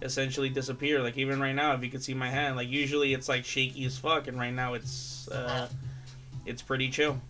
essentially 0.00 0.48
disappear. 0.48 1.02
Like 1.02 1.18
even 1.18 1.40
right 1.40 1.56
now, 1.56 1.74
if 1.74 1.82
you 1.82 1.90
could 1.90 2.04
see 2.04 2.14
my 2.14 2.30
hand, 2.30 2.54
like 2.54 2.68
usually 2.68 3.12
it's 3.12 3.28
like 3.28 3.44
shaky 3.44 3.84
as 3.84 3.98
fuck, 3.98 4.28
and 4.28 4.38
right 4.38 4.54
now 4.54 4.74
it's 4.74 5.26
uh, 5.26 5.68
it's 6.46 6.62
pretty 6.62 6.88
chill. 6.88 7.20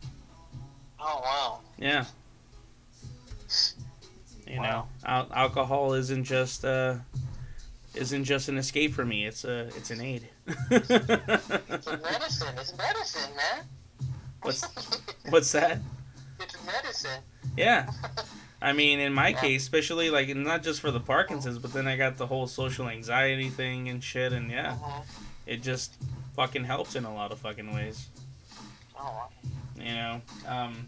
Oh 1.00 1.20
wow. 1.24 1.60
Yeah. 1.78 2.04
You 4.46 4.60
know, 4.60 4.86
al- 5.06 5.30
alcohol 5.32 5.94
isn't 5.94 6.24
just 6.24 6.66
uh, 6.66 6.96
isn't 7.94 8.24
just 8.24 8.50
an 8.50 8.58
escape 8.58 8.92
for 8.92 9.06
me. 9.06 9.24
It's 9.24 9.44
a 9.44 9.68
it's 9.68 9.90
an 9.90 10.02
aid. 10.02 10.28
It's 10.70 10.90
a 11.86 11.96
medicine. 11.96 12.54
It's 12.58 12.76
medicine, 12.76 13.34
man. 13.34 13.64
What's- 14.44 14.64
What's 15.30 15.52
that? 15.52 15.78
It's 16.40 16.56
medicine. 16.66 17.22
Yeah. 17.56 17.90
I 18.60 18.72
mean, 18.72 18.98
in 19.00 19.12
my 19.12 19.28
Yeah. 19.28 19.40
case, 19.40 19.62
especially 19.62 20.10
like 20.10 20.28
not 20.36 20.62
just 20.62 20.80
for 20.80 20.90
the 20.90 21.00
Parkinson's, 21.00 21.58
but 21.58 21.72
then 21.72 21.86
I 21.86 21.96
got 21.96 22.16
the 22.18 22.26
whole 22.26 22.46
social 22.46 22.88
anxiety 22.88 23.50
thing 23.50 23.88
and 23.88 24.02
shit, 24.02 24.32
and 24.32 24.50
yeah, 24.50 24.76
Mhm. 24.80 25.04
it 25.46 25.62
just 25.62 25.92
fucking 26.36 26.64
helps 26.64 26.94
in 26.94 27.04
a 27.04 27.14
lot 27.14 27.32
of 27.32 27.38
fucking 27.38 27.72
ways. 27.74 28.08
Oh. 28.98 29.28
You 29.76 29.94
know, 29.94 30.22
um, 30.46 30.86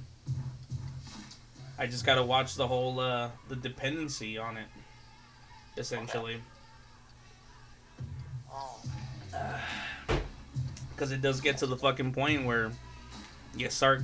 I 1.79 1.87
just 1.87 2.05
gotta 2.07 2.23
watch 2.23 2.55
the 2.55 2.67
whole 2.67 2.99
uh, 3.01 3.31
the 3.49 3.57
dependency 3.57 4.39
on 4.39 4.57
it, 4.57 4.69
essentially, 5.77 6.43
Oh. 8.51 8.81
because 10.95 11.13
it 11.13 11.21
does 11.21 11.41
get 11.43 11.59
to 11.59 11.67
the 11.67 11.77
fucking 11.77 12.13
point 12.13 12.47
where 12.47 12.73
you 13.57 13.71
start 13.71 14.03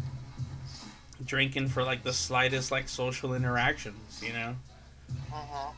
drinking 1.25 1.69
for 1.69 1.83
like 1.85 2.03
the 2.03 2.13
slightest 2.13 2.71
like 2.71 2.89
social 2.89 3.35
interactions. 3.35 4.23
You 4.25 4.33
know. 4.33 4.57
Mhm. 5.31 5.73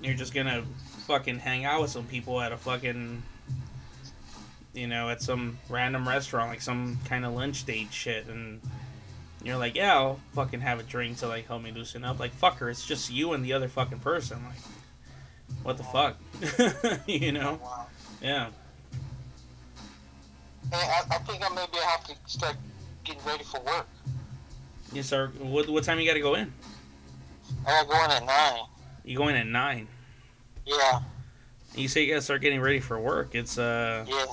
you're 0.00 0.14
just 0.14 0.32
gonna 0.32 0.62
fucking 1.06 1.38
hang 1.40 1.64
out 1.64 1.80
with 1.80 1.90
some 1.90 2.04
people 2.04 2.40
at 2.40 2.52
a 2.52 2.56
fucking 2.56 3.20
you 4.74 4.86
know 4.86 5.08
at 5.10 5.20
some 5.20 5.58
random 5.68 6.06
restaurant 6.06 6.48
like 6.50 6.60
some 6.60 6.98
kind 7.06 7.24
of 7.24 7.32
lunch 7.34 7.64
date 7.64 7.92
shit 7.92 8.26
and 8.28 8.60
you're 9.42 9.56
like 9.56 9.74
yeah 9.74 9.92
i'll 9.94 10.20
fucking 10.34 10.60
have 10.60 10.78
a 10.78 10.84
drink 10.84 11.16
to 11.16 11.26
like 11.26 11.48
help 11.48 11.62
me 11.62 11.72
loosen 11.72 12.04
up 12.04 12.20
like 12.20 12.32
fucker 12.38 12.70
it's 12.70 12.86
just 12.86 13.10
you 13.10 13.32
and 13.32 13.44
the 13.44 13.52
other 13.52 13.66
fucking 13.66 13.98
person 13.98 14.38
like 14.44 15.54
what 15.64 15.76
the 15.78 15.82
fuck 15.84 16.16
you 17.08 17.32
know 17.32 17.58
Oh, 17.60 17.64
wow. 17.66 17.86
yeah 18.22 18.48
Hey, 20.70 20.76
I, 20.78 21.02
I 21.16 21.18
think 21.20 21.42
I 21.44 21.48
maybe 21.54 21.78
have 21.82 22.04
to 22.04 22.14
start 22.26 22.54
getting 23.08 23.24
ready 23.24 23.44
for 23.44 23.60
work. 23.60 23.88
Yes, 24.92 25.06
sir. 25.06 25.28
what, 25.38 25.68
what 25.68 25.84
time 25.84 26.00
you 26.00 26.06
gotta 26.06 26.20
go 26.20 26.34
in 26.34 26.52
I 27.66 27.84
got 27.84 27.88
going 27.88 28.10
at 28.10 28.24
nine. 28.24 28.64
you 29.04 29.16
going 29.16 29.36
at 29.36 29.46
nine 29.46 29.86
Yeah, 30.64 31.00
you 31.74 31.88
say 31.88 32.02
you 32.04 32.08
gotta 32.08 32.22
start 32.22 32.40
getting 32.40 32.60
ready 32.60 32.80
for 32.80 32.98
work 32.98 33.34
it's 33.34 33.58
uh 33.58 34.04
yeah, 34.08 34.26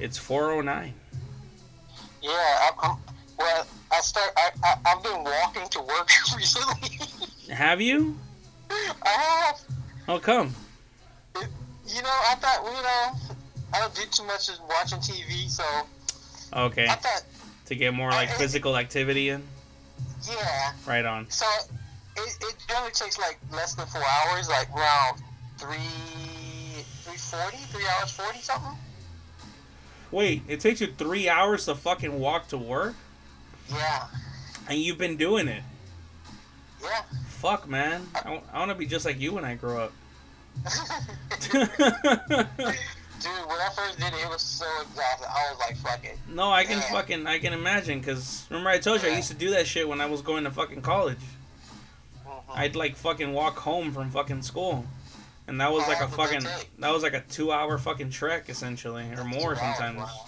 it's 0.00 0.18
409 0.18 0.94
yeah. 2.22 2.30
I'm, 2.62 2.90
I'm, 2.90 2.96
well, 3.38 3.66
I 3.92 4.00
start. 4.00 4.30
I, 4.36 4.50
I 4.64 4.74
I've 4.86 5.02
been 5.02 5.22
walking 5.22 5.68
to 5.68 5.80
work 5.80 6.08
recently. 6.36 6.98
have 7.52 7.80
you 7.80 8.16
I 8.70 9.08
have. 9.08 9.60
oh 10.08 10.18
come 10.18 10.54
You 11.36 12.02
know, 12.02 12.18
I 12.30 12.34
thought 12.36 12.64
you 12.64 12.82
know, 12.82 13.36
I 13.74 13.80
don't 13.80 13.94
do 13.94 14.02
too 14.10 14.24
much 14.24 14.48
of 14.48 14.58
watching 14.68 14.98
TV, 14.98 15.48
so 15.48 15.64
okay 16.52 16.86
I 16.86 16.94
thought, 16.94 17.22
to 17.66 17.74
get 17.74 17.94
more 17.94 18.10
like 18.10 18.28
physical 18.30 18.76
activity 18.76 19.30
in 19.30 19.42
yeah. 20.28 20.72
right 20.86 21.04
on 21.04 21.28
So 21.30 21.46
it, 22.16 22.36
it 22.40 22.54
generally 22.68 22.92
takes 22.92 23.18
like 23.18 23.38
less 23.52 23.74
than 23.74 23.86
four 23.86 24.02
hours, 24.02 24.48
like 24.48 24.68
around 24.74 25.20
three, 25.58 25.76
three 27.02 27.16
forty, 27.16 27.56
three 27.56 27.84
hours 27.86 28.10
forty 28.12 28.38
something. 28.38 28.76
Wait, 30.10 30.42
it 30.46 30.60
takes 30.60 30.80
you 30.80 30.86
three 30.86 31.28
hours 31.28 31.64
to 31.66 31.74
fucking 31.74 32.20
walk 32.20 32.46
to 32.48 32.58
work? 32.58 32.94
Yeah, 33.68 34.06
And 34.68 34.78
you've 34.78 34.98
been 34.98 35.16
doing 35.16 35.48
it. 35.48 35.62
yeah. 36.82 37.02
Fuck, 37.28 37.68
man. 37.68 38.06
I, 38.14 38.40
want 38.54 38.70
to 38.70 38.76
be 38.76 38.86
just 38.86 39.04
like 39.04 39.18
you 39.18 39.32
when 39.32 39.44
I 39.44 39.54
grow 39.56 39.90
up. 39.90 39.92
Dude, 43.24 43.32
when 43.48 43.58
I 43.58 43.68
first 43.74 43.98
did 43.98 44.08
it, 44.12 44.20
it 44.22 44.28
was 44.28 44.42
so 44.42 44.66
exhausting. 44.82 45.26
I 45.28 45.50
was 45.50 45.58
like, 45.60 45.76
fuck 45.78 46.04
it. 46.04 46.18
no, 46.28 46.50
I 46.52 46.64
can 46.64 46.78
Yeah. 46.78 46.90
fucking, 46.92 47.26
I 47.26 47.38
can 47.38 47.52
imagine, 47.54 47.98
because 48.00 48.46
remember 48.50 48.70
I 48.70 48.78
told 48.78 49.02
you 49.02 49.08
I 49.08 49.16
used 49.16 49.28
to 49.28 49.34
do 49.34 49.50
that 49.50 49.66
shit 49.66 49.88
when 49.88 50.00
I 50.00 50.06
was 50.06 50.20
going 50.22 50.44
to 50.44 50.50
fucking 50.50 50.82
college. 50.82 51.18
Mhm. 52.26 52.42
I'd 52.54 52.76
like 52.76 52.96
fucking 52.96 53.32
walk 53.32 53.56
home 53.58 53.92
from 53.92 54.10
fucking 54.10 54.42
school. 54.42 54.84
And 55.46 55.60
that 55.60 55.72
was 55.72 55.86
like 55.88 56.00
a 56.00 56.06
How 56.06 56.16
long 56.16 56.18
would 56.18 56.42
fucking, 56.42 56.68
that 56.78 56.90
was 56.92 57.02
like 57.02 57.14
a 57.14 57.20
two 57.22 57.50
hour 57.52 57.78
fucking 57.78 58.10
trek, 58.10 58.48
essentially, 58.48 59.04
or 59.16 59.24
more 59.24 59.56
sometimes. 59.56 59.98
wow. 59.98 60.26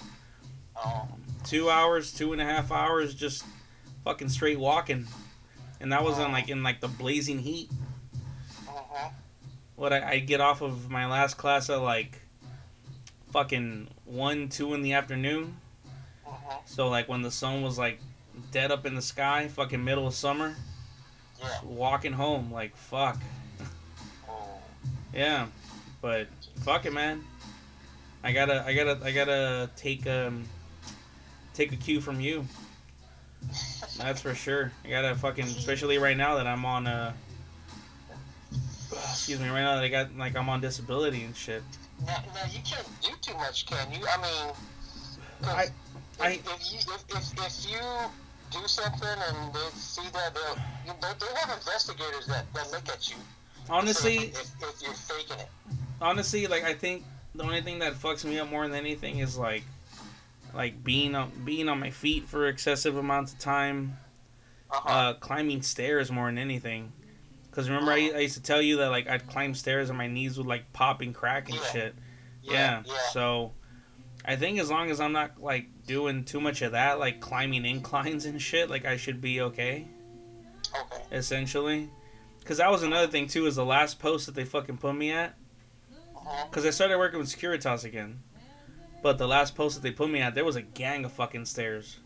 Oh, 0.84 1.08
Two 1.44 1.70
hours, 1.70 2.12
two 2.12 2.32
and 2.32 2.40
a 2.42 2.44
half 2.44 2.72
hours, 2.72 3.14
just 3.14 3.44
fucking 4.04 4.28
straight 4.30 4.58
walking. 4.58 5.06
And 5.80 5.92
that 5.92 6.02
was 6.04 6.18
in 6.18 6.32
like, 6.32 6.48
in 6.48 6.62
like 6.62 6.80
the 6.80 6.88
blazing 6.88 7.38
heat. 7.40 7.70
mhm. 8.66 9.12
what 9.76 9.92
I, 9.92 10.12
I 10.12 10.18
get 10.20 10.40
off 10.40 10.62
of 10.62 10.90
my 10.90 11.06
last 11.06 11.36
class 11.36 11.68
at 11.70 11.80
like 11.80 12.20
fucking 13.36 13.86
one, 14.06 14.48
two 14.48 14.72
in 14.72 14.80
the 14.80 14.94
afternoon. 14.94 15.54
Mhm. 16.26 16.56
So 16.64 16.88
like 16.88 17.06
when 17.06 17.20
the 17.20 17.30
sun 17.30 17.60
was 17.60 17.76
like 17.76 18.00
dead 18.50 18.72
up 18.72 18.86
in 18.86 18.94
the 18.94 19.02
sky, 19.02 19.46
fucking 19.48 19.84
middle 19.84 20.06
of 20.06 20.14
summer, 20.14 20.56
Yeah. 21.38 21.60
walking 21.62 22.14
home 22.14 22.50
like 22.50 22.74
fuck. 22.74 23.18
Oh. 24.26 24.58
Yeah, 25.12 25.48
but 26.00 26.28
fuck 26.64 26.86
it, 26.86 26.94
man. 26.94 27.26
I 28.24 28.32
gotta, 28.32 28.64
I 28.66 28.72
gotta, 28.72 28.98
I 29.04 29.12
gotta 29.12 29.70
take 29.76 30.06
um, 30.06 30.44
take 31.52 31.72
a 31.72 31.76
cue 31.76 32.00
from 32.00 32.22
you. 32.22 32.46
That's 33.98 34.22
for 34.22 34.34
sure. 34.34 34.72
I 34.82 34.88
gotta 34.88 35.14
fucking, 35.14 35.44
especially 35.44 35.98
right 35.98 36.16
now 36.16 36.36
that 36.36 36.46
I'm 36.46 36.64
on 36.64 36.86
uh, 36.86 37.12
excuse 38.90 39.38
me, 39.38 39.50
right 39.50 39.60
now 39.60 39.74
that 39.74 39.84
I 39.84 39.88
got 39.88 40.16
like 40.16 40.34
I'm 40.34 40.48
on 40.48 40.62
disability 40.62 41.22
and 41.22 41.36
shit. 41.36 41.62
Now, 42.04 42.22
now 42.34 42.44
you 42.50 42.60
can't 42.64 42.86
do 43.02 43.10
too 43.20 43.34
much, 43.34 43.66
can 43.66 43.90
you? 43.92 44.06
I 44.06 44.16
mean, 44.20 44.54
I- 45.44 45.62
if, 45.64 45.72
I- 46.20 46.28
if 46.30 46.72
you 46.72 46.78
if, 46.78 47.04
if, 47.10 47.46
if 47.46 47.70
you 47.70 47.80
do 48.50 48.66
something 48.68 49.08
and 49.08 49.52
they 49.54 49.68
see 49.74 50.08
that 50.12 50.34
they'll 50.34 50.56
you, 50.86 50.92
they, 51.00 51.08
they 51.18 51.34
have 51.40 51.56
investigators 51.56 52.26
that, 52.26 52.52
that 52.54 52.70
look 52.70 52.88
at 52.88 53.08
you. 53.10 53.16
Honestly, 53.68 54.16
if, 54.16 54.50
if 54.62 54.82
you're 54.82 54.92
faking 54.94 55.38
it. 55.40 55.48
honestly, 56.00 56.46
like 56.46 56.64
I 56.64 56.74
think 56.74 57.04
the 57.34 57.42
only 57.42 57.60
thing 57.62 57.80
that 57.80 57.94
fucks 57.94 58.24
me 58.24 58.38
up 58.38 58.48
more 58.50 58.66
than 58.68 58.76
anything 58.78 59.18
is 59.18 59.36
like, 59.36 59.64
like 60.54 60.82
being 60.84 61.14
on 61.14 61.32
being 61.44 61.68
on 61.68 61.80
my 61.80 61.90
feet 61.90 62.28
for 62.28 62.46
excessive 62.46 62.96
amounts 62.96 63.32
of 63.34 63.38
time, 63.40 63.98
Uh-huh. 64.70 64.88
uh, 64.88 65.14
climbing 65.14 65.62
stairs 65.62 66.10
more 66.10 66.26
than 66.26 66.38
anything. 66.38 66.92
Cause 67.56 67.70
remember 67.70 67.90
I, 67.92 68.10
I 68.14 68.18
used 68.18 68.34
to 68.36 68.42
tell 68.42 68.60
you 68.60 68.76
that 68.76 68.88
like 68.90 69.08
I'd 69.08 69.26
climb 69.26 69.54
stairs 69.54 69.88
and 69.88 69.96
my 69.96 70.08
knees 70.08 70.36
would 70.36 70.46
like 70.46 70.70
pop 70.74 71.00
and 71.00 71.14
crack 71.14 71.48
and 71.48 71.56
Yeah. 71.56 71.72
shit. 71.72 71.94
yeah, 72.42 72.82
Yeah. 72.84 72.92
So, 73.12 73.52
I 74.26 74.36
think 74.36 74.58
as 74.58 74.68
long 74.70 74.90
as 74.90 75.00
I'm 75.00 75.12
not 75.12 75.40
like 75.42 75.68
doing 75.86 76.24
too 76.24 76.38
much 76.38 76.60
of 76.60 76.72
that, 76.72 76.98
like 76.98 77.20
climbing 77.20 77.64
inclines 77.64 78.26
and 78.26 78.42
shit, 78.42 78.68
like 78.68 78.84
I 78.84 78.98
should 78.98 79.22
be 79.22 79.40
okay. 79.40 79.86
Okay. 80.92 81.02
Essentially. 81.12 81.88
Cause 82.44 82.58
that 82.58 82.70
was 82.70 82.82
another 82.82 83.06
thing 83.06 83.26
too. 83.26 83.46
Is 83.46 83.56
the 83.56 83.64
last 83.64 83.98
post 84.00 84.26
that 84.26 84.34
they 84.34 84.44
fucking 84.44 84.76
put 84.76 84.94
me 84.94 85.12
at. 85.12 85.34
Uh-huh. 86.14 86.44
Because 86.50 86.66
I 86.66 86.70
started 86.70 86.98
working 86.98 87.18
with 87.18 87.34
Securitas 87.34 87.84
again. 87.84 88.20
But 89.02 89.16
the 89.16 89.26
last 89.26 89.54
post 89.54 89.76
that 89.76 89.82
they 89.82 89.92
put 89.92 90.10
me 90.10 90.20
at, 90.20 90.34
there 90.34 90.44
was 90.44 90.56
a 90.56 90.62
gang 90.62 91.06
of 91.06 91.12
fucking 91.12 91.46
stairs. 91.46 91.96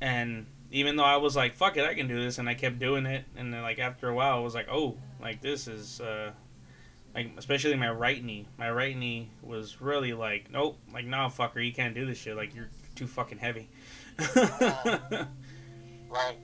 And 0.00 0.46
even 0.70 0.96
though 0.96 1.04
I 1.04 1.16
was 1.16 1.36
like, 1.36 1.54
fuck 1.54 1.76
it, 1.76 1.84
I 1.84 1.94
can 1.94 2.08
do 2.08 2.20
this, 2.22 2.38
and 2.38 2.48
I 2.48 2.54
kept 2.54 2.78
doing 2.78 3.06
it, 3.06 3.24
and 3.36 3.52
then 3.52 3.62
like 3.62 3.78
after 3.78 4.08
a 4.08 4.14
while, 4.14 4.36
I 4.36 4.40
was 4.40 4.54
like, 4.54 4.68
oh, 4.70 4.96
like 5.20 5.40
this 5.40 5.68
is, 5.68 6.00
uh, 6.00 6.32
like, 7.14 7.30
especially 7.38 7.74
my 7.76 7.90
right 7.90 8.22
knee. 8.22 8.46
My 8.58 8.70
right 8.70 8.96
knee 8.96 9.30
was 9.42 9.80
really 9.80 10.12
like, 10.12 10.50
nope, 10.50 10.78
like, 10.92 11.06
nah, 11.06 11.28
fucker, 11.30 11.64
you 11.64 11.72
can't 11.72 11.94
do 11.94 12.04
this 12.04 12.18
shit. 12.18 12.36
Like, 12.36 12.54
you're 12.54 12.68
too 12.94 13.06
fucking 13.06 13.38
heavy. 13.38 13.68
Right. 16.08 16.38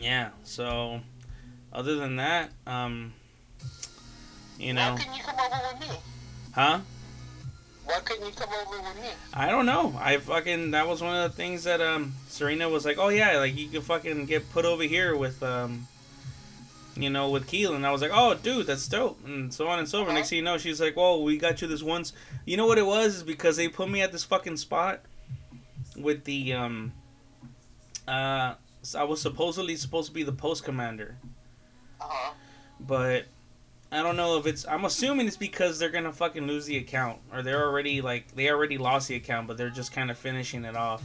yeah, 0.00 0.30
so, 0.42 1.00
other 1.72 1.94
than 1.94 2.16
that, 2.16 2.50
um, 2.66 3.12
you 4.58 4.72
know, 4.72 4.92
Why 4.92 4.98
couldn't 4.98 5.14
you 5.14 5.22
come 5.22 5.36
over 5.38 5.60
with 5.72 5.88
me? 5.88 5.96
huh? 6.52 6.80
Why 7.86 8.00
couldn't 8.00 8.26
you 8.26 8.32
come 8.32 8.48
over 8.66 8.80
with 8.82 8.96
me? 9.02 9.08
I 9.34 9.50
don't 9.50 9.66
know. 9.66 9.94
I 10.00 10.16
fucking 10.16 10.70
that 10.70 10.88
was 10.88 11.02
one 11.02 11.14
of 11.16 11.30
the 11.30 11.36
things 11.36 11.64
that 11.64 11.80
um 11.80 12.14
Serena 12.28 12.68
was 12.68 12.84
like, 12.84 12.96
oh 12.98 13.08
yeah, 13.08 13.36
like 13.38 13.56
you 13.56 13.68
can 13.68 13.82
fucking 13.82 14.26
get 14.26 14.50
put 14.52 14.64
over 14.64 14.82
here 14.84 15.14
with 15.16 15.42
um, 15.42 15.86
you 16.96 17.10
know, 17.10 17.28
with 17.30 17.46
Keelan. 17.46 17.84
I 17.84 17.92
was 17.92 18.00
like, 18.00 18.12
oh 18.14 18.34
dude, 18.34 18.66
that's 18.66 18.88
dope, 18.88 19.18
and 19.26 19.52
so 19.52 19.68
on 19.68 19.78
and 19.80 19.88
so 19.88 19.98
forth. 19.98 20.08
Uh-huh. 20.08 20.16
Next 20.18 20.30
thing 20.30 20.38
you 20.38 20.44
know, 20.44 20.56
she's 20.58 20.80
like, 20.80 20.96
well, 20.96 21.22
we 21.22 21.36
got 21.36 21.60
you 21.60 21.68
this 21.68 21.82
once. 21.82 22.12
You 22.46 22.56
know 22.56 22.66
what 22.66 22.78
it 22.78 22.86
was? 22.86 23.16
Is 23.16 23.22
because 23.22 23.56
they 23.56 23.68
put 23.68 23.90
me 23.90 24.00
at 24.00 24.12
this 24.12 24.24
fucking 24.24 24.56
spot 24.56 25.00
with 25.96 26.24
the 26.24 26.54
um, 26.54 26.92
uh, 28.08 28.54
I 28.96 29.04
was 29.04 29.20
supposedly 29.20 29.76
supposed 29.76 30.08
to 30.08 30.14
be 30.14 30.22
the 30.22 30.32
post 30.32 30.64
commander, 30.64 31.16
Uh 32.00 32.04
huh. 32.08 32.32
but 32.80 33.24
I 33.94 34.02
don't 34.02 34.16
know 34.16 34.38
if 34.38 34.46
it's. 34.46 34.66
I'm 34.66 34.84
assuming 34.84 35.28
it's 35.28 35.36
because 35.36 35.78
they're 35.78 35.88
gonna 35.88 36.12
fucking 36.12 36.46
lose 36.46 36.66
the 36.66 36.78
account, 36.78 37.20
or 37.32 37.42
they're 37.42 37.64
already 37.64 38.00
like 38.00 38.34
they 38.34 38.50
already 38.50 38.76
lost 38.76 39.06
the 39.06 39.14
account, 39.14 39.46
but 39.46 39.56
they're 39.56 39.70
just 39.70 39.92
kind 39.92 40.10
of 40.10 40.18
finishing 40.18 40.64
it 40.64 40.74
off. 40.74 41.02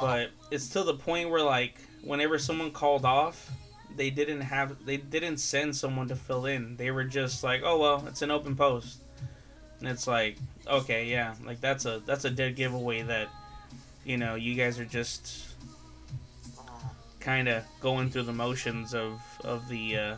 But 0.00 0.30
it's 0.52 0.68
to 0.70 0.84
the 0.84 0.94
point 0.94 1.30
where 1.30 1.42
like 1.42 1.74
whenever 2.02 2.38
someone 2.38 2.70
called 2.70 3.04
off, 3.04 3.50
they 3.96 4.10
didn't 4.10 4.42
have 4.42 4.84
they 4.86 4.98
didn't 4.98 5.38
send 5.38 5.74
someone 5.74 6.06
to 6.08 6.16
fill 6.16 6.46
in. 6.46 6.76
They 6.76 6.92
were 6.92 7.02
just 7.02 7.42
like, 7.42 7.62
oh 7.64 7.78
well, 7.80 8.04
it's 8.06 8.22
an 8.22 8.30
open 8.30 8.54
post, 8.54 9.00
and 9.80 9.88
it's 9.88 10.06
like, 10.06 10.36
okay, 10.68 11.06
yeah, 11.06 11.34
like 11.44 11.60
that's 11.60 11.86
a 11.86 12.00
that's 12.06 12.24
a 12.24 12.30
dead 12.30 12.54
giveaway 12.54 13.02
that, 13.02 13.28
you 14.04 14.16
know, 14.16 14.36
you 14.36 14.54
guys 14.54 14.78
are 14.78 14.84
just 14.84 15.48
kind 17.18 17.48
of 17.48 17.64
going 17.80 18.10
through 18.10 18.22
the 18.22 18.32
motions 18.32 18.94
of 18.94 19.20
of 19.42 19.68
the 19.68 19.96
uh, 19.96 20.16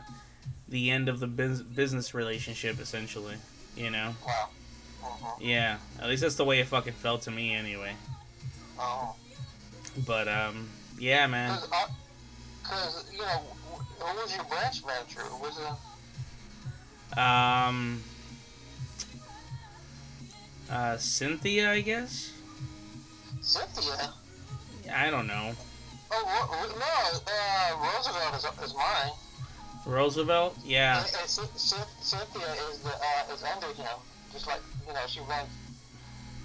the 0.73 0.91
end 0.91 1.09
of 1.09 1.21
the 1.21 1.27
bus- 1.29 1.61
business 1.63 2.15
relationship, 2.15 2.81
essentially. 2.81 3.37
You 3.77 3.91
know, 3.91 4.15
Wow. 4.27 4.49
Uh-huh. 5.05 5.37
yeah. 5.41 5.77
At 6.01 6.09
least 6.09 6.23
that's 6.23 6.35
the 6.35 6.45
way 6.45 6.59
it 6.61 6.67
fucking 6.67 6.93
felt 6.95 7.23
to 7.23 7.31
me, 7.31 7.55
anyway. 7.55 7.93
Oh. 8.79 9.15
But 10.07 10.27
um, 10.29 10.69
yeah, 10.99 11.27
man. 11.27 11.55
Because, 11.55 11.71
uh, 11.73 11.87
'cause, 12.65 13.05
you 13.13 13.19
know, 13.19 13.25
wh- 13.27 14.03
who 14.03 14.17
was 14.23 14.35
your 14.35 14.45
branch 14.45 14.83
manager? 14.85 15.21
Who 15.21 15.43
was 15.43 15.59
it? 17.13 17.19
Um, 17.19 18.03
uh, 20.71 20.97
Cynthia, 20.97 21.71
I 21.73 21.81
guess. 21.83 22.31
Cynthia? 23.43 24.13
I 24.95 25.11
don't 25.11 25.27
know. 25.27 25.53
Oh, 26.11 26.75
no, 26.79 27.33
uh, 27.33 27.95
Roosevelt 27.97 28.35
is, 28.37 28.69
is 28.71 28.75
mine. 28.77 29.13
Roosevelt, 29.85 30.57
yeah. 30.65 30.99
And, 30.99 31.07
and 31.07 31.29
Cyn- 31.29 31.57
Cyn- 31.57 32.03
Cynthia 32.03 32.53
is 32.71 32.79
the 32.81 32.91
uh, 32.91 33.35
is 33.35 33.43
under 33.43 33.67
him. 33.69 33.97
Just 34.33 34.47
like 34.47 34.61
you 34.87 34.93
know, 34.95 35.01
she 35.09 35.21
runs 35.21 35.49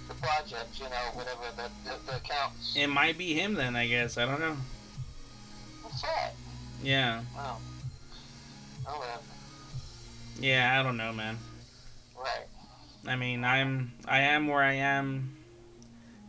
the 0.08 0.14
project. 0.14 0.78
You 0.78 0.86
know, 0.86 0.96
whatever 1.14 1.42
the 1.56 1.70
the, 1.88 1.96
the 2.06 2.16
accounts. 2.16 2.74
It 2.76 2.88
might 2.88 3.16
be 3.16 3.34
him 3.34 3.54
then, 3.54 3.76
I 3.76 3.86
guess. 3.86 4.18
I 4.18 4.26
don't 4.26 4.40
know. 4.40 4.56
What's 5.82 6.02
that? 6.02 6.32
Yeah, 6.82 7.22
Oh. 7.36 7.58
Oh, 8.86 8.96
well, 9.00 9.22
yeah. 10.40 10.78
I 10.78 10.82
don't 10.82 10.96
know, 10.96 11.12
man. 11.12 11.36
right. 12.16 12.46
I 13.06 13.16
mean, 13.16 13.44
I'm 13.44 13.92
I 14.06 14.20
am 14.20 14.48
where 14.48 14.62
I 14.62 14.74
am, 14.74 15.36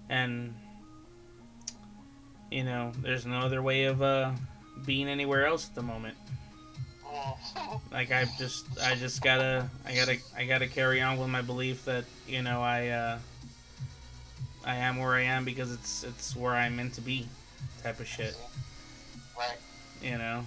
and 0.09 0.53
you 2.51 2.63
know, 2.63 2.91
there's 3.01 3.25
no 3.25 3.39
other 3.39 3.61
way 3.61 3.85
of 3.85 4.01
uh 4.01 4.31
being 4.85 5.07
anywhere 5.07 5.45
else 5.45 5.67
at 5.69 5.75
the 5.75 5.81
moment. 5.81 6.15
Like 7.91 8.11
I 8.11 8.25
just 8.37 8.65
I 8.81 8.95
just 8.95 9.21
gotta 9.21 9.69
I 9.85 9.95
gotta 9.95 10.17
I 10.37 10.45
gotta 10.45 10.67
carry 10.67 11.01
on 11.01 11.17
with 11.17 11.29
my 11.29 11.41
belief 11.41 11.85
that 11.85 12.05
you 12.27 12.41
know 12.41 12.61
I 12.61 12.87
uh 12.89 13.19
I 14.65 14.75
am 14.75 14.97
where 14.97 15.13
I 15.13 15.21
am 15.21 15.45
because 15.45 15.71
it's 15.71 16.03
it's 16.03 16.35
where 16.35 16.53
I'm 16.53 16.75
meant 16.75 16.93
to 16.95 17.01
be, 17.01 17.27
type 17.83 17.99
of 17.99 18.07
shit. 18.07 18.35
right. 19.37 19.57
You 20.01 20.17
know. 20.17 20.45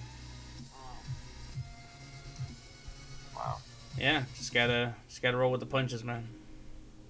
Mm. 2.41 3.35
Wow. 3.35 3.57
Yeah, 3.97 4.23
just 4.37 4.53
gotta 4.53 4.93
just 5.09 5.21
gotta 5.21 5.37
roll 5.37 5.51
with 5.51 5.59
the 5.59 5.65
punches, 5.65 6.03
man. 6.03 6.27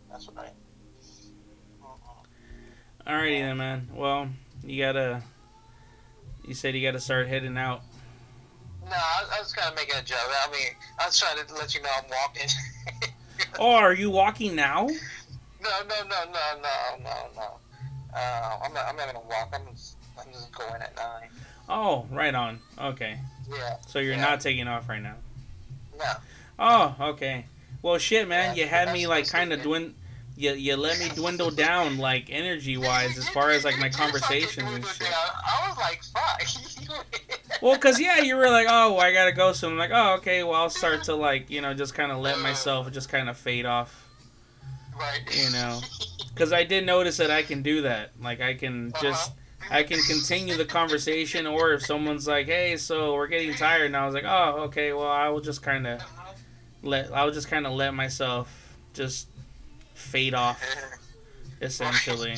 That's 0.10 0.30
right. 0.35 0.53
Alrighty 3.06 3.41
then, 3.41 3.57
man. 3.57 3.90
Well, 3.94 4.30
you 4.64 4.81
gotta. 4.81 5.22
You 6.48 6.53
said 6.53 6.73
you 6.76 6.81
gotta 6.81 7.02
start 7.02 7.27
heading 7.27 7.57
out. 7.57 7.81
No, 8.89 8.95
I, 8.95 9.26
I 9.35 9.39
was 9.39 9.53
kind 9.53 9.69
of 9.69 9.76
making 9.76 9.95
a 9.97 10.03
joke. 10.03 10.18
I 10.45 10.51
mean, 10.51 10.68
I 10.99 11.05
was 11.07 11.18
trying 11.19 11.38
to 11.45 11.53
let 11.55 11.73
you 11.73 11.81
know 11.81 11.89
I'm 11.97 12.10
walking. 12.10 12.49
Oh, 13.60 13.72
are 13.76 13.93
you 13.93 14.10
walking 14.10 14.55
now? 14.55 14.88
no, 14.88 15.69
no, 15.88 15.95
no, 16.10 16.23
no, 16.31 16.61
no, 16.61 17.03
no, 17.03 17.15
no. 17.35 17.60
Uh, 18.15 18.57
I'm 18.64 18.73
not. 18.73 18.85
I'm 18.88 18.95
not 18.95 19.07
gonna 19.07 19.26
walk. 19.27 19.53
I'm 19.53 19.73
just. 19.76 19.95
I'm 20.19 20.31
just 20.31 20.51
going 20.55 20.81
at 20.81 20.95
nine. 20.95 21.30
Oh, 21.68 22.05
right 22.11 22.34
on. 22.34 22.60
Okay, 22.80 23.18
Yeah. 23.51 23.76
so 23.88 23.99
you're 23.99 24.14
Yeah. 24.15 24.22
not 24.22 24.41
taking 24.41 24.68
off 24.68 24.88
right 24.89 25.01
now. 25.01 25.15
No. 25.97 26.14
Oh, 26.60 26.95
okay. 27.10 27.45
Well, 27.81 27.97
shit, 27.97 28.27
man. 28.27 28.55
Yeah, 28.55 28.64
You 28.64 28.69
had 28.69 28.93
me 28.93 29.07
like 29.07 29.27
kind 29.27 29.51
of 29.53 29.61
good. 29.61 29.93
You, 30.35 30.53
you 30.53 30.76
let 30.76 30.97
me 30.99 31.10
dwindle 31.10 31.51
down 31.51 31.97
like 31.99 32.30
energy 32.30 32.76
wise 32.77 33.18
as 33.18 33.30
far 33.30 33.51
as 33.51 33.64
like 33.64 33.77
my 33.80 33.89
conversations 33.89 34.68
and 34.68 34.85
shit. 34.85 35.07
I 35.14 35.68
was 35.69 35.77
like, 35.77 36.01
fuck. 36.03 37.61
Well, 37.61 37.77
cause 37.77 37.99
yeah, 37.99 38.19
you 38.19 38.35
were 38.35 38.49
like, 38.49 38.68
oh, 38.69 38.97
I 38.97 39.14
gotta 39.14 39.31
go 39.31 39.53
soon. 39.53 39.73
I'm 39.73 39.77
like, 39.77 39.91
oh, 39.93 40.15
okay. 40.15 40.43
Well, 40.43 40.55
I'll 40.55 40.69
start 40.72 41.03
to 41.03 41.15
like, 41.15 41.49
you 41.49 41.61
know, 41.61 41.73
just 41.73 41.93
kind 41.93 42.11
of 42.11 42.18
let 42.18 42.39
myself 42.39 42.91
just 42.91 43.10
kind 43.10 43.30
of 43.30 43.38
fade 43.38 43.65
off. 43.65 44.10
right. 44.99 45.22
You 45.34 45.51
know. 45.51 45.80
Cause 46.35 46.51
I 46.51 46.64
did 46.64 46.84
notice 46.85 47.18
that 47.18 47.30
I 47.30 47.43
can 47.43 47.61
do 47.61 47.84
that. 47.84 48.10
Like, 48.19 48.41
I 48.41 48.55
can 48.55 48.91
just, 48.99 49.30
Uh-huh. 49.30 49.39
I 49.69 49.84
can 49.84 49.99
continue 50.01 50.57
the 50.57 50.65
conversation, 50.65 51.45
or 51.47 51.73
if 51.73 51.85
someone's 51.85 52.27
like, 52.27 52.47
hey, 52.47 52.76
so 52.76 53.14
we're 53.14 53.27
getting 53.27 53.53
tired, 53.53 53.85
and 53.85 53.95
I 53.95 54.05
was 54.05 54.14
like, 54.15 54.26
oh, 54.26 54.64
okay. 54.64 54.91
Well, 54.93 55.07
I 55.07 55.30
will 55.30 55.39
just 55.41 55.61
kind 55.61 55.85
of 55.88 56.01
let, 56.81 57.14
I 57.14 57.23
will 57.23 57.31
just 57.31 57.47
kind 57.49 57.65
of 57.68 57.72
let 57.73 57.93
myself 57.93 58.76
just 58.93 59.27
fade 59.93 60.33
off, 60.33 60.61
essentially. 61.61 62.35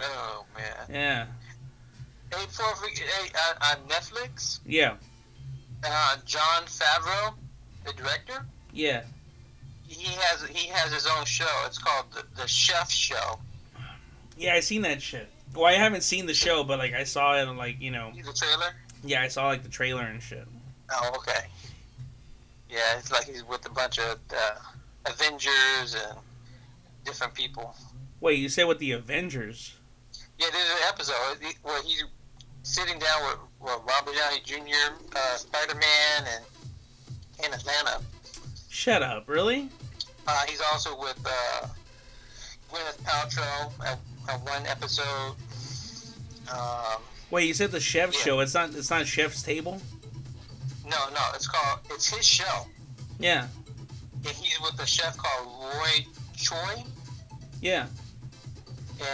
Oh 0.00 0.44
man. 0.56 0.86
Yeah. 0.90 1.26
Hey, 2.36 2.46
for 2.48 2.64
hey, 2.86 3.30
uh, 3.34 3.70
on 3.70 3.88
Netflix, 3.88 4.60
Yeah. 4.64 4.94
uh, 5.84 6.16
Jon 6.24 6.62
Favreau, 6.64 7.34
the 7.84 7.92
director, 7.92 8.44
Yeah. 8.72 9.02
he 9.86 10.04
has 10.18 10.42
he 10.48 10.68
has 10.68 10.92
his 10.92 11.06
own 11.06 11.24
show. 11.26 11.46
It's 11.66 11.78
called 11.78 12.06
the, 12.12 12.24
the 12.40 12.48
Chef 12.48 12.90
Show. 12.90 13.38
Yeah, 14.38 14.54
I 14.54 14.60
seen 14.60 14.80
that 14.82 15.02
shit. 15.02 15.28
Well, 15.54 15.66
I 15.66 15.74
haven't 15.74 16.00
seen 16.02 16.24
the 16.24 16.32
show, 16.34 16.64
but 16.64 16.78
like 16.78 16.94
I 16.94 17.04
saw 17.04 17.36
it, 17.36 17.44
like 17.56 17.80
you 17.80 17.90
know, 17.90 18.10
The 18.16 18.32
trailer. 18.32 18.72
yeah, 19.04 19.20
I 19.22 19.28
saw 19.28 19.46
like 19.48 19.62
the 19.62 19.68
trailer 19.68 20.02
and 20.02 20.22
shit. 20.22 20.46
Oh, 20.90 21.10
okay. 21.18 21.46
Yeah, 22.70 22.96
it's 22.98 23.12
like 23.12 23.24
he's 23.26 23.44
with 23.44 23.66
a 23.66 23.70
bunch 23.70 23.98
of 23.98 24.18
uh, 24.34 24.54
Avengers 25.06 25.94
and 25.94 26.18
different 27.04 27.34
people. 27.34 27.74
Wait, 28.20 28.38
you 28.38 28.48
said 28.48 28.64
with 28.64 28.78
the 28.78 28.92
Avengers? 28.92 29.74
Yeah, 30.38 30.46
there's 30.52 30.70
an 30.70 30.88
episode 30.88 31.38
where 31.62 31.82
he's 31.82 32.04
sitting 32.62 32.98
down 32.98 33.22
with, 33.24 33.38
with 33.60 33.80
Robert 33.86 34.14
Downey 34.16 34.40
Jr., 34.44 34.94
uh, 35.16 35.36
Spider 35.36 35.74
Man, 35.74 36.28
and 36.34 37.46
in 37.46 37.52
Atlanta. 37.52 38.00
Shut 38.70 39.02
up, 39.02 39.28
really? 39.28 39.68
Uh, 40.26 40.44
he's 40.48 40.60
also 40.72 40.98
with 40.98 41.18
uh, 41.26 41.66
Gwyneth 42.72 42.98
Paltrow 43.02 43.72
at, 43.84 43.98
at 44.28 44.40
one 44.42 44.64
episode. 44.66 45.34
Um, 46.52 47.02
Wait, 47.30 47.46
you 47.48 47.54
said 47.54 47.70
the 47.72 47.80
chef 47.80 48.12
Yeah. 48.14 48.20
show? 48.20 48.40
It's 48.40 48.54
not. 48.54 48.74
It's 48.74 48.90
not 48.90 49.06
Chef's 49.06 49.42
Table. 49.42 49.80
no, 50.86 50.96
no, 51.14 51.20
it's 51.34 51.48
called. 51.48 51.80
It's 51.90 52.08
his 52.14 52.26
show, 52.26 52.66
Yeah, 53.18 53.46
and 54.26 54.36
he's 54.36 54.60
with 54.60 54.80
a 54.80 54.86
chef 54.86 55.16
called 55.16 55.48
Roy 55.74 56.06
Choi, 56.36 56.84
yeah. 57.60 57.86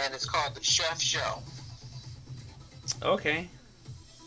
and 0.03 0.13
it's 0.13 0.25
called 0.25 0.55
the 0.55 0.63
Chef 0.63 0.99
Show. 1.01 1.39
Okay. 3.03 3.47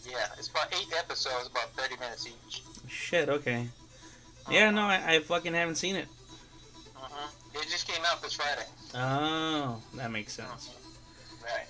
Yeah, 0.09 0.27
it's 0.39 0.49
about 0.49 0.73
eight 0.75 0.93
episodes, 0.99 1.49
about 1.49 1.71
thirty 1.77 1.97
minutes 2.01 2.27
each. 2.27 2.63
Shit. 2.89 3.29
Okay. 3.29 3.67
Yeah, 4.51 4.71
no, 4.71 4.83
I, 4.83 5.15
I 5.15 5.21
fucking 5.21 5.55
haven't 5.55 5.77
seen 5.77 5.95
it. 5.97 6.07
Uh-huh. 6.97 7.29
It 7.55 7.69
just 7.71 7.87
came 7.87 8.03
out 8.07 8.21
this 8.23 8.33
Friday. 8.35 8.65
Oh, 8.95 9.81
that 9.95 10.11
makes 10.11 10.33
sense. 10.33 10.71
Right. 11.43 11.67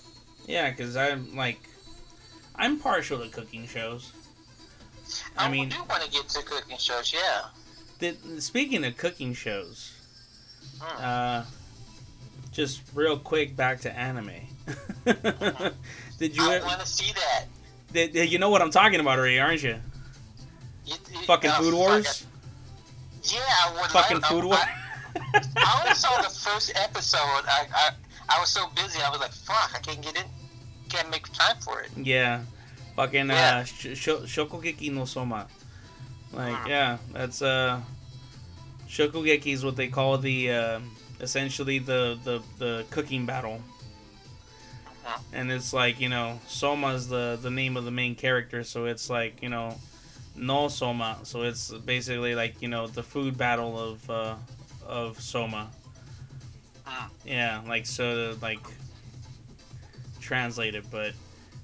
Yeah, 0.47 0.71
because 0.71 0.97
I'm 0.97 1.37
like, 1.37 1.61
I'm 2.57 2.79
partial 2.79 3.19
to 3.21 3.29
cooking 3.29 3.67
shows. 3.67 4.13
I 5.37 5.47
I, 5.47 5.51
mean- 5.51 5.69
do 5.69 5.77
want 5.89 6.03
to 6.03 6.11
get 6.11 6.29
to 6.31 6.43
cooking 6.43 6.79
shows. 6.79 7.13
Yeah. 7.13 7.43
The, 8.03 8.17
speaking 8.41 8.85
of 8.85 8.97
cooking 8.97 9.33
shows, 9.33 9.93
uh, 10.99 11.45
just 12.51 12.83
real 12.95 13.17
quick 13.17 13.55
back 13.55 13.81
to 13.83 13.97
anime. 13.97 14.33
did 16.19 16.37
you? 16.37 16.43
I 16.51 16.57
ever- 16.57 16.67
want 16.67 16.81
to 16.81 16.87
see 16.87 17.13
that. 17.13 17.45
Did, 17.93 18.13
did- 18.13 18.33
you 18.33 18.41
know 18.41 18.51
what 18.51 18.61
I'm 18.61 18.73
talking 18.73 18.99
about 18.99 19.21
already, 19.21 19.39
aren't 19.39 19.63
you? 19.63 19.77
Fucking 21.27 21.51
uh, 21.51 21.59
Food 21.61 21.75
Wars. 21.75 22.27
Yeah, 23.23 23.39
I 23.41 23.73
would 23.81 23.91
Fucking 23.93 24.17
like, 24.21 24.31
Food 24.33 24.45
Wars. 24.47 24.59
I, 24.59 25.41
I 25.59 25.81
only 25.83 25.95
saw 25.95 26.21
the 26.21 26.29
first 26.29 26.73
episode. 26.75 27.19
I, 27.47 27.67
I 27.73 27.91
I 28.29 28.41
was 28.41 28.49
so 28.49 28.67
busy. 28.75 29.01
I 29.01 29.11
was 29.11 29.21
like, 29.21 29.31
fuck, 29.31 29.71
I 29.77 29.79
can't 29.79 30.03
get 30.03 30.17
in. 30.17 30.25
Can't 30.89 31.09
make 31.09 31.33
time 31.33 31.57
for 31.61 31.81
it. 31.83 31.91
Yeah, 31.97 32.41
fucking 32.97 33.29
Yeah. 33.29 33.59
uh, 33.59 33.65
sh- 33.65 33.95
sh- 33.97 34.09
Shokugeki 34.27 34.91
no 34.93 35.05
Soma. 35.05 35.47
Like, 36.33 36.67
yeah, 36.67 36.99
that's 37.13 37.43
uh, 37.43 37.81
Shokugeki 38.89 39.53
is 39.53 39.65
what 39.65 39.77
they 39.77 39.89
call 39.89 40.17
the 40.19 40.51
uh, 40.51 40.81
essentially 41.21 41.79
the 41.79 42.19
the 42.25 42.43
the 42.59 42.85
cooking 42.91 43.27
battle. 43.27 43.61
Uh-huh. 44.87 45.19
And 45.33 45.51
it's 45.51 45.73
like 45.73 46.01
you 46.01 46.09
know, 46.09 46.41
Soma's 46.47 47.09
the 47.09 47.39
the 47.43 47.51
name 47.51 47.77
of 47.77 47.85
the 47.85 47.91
main 47.91 48.15
character, 48.15 48.65
so 48.65 48.87
it's 48.87 49.11
like 49.11 49.43
you 49.43 49.49
know, 49.51 49.77
no 50.37 50.69
Soma. 50.69 51.19
So 51.25 51.43
it's 51.43 51.71
basically 51.71 52.35
like 52.35 52.63
you 52.63 52.69
know 52.69 52.87
the 52.87 53.03
food 53.03 53.37
battle 53.37 53.79
of 53.79 54.09
uh, 54.11 54.35
of 54.87 55.21
Soma. 55.21 55.71
Hmm. 56.85 57.09
Yeah, 57.27 57.61
like 57.67 57.85
so 57.87 58.37
like 58.41 58.61
translated, 60.21 60.85
but 60.91 61.13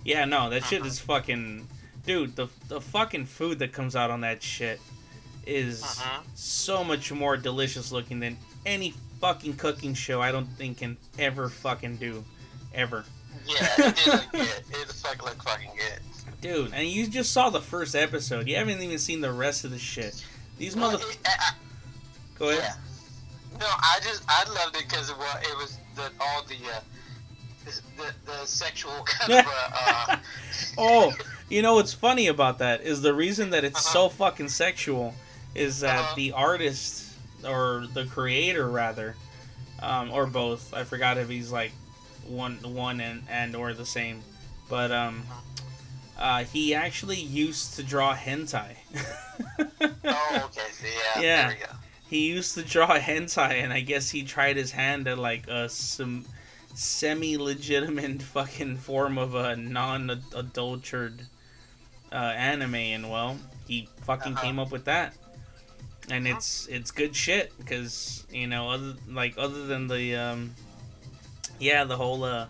yeah, 0.04 0.24
no, 0.24 0.50
that 0.50 0.64
shit 0.64 0.80
Uh-huh. 0.80 0.88
is 0.88 0.98
fucking 0.98 1.66
dude. 2.08 2.34
The 2.34 2.48
the 2.68 2.80
fucking 2.80 3.26
food 3.26 3.58
that 3.60 3.72
comes 3.72 3.94
out 3.94 4.10
on 4.10 4.22
that 4.22 4.42
shit 4.42 4.80
is 5.46 5.82
Uh-huh. 5.82 6.20
so 6.34 6.82
much 6.82 7.12
more 7.12 7.36
delicious 7.36 7.92
looking 7.92 8.18
than 8.18 8.36
any 8.66 8.94
fucking 9.20 9.56
cooking 9.56 9.92
show 9.94 10.20
I 10.22 10.32
don't 10.32 10.46
think 10.56 10.78
can 10.78 10.96
ever 11.18 11.48
fucking 11.50 11.96
do, 11.98 12.24
ever. 12.74 13.04
Yeah, 13.46 13.56
it 13.78 13.96
did 14.04 14.20
good. 14.32 14.62
It 14.70 15.22
look 15.22 15.42
fucking 15.42 15.70
good. 15.76 16.00
Dude, 16.40 16.72
and 16.72 16.86
you 16.88 17.06
just 17.08 17.32
saw 17.32 17.50
the 17.50 17.60
first 17.60 17.94
episode. 17.94 18.46
You 18.48 18.56
haven't 18.56 18.80
even 18.80 18.98
seen 18.98 19.20
the 19.20 19.32
rest 19.32 19.64
of 19.64 19.70
the 19.70 19.78
shit. 19.78 20.24
These 20.56 20.76
Well, 20.76 20.92
mother. 20.92 21.04
it- 21.10 21.18
I- 21.26 21.30
I- 21.38 21.54
Go 22.38 22.50
ahead. 22.50 22.62
Yeah. 22.62 23.58
No, 23.60 23.66
I 23.66 23.98
just 24.02 24.22
I 24.28 24.44
loved 24.50 24.76
it 24.76 24.84
because 24.88 25.10
well, 25.12 25.38
it 25.42 25.56
was 25.58 25.76
the 25.96 26.10
all 26.20 26.42
the 26.44 26.54
uh, 26.54 26.80
the, 27.64 27.80
the, 27.96 28.14
the 28.24 28.46
sexual 28.46 29.02
kind 29.04 29.32
of 29.32 29.46
uh, 29.46 29.76
uh, 30.12 30.16
Oh, 30.78 31.12
you 31.48 31.62
know 31.62 31.74
what's 31.74 31.92
funny 31.94 32.26
about 32.26 32.58
that 32.58 32.82
is 32.82 33.02
the 33.02 33.14
reason 33.14 33.50
that 33.50 33.64
it's 33.64 33.78
Uh-huh. 33.78 34.08
so 34.08 34.08
fucking 34.08 34.48
sexual 34.48 35.14
is 35.54 35.80
that 35.80 35.98
Uh-huh. 36.00 36.14
the 36.16 36.32
artist 36.32 37.04
or 37.44 37.86
the 37.94 38.04
creator 38.06 38.68
rather, 38.68 39.16
um, 39.80 40.10
or 40.10 40.26
both. 40.26 40.74
I 40.74 40.84
forgot 40.84 41.18
if 41.18 41.28
he's 41.28 41.50
like 41.52 41.72
one 42.26 42.56
one 42.62 43.00
and 43.00 43.22
and 43.30 43.54
or 43.56 43.72
the 43.74 43.86
same, 43.86 44.22
but 44.68 44.90
um, 44.92 45.24
uh, 46.18 46.44
he 46.44 46.74
actually 46.74 47.16
used 47.20 47.74
to 47.76 47.82
draw 47.82 48.14
hentai. 48.14 48.74
oh 50.04 50.42
okay 50.44 50.60
so 50.72 50.86
yeah, 50.86 51.22
Yeah. 51.22 51.48
there 51.48 51.56
we 51.60 51.64
go. 51.66 51.72
he 52.10 52.28
used 52.28 52.54
to 52.54 52.62
draw 52.62 52.98
hentai, 52.98 53.62
and 53.62 53.72
I 53.72 53.80
guess 53.80 54.10
he 54.10 54.22
tried 54.24 54.56
his 54.56 54.72
hand 54.72 55.06
at 55.08 55.16
like 55.18 55.46
a 55.48 55.68
some 55.68 56.24
semi-legitimate 56.74 58.22
fucking 58.22 58.76
form 58.76 59.16
of 59.18 59.34
a 59.34 59.56
non-adulterated 59.56 61.26
uh, 62.12 62.14
anime, 62.16 62.74
and 62.74 63.10
well, 63.10 63.38
he 63.66 63.88
fucking 64.02 64.32
Uh-huh. 64.32 64.46
came 64.46 64.58
up 64.58 64.70
with 64.70 64.84
that, 64.86 65.14
and 66.10 66.26
Uh-huh. 66.26 66.36
it's 66.36 66.66
it's 66.68 66.90
good 66.90 67.14
shit 67.16 67.52
because 67.58 68.24
you 68.30 68.46
know 68.46 68.70
other 68.70 68.94
like 69.08 69.34
other 69.38 69.66
than 69.66 69.86
the 69.88 70.16
um, 70.16 70.54
yeah 71.58 71.84
the 71.84 71.96
whole 71.96 72.24
uh 72.24 72.46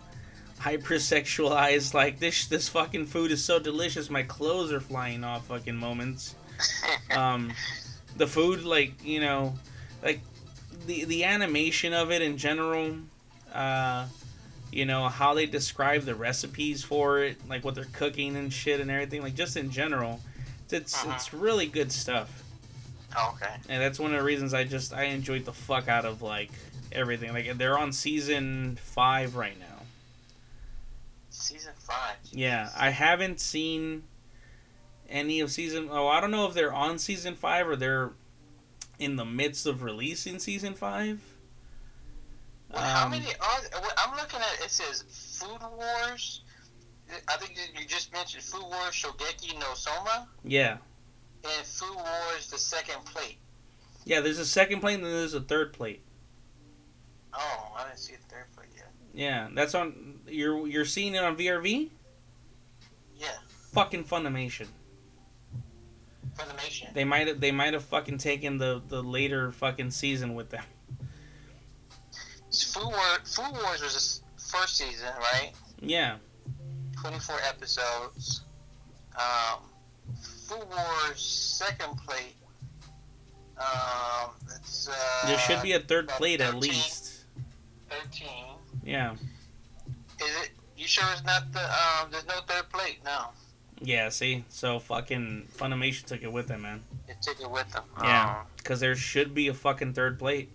hypersexualized 0.59 1.93
like 1.93 2.19
this 2.19 2.47
this 2.47 2.67
fucking 2.67 3.05
food 3.05 3.31
is 3.31 3.43
so 3.43 3.59
delicious 3.59 4.09
my 4.09 4.23
clothes 4.23 4.71
are 4.73 4.81
flying 4.81 5.23
off 5.23 5.47
fucking 5.47 5.75
moments 5.75 6.35
um 7.11 7.55
the 8.17 8.27
food 8.27 8.63
like 8.63 8.93
you 9.03 9.21
know 9.21 9.53
like 10.03 10.19
the 10.85 11.05
the 11.05 11.23
animation 11.23 11.93
of 11.93 12.11
it 12.11 12.21
in 12.21 12.37
general 12.37 12.93
uh 13.53 14.05
you 14.71 14.85
know 14.85 15.07
how 15.07 15.33
they 15.33 15.45
describe 15.45 16.03
the 16.03 16.13
recipes 16.15 16.83
for 16.83 17.19
it 17.23 17.37
like 17.49 17.63
what 17.63 17.75
they're 17.75 17.85
cooking 17.93 18.35
and 18.35 18.51
shit 18.53 18.79
and 18.79 18.91
everything 18.91 19.21
like 19.21 19.35
just 19.35 19.57
in 19.57 19.69
general 19.71 20.19
it's 20.71 20.93
Uh-huh. 21.03 21.13
it's 21.15 21.33
really 21.33 21.65
good 21.65 21.91
stuff 21.91 22.43
okay. 23.33 23.55
and 23.67 23.81
that's 23.81 23.97
one 23.99 24.13
of 24.13 24.19
the 24.19 24.23
reasons 24.23 24.53
i 24.53 24.63
just 24.63 24.93
i 24.93 25.03
enjoyed 25.05 25.43
the 25.45 25.53
fuck 25.53 25.87
out 25.87 26.05
of 26.05 26.21
like 26.21 26.51
everything 26.91 27.33
like 27.33 27.57
they're 27.57 27.77
on 27.77 27.91
season 27.91 28.77
five 28.81 29.35
right 29.35 29.59
now 29.59 29.65
Season 31.31 31.73
five. 31.77 32.15
yeah 32.31 32.69
i 32.77 32.89
haven't 32.89 33.39
seen 33.39 34.03
any 35.09 35.39
of 35.39 35.51
season 35.51 35.87
oh 35.91 36.07
i 36.07 36.19
don't 36.21 36.31
know 36.31 36.45
if 36.47 36.53
they're 36.53 36.73
on 36.73 36.99
season 36.99 37.33
five 37.35 37.67
or 37.67 37.75
they're 37.75 38.11
in 38.99 39.15
the 39.15 39.25
midst 39.25 39.65
of 39.65 39.81
releasing 39.81 40.37
season 40.37 40.73
five 40.73 41.19
Well, 42.71 42.83
how 42.83 43.05
Um, 43.05 43.11
many 43.11 43.33
are? 43.35 43.61
I'm 43.97 44.15
looking 44.15 44.39
at 44.39 44.63
it 44.65 44.69
says 44.71 45.03
Food 45.39 45.61
Wars. 45.71 46.41
I 47.27 47.37
think 47.37 47.57
you- 47.75 47.85
just 47.85 48.13
mentioned 48.13 48.43
Food 48.43 48.63
Wars 48.63 48.93
Shogeki 48.93 49.59
no 49.59 49.73
Soma 49.73 50.27
yeah 50.43 50.77
and 51.43 51.65
Food 51.65 51.95
Wars 51.95 52.51
the 52.51 52.57
second 52.59 53.03
plate. 53.05 53.39
yeah 54.05 54.19
there's 54.19 54.37
a 54.37 54.45
second 54.45 54.79
plate 54.81 54.95
and 54.95 55.05
then 55.05 55.11
there's 55.13 55.33
a 55.33 55.41
third 55.41 55.73
plate 55.73 56.03
Oh, 57.33 57.73
I 57.75 57.85
didn't 57.87 57.97
see 57.99 58.13
the 58.15 58.21
third 58.35 58.45
plate 58.55 58.69
yet. 58.75 58.91
yeah 59.15 59.47
that's 59.53 59.73
on 59.73 60.19
you're 60.27 60.67
you're 60.67 60.85
seeing 60.85 61.15
it 61.15 61.23
on 61.23 61.35
vrv 61.35 61.89
Yeah, 63.17 63.27
fucking 63.71 64.03
funimation 64.03 64.67
Funimation. 66.37 66.93
they 66.93 67.03
might 67.05 67.27
have 67.27 67.39
they 67.39 67.51
might 67.51 67.73
have 67.73 67.83
fucking 67.85 68.19
taken 68.19 68.59
the 68.59 68.83
the 68.87 69.01
later 69.01 69.51
fucking 69.51 69.89
season 69.91 70.35
with 70.35 70.51
them 70.51 70.63
Food 72.51 72.85
Wars. 72.85 73.19
Food 73.25 73.53
Wars 73.63 73.81
was 73.81 74.21
the 74.35 74.41
first 74.41 74.77
season, 74.77 75.09
right? 75.19 75.51
yeah 75.81 76.17
24 77.01 77.35
episodes. 77.47 78.41
Um, 79.15 79.59
Food 80.47 80.67
Wars 80.69 81.21
second 81.21 81.97
plate. 81.97 82.35
Um, 83.57 84.31
it's 84.55 84.89
uh. 84.89 85.27
there 85.27 85.37
should 85.37 85.61
be 85.61 85.73
a 85.73 85.79
third 85.79 86.07
plate 86.09 86.41
at 86.41 86.55
least 86.55 87.25
13. 87.89 88.27
yeah 88.85 89.13
Is 89.13 90.43
it? 90.43 90.51
You 90.77 90.87
sure 90.87 91.05
it's 91.11 91.23
not 91.25 91.51
the? 91.51 91.61
Um, 91.61 92.09
there's 92.11 92.25
no 92.25 92.39
third 92.47 92.69
plate. 92.69 92.99
No, 93.03 93.27
yeah 93.81 94.09
see 94.09 94.43
so 94.49 94.79
fucking 94.79 95.47
funimation 95.57 96.05
took 96.05 96.21
it 96.21 96.31
with 96.31 96.47
them 96.47 96.63
man 96.63 96.81
they 97.07 97.15
took 97.21 97.39
it 97.41 97.49
with 97.49 97.69
them. 97.71 97.83
Yeah. 98.03 98.43
Because 98.57 98.79
there 98.79 98.95
should 98.95 99.33
be 99.33 99.47
a 99.47 99.53
fucking 99.53 99.93
third 99.93 100.19
plate. 100.19 100.51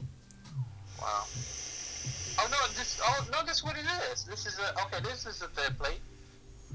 Oh, 1.00 1.02
wow. 1.02 1.24
Oh 2.38 2.48
no! 2.50 2.56
This. 2.76 3.00
Oh 3.02 3.26
no! 3.32 3.44
This 3.44 3.58
is 3.58 3.64
what 3.64 3.76
it 3.76 3.84
is. 4.12 4.24
This 4.24 4.46
is 4.46 4.58
a. 4.58 4.72
Okay. 4.82 5.02
This 5.02 5.26
is 5.26 5.38
the 5.38 5.48
third 5.48 5.78
plate. 5.78 6.00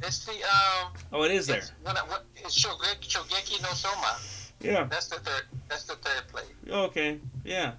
It's 0.01 0.25
the 0.25 0.33
um. 0.33 0.93
Oh, 1.11 1.23
it 1.23 1.31
is 1.31 1.47
there. 1.47 1.57
It's, 1.57 1.71
what, 1.83 1.95
what, 2.07 2.25
it's 2.35 2.63
Shogeki, 2.63 3.09
Shogeki 3.09 3.61
no 3.61 3.69
Soma. 3.69 4.17
Yeah. 4.61 4.85
That's 4.85 5.07
the 5.07 5.19
third. 5.19 5.43
That's 5.67 5.83
the 5.83 5.95
third 5.95 6.27
plate. 6.29 6.53
Okay. 6.69 7.19
Yeah. 7.43 7.73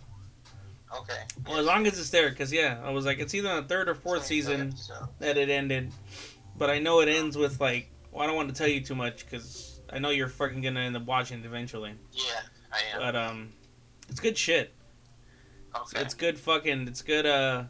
Okay. 0.97 1.23
Well, 1.47 1.59
as 1.59 1.67
long 1.67 1.87
as 1.87 1.99
it's 1.99 2.11
there, 2.11 2.31
because 2.31 2.53
yeah, 2.53 2.81
I 2.85 2.91
was 2.91 3.07
like, 3.07 3.19
it's 3.21 3.35
either 3.35 3.49
on 3.49 3.63
the 3.63 3.69
third 3.69 3.89
or 3.89 3.95
fourth 3.95 4.25
Same 4.27 4.43
third 4.43 4.47
season 4.47 4.61
episode. 4.69 5.09
that 5.21 5.37
it 5.37 5.49
ended, 5.49 5.93
but 6.59 6.69
I 6.69 6.79
know 6.79 7.01
it 7.01 7.09
ends 7.09 7.37
with 7.37 7.61
like, 7.61 7.89
well, 8.11 8.23
I 8.23 8.27
don't 8.27 8.37
want 8.37 8.49
to 8.49 8.55
tell 8.55 8.67
you 8.67 8.81
too 8.81 8.97
much 8.97 9.25
because 9.25 9.81
I 9.93 9.99
know 9.99 10.11
you're 10.11 10.29
fucking 10.29 10.61
gonna 10.61 10.81
end 10.81 10.97
up 10.97 11.07
watching 11.07 11.41
it 11.41 11.47
eventually. 11.47 11.95
Yeah, 12.13 12.23
I 12.73 12.81
am. 12.95 13.01
But 13.01 13.17
um, 13.17 13.53
it's 14.09 14.21
good 14.21 14.37
shit. 14.37 14.73
Okay. 15.75 16.01
It's 16.01 16.15
good 16.15 16.39
fucking. 16.39 16.89
It's 16.89 17.03
good. 17.03 17.27
Uh, 17.27 17.65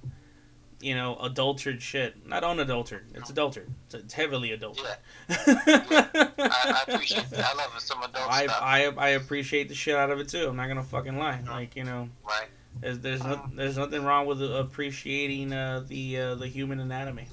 you 0.80 0.94
know, 0.94 1.16
adulterated 1.20 1.82
shit. 1.82 2.26
Not 2.26 2.42
unadulterated. 2.42 3.08
It's 3.14 3.30
adulterated. 3.30 3.74
It's, 3.86 3.94
it's 3.94 4.14
heavily 4.14 4.52
adulterated. 4.52 4.96
I, 5.28 6.28
I 6.38 6.84
appreciate 6.88 7.28
that. 7.30 7.44
I 7.44 7.54
love 7.54 7.78
some 7.78 8.02
adult 8.02 8.30
I, 8.30 8.46
stuff. 8.46 8.58
I 8.60 8.84
I 8.86 9.08
appreciate 9.10 9.68
the 9.68 9.74
shit 9.74 9.94
out 9.94 10.10
of 10.10 10.18
it 10.20 10.28
too. 10.28 10.48
I'm 10.48 10.56
not 10.56 10.68
gonna 10.68 10.82
fucking 10.82 11.18
lie. 11.18 11.40
Like 11.46 11.76
you 11.76 11.84
know, 11.84 12.08
right. 12.26 12.46
there's 12.80 12.98
there's, 13.00 13.22
no, 13.22 13.42
there's 13.54 13.76
nothing 13.76 14.04
wrong 14.04 14.26
with 14.26 14.42
appreciating 14.42 15.52
uh, 15.52 15.84
the 15.86 16.18
uh, 16.18 16.34
the 16.36 16.48
human 16.48 16.80
anatomy. 16.80 17.26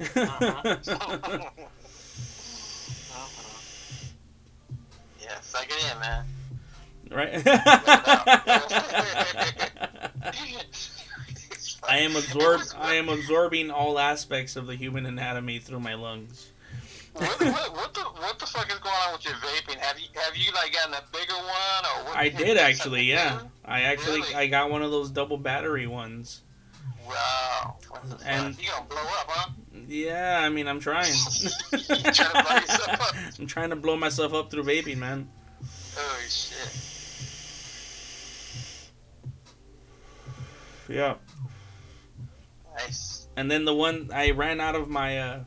Uh-huh. 0.00 0.76
yeah, 5.22 5.40
suck 5.40 5.66
it 5.68 5.92
in, 5.92 5.98
man. 6.00 6.24
right. 7.10 7.42
I 11.88 11.98
am 11.98 12.12
It 12.16 12.24
absorb 12.24 12.60
I 12.78 12.94
am 12.94 13.08
absorbing 13.08 13.70
all 13.70 13.98
aspects 13.98 14.56
of 14.56 14.66
the 14.66 14.74
human 14.74 15.06
anatomy 15.06 15.58
through 15.58 15.80
my 15.80 15.94
lungs. 15.94 16.50
What, 17.12 17.40
what, 17.40 17.72
what 17.74 17.94
the 17.94 18.00
what 18.00 18.38
the 18.38 18.46
fuck 18.46 18.70
is 18.70 18.78
going 18.78 18.94
on 19.06 19.12
with 19.12 19.24
your 19.24 19.34
vaping? 19.34 19.78
Have 19.78 19.98
you 19.98 20.08
have 20.14 20.36
you 20.36 20.52
like 20.52 20.72
gotten 20.72 20.94
a 20.94 21.02
bigger 21.12 21.32
one 21.34 21.84
or 21.84 22.04
what? 22.08 22.16
I 22.16 22.28
did 22.28 22.56
actually, 22.58 23.04
yeah. 23.04 23.40
I 23.64 23.82
actually 23.82 24.20
Really? 24.20 24.34
I 24.34 24.46
got 24.48 24.70
one 24.70 24.82
of 24.82 24.90
those 24.90 25.10
double 25.10 25.38
battery 25.38 25.86
ones. 25.86 26.42
Wow. 27.08 27.76
And- 28.24 28.60
You 28.60 28.68
gonna 28.68 28.84
blow 28.86 28.98
up, 28.98 29.28
huh? 29.28 29.50
Yeah, 29.88 30.40
I 30.42 30.48
mean 30.48 30.66
I'm 30.66 30.80
trying. 30.80 31.12
trying 31.70 31.84
to 31.86 32.42
blow 32.44 32.56
yourself 32.56 33.00
up? 33.00 33.14
I'm 33.38 33.46
trying 33.46 33.70
to 33.70 33.76
blow 33.76 33.96
myself 33.96 34.34
up 34.34 34.50
through 34.50 34.64
vaping, 34.64 34.98
man. 34.98 35.30
Oh 35.96 36.18
shit. 36.28 36.95
Yeah. 40.88 41.14
Nice. 42.76 43.28
And 43.36 43.50
then 43.50 43.64
the 43.64 43.74
one 43.74 44.10
I 44.12 44.30
ran 44.30 44.60
out 44.60 44.74
of 44.74 44.88
my 44.88 45.18
uh 45.18 45.44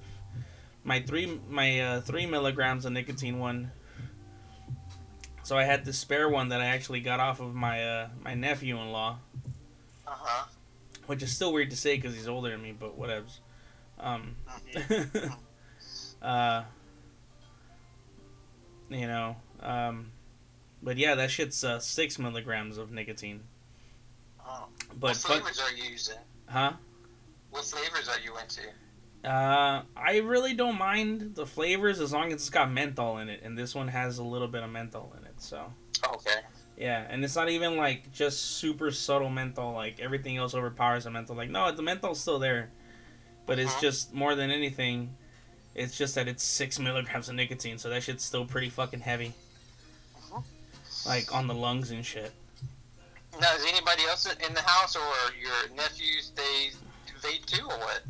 my 0.84 1.02
three 1.02 1.40
my 1.50 1.80
uh, 1.80 2.02
three 2.02 2.26
milligrams 2.26 2.86
of 2.86 2.92
nicotine 2.94 3.40
one. 3.40 3.72
So 5.44 5.58
I 5.58 5.64
had 5.64 5.86
the 5.86 5.94
spare 5.94 6.30
one 6.30 6.50
that 6.50 6.62
I 6.62 6.66
actually 6.68 7.00
got 7.02 7.20
off 7.20 7.40
of 7.40 7.54
my 7.56 7.84
uh 7.84 8.10
my 8.24 8.34
nephew 8.34 8.80
in 8.80 8.92
law, 8.92 9.18
Uh 10.08 10.12
huh. 10.16 10.46
which 11.08 11.24
is 11.24 11.32
still 11.32 11.52
weird 11.54 11.70
to 11.72 11.78
say 11.78 11.96
because 11.96 12.16
he's 12.16 12.28
older 12.28 12.50
than 12.52 12.62
me, 12.62 12.72
but 12.78 13.00
whatevs. 13.00 13.40
Um, 14.00 14.36
uh, 16.22 16.64
you 18.90 19.08
know, 19.08 19.36
um, 19.62 20.12
but 20.82 20.98
yeah, 20.98 21.16
that 21.16 21.30
shit's 21.32 21.64
uh, 21.64 21.80
six 21.80 22.18
milligrams 22.18 22.78
of 22.78 22.92
nicotine. 22.92 23.42
Oh. 24.48 24.68
But 25.00 25.08
what 25.10 25.18
flavors 25.18 25.60
are 25.60 25.72
you 25.72 25.92
using? 25.92 26.16
huh? 26.48 26.74
What 27.52 27.66
flavors 27.66 28.10
are 28.10 28.20
you 28.20 28.38
into? 28.38 28.62
Uh, 29.28 29.84
I 29.98 30.18
really 30.20 30.54
don't 30.54 30.78
mind 30.78 31.36
the 31.36 31.46
flavors 31.46 32.00
as 32.00 32.14
long 32.14 32.28
as 32.28 32.34
it's 32.34 32.50
got 32.50 32.72
menthol 32.72 33.18
in 33.18 33.30
it, 33.30 33.42
and 33.44 33.58
this 33.58 33.76
one 33.76 33.88
has 33.90 34.18
a 34.18 34.24
little 34.24 34.48
bit 34.48 34.64
of 34.64 34.70
menthol 34.70 35.14
in 35.18 35.26
it. 35.26 35.34
So 35.38 35.74
Okay. 36.06 36.40
yeah, 36.78 37.06
and 37.10 37.24
it's 37.24 37.36
not 37.36 37.50
even 37.50 37.76
like 37.76 38.12
just 38.14 38.40
super 38.58 38.92
subtle 38.92 39.30
menthol, 39.30 39.74
like 39.74 40.00
everything 40.00 40.38
else 40.38 40.54
overpowers 40.54 41.04
the 41.04 41.12
menthol. 41.12 41.36
Like 41.36 41.50
no, 41.50 41.70
the 41.72 41.82
menthol's 41.82 42.20
still 42.20 42.40
there, 42.40 42.70
but 43.46 43.60
it's 43.60 43.72
Uh-huh. 43.72 43.82
just 43.82 44.14
more 44.14 44.36
than 44.36 44.52
anything, 44.52 45.16
it's 45.76 45.98
just 45.98 46.16
that 46.16 46.28
it's 46.28 46.44
six 46.44 46.80
milligrams 46.80 47.28
of 47.30 47.36
nicotine, 47.36 47.78
so 47.78 47.90
that 47.90 48.04
shit's 48.04 48.24
still 48.24 48.46
pretty 48.46 48.70
fucking 48.70 49.02
heavy, 49.02 49.34
Uh-huh. 50.16 50.42
like 51.06 51.34
on 51.34 51.48
the 51.48 51.54
lungs 51.56 51.92
and 51.92 52.06
shit. 52.06 52.32
Now, 53.40 53.54
is 53.56 53.66
anybody 53.68 54.04
else 54.04 54.26
in 54.26 54.54
the 54.54 54.62
house 54.62 54.96
or 54.96 55.02
your 55.40 55.76
nephews 55.76 56.32
they 56.36 56.72
vape 57.22 57.46
too 57.46 57.66
or 57.66 57.78
what? 57.78 58.02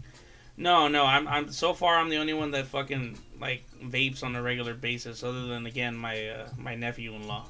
No, 0.57 0.87
no, 0.87 1.05
I'm 1.05 1.27
I'm 1.27 1.51
so 1.51 1.73
far 1.73 1.95
I'm 1.97 2.09
the 2.09 2.17
only 2.17 2.33
one 2.33 2.51
that 2.51 2.67
fucking 2.67 3.17
like 3.39 3.63
vapes 3.81 4.23
on 4.23 4.35
a 4.35 4.41
regular 4.41 4.73
basis, 4.73 5.23
other 5.23 5.47
than 5.47 5.65
again 5.65 5.95
my 5.95 6.27
uh, 6.27 6.49
my 6.57 6.75
nephew 6.75 7.13
in 7.13 7.27
law. 7.27 7.45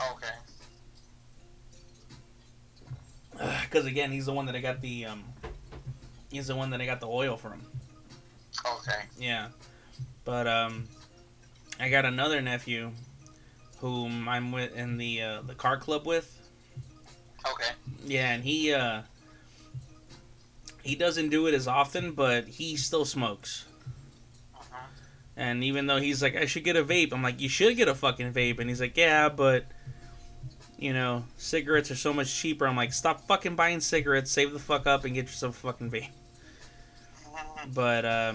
Okay. 0.00 0.26
Because 3.62 3.84
again, 3.86 4.12
he's 4.12 4.26
the 4.26 4.32
one 4.32 4.46
that 4.46 4.54
I 4.54 4.60
got 4.60 4.80
the 4.80 5.06
um, 5.06 5.24
he's 6.30 6.46
the 6.46 6.56
one 6.56 6.70
that 6.70 6.80
I 6.80 6.86
got 6.86 7.00
the 7.00 7.08
oil 7.08 7.36
from. 7.36 7.60
Okay. 8.64 9.02
Yeah, 9.18 9.48
but 10.24 10.46
um, 10.46 10.86
I 11.80 11.88
got 11.88 12.04
another 12.04 12.40
nephew, 12.40 12.92
whom 13.78 14.28
I'm 14.28 14.52
with 14.52 14.76
in 14.76 14.96
the 14.96 15.22
uh, 15.22 15.42
the 15.42 15.54
car 15.54 15.76
club 15.76 16.06
with. 16.06 16.35
Okay. 17.52 17.70
Yeah, 18.04 18.32
and 18.32 18.44
he 18.44 18.72
uh, 18.72 19.02
he 20.86 20.94
doesn't 20.94 21.30
do 21.30 21.46
it 21.46 21.54
as 21.54 21.66
often, 21.66 22.12
but 22.12 22.46
he 22.46 22.76
still 22.76 23.04
smokes. 23.04 23.64
Uh-huh. 24.54 24.76
And 25.36 25.64
even 25.64 25.86
though 25.86 25.98
he's 25.98 26.22
like, 26.22 26.36
I 26.36 26.46
should 26.46 26.64
get 26.64 26.76
a 26.76 26.84
vape, 26.84 27.12
I'm 27.12 27.22
like, 27.22 27.40
you 27.40 27.48
should 27.48 27.76
get 27.76 27.88
a 27.88 27.94
fucking 27.94 28.32
vape. 28.32 28.60
And 28.60 28.68
he's 28.68 28.80
like, 28.80 28.96
yeah, 28.96 29.28
but, 29.28 29.64
you 30.78 30.92
know, 30.92 31.24
cigarettes 31.36 31.90
are 31.90 31.96
so 31.96 32.12
much 32.12 32.32
cheaper. 32.32 32.66
I'm 32.66 32.76
like, 32.76 32.92
stop 32.92 33.26
fucking 33.26 33.56
buying 33.56 33.80
cigarettes, 33.80 34.30
save 34.30 34.52
the 34.52 34.58
fuck 34.60 34.86
up, 34.86 35.04
and 35.04 35.14
get 35.14 35.26
yourself 35.26 35.56
a 35.58 35.72
fucking 35.72 35.90
vape. 35.90 36.10
But, 37.74 38.04
uh, 38.04 38.32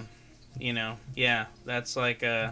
you 0.59 0.73
know, 0.73 0.97
yeah, 1.15 1.45
that's 1.65 1.95
like, 1.95 2.21
uh, 2.23 2.51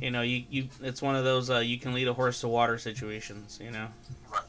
you 0.00 0.10
know, 0.10 0.22
you, 0.22 0.44
you 0.50 0.68
it's 0.82 1.02
one 1.02 1.16
of 1.16 1.24
those 1.24 1.50
uh, 1.50 1.58
you 1.58 1.78
can 1.78 1.92
lead 1.92 2.08
a 2.08 2.14
horse 2.14 2.40
to 2.40 2.48
water 2.48 2.78
situations, 2.78 3.58
you 3.62 3.70
know? 3.70 3.88
Right. 4.32 4.42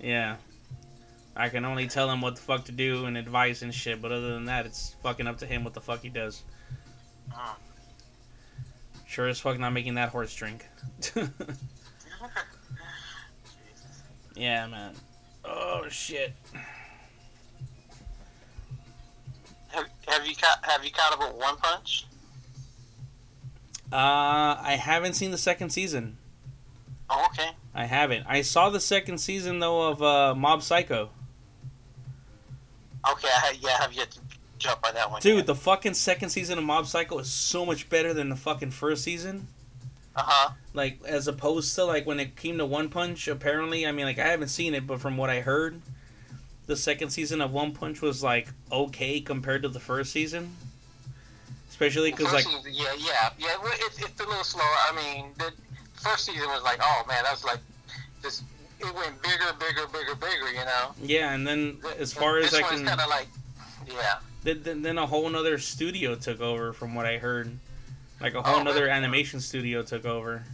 Yeah. 0.00 0.36
I 1.36 1.48
can 1.48 1.64
only 1.64 1.86
tell 1.86 2.10
him 2.10 2.20
what 2.20 2.36
the 2.36 2.42
fuck 2.42 2.64
to 2.66 2.72
do 2.72 3.06
and 3.06 3.16
advice 3.16 3.62
and 3.62 3.74
shit, 3.74 4.02
but 4.02 4.12
other 4.12 4.34
than 4.34 4.44
that, 4.46 4.66
it's 4.66 4.94
fucking 5.02 5.26
up 5.26 5.38
to 5.38 5.46
him 5.46 5.64
what 5.64 5.74
the 5.74 5.80
fuck 5.80 6.02
he 6.02 6.08
does. 6.08 6.42
Uh-huh. 7.32 7.54
Sure 9.06 9.28
as 9.28 9.40
fuck 9.40 9.58
not 9.58 9.72
making 9.72 9.94
that 9.94 10.10
horse 10.10 10.34
drink. 10.34 10.66
yeah, 14.36 14.66
man. 14.66 14.94
Oh 15.44 15.88
shit. 15.88 16.32
have, 19.68 19.86
have 20.06 20.26
you 20.26 20.36
caught 20.36 20.58
Have 20.62 20.84
you 20.84 20.90
caught 20.92 21.12
up 21.12 21.20
with 21.20 21.40
One 21.40 21.56
Punch? 21.56 22.06
Uh, 23.92 24.56
I 24.62 24.78
haven't 24.80 25.14
seen 25.14 25.32
the 25.32 25.38
second 25.38 25.70
season. 25.70 26.16
Oh, 27.08 27.26
okay. 27.30 27.50
I 27.74 27.86
haven't. 27.86 28.26
I 28.28 28.42
saw 28.42 28.70
the 28.70 28.80
second 28.80 29.18
season 29.18 29.60
though 29.60 29.88
of 29.88 30.02
uh, 30.02 30.34
Mob 30.34 30.62
Psycho. 30.62 31.10
Okay. 33.10 33.28
I, 33.28 33.56
yeah, 33.60 33.76
I 33.78 33.82
have 33.82 33.92
yet 33.92 34.10
to 34.12 34.20
jump 34.58 34.86
on 34.86 34.94
that 34.94 35.10
one. 35.10 35.22
Dude, 35.22 35.46
the 35.46 35.54
fucking 35.54 35.94
second 35.94 36.30
season 36.30 36.58
of 36.58 36.64
Mob 36.64 36.86
Psycho 36.86 37.18
is 37.18 37.30
so 37.30 37.64
much 37.64 37.88
better 37.88 38.12
than 38.12 38.28
the 38.28 38.36
fucking 38.36 38.72
first 38.72 39.04
season. 39.04 39.46
Uh 40.16 40.22
huh. 40.24 40.52
Like 40.74 40.98
as 41.06 41.28
opposed 41.28 41.74
to 41.76 41.84
like 41.84 42.06
when 42.06 42.20
it 42.20 42.36
came 42.36 42.58
to 42.58 42.66
One 42.66 42.88
Punch, 42.88 43.28
apparently, 43.28 43.86
I 43.86 43.92
mean 43.92 44.06
like 44.06 44.18
I 44.18 44.26
haven't 44.26 44.48
seen 44.48 44.74
it, 44.74 44.86
but 44.86 45.00
from 45.00 45.16
what 45.16 45.30
I 45.30 45.40
heard, 45.40 45.80
the 46.66 46.76
second 46.76 47.10
season 47.10 47.40
of 47.40 47.52
One 47.52 47.72
Punch 47.72 48.00
was 48.00 48.22
like 48.22 48.48
okay 48.70 49.20
compared 49.20 49.62
to 49.62 49.68
the 49.68 49.80
first 49.80 50.12
season. 50.12 50.56
Especially 51.68 52.10
because 52.10 52.32
like 52.32 52.44
yeah, 52.70 52.92
yeah, 52.98 53.30
yeah. 53.38 53.56
It's 53.62 54.02
it's 54.02 54.20
a 54.20 54.26
little 54.26 54.44
slower. 54.44 54.64
I 54.64 54.96
mean, 54.96 55.26
the 55.38 55.52
first 56.00 56.24
season 56.26 56.48
was 56.48 56.62
like, 56.62 56.78
oh 56.82 57.04
man, 57.08 57.22
that 57.24 57.32
was 57.32 57.44
like 57.44 57.60
just 58.22 58.42
it 58.78 58.94
went 58.94 59.20
bigger, 59.22 59.52
bigger, 59.58 59.86
bigger, 59.92 60.14
bigger. 60.14 60.48
You 60.50 60.64
know. 60.64 60.90
yeah, 61.02 61.32
and 61.32 61.46
then 61.46 61.78
as 61.98 62.12
far 62.12 62.38
as 62.38 62.50
this 62.50 62.60
I 62.60 62.62
can, 62.62 62.84
kind 62.84 63.00
of 63.00 63.08
like, 63.08 63.28
yeah. 63.86 64.18
then, 64.42 64.82
then 64.82 64.98
a 64.98 65.06
whole 65.06 65.28
nother 65.28 65.58
studio 65.58 66.14
took 66.14 66.40
over 66.40 66.72
from 66.72 66.94
what 66.94 67.06
I 67.06 67.18
heard. 67.18 67.50
Like 68.20 68.34
a 68.34 68.42
whole 68.42 68.60
Oh, 68.60 68.62
nother 68.62 68.80
really? 68.80 68.90
animation 68.92 69.40
studio 69.40 69.82
took 69.82 70.04
over. 70.04 70.44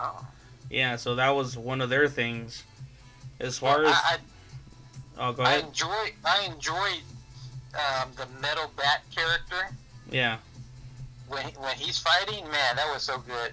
Oh. 0.00 0.26
Yeah, 0.70 0.96
so 0.96 1.14
that 1.14 1.30
was 1.30 1.56
one 1.56 1.80
of 1.80 1.90
their 1.90 2.08
things. 2.08 2.64
As 3.38 3.58
far 3.58 3.84
as 3.84 3.94
I, 3.94 4.16
oh, 5.18 5.32
go 5.32 5.42
I, 5.42 5.54
I 5.54 5.58
enjoy 5.58 6.12
I 6.24 6.48
enjoyed 6.52 7.02
um, 7.74 8.10
the 8.16 8.26
metal 8.40 8.70
bat 8.76 9.02
character 9.14 9.68
Yeah, 10.10 10.38
when 11.28 11.44
when 11.60 11.76
he's 11.76 11.98
fighting. 11.98 12.44
Man, 12.44 12.76
that 12.76 12.90
was 12.92 13.02
so 13.02 13.18
good. 13.18 13.52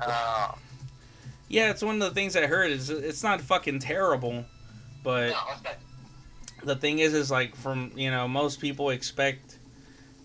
Uh, 0.00 0.52
yeah, 1.48 1.70
it's 1.70 1.82
one 1.82 1.94
of 1.96 2.08
the 2.08 2.14
things 2.14 2.36
I 2.36 2.46
heard. 2.46 2.70
Is 2.70 2.90
it's 2.90 3.22
not 3.22 3.40
fucking 3.40 3.78
terrible, 3.78 4.44
but 5.02 5.30
no, 5.30 5.38
the 6.64 6.76
thing 6.76 6.98
is, 6.98 7.14
is 7.14 7.30
like 7.30 7.54
from 7.56 7.92
you 7.94 8.10
know 8.10 8.26
most 8.28 8.60
people 8.60 8.90
expect 8.90 9.58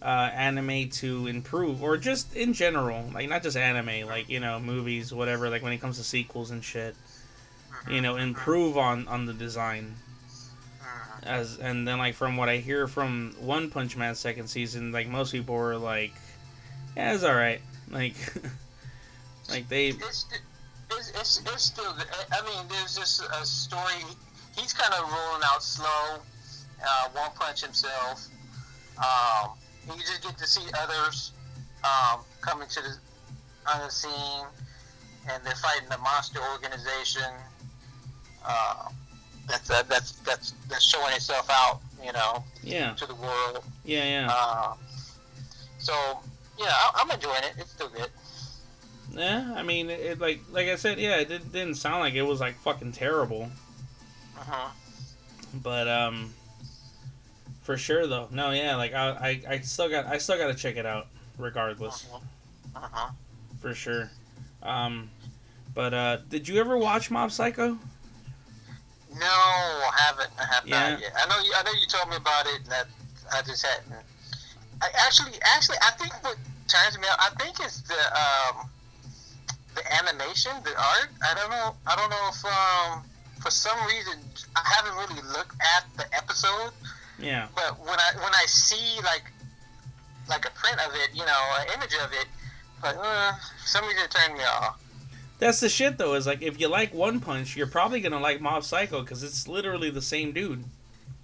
uh, 0.01 0.29
anime 0.33 0.89
to 0.89 1.27
improve, 1.27 1.83
or 1.83 1.97
just 1.97 2.35
in 2.35 2.53
general, 2.53 3.09
like 3.13 3.29
not 3.29 3.43
just 3.43 3.55
anime, 3.55 4.07
like 4.07 4.29
you 4.29 4.39
know 4.39 4.59
movies, 4.59 5.13
whatever. 5.13 5.49
Like 5.49 5.61
when 5.61 5.73
it 5.73 5.79
comes 5.79 5.97
to 5.97 6.03
sequels 6.03 6.51
and 6.51 6.63
shit, 6.63 6.95
you 7.89 8.01
know, 8.01 8.15
improve 8.17 8.77
on 8.77 9.07
on 9.07 9.25
the 9.25 9.33
design. 9.33 9.95
Mhm. 10.81 11.23
As 11.23 11.59
and 11.59 11.87
then 11.87 11.99
like 11.99 12.15
from 12.15 12.35
what 12.35 12.49
I 12.49 12.57
hear 12.57 12.87
from 12.87 13.35
One 13.39 13.69
Punch 13.69 13.95
Man 13.95 14.15
second 14.15 14.47
season, 14.47 14.91
like 14.91 15.07
most 15.07 15.31
people 15.31 15.55
were 15.55 15.77
like, 15.77 16.13
yeah, 16.97 17.13
it's 17.13 17.23
all 17.23 17.35
right. 17.35 17.61
Like, 17.89 18.15
like 19.51 19.69
they 19.69 19.87
it's, 19.89 20.25
it's, 20.91 21.11
it's, 21.19 21.41
it's 21.45 21.63
still. 21.63 21.93
good. 21.93 22.07
I 22.31 22.41
mean, 22.45 22.65
there's 22.69 22.95
just 22.97 23.21
a 23.21 23.45
story. 23.45 24.03
He's 24.57 24.73
kind 24.73 24.93
of 24.93 25.09
rolling 25.11 25.41
out 25.45 25.63
slow. 25.63 26.19
Uh, 26.83 27.09
One 27.13 27.31
Punch 27.35 27.61
himself. 27.63 28.27
Um, 28.97 29.51
you 29.87 29.99
just 30.01 30.23
get 30.23 30.37
to 30.37 30.47
see 30.47 30.63
others 30.79 31.31
um, 31.83 32.21
coming 32.41 32.67
to 32.67 32.81
the 32.81 32.97
on 33.71 33.79
the 33.85 33.89
scene, 33.91 34.45
and 35.29 35.43
they're 35.45 35.53
fighting 35.55 35.87
the 35.89 35.97
monster 35.99 36.39
organization. 36.53 37.31
Uh, 38.45 38.89
that's 39.47 39.69
uh, 39.69 39.83
that's 39.87 40.13
that's 40.25 40.53
that's 40.69 40.83
showing 40.83 41.13
itself 41.13 41.47
out, 41.49 41.79
you 42.03 42.11
know, 42.13 42.43
yeah 42.63 42.93
to 42.95 43.05
the 43.05 43.15
world. 43.15 43.63
yeah 43.85 44.03
yeah 44.03 44.27
Uh, 44.31 44.73
so 45.79 45.93
yeah, 46.59 46.65
I, 46.67 46.91
I'm 47.01 47.11
enjoying 47.11 47.43
it. 47.43 47.53
It's 47.57 47.71
still 47.71 47.89
good. 47.89 48.09
Yeah. 49.13 49.53
I 49.55 49.63
mean, 49.63 49.89
it 49.89 50.19
like 50.19 50.41
like 50.51 50.67
I 50.67 50.75
said, 50.75 50.99
yeah, 50.99 51.17
it 51.17 51.29
did, 51.29 51.51
didn't 51.51 51.75
sound 51.75 51.99
like 51.99 52.13
it 52.13 52.21
was 52.23 52.39
like 52.39 52.55
fucking 52.55 52.91
terrible. 52.93 53.49
Uh-huh. 54.37 54.69
but 55.63 55.87
um 55.87 56.33
for 57.61 57.77
sure 57.77 58.07
though 58.07 58.27
no 58.31 58.49
yeah 58.49 58.75
like 58.75 58.91
I, 58.95 59.09
I 59.09 59.53
i 59.53 59.59
still 59.59 59.87
got 59.87 60.07
i 60.07 60.17
still 60.17 60.35
gotta 60.37 60.55
check 60.55 60.77
it 60.77 60.85
out 60.87 61.05
regardless 61.37 62.07
Uh-huh. 62.75 63.11
for 63.61 63.75
sure 63.75 64.09
um 64.63 65.11
but 65.75 65.93
uh 65.93 66.17
did 66.27 66.47
you 66.47 66.59
ever 66.59 66.75
watch 66.75 67.11
mob 67.11 67.31
psycho 67.31 67.77
No, 69.13 69.27
I 69.27 69.91
haven't. 70.07 70.31
I 70.39 70.45
have 70.55 70.65
Yeah. 70.65 70.89
not 70.91 71.01
yet. 71.01 71.13
I 71.15 71.27
know 71.27 71.39
you. 71.43 71.53
I 71.55 71.61
know 71.63 71.71
you 71.79 71.85
told 71.87 72.09
me 72.09 72.15
about 72.15 72.45
it, 72.47 72.61
and 72.63 72.71
that 72.71 72.87
I 73.31 73.41
just 73.43 73.63
hadn't. 73.65 73.93
I 74.81 74.87
actually, 75.05 75.33
actually, 75.43 75.77
I 75.83 75.91
think 75.91 76.13
what 76.23 76.37
turns 76.67 76.97
me 76.97 77.03
out, 77.11 77.19
I 77.19 77.29
think 77.43 77.59
it's 77.59 77.81
the 77.81 77.93
um, 77.93 78.69
the 79.75 79.93
animation, 79.93 80.51
the 80.63 80.71
art. 80.77 81.09
I 81.23 81.33
don't 81.35 81.49
know. 81.49 81.75
I 81.87 81.95
don't 81.95 82.09
know 82.09 82.29
if 82.29 82.45
um, 82.45 83.03
for 83.41 83.49
some 83.51 83.77
reason 83.87 84.19
I 84.55 84.61
haven't 84.75 84.95
really 84.97 85.21
looked 85.31 85.55
at 85.61 85.85
the 85.97 86.05
episode, 86.15 86.71
Yeah. 87.19 87.47
but 87.55 87.79
when 87.79 87.97
I 87.99 88.11
when 88.15 88.33
I 88.33 88.45
see 88.47 88.99
like 89.03 89.23
like 90.29 90.45
a 90.45 90.51
print 90.51 90.79
of 90.85 90.93
it, 90.95 91.09
you 91.13 91.25
know, 91.25 91.41
an 91.59 91.67
image 91.75 91.95
of 92.03 92.11
it, 92.13 92.27
like 92.83 92.95
uh, 92.97 93.31
for 93.61 93.67
some 93.67 93.85
reason 93.85 94.03
it 94.03 94.11
turned 94.11 94.33
me 94.37 94.43
off. 94.43 94.81
That's 95.39 95.59
the 95.59 95.69
shit 95.69 95.97
though. 95.97 96.13
Is 96.13 96.27
like 96.27 96.41
if 96.41 96.59
you 96.59 96.67
like 96.67 96.93
One 96.93 97.19
Punch, 97.19 97.55
you're 97.57 97.67
probably 97.67 97.99
gonna 98.01 98.19
like 98.19 98.41
Mob 98.41 98.63
Psycho 98.63 99.01
because 99.01 99.23
it's 99.23 99.47
literally 99.47 99.89
the 99.89 100.01
same 100.01 100.31
dude. 100.33 100.63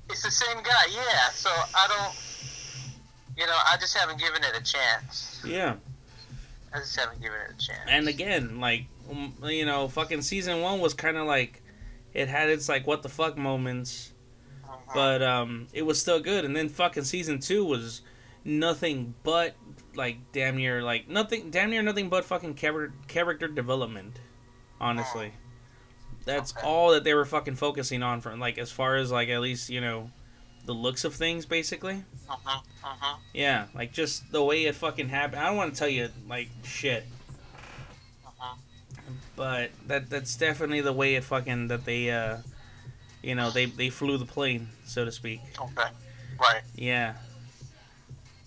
It's 0.10 0.24
the 0.24 0.32
same 0.32 0.58
guy, 0.64 0.86
yeah. 0.90 1.30
So 1.34 1.50
I 1.50 1.88
don't, 1.88 2.16
you 3.38 3.46
know, 3.46 3.58
I 3.68 3.76
just 3.78 3.96
haven't 3.96 4.20
given 4.20 4.42
it 4.42 4.58
a 4.58 4.64
chance. 4.64 5.42
Yeah. 5.46 5.76
I 6.74 6.80
just 6.80 6.96
haven't 7.00 7.22
given 7.22 7.38
it 7.42 7.52
a 7.56 7.58
chance. 7.66 7.80
And 7.88 8.08
again, 8.08 8.60
like 8.60 8.86
um, 9.10 9.34
you 9.44 9.66
know, 9.66 9.88
fucking 9.88 10.22
season 10.22 10.62
one 10.62 10.80
was 10.80 10.94
kind 10.94 11.18
of 11.18 11.26
like 11.28 11.62
it 12.14 12.28
had 12.28 12.50
its 12.50 12.68
like 12.70 12.86
what 12.88 13.04
the 13.04 13.10
fuck 13.10 13.38
moments, 13.38 14.12
Mhm. 14.66 14.94
but 14.94 15.22
um, 15.22 15.68
it 15.74 15.84
was 15.84 16.00
still 16.02 16.20
good. 16.20 16.44
And 16.46 16.56
then 16.56 16.70
fucking 16.70 17.04
season 17.06 17.40
two 17.40 17.64
was 17.66 18.02
nothing 18.44 19.14
but 19.24 19.56
like 19.96 20.18
damn 20.32 20.58
near 20.58 20.82
like 20.84 21.08
nothing, 21.10 21.50
damn 21.52 21.70
near 21.70 21.82
nothing 21.82 22.10
but 22.10 22.26
fucking 22.26 22.56
char- 22.56 22.94
character 23.08 23.48
development. 23.48 24.20
Honestly, 24.80 25.34
that's 26.26 26.56
Okay. 26.56 26.68
all 26.68 26.92
that 26.92 27.04
they 27.04 27.14
were 27.14 27.26
fucking 27.26 27.56
focusing 27.56 28.04
on 28.04 28.22
from 28.22 28.40
like 28.40 28.58
as 28.58 28.72
far 28.72 28.96
as 28.96 29.12
like 29.12 29.30
at 29.30 29.40
least 29.42 29.70
you 29.70 29.82
know 29.82 30.12
the 30.68 30.74
looks 30.74 31.04
of 31.04 31.16
things 31.16 31.46
basically. 31.48 32.04
Mhm, 32.30 32.62
mhm. 32.84 33.18
Yeah, 33.34 33.66
like 33.74 33.92
just 33.94 34.32
the 34.32 34.44
way 34.44 34.66
it 34.66 34.76
fucking 34.76 35.10
happened. 35.10 35.42
I 35.42 35.48
don't 35.48 35.58
want 35.58 35.74
to 35.74 35.80
tell 35.80 35.88
you 35.90 36.10
like 36.30 36.50
shit, 36.64 37.06
Mhm. 38.26 38.58
but 39.36 39.72
that 39.88 40.10
that's 40.10 40.36
definitely 40.36 40.82
the 40.82 40.94
way 40.94 41.16
it 41.16 41.24
fucking 41.24 41.70
that 41.70 41.86
they 41.86 42.12
uh 42.12 42.38
you 43.24 43.34
know 43.34 43.50
they 43.50 43.66
they 43.66 43.90
flew 43.90 44.18
the 44.18 44.26
plane 44.26 44.68
so 44.86 45.04
to 45.06 45.12
speak. 45.12 45.40
Okay. 45.60 45.90
Right. 46.40 46.62
Yeah. 46.76 47.16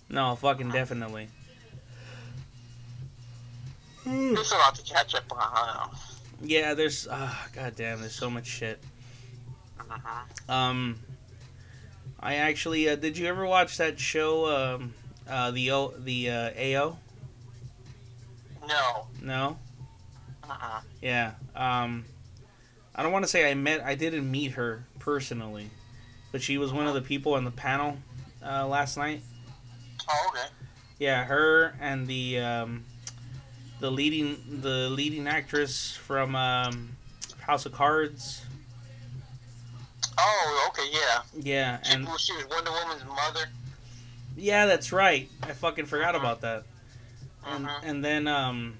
No, 0.07 0.35
fucking 0.35 0.69
definitely. 0.71 1.27
There's 4.05 4.51
a 4.51 4.55
lot 4.55 4.75
to 4.75 4.83
catch 4.83 5.13
up 5.15 5.23
on. 5.31 5.95
Yeah, 6.41 6.73
there's 6.73 7.07
ah 7.09 7.47
god 7.53 7.75
damn, 7.75 7.99
there's 8.01 8.15
so 8.15 8.29
much 8.29 8.45
shit. 8.47 8.79
Mhm. 9.79 10.49
Um 10.49 10.99
I 12.21 12.35
actually 12.35 12.87
uh, 12.89 12.95
did 12.95 13.17
you 13.17 13.27
ever 13.27 13.45
watch 13.45 13.77
that 13.77 13.99
show 13.99 14.45
um 14.47 14.93
uh 15.27 15.51
the 15.51 15.71
O 15.71 15.93
the 15.97 16.29
uh 16.29 16.51
AO? 16.57 16.97
No. 18.67 19.07
No? 19.21 19.57
Uh-uh. 20.43 20.81
Yeah. 21.01 21.31
Um, 21.55 22.05
I 22.95 23.03
don't 23.03 23.11
want 23.11 23.23
to 23.23 23.29
say 23.29 23.49
I 23.49 23.53
met. 23.53 23.81
I 23.81 23.95
didn't 23.95 24.29
meet 24.29 24.53
her 24.53 24.85
personally, 24.99 25.69
but 26.31 26.41
she 26.41 26.57
was 26.57 26.73
one 26.73 26.87
of 26.87 26.93
the 26.93 27.01
people 27.01 27.33
on 27.33 27.45
the 27.45 27.51
panel 27.51 27.97
uh, 28.45 28.67
last 28.67 28.97
night. 28.97 29.21
Oh, 30.09 30.29
okay. 30.29 30.47
Yeah, 30.99 31.23
her 31.23 31.75
and 31.79 32.07
the 32.07 32.39
um, 32.39 32.83
the 33.79 33.89
leading 33.89 34.37
the 34.61 34.89
leading 34.89 35.27
actress 35.27 35.95
from 35.95 36.35
um, 36.35 36.89
House 37.39 37.65
of 37.65 37.71
Cards. 37.71 38.45
Oh, 40.17 40.69
okay, 40.69 40.89
yeah. 40.91 41.21
Yeah, 41.39 41.81
She, 41.83 41.93
and 41.93 42.07
she 42.19 42.33
was 42.33 42.45
Wonder 42.49 42.71
Woman's 42.71 43.05
mother. 43.05 43.45
yeah, 44.37 44.65
that's 44.65 44.91
right. 44.91 45.29
I 45.43 45.53
fucking 45.53 45.85
forgot 45.85 46.15
about 46.15 46.41
that. 46.41 46.63
And 47.47 47.65
Mhm. 47.65 47.79
and 47.83 48.05
then 48.05 48.27
um, 48.27 48.77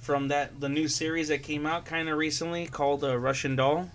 from 0.00 0.28
that 0.28 0.58
the 0.60 0.68
new 0.68 0.88
series 0.88 1.28
that 1.28 1.42
came 1.42 1.66
out 1.66 1.84
kind 1.84 2.08
of 2.08 2.16
recently 2.18 2.66
called 2.66 3.04
uh, 3.04 3.16
Russian 3.16 3.54
Doll. 3.56 3.90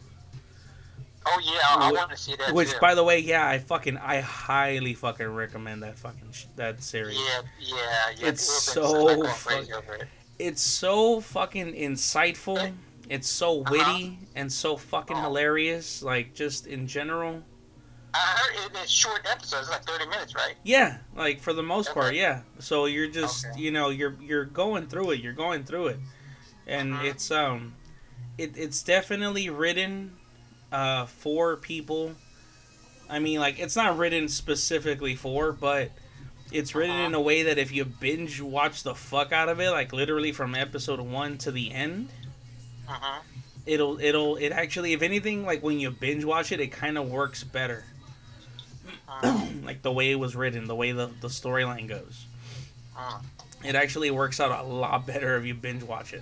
Oh, 1.27 1.41
yeah, 1.43 1.59
I, 1.87 1.91
want 1.91 2.11
to 2.11 2.17
see 2.17 2.35
that 2.35 2.53
Which, 2.53 2.69
too. 2.69 2.77
by 2.79 2.93
the 2.93 3.03
way, 3.03 3.17
yeah, 3.17 3.47
I 3.47 3.57
fucking, 3.57 3.97
I 3.97 4.21
highly 4.21 4.93
fucking 4.93 5.25
recommend 5.27 5.81
that 5.81 5.97
fucking 5.97 6.31
sh- 6.31 6.45
that 6.55 6.83
series. 6.83 7.17
Yeah, 7.17 7.41
yeah, 7.59 7.75
yeah. 8.19 8.27
It's 8.27 8.43
so 8.43 9.07
been 9.07 9.17
going 9.21 9.31
crazy 9.31 9.71
fuck- 9.71 9.89
it. 10.01 10.07
It's 10.37 10.61
so 10.61 11.21
fucking 11.21 11.73
insightful. 11.73 12.71
It's 13.09 13.27
so 13.29 13.61
Uh-huh. 13.61 13.71
witty 13.71 14.19
and 14.35 14.51
so 14.51 14.77
fucking 14.77 15.17
Oh. 15.17 15.21
hilarious. 15.21 16.01
Like 16.01 16.33
just 16.33 16.65
in 16.67 16.87
general. 16.87 17.43
I 18.13 18.17
heard 18.17 18.71
it, 18.71 18.77
it's 18.81 18.91
short 18.91 19.25
episodes, 19.29 19.69
like 19.69 19.83
30 19.83 20.05
minutes, 20.07 20.33
right? 20.35 20.55
Yeah, 20.63 20.99
like 21.17 21.41
for 21.41 21.51
the 21.51 21.61
most 21.63 21.93
part, 21.93 22.15
yeah. 22.15 22.41
So 22.59 22.85
you're 22.85 23.09
just, 23.09 23.45
Okay. 23.47 23.59
you 23.59 23.71
know, 23.71 23.89
you're 23.89 24.15
you're 24.21 24.45
going 24.45 24.87
through 24.87 25.11
it. 25.11 25.19
You're 25.19 25.33
going 25.33 25.65
through 25.65 25.87
it, 25.87 25.99
and 26.65 26.93
Uh-huh. 26.93 27.03
it's 27.07 27.29
um, 27.29 27.75
it 28.37 28.55
it's 28.57 28.81
definitely 28.83 29.49
written, 29.49 30.15
uh, 30.71 31.05
for 31.07 31.57
people. 31.57 32.15
I 33.09 33.19
mean, 33.19 33.39
like 33.41 33.59
it's 33.59 33.75
not 33.75 33.97
written 33.97 34.29
specifically 34.29 35.15
for, 35.15 35.51
but 35.51 35.91
it's 36.53 36.73
written 36.73 36.95
Uh-huh. 36.95 37.05
in 37.07 37.13
a 37.15 37.21
way 37.21 37.43
that 37.43 37.57
if 37.57 37.71
you 37.73 37.83
binge 37.83 38.39
watch 38.39 38.83
the 38.83 38.95
fuck 38.95 39.33
out 39.33 39.49
of 39.49 39.59
it, 39.59 39.71
like 39.71 39.91
literally 39.91 40.31
from 40.31 40.55
episode 40.55 41.01
one 41.01 41.37
to 41.39 41.51
the 41.51 41.73
end, 41.73 42.09
Uh-huh. 42.87 43.21
it'll 43.65 43.99
it'll 43.99 44.35
it 44.37 44.49
actually, 44.51 44.93
if 44.93 45.01
anything, 45.01 45.45
like 45.45 45.63
when 45.63 45.79
you 45.79 45.89
binge 45.91 46.23
watch 46.23 46.51
it, 46.51 46.59
it 46.59 46.67
kind 46.67 46.97
of 46.97 47.09
works 47.09 47.43
better. 47.43 47.83
Uh, 49.09 49.47
like 49.63 49.81
the 49.81 49.91
way 49.91 50.11
it 50.11 50.15
was 50.15 50.35
written, 50.35 50.65
the 50.67 50.75
way 50.75 50.91
the 50.91 51.07
the 51.21 51.27
storyline 51.27 51.87
goes. 51.87 52.25
uh. 52.97 53.19
It 53.63 53.73
actually 53.73 54.11
works 54.11 54.39
out 54.39 54.51
a 54.63 54.67
lot 54.67 55.07
better 55.07 55.37
if 55.37 55.45
you 55.45 55.55
binge 55.55 55.81
watch 55.81 56.13
it. 56.13 56.21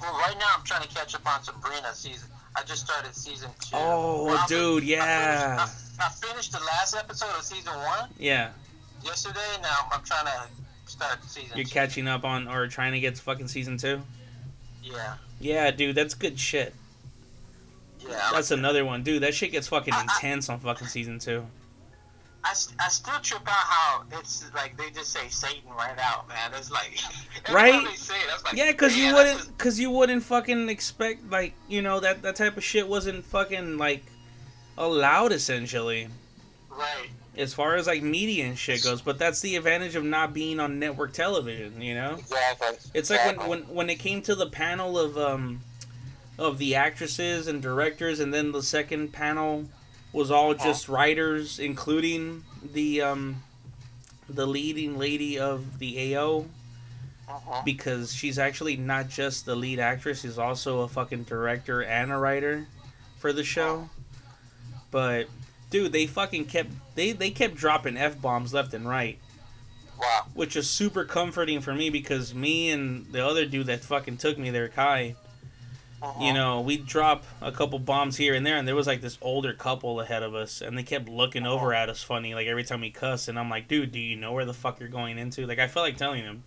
Well, 0.00 0.12
right 0.14 0.34
now 0.38 0.46
I'm 0.56 0.64
trying 0.64 0.82
to 0.82 0.88
catch 0.88 1.14
up 1.14 1.26
on 1.26 1.42
Sabrina 1.42 1.92
season. 1.94 2.30
I 2.54 2.62
just 2.62 2.86
started 2.86 3.14
season 3.14 3.50
two. 3.60 3.70
Oh, 3.74 4.24
Well, 4.24 4.38
I 4.38 4.46
dude, 4.46 4.82
I 4.84 4.86
yeah. 4.86 5.56
finished, 5.66 6.00
I, 6.00 6.06
I 6.06 6.08
finished 6.08 6.52
the 6.52 6.60
last 6.60 6.96
episode 6.96 7.28
of 7.36 7.42
season 7.42 7.74
one 7.74 8.08
Yeah, 8.18 8.50
yesterday. 9.04 9.40
Now 9.60 9.88
I'm 9.92 10.02
trying 10.04 10.24
to 10.24 10.90
start 10.90 11.22
season 11.24 11.50
you're 11.54 11.66
two. 11.66 11.70
catching 11.70 12.08
up 12.08 12.24
on 12.24 12.48
or 12.48 12.66
trying 12.66 12.92
to 12.92 13.00
get 13.00 13.16
to 13.16 13.20
fucking 13.22 13.48
season 13.48 13.76
two. 13.76 14.00
Yeah, 14.86 15.14
Yeah, 15.40 15.70
dude, 15.70 15.96
that's 15.96 16.14
good 16.14 16.38
shit. 16.38 16.74
yeah. 18.08 18.30
That's 18.32 18.50
another 18.50 18.84
one, 18.84 19.02
dude. 19.02 19.22
That 19.22 19.34
shit 19.34 19.52
gets 19.52 19.68
fucking 19.68 19.94
intense 19.94 20.48
on 20.48 20.60
fucking 20.60 20.86
season 20.88 21.18
two. 21.18 21.44
I, 22.44 22.50
I 22.78 22.88
still 22.88 23.18
trip 23.22 23.42
out 23.42 23.48
how 23.48 24.04
it's 24.20 24.44
like 24.54 24.76
they 24.76 24.90
just 24.90 25.12
say 25.12 25.26
Satan 25.28 25.68
right 25.76 25.98
out, 25.98 26.28
man. 26.28 26.52
It's 26.56 26.70
like 26.70 26.96
Right? 27.52 27.74
It, 27.74 28.44
like, 28.44 28.54
Yeah, 28.54 28.72
cause 28.72 28.96
you 28.96 29.12
wouldn't, 29.12 29.58
cause 29.58 29.80
you 29.80 29.90
wouldn't 29.90 30.22
fucking 30.22 30.68
expect 30.68 31.28
like 31.28 31.54
you 31.68 31.82
know 31.82 31.98
that 31.98 32.22
that 32.22 32.36
type 32.36 32.56
of 32.56 32.62
shit 32.62 32.86
wasn't 32.86 33.24
fucking 33.24 33.78
like 33.78 34.04
allowed 34.78 35.32
essentially 35.32 36.06
right. 36.70 37.08
As 37.36 37.52
far 37.54 37.76
as 37.76 37.86
like 37.86 38.02
media 38.02 38.46
and 38.46 38.58
shit 38.58 38.82
goes. 38.82 39.00
But 39.02 39.18
that's 39.18 39.40
the 39.40 39.56
advantage 39.56 39.94
of 39.94 40.04
not 40.04 40.32
being 40.32 40.58
on 40.60 40.78
network 40.78 41.12
television, 41.12 41.80
you 41.80 41.94
know. 41.94 42.14
Exactly. 42.18 42.68
It's 42.94 43.10
like 43.10 43.20
exactly. 43.20 43.48
when, 43.48 43.60
when 43.66 43.74
when 43.74 43.90
it 43.90 43.98
came 43.98 44.22
to 44.22 44.34
the 44.34 44.46
panel 44.46 44.98
of 44.98 45.16
um 45.18 45.60
of 46.38 46.58
the 46.58 46.74
actresses 46.74 47.46
and 47.48 47.62
directors, 47.62 48.20
and 48.20 48.32
then 48.32 48.52
the 48.52 48.62
second 48.62 49.12
panel 49.12 49.66
was 50.12 50.30
all 50.30 50.54
just 50.54 50.88
writers, 50.88 51.58
including 51.58 52.44
the 52.72 53.02
um 53.02 53.42
the 54.28 54.46
leading 54.46 54.98
lady 54.98 55.38
of 55.38 55.78
the 55.78 56.14
AO 56.16 56.46
Uh-huh. 57.28 57.62
because 57.64 58.12
she's 58.12 58.38
actually 58.38 58.76
not 58.76 59.08
just 59.08 59.46
the 59.46 59.54
lead 59.54 59.78
actress; 59.78 60.22
she's 60.22 60.38
also 60.38 60.80
a 60.80 60.88
fucking 60.88 61.24
director 61.24 61.82
and 61.82 62.10
a 62.10 62.16
writer 62.16 62.66
for 63.18 63.32
the 63.32 63.44
show. 63.44 63.88
But 64.90 65.28
dude, 65.82 65.92
they 65.92 66.06
fucking 66.06 66.44
kept 66.46 66.70
they 66.94 67.12
they 67.12 67.30
kept 67.30 67.54
dropping 67.54 67.96
f 67.96 68.20
bombs 68.20 68.52
left 68.54 68.72
and 68.74 68.88
right 68.88 69.18
Wow. 69.98 70.26
which 70.34 70.56
is 70.56 70.68
super 70.68 71.04
comforting 71.04 71.60
for 71.62 71.72
me 71.74 71.88
because 71.88 72.34
me 72.34 72.70
and 72.70 73.06
the 73.12 73.26
other 73.26 73.46
dude 73.46 73.66
that 73.68 73.82
fucking 73.82 74.18
took 74.18 74.36
me 74.36 74.50
there, 74.50 74.68
Kai, 74.68 75.16
Uh-huh. 76.02 76.22
you 76.22 76.34
know, 76.34 76.60
we'd 76.60 76.84
drop 76.84 77.24
a 77.40 77.50
couple 77.50 77.78
bombs 77.78 78.16
here 78.18 78.34
and 78.34 78.44
there, 78.44 78.58
and 78.58 78.68
there 78.68 78.74
was 78.74 78.86
like 78.86 79.00
this 79.00 79.16
older 79.22 79.54
couple 79.54 79.98
ahead 80.02 80.22
of 80.22 80.34
us, 80.34 80.60
and 80.60 80.76
they 80.76 80.82
kept 80.82 81.08
looking 81.08 81.46
over 81.46 81.72
at 81.72 81.88
us 81.88 82.02
funny, 82.02 82.34
like 82.34 82.46
every 82.46 82.62
time 82.62 82.82
we 82.82 82.90
cuss, 82.90 83.28
and 83.28 83.38
I'm 83.38 83.48
like, 83.48 83.68
dude, 83.68 83.90
do 83.90 83.98
you 83.98 84.16
know 84.16 84.32
where 84.32 84.44
the 84.44 84.52
fuck 84.52 84.80
you're 84.80 84.90
going 84.90 85.16
into? 85.18 85.46
Like, 85.46 85.58
I 85.58 85.66
felt 85.66 85.86
like 85.86 85.96
telling 85.96 86.22
him. 86.24 86.42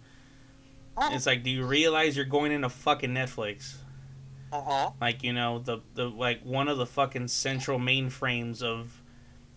It's 1.01 1.25
like, 1.25 1.41
do 1.43 1.49
you 1.49 1.65
realize 1.65 2.15
you're 2.15 2.25
going 2.25 2.51
into 2.51 2.69
fucking 2.69 3.09
Netflix? 3.11 3.77
Uh-huh. 4.51 4.91
Like, 5.01 5.23
you 5.23 5.33
know, 5.33 5.57
the, 5.57 5.79
the 5.95 6.07
like 6.07 6.43
one 6.43 6.67
of 6.67 6.77
the 6.77 6.85
fucking 6.85 7.29
central 7.29 7.79
mainframes 7.79 8.61
of, 8.61 8.98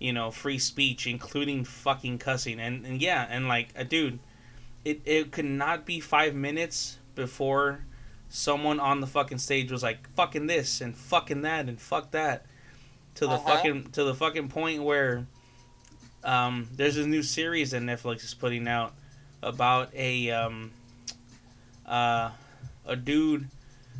you 0.02 0.12
know, 0.12 0.30
free 0.30 0.58
speech, 0.58 1.06
including 1.06 1.64
fucking 1.64 2.18
cussing. 2.18 2.58
And, 2.60 2.84
and 2.84 3.00
yeah, 3.00 3.26
and 3.30 3.46
like, 3.48 3.68
uh, 3.78 3.84
dude, 3.84 4.18
it, 4.84 5.00
it 5.04 5.30
could 5.30 5.44
not 5.44 5.86
be 5.86 6.00
five 6.00 6.34
minutes 6.34 6.98
before 7.14 7.84
someone 8.28 8.80
on 8.80 9.00
the 9.00 9.06
fucking 9.06 9.38
stage 9.38 9.70
was 9.70 9.82
like, 9.82 10.08
fucking 10.14 10.46
this 10.46 10.80
and 10.80 10.96
fucking 10.96 11.42
that 11.42 11.68
and 11.68 11.80
fuck 11.80 12.10
that. 12.10 12.46
To 13.16 13.26
the 13.26 13.32
Uh-huh. 13.34 13.56
fucking 13.56 13.90
to 13.92 14.04
the 14.04 14.14
fucking 14.14 14.48
point 14.48 14.82
where 14.82 15.26
um, 16.24 16.66
there's 16.74 16.94
this 16.96 17.06
new 17.06 17.22
series 17.22 17.70
that 17.72 17.82
Netflix 17.82 18.24
is 18.24 18.32
putting 18.34 18.66
out 18.66 18.94
about 19.42 19.92
a 19.94 20.30
um, 20.30 20.70
uh, 21.86 22.30
a 22.86 22.96
dude 22.96 23.48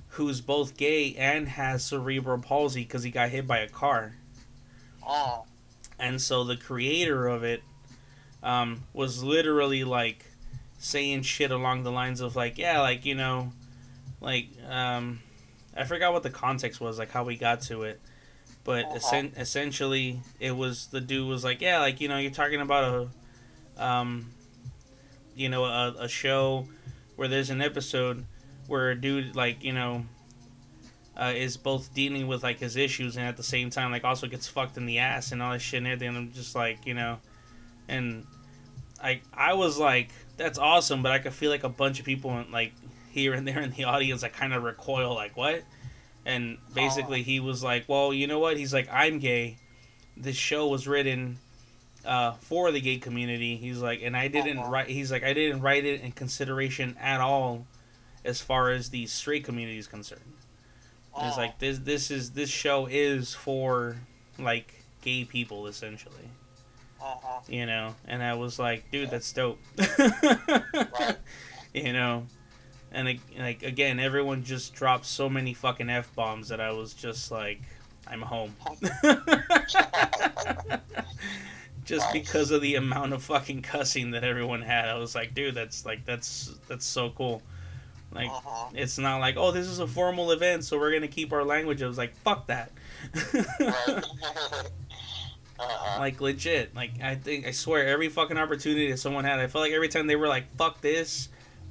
who's 0.09 0.41
both 0.41 0.77
gay 0.77 1.15
and 1.17 1.47
has 1.47 1.85
cerebral 1.85 2.39
palsy 2.39 2.83
because 2.83 3.03
he 3.03 3.11
got 3.11 3.29
hit 3.29 3.47
by 3.47 3.59
a 3.59 3.69
car. 3.69 4.15
Oh. 5.07 5.45
And 6.03 6.21
so 6.21 6.43
the 6.43 6.57
creator 6.57 7.29
of 7.29 7.45
it 7.45 7.63
um, 8.43 8.83
was 8.93 9.23
literally 9.23 9.85
like 9.85 10.25
saying 10.79 11.23
shit 11.23 11.53
along 11.53 11.85
the 11.85 11.93
lines 11.93 12.21
of 12.21 12.35
like, 12.35 12.59
yeah, 12.59 12.81
like 12.81 13.07
you 13.07 13.15
know, 13.15 13.53
like 14.21 14.49
um, 14.69 15.21
I 15.77 15.85
forgot 15.85 16.13
what 16.13 16.25
the 16.25 16.31
context 16.31 16.81
was, 16.81 16.99
like 16.99 17.13
how 17.13 17.23
we 17.23 17.37
got 17.37 17.63
to 17.63 17.85
it, 17.85 18.01
but 18.65 18.85
Uh-huh. 18.85 18.97
essen- 18.97 19.33
essentially 19.37 20.21
it 20.41 20.51
was 20.57 20.89
the 20.89 21.01
dude 21.01 21.29
was 21.29 21.45
like, 21.45 21.61
yeah, 21.61 21.79
like 21.79 22.01
you 22.01 22.09
know, 22.09 22.19
you're 22.19 22.33
talking 22.33 22.61
about 22.61 23.09
a, 23.79 23.85
um, 23.85 24.27
you 25.37 25.49
know, 25.49 25.65
a, 25.65 25.95
a 26.01 26.09
show 26.09 26.67
where 27.15 27.29
there's 27.29 27.49
an 27.51 27.63
episode 27.63 28.25
where 28.67 28.91
a 28.91 29.01
dude 29.01 29.37
like 29.37 29.63
you 29.63 29.73
know. 29.73 30.05
Uh, 31.15 31.33
is 31.37 31.59
both 31.59 31.93
dealing 31.93 32.27
with 32.27 32.43
like 32.43 32.59
his 32.59 32.75
issues 32.75 33.19
and 33.19 33.27
at 33.27 33.37
the 33.37 33.43
same 33.43 33.69
time 33.69 33.91
like 33.91 34.03
also 34.03 34.27
gets 34.27 34.49
fucked 34.49 34.79
in 34.79 34.87
the 34.87 34.99
ass 34.99 35.31
and 35.31 35.43
all 35.43 35.53
this 35.53 35.61
shit 35.61 35.79
and 35.79 35.87
everything. 35.87 36.09
And 36.09 36.17
I'm 36.17 36.33
just 36.33 36.55
like 36.55 36.87
you 36.87 36.95
know, 36.95 37.19
and 37.87 38.27
I 39.03 39.21
I 39.33 39.53
was 39.55 39.79
like 39.79 40.11
that's 40.39 40.59
awesome, 40.59 41.03
but 41.03 41.13
I 41.13 41.19
could 41.19 41.35
feel 41.35 41.51
like 41.51 41.65
a 41.65 41.69
bunch 41.69 42.01
of 42.01 42.07
people 42.07 42.45
like 42.51 42.73
here 43.11 43.35
and 43.35 43.47
there 43.47 43.61
in 43.61 43.73
the 43.73 43.85
audience 43.85 44.23
like 44.23 44.33
kind 44.33 44.55
of 44.55 44.63
recoil 44.63 45.15
like 45.15 45.37
what, 45.37 45.63
and 46.25 46.57
basically 46.73 47.23
he 47.23 47.41
was 47.41 47.63
like, 47.63 47.85
well 47.89 48.15
you 48.15 48.27
know 48.27 48.39
what? 48.39 48.57
He's 48.57 48.73
like 48.73 48.89
I'm 48.91 49.19
gay. 49.19 49.59
This 50.17 50.37
show 50.37 50.69
was 50.69 50.89
written 50.89 51.39
uh, 52.05 52.33
for 52.33 52.71
the 52.71 52.81
gay 52.81 52.99
community. 52.99 53.57
He's 53.57 53.79
like, 53.79 54.03
and 54.03 54.17
I 54.17 54.29
didn't 54.29 54.61
write. 54.61 54.89
He's 54.89 55.13
like, 55.13 55.25
I 55.25 55.33
didn't 55.33 55.61
write 55.61 55.85
it 55.85 56.01
in 56.01 56.13
consideration 56.13 56.97
at 57.01 57.21
all, 57.21 57.67
as 58.25 58.41
far 58.41 58.71
as 58.71 58.91
the 58.91 59.07
straight 59.07 59.45
community 59.45 59.79
is 59.79 59.87
concerned. 59.87 60.21
And 61.19 61.29
It's 61.29 61.37
like 61.37 61.59
this. 61.59 61.79
This 61.79 62.11
is 62.11 62.31
this 62.31 62.49
show 62.51 62.87
is 62.87 63.35
for 63.35 63.97
like 64.39 64.75
gay 65.03 65.25
people 65.25 65.67
essentially, 65.67 66.29
Uh-huh. 67.01 67.41
you 67.49 67.67
know. 67.67 67.95
And 68.07 68.23
I 68.23 68.35
was 68.35 68.59
like, 68.59 68.91
dude, 68.91 69.11
that's 69.11 69.31
dope. 69.33 69.59
you 71.75 71.93
know, 71.93 72.27
and 72.93 73.07
like, 73.07 73.21
like 73.39 73.63
again, 73.63 73.99
everyone 74.01 74.43
just 74.45 74.75
dropped 74.75 75.05
so 75.07 75.29
many 75.29 75.53
fucking 75.55 75.91
f 75.91 76.15
bombs 76.15 76.49
that 76.49 76.61
I 76.61 76.71
was 76.73 76.95
just 76.95 77.31
like, 77.31 77.61
I'm 78.07 78.23
home. 78.23 78.55
just 81.85 82.05
Nice. 82.07 82.13
because 82.13 82.51
of 82.51 82.63
the 82.63 82.77
amount 82.77 83.13
of 83.13 83.23
fucking 83.23 83.63
cussing 83.63 84.13
that 84.13 84.25
everyone 84.25 84.63
had, 84.63 84.89
I 84.89 84.95
was 84.95 85.15
like, 85.15 85.35
dude, 85.35 85.55
that's 85.55 85.85
like 85.85 86.05
that's 86.05 86.55
that's 86.69 86.87
so 86.87 87.11
cool. 87.11 87.43
Like 88.15 88.29
Uh-huh. 88.31 88.71
it's 88.75 88.99
not 88.99 89.19
like, 89.19 89.37
oh, 89.37 89.51
this 89.53 89.67
is 89.67 89.79
a 89.79 89.87
formal 89.87 90.33
event, 90.33 90.65
so 90.65 90.79
we're 90.79 90.93
gonna 90.93 91.09
keep 91.09 91.33
our 91.33 91.45
language. 91.45 91.83
I 91.83 91.87
was 91.87 91.99
like, 91.99 92.15
fuck 92.17 92.47
that. 92.49 92.73
Uh-huh. 95.59 96.01
like 96.01 96.21
legit. 96.21 96.75
Like 96.75 97.01
I 97.01 97.15
think 97.15 97.47
I 97.47 97.53
swear 97.53 97.87
every 97.87 98.09
fucking 98.09 98.37
opportunity 98.37 98.91
that 98.91 98.97
someone 98.99 99.25
had, 99.25 99.39
I 99.39 99.47
felt 99.47 99.63
like 99.63 99.73
every 99.73 99.89
time 99.89 100.07
they 100.09 100.17
were 100.17 100.27
like, 100.27 100.53
fuck 100.57 100.81
this, 100.81 101.29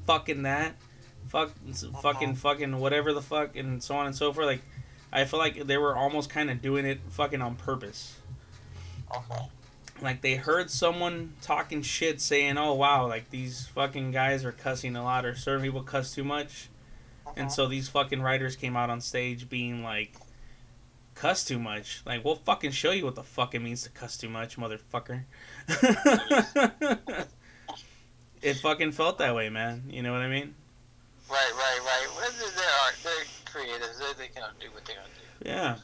fucking 0.07 0.43
that, 0.43 0.75
fuck, 1.27 1.51
fucking, 2.01 2.35
fucking 2.35 2.79
whatever 2.79 3.11
the 3.11 3.21
fuck, 3.21 3.55
and 3.57 3.83
so 3.83 3.95
on 3.95 4.05
and 4.05 4.15
so 4.15 4.31
forth. 4.31 4.45
Like 4.47 4.61
I 5.11 5.25
feel 5.25 5.39
like 5.39 5.67
they 5.67 5.77
were 5.77 5.95
almost 5.95 6.29
kind 6.29 6.49
of 6.49 6.61
doing 6.61 6.85
it 6.85 7.01
fucking 7.09 7.41
on 7.41 7.55
purpose. 7.55 8.15
Like 10.01 10.21
they 10.21 10.35
heard 10.35 10.69
someone 10.71 11.33
talking 11.41 11.81
shit, 11.83 12.19
saying, 12.21 12.57
"Oh 12.57 12.73
wow, 12.73 13.07
like 13.07 13.29
these 13.29 13.67
fucking 13.67 14.11
guys 14.11 14.43
are 14.45 14.51
cussing 14.51 14.95
a 14.95 15.03
lot, 15.03 15.25
or 15.25 15.35
certain 15.35 15.63
people 15.63 15.83
cuss 15.83 16.13
too 16.15 16.23
much." 16.23 16.69
And 17.37 17.45
Uh-huh. 17.45 17.49
so 17.49 17.67
these 17.67 17.87
fucking 17.87 18.21
writers 18.21 18.55
came 18.55 18.75
out 18.75 18.89
on 18.89 18.99
stage 18.99 19.47
being 19.47 19.83
like, 19.83 20.15
cuss 21.13 21.43
too 21.45 21.59
much. 21.59 22.01
Like, 22.05 22.25
we'll 22.25 22.35
fucking 22.35 22.71
show 22.71 22.91
you 22.91 23.05
what 23.05 23.15
the 23.15 23.23
fuck 23.23 23.53
it 23.55 23.59
means 23.59 23.83
to 23.83 23.89
cuss 23.89 24.17
too 24.17 24.27
much, 24.27 24.57
motherfucker. 24.57 25.23
it 28.41 28.53
fucking 28.55 28.91
felt 28.91 29.17
that 29.19 29.35
way, 29.35 29.49
man. 29.49 29.83
You 29.89 30.01
know 30.01 30.11
what 30.11 30.21
I 30.21 30.27
mean? 30.29 30.55
Right, 31.29 31.51
right, 31.55 31.79
right. 31.85 32.07
Well, 32.17 32.29
they 32.31 32.45
they 32.49 32.61
are. 32.61 32.91
They're 33.03 33.25
creatives. 33.45 33.99
They, 33.99 34.23
they 34.23 34.27
can 34.33 34.43
do 34.59 34.67
what 34.73 34.83
they're 34.85 34.95
gonna 34.97 35.07
do. 35.07 35.49
Yeah. 35.49 35.75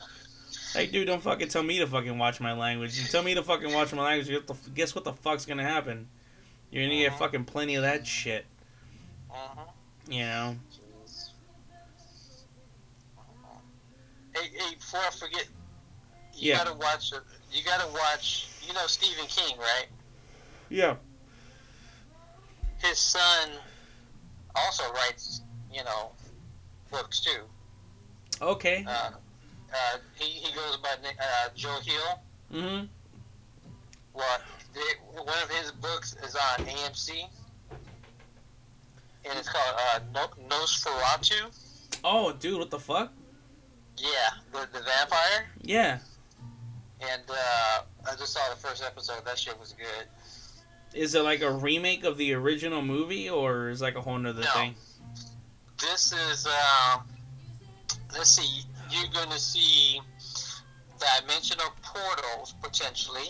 Hey, 0.78 0.86
dude, 0.86 1.08
don't 1.08 1.24
fucking 1.24 1.48
tell 1.48 1.64
me 1.64 1.80
to 1.80 1.88
fucking 1.88 2.20
watch 2.20 2.40
my 2.40 2.54
language. 2.54 3.00
You 3.00 3.08
tell 3.08 3.24
me 3.24 3.34
to 3.34 3.42
fucking 3.42 3.74
watch 3.74 3.92
my 3.94 4.04
language, 4.04 4.30
you 4.30 4.36
have 4.36 4.46
to- 4.46 4.70
guess 4.76 4.94
what 4.94 5.06
the 5.06 5.14
fuck's 5.14 5.44
gonna 5.44 5.64
happen? 5.64 6.08
You're 6.70 6.84
gonna 6.86 6.98
get 7.00 7.08
Uh-huh. 7.14 7.18
fucking 7.18 7.46
plenty 7.46 7.74
of 7.74 7.82
that 7.82 8.06
shit. 8.06 8.46
Uh-huh. 9.32 9.64
You 10.08 10.20
know? 10.26 10.60
Uh-huh. 13.18 13.60
Hey, 14.36 14.50
hey, 14.56 14.76
before 14.76 15.00
I 15.00 15.10
forget, 15.10 15.48
you 16.36 16.52
Yeah. 16.52 16.58
gotta 16.58 16.74
watch. 16.76 17.12
uh, 17.12 17.22
You 17.52 17.64
gotta 17.64 17.88
watch. 17.88 18.50
You 18.68 18.74
know 18.74 18.86
Stephen 18.86 19.26
King, 19.26 19.58
right? 19.58 19.88
Yeah. 20.70 20.98
His 22.78 23.00
son 23.00 23.52
also 24.54 24.92
writes, 24.94 25.42
you 25.74 25.84
know, 25.86 26.12
books 26.92 27.22
too. 27.22 27.50
Okay. 28.42 28.84
Uh, 28.88 29.12
uh, 29.74 29.98
he, 30.16 30.26
he 30.26 30.54
goes 30.56 30.78
by 30.78 30.90
uh, 30.90 31.50
Joe 31.56 31.78
Hill. 31.84 32.20
Mm-hmm. 32.54 32.86
Well, 34.14 34.40
they, 34.74 34.82
one 35.12 35.28
of 35.44 35.50
his 35.52 35.72
books 35.72 36.16
is 36.24 36.36
on 36.36 36.66
AMC, 36.66 37.26
and 39.30 39.38
it's 39.38 39.50
called 39.50 39.76
uh, 39.94 40.00
no- 40.14 40.48
Nosferatu. 40.58 42.00
Oh, 42.04 42.34
dude, 42.34 42.58
what 42.60 42.70
the 42.72 42.80
fuck? 42.80 43.12
Yeah, 43.98 44.08
the, 44.52 44.68
the 44.72 44.84
vampire. 44.84 45.48
Yeah. 45.62 46.00
And 47.02 47.22
uh, 47.30 47.82
I 48.10 48.16
just 48.18 48.34
saw 48.34 48.50
the 48.50 48.56
first 48.60 48.84
episode. 48.84 49.26
That 49.26 49.38
shit 49.38 49.60
was 49.60 49.74
good. 49.74 50.08
Is 50.94 51.14
it 51.16 51.22
like 51.22 51.42
a 51.42 51.52
remake 51.52 52.04
of 52.06 52.18
the 52.18 52.34
original 52.34 52.82
movie, 52.82 53.30
or 53.30 53.70
is 53.70 53.82
it 53.82 53.84
like 53.84 53.96
a 53.96 54.02
whole 54.02 54.18
nother 54.18 54.42
No. 54.42 54.52
thing? 54.52 54.76
This 55.80 56.12
is, 56.12 56.48
um, 56.48 57.04
let's 58.14 58.32
see, 58.32 58.64
you're 58.92 59.12
going 59.14 59.30
to 59.30 59.40
see 59.40 60.00
dimensional 61.00 61.68
portals 61.82 62.56
potentially. 62.62 63.28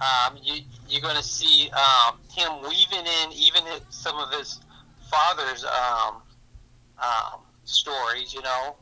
Um, 0.00 0.36
you, 0.42 0.62
you're 0.88 1.02
going 1.02 1.16
to 1.16 1.22
see 1.22 1.70
um, 1.70 2.18
him 2.30 2.62
weaving 2.62 3.06
in 3.06 3.32
even 3.32 3.62
some 3.90 4.16
of 4.18 4.32
his 4.32 4.60
father's 5.10 5.64
um, 5.64 6.22
um, 6.98 7.40
stories, 7.64 8.32
you 8.34 8.42
know, 8.42 8.76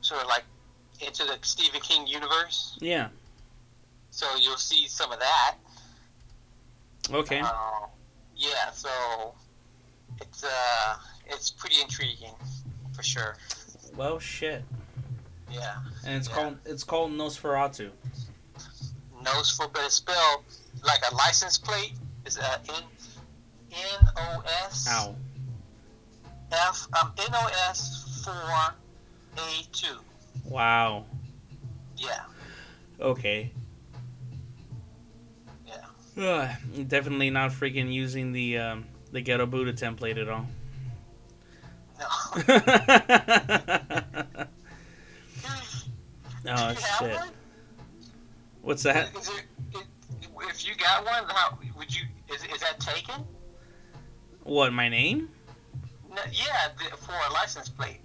sort 0.00 0.22
of 0.22 0.28
like 0.28 0.44
into 1.06 1.24
the 1.24 1.38
Stephen 1.42 1.80
King 1.80 2.06
universe. 2.06 2.76
Yeah. 2.80 3.08
So 4.10 4.26
you'll 4.40 4.56
see 4.56 4.88
some 4.88 5.12
of 5.12 5.20
that. 5.20 5.56
Okay. 7.12 7.40
Uh, 7.40 7.86
yeah, 8.34 8.70
so 8.72 9.34
it's 10.20 10.44
uh, 10.44 10.96
it's 11.26 11.50
pretty 11.50 11.80
intriguing 11.80 12.34
for 12.94 13.02
sure. 13.02 13.36
Well, 13.96 14.18
shit. 14.18 14.62
Yeah, 15.50 15.76
And 16.04 16.16
it's 16.16 16.28
Yeah. 16.28 16.34
called 16.34 16.58
it's 16.64 16.84
called 16.84 17.12
Nosferatu. 17.12 17.90
nose 19.22 19.50
for 19.50 19.66
but 19.68 19.82
it's 19.84 19.94
spelled 19.94 20.44
like 20.84 21.00
a 21.10 21.14
license 21.14 21.56
plate. 21.58 21.92
Is 22.24 22.38
uh, 22.38 22.58
N 22.68 22.82
N 23.72 24.08
O 24.16 24.42
S 24.66 24.86
Ow. 24.88 25.16
F 26.52 26.86
um 27.00 27.12
N 27.18 27.34
O 27.34 27.46
S 27.68 28.22
four 28.24 28.74
A 29.38 29.62
two. 29.72 29.98
Wow. 30.44 31.06
Yeah, 31.96 32.24
Okay. 33.00 33.52
yeah. 35.66 36.22
Ugh, 36.22 36.50
definitely 36.88 37.30
not 37.30 37.50
freaking 37.52 37.92
using 37.92 38.32
the 38.32 38.58
um, 38.58 38.84
the 39.12 39.20
ghetto 39.22 39.46
Buddha 39.46 39.72
template 39.72 40.20
at 40.20 40.28
all. 40.28 40.46
No. 41.98 42.42
Oh 46.48 46.74
shit. 46.74 47.10
one? 47.16 47.28
What's 48.62 48.82
that? 48.84 49.08
Is 49.16 49.30
if 50.48 50.66
you 50.66 50.74
got 50.76 51.04
one, 51.04 51.24
how 51.28 51.58
would 51.76 51.94
you? 51.94 52.02
Is, 52.32 52.44
is 52.44 52.60
that 52.60 52.78
taken? 52.78 53.24
What 54.44 54.72
my 54.72 54.88
name? 54.88 55.28
No, 56.08 56.22
yeah, 56.30 56.68
the, 56.78 56.96
for 56.98 57.12
a 57.28 57.32
license 57.32 57.68
plate, 57.68 57.98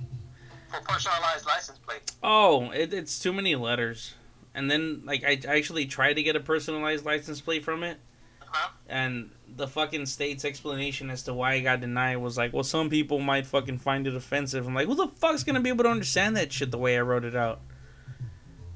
for 0.70 0.82
personalized 0.82 1.46
license 1.46 1.78
plate. 1.86 2.12
Oh, 2.24 2.72
it, 2.72 2.92
it's 2.94 3.20
too 3.20 3.32
many 3.32 3.54
letters. 3.56 4.16
And 4.56 4.72
then 4.72 5.04
like 5.06 5.24
I, 5.24 5.40
I 5.48 5.58
actually 5.58 5.86
tried 5.86 6.14
to 6.14 6.24
get 6.24 6.36
a 6.36 6.40
personalized 6.40 7.06
license 7.06 7.42
plate 7.42 7.64
from 7.64 7.84
it, 7.84 8.00
Uh-huh. 8.42 8.70
and 8.90 9.30
the 9.56 9.68
fucking 9.68 10.06
state's 10.06 10.46
explanation 10.46 11.10
as 11.10 11.24
to 11.24 11.34
why 11.34 11.54
I 11.54 11.60
got 11.62 11.82
denied 11.82 12.18
was 12.18 12.38
like, 12.38 12.54
well, 12.54 12.64
some 12.64 12.90
people 12.90 13.20
might 13.20 13.46
fucking 13.46 13.80
find 13.80 14.08
it 14.08 14.16
offensive. 14.16 14.66
I'm 14.68 14.74
like, 14.74 14.88
who 14.88 14.96
the 14.96 15.08
fuck's 15.08 15.44
gonna 15.44 15.60
be 15.60 15.70
able 15.70 15.84
to 15.84 15.90
understand 15.90 16.38
that 16.38 16.52
shit 16.52 16.72
the 16.72 16.78
way 16.78 16.98
I 16.98 17.02
wrote 17.02 17.26
it 17.26 17.36
out? 17.36 17.62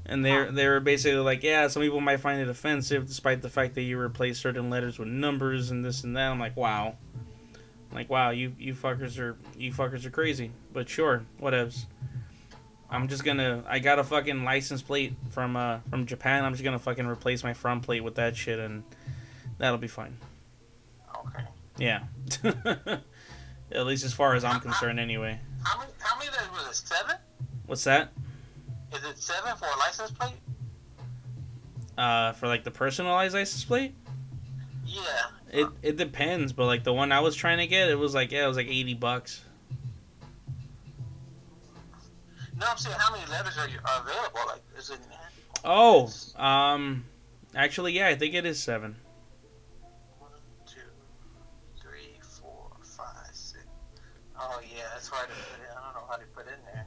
And 0.04 0.24
they're 0.24 0.46
Huh. 0.46 0.52
they 0.52 0.68
were 0.68 0.80
basically 0.80 1.18
like, 1.18 1.42
yeah, 1.42 1.66
some 1.68 1.82
people 1.82 2.00
might 2.00 2.18
find 2.20 2.40
it 2.40 2.48
offensive, 2.48 3.06
despite 3.06 3.42
the 3.42 3.48
fact 3.48 3.74
that 3.74 3.82
you 3.82 3.98
replace 3.98 4.38
certain 4.38 4.70
letters 4.70 4.98
with 4.98 5.08
numbers 5.08 5.70
and 5.70 5.84
this 5.84 6.04
and 6.04 6.16
that. 6.16 6.30
I'm 6.30 6.38
like, 6.38 6.56
wow. 6.56 6.96
Like, 7.92 8.10
wow, 8.10 8.30
you 8.30 8.52
you 8.58 8.74
fuckers 8.74 9.18
are 9.18 9.36
you 9.56 9.72
fuckers 9.72 10.04
are 10.04 10.10
crazy. 10.10 10.52
But 10.72 10.88
sure, 10.88 11.24
whatevs. 11.40 11.86
I'm 12.88 13.08
just 13.08 13.24
gonna. 13.24 13.64
I 13.66 13.80
got 13.80 13.98
a 13.98 14.04
fucking 14.04 14.44
license 14.44 14.82
plate 14.82 15.14
from 15.30 15.56
uh 15.56 15.78
from 15.90 16.06
Japan. 16.06 16.44
I'm 16.44 16.52
just 16.52 16.62
gonna 16.62 16.78
fucking 16.78 17.06
replace 17.06 17.42
my 17.42 17.52
front 17.54 17.82
plate 17.82 18.04
with 18.04 18.14
that 18.16 18.36
shit, 18.36 18.58
and 18.60 18.84
that'll 19.58 19.78
be 19.78 19.88
fine. 19.88 20.18
Okay. 21.28 21.44
Yeah. 21.78 22.04
At 23.72 23.86
least 23.86 24.04
as 24.04 24.12
far 24.12 24.34
as 24.34 24.44
I'm 24.44 24.60
concerned, 24.60 25.00
anyway. 25.00 25.38
How 25.62 25.78
many? 25.78 25.90
How 25.98 26.18
many 26.18 26.30
was 26.52 26.68
it? 26.68 26.86
Seven? 26.86 27.16
What's 27.66 27.84
that? 27.84 28.12
Is 28.92 29.04
it 29.04 29.18
seven 29.18 29.56
for 29.56 29.66
a 29.66 29.78
license 29.78 30.12
plate? 30.12 30.36
Uh, 31.98 32.32
for 32.32 32.46
like 32.46 32.62
the 32.62 32.70
personalized 32.70 33.34
license 33.34 33.64
plate? 33.64 33.94
Yeah. 34.86 35.00
It 35.52 35.68
it 35.82 35.96
depends, 35.96 36.52
but 36.52 36.66
like 36.66 36.84
the 36.84 36.92
one 36.92 37.12
I 37.12 37.20
was 37.20 37.34
trying 37.34 37.58
to 37.58 37.66
get, 37.66 37.88
it 37.88 37.98
was 37.98 38.14
like 38.14 38.32
yeah, 38.32 38.44
it 38.44 38.48
was 38.48 38.56
like 38.56 38.68
eighty 38.68 38.94
bucks. 38.94 39.42
No, 42.58 42.66
I'm 42.70 42.78
saying 42.78 42.96
how 42.98 43.14
many 43.14 43.30
letters 43.30 43.58
are, 43.58 43.68
you, 43.68 43.78
are 43.84 44.02
available? 44.02 44.40
Like, 44.46 44.62
is 44.78 44.90
it? 44.90 44.98
Oh, 45.62 46.10
um, 46.36 47.04
actually, 47.54 47.92
yeah, 47.92 48.08
I 48.08 48.14
think 48.14 48.34
it 48.34 48.46
is 48.46 48.62
seven. 48.62 48.96
Yeah, 55.12 55.12
that's 55.12 55.12
why 55.12 55.26
they 55.26 55.34
put 55.34 55.62
it. 55.62 55.70
I 55.76 55.84
don't 55.84 55.94
know 55.94 56.06
how 56.08 56.16
they 56.16 56.24
put 56.34 56.46
in 56.46 56.60
there. 56.72 56.86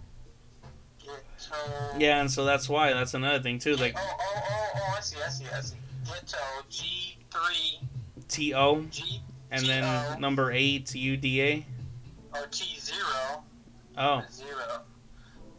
Ghetto. 1.00 2.00
Yeah, 2.00 2.20
and 2.22 2.30
so 2.32 2.46
that's 2.46 2.68
why 2.70 2.94
that's 2.94 3.14
another 3.14 3.42
thing 3.42 3.60
too. 3.60 3.76
Like 3.76 3.96
Oh, 3.98 4.02
oh, 4.20 4.42
oh, 4.50 4.72
oh! 4.76 4.96
I 4.98 5.02
see, 5.02 5.18
I 5.26 5.30
see, 5.30 5.46
I 5.56 5.62
see. 5.62 5.76
Ghetto 6.06 6.38
G 6.70 7.18
three 7.32 7.80
T 8.28 8.54
O 8.54 8.82
G 8.92 9.22
and 9.52 9.62
T-O. 9.62 9.68
then 9.68 10.20
number 10.22 10.52
eight 10.52 10.94
U 10.94 11.18
D 11.18 11.42
A. 11.42 11.66
or 12.34 12.46
T 12.52 12.80
zero 12.80 13.44
Oh, 13.98 14.24
zero. 14.32 14.82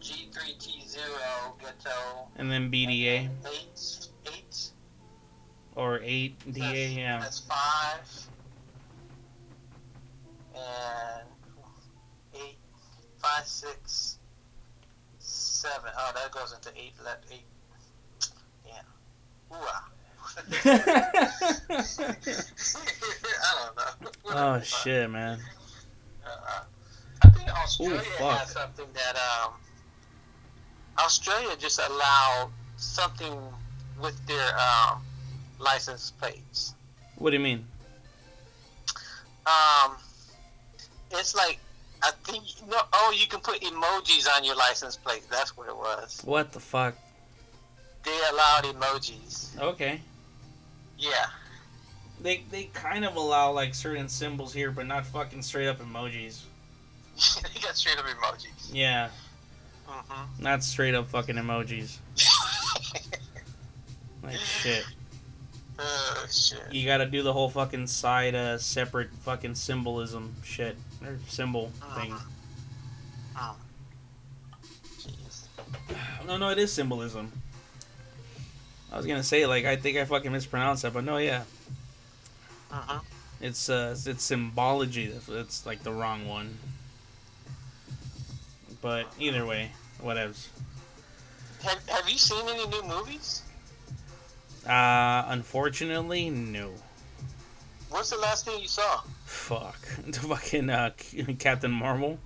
G 0.01 0.29
three 0.33 0.55
T 0.59 0.83
zero 0.87 1.57
Ghetto. 1.61 2.29
and 2.37 2.51
then 2.51 2.71
B 2.71 2.87
D 2.87 3.09
A 3.09 3.13
Eight 3.47 4.09
eight. 4.27 4.71
or 5.77 6.01
eight 6.03 6.53
D 6.53 6.61
A. 6.63 6.89
Yeah. 6.91 7.19
That's 7.21 7.41
five. 7.41 8.27
And 10.55 11.29
five, 13.21 13.47
six, 13.47 14.19
seven. 15.19 15.91
Oh, 15.97 16.13
that 16.15 16.31
goes 16.33 16.53
into 16.53 16.71
eight. 16.79 16.95
Let 17.05 17.23
eight. 17.31 17.45
Yeah. 18.67 18.83
Ooh-ah. 19.53 19.89
I 20.65 21.85
don't 23.63 23.77
know. 23.77 24.57
oh 24.57 24.61
shit, 24.63 25.11
man. 25.11 25.39
Uh, 26.25 26.61
I 27.23 27.29
think 27.31 27.49
Australia 27.49 28.01
fuck. 28.19 28.39
has 28.39 28.51
something 28.53 28.87
that 28.95 29.17
um, 29.17 29.53
Australia 30.99 31.57
just 31.59 31.79
allowed 31.79 32.51
something 32.77 33.37
with 34.01 34.27
their 34.27 34.57
um, 34.59 35.03
license 35.59 36.13
plates. 36.13 36.75
What 37.17 37.31
do 37.31 37.37
you 37.37 37.43
mean? 37.43 37.67
Um, 39.47 39.97
it's 41.11 41.35
like 41.35 41.59
I 42.03 42.11
think 42.25 42.45
no. 42.69 42.79
Oh, 42.93 43.15
you 43.17 43.27
can 43.27 43.41
put 43.41 43.61
emojis 43.61 44.27
on 44.37 44.45
your 44.45 44.57
license 44.57 44.97
plate. 44.97 45.23
That's 45.31 45.57
what 45.57 45.69
it 45.69 45.77
was. 45.77 46.21
What 46.25 46.53
the 46.53 46.61
fuck? 46.61 46.95
They 48.05 48.19
allowed 48.33 48.65
emojis. 48.65 49.59
Okay. 49.59 50.01
Yeah. 50.99 51.27
They 52.23 52.45
they 52.51 52.65
kind 52.75 53.05
of 53.05 53.17
allow 53.17 53.53
like 53.53 53.75
certain 53.75 54.09
symbols 54.09 54.53
here, 54.53 54.71
but 54.71 54.87
not 54.87 55.07
fucking 55.07 55.43
straight 55.43 55.69
up 55.69 55.79
emojis. 55.79 56.41
they 57.55 57.61
got 57.61 57.77
straight 57.77 57.99
up 57.99 58.05
emojis. 58.05 58.71
Yeah, 58.73 59.09
hmm 59.87 60.43
not 60.43 60.63
straight 60.63 60.95
up 60.95 61.09
fucking 61.09 61.37
emojis. 61.37 61.99
Like 64.23 64.37
shit. 64.37 64.85
oh 65.79 66.27
shit. 66.31 66.61
You 66.71 66.85
gotta 66.85 67.07
do 67.07 67.23
the 67.23 67.33
whole 67.33 67.49
fucking 67.49 67.87
side 67.87 68.35
uh 68.35 68.59
separate 68.59 69.09
fucking 69.23 69.55
symbolism 69.55 70.35
shit 70.45 70.77
or 71.05 71.19
symbol 71.29 71.71
thing. 71.97 72.15
Oh. 73.37 73.57
Jeez. 74.99 75.47
No, 76.27 76.37
no, 76.37 76.51
it 76.51 76.59
is 76.59 76.73
symbolism. 76.73 77.33
I 78.93 78.97
was 78.97 79.07
gonna 79.07 79.23
say 79.23 79.47
like 79.47 79.65
I 79.65 79.77
think 79.77 79.97
I 79.99 80.05
fucking 80.05 80.33
mispronounced 80.33 80.83
that, 80.83 80.93
but 80.93 81.05
no, 81.05 81.17
yeah, 81.19 81.45
hmm 82.71 82.99
it's 83.41 83.71
uh 83.71 83.97
it's 84.07 84.23
symbology. 84.25 85.07
That's, 85.07 85.27
that's 85.27 85.67
like 85.67 85.83
the 85.83 85.93
wrong 85.93 86.29
one. 86.29 86.59
But 88.83 89.07
either 89.19 89.47
way, 89.47 89.73
whatevs. 90.03 90.49
Have 91.63 91.89
Have 91.89 92.09
you 92.09 92.19
seen 92.19 92.49
any 92.49 92.67
new 92.67 92.83
movies? 92.83 93.43
Uh, 94.67 95.25
unfortunately, 95.29 96.31
no. 96.31 96.73
What's 97.91 98.11
the 98.11 98.19
last 98.19 98.45
thing 98.45 98.61
you 98.61 98.69
saw? 98.69 99.01
Fuck. 99.25 99.77
The 100.07 100.21
fucking 100.21 100.71
uh, 100.71 100.91
Captain 101.39 101.71
Marvel. 101.71 102.19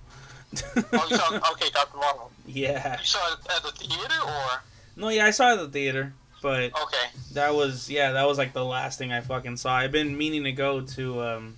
Oh, 0.53 1.07
you 1.09 1.17
saw. 1.17 1.35
Okay, 1.53 1.69
Captain 1.71 1.99
Marvel. 1.99 2.31
yeah. 2.47 2.99
You 2.99 3.05
saw 3.05 3.33
it 3.33 3.39
at 3.55 3.63
the 3.63 3.71
theater, 3.71 4.15
or 4.25 4.61
No, 4.95 5.09
yeah, 5.09 5.25
I 5.25 5.31
saw 5.31 5.49
it 5.49 5.53
at 5.53 5.59
the 5.59 5.67
theater, 5.69 6.13
but 6.41 6.65
okay? 6.65 7.07
that 7.33 7.53
was 7.53 7.89
yeah, 7.89 8.11
that 8.13 8.25
was 8.27 8.37
like 8.37 8.53
the 8.53 8.63
last 8.63 8.97
thing 8.99 9.11
I 9.11 9.21
fucking 9.21 9.57
saw. 9.57 9.75
I've 9.75 9.91
been 9.91 10.17
meaning 10.17 10.43
to 10.45 10.51
go 10.51 10.81
to 10.81 11.21
um 11.21 11.57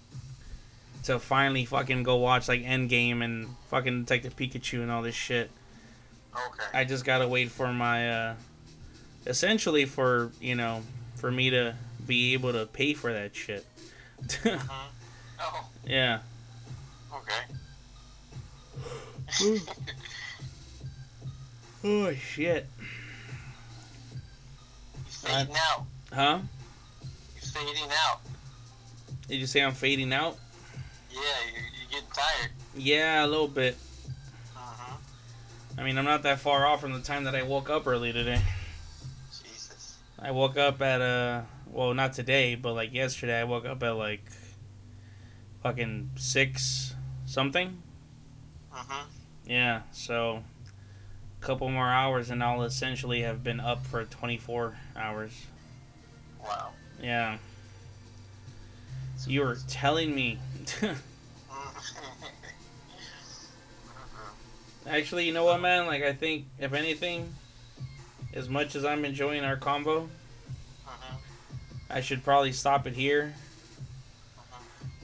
to 1.04 1.20
finally 1.20 1.66
fucking 1.66 2.04
go 2.04 2.16
watch 2.16 2.48
like 2.48 2.64
Endgame 2.64 3.24
and 3.24 3.50
fucking 3.70 4.04
Detective 4.06 4.36
Pikachu 4.36 4.82
and 4.82 4.90
all 4.92 5.02
this 5.04 5.16
shit. 5.16 5.52
Okay. 6.34 6.64
I 6.74 6.84
just 6.86 7.06
gotta 7.06 7.28
wait 7.28 7.52
for 7.52 7.72
my 7.72 8.10
uh 8.10 8.36
essentially 9.26 9.86
for 9.86 10.32
you 10.42 10.56
know 10.56 10.82
for 11.16 11.32
me 11.32 11.50
to 11.52 11.76
be 12.06 12.34
able 12.34 12.54
to 12.54 12.66
pay 12.66 12.94
for 12.94 13.12
that 13.14 13.36
shit. 13.36 13.66
Mhm. 14.24 14.60
Oh, 15.40 15.70
yeah. 15.86 16.20
okay. 17.14 17.44
Oh 21.84 22.14
shit. 22.16 22.66
You're 25.06 25.32
fading 25.32 25.56
out. 25.56 25.84
Huh? 26.12 26.40
You're 27.36 27.42
fading 27.42 27.92
out. 28.08 28.20
Did 29.28 29.38
you 29.38 29.46
say 29.46 29.62
I'm 29.62 29.74
fading 29.74 30.12
out? 30.14 30.38
Yeah, 31.12 31.20
you're, 31.52 31.62
you're 31.62 31.90
getting 31.92 32.08
tired. 32.14 32.52
Yeah, 32.76 33.26
a 33.26 33.28
little 33.28 33.48
bit. 33.48 33.76
Mm-hmm. 34.56 35.80
I 35.80 35.84
mean, 35.84 35.98
I'm 35.98 36.06
not 36.06 36.24
that 36.24 36.40
far 36.40 36.66
off 36.66 36.82
from 36.82 36.94
the 36.94 37.02
time 37.02 37.26
that 37.26 37.36
I 37.36 37.44
woke 37.44 37.70
up 37.70 37.86
early 37.88 38.12
today. 38.12 38.42
Jesus. 39.44 39.98
I 40.20 40.32
woke 40.32 40.58
up 40.58 40.82
at 40.82 41.02
uh 41.02 41.42
well, 41.72 41.94
not 41.94 42.14
today, 42.14 42.56
but 42.56 42.74
like 42.74 42.94
yesterday 42.94 43.40
I 43.40 43.44
woke 43.44 43.66
up 43.66 43.82
at 43.84 43.92
like 43.92 44.24
fucking 45.64 46.12
6 46.16 46.96
something. 47.26 47.82
Mm-hmm. 48.74 49.08
Yeah, 49.50 49.82
so 49.92 50.44
a 51.42 51.46
couple 51.46 51.70
more 51.70 51.88
hours 51.88 52.30
and 52.30 52.44
I'll 52.44 52.64
essentially 52.64 53.22
have 53.22 53.44
been 53.44 53.60
up 53.60 53.86
for 53.86 54.04
24 54.06 54.78
hours. 54.96 55.46
Wow. 56.44 56.70
Yeah. 57.02 57.38
You 59.26 59.42
were 59.42 59.58
telling 59.68 60.14
me. 60.14 60.40
Actually, 64.88 65.26
you 65.26 65.34
know 65.34 65.44
what, 65.44 65.60
man? 65.60 65.86
Like, 65.86 66.04
I 66.04 66.14
think, 66.14 66.46
if 66.60 66.74
anything, 66.74 67.34
as 68.34 68.48
much 68.48 68.76
as 68.76 68.86
I'm 68.86 69.04
enjoying 69.04 69.44
our 69.44 69.58
combo. 69.58 70.08
I 71.90 72.02
should 72.02 72.24
probably 72.24 72.52
stop 72.52 72.86
it 72.86 72.94
here 72.94 73.34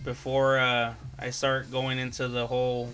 before 0.04 0.60
uh, 0.60 0.94
I 1.18 1.30
start 1.30 1.72
going 1.72 1.98
into 1.98 2.28
the 2.28 2.46
whole 2.46 2.90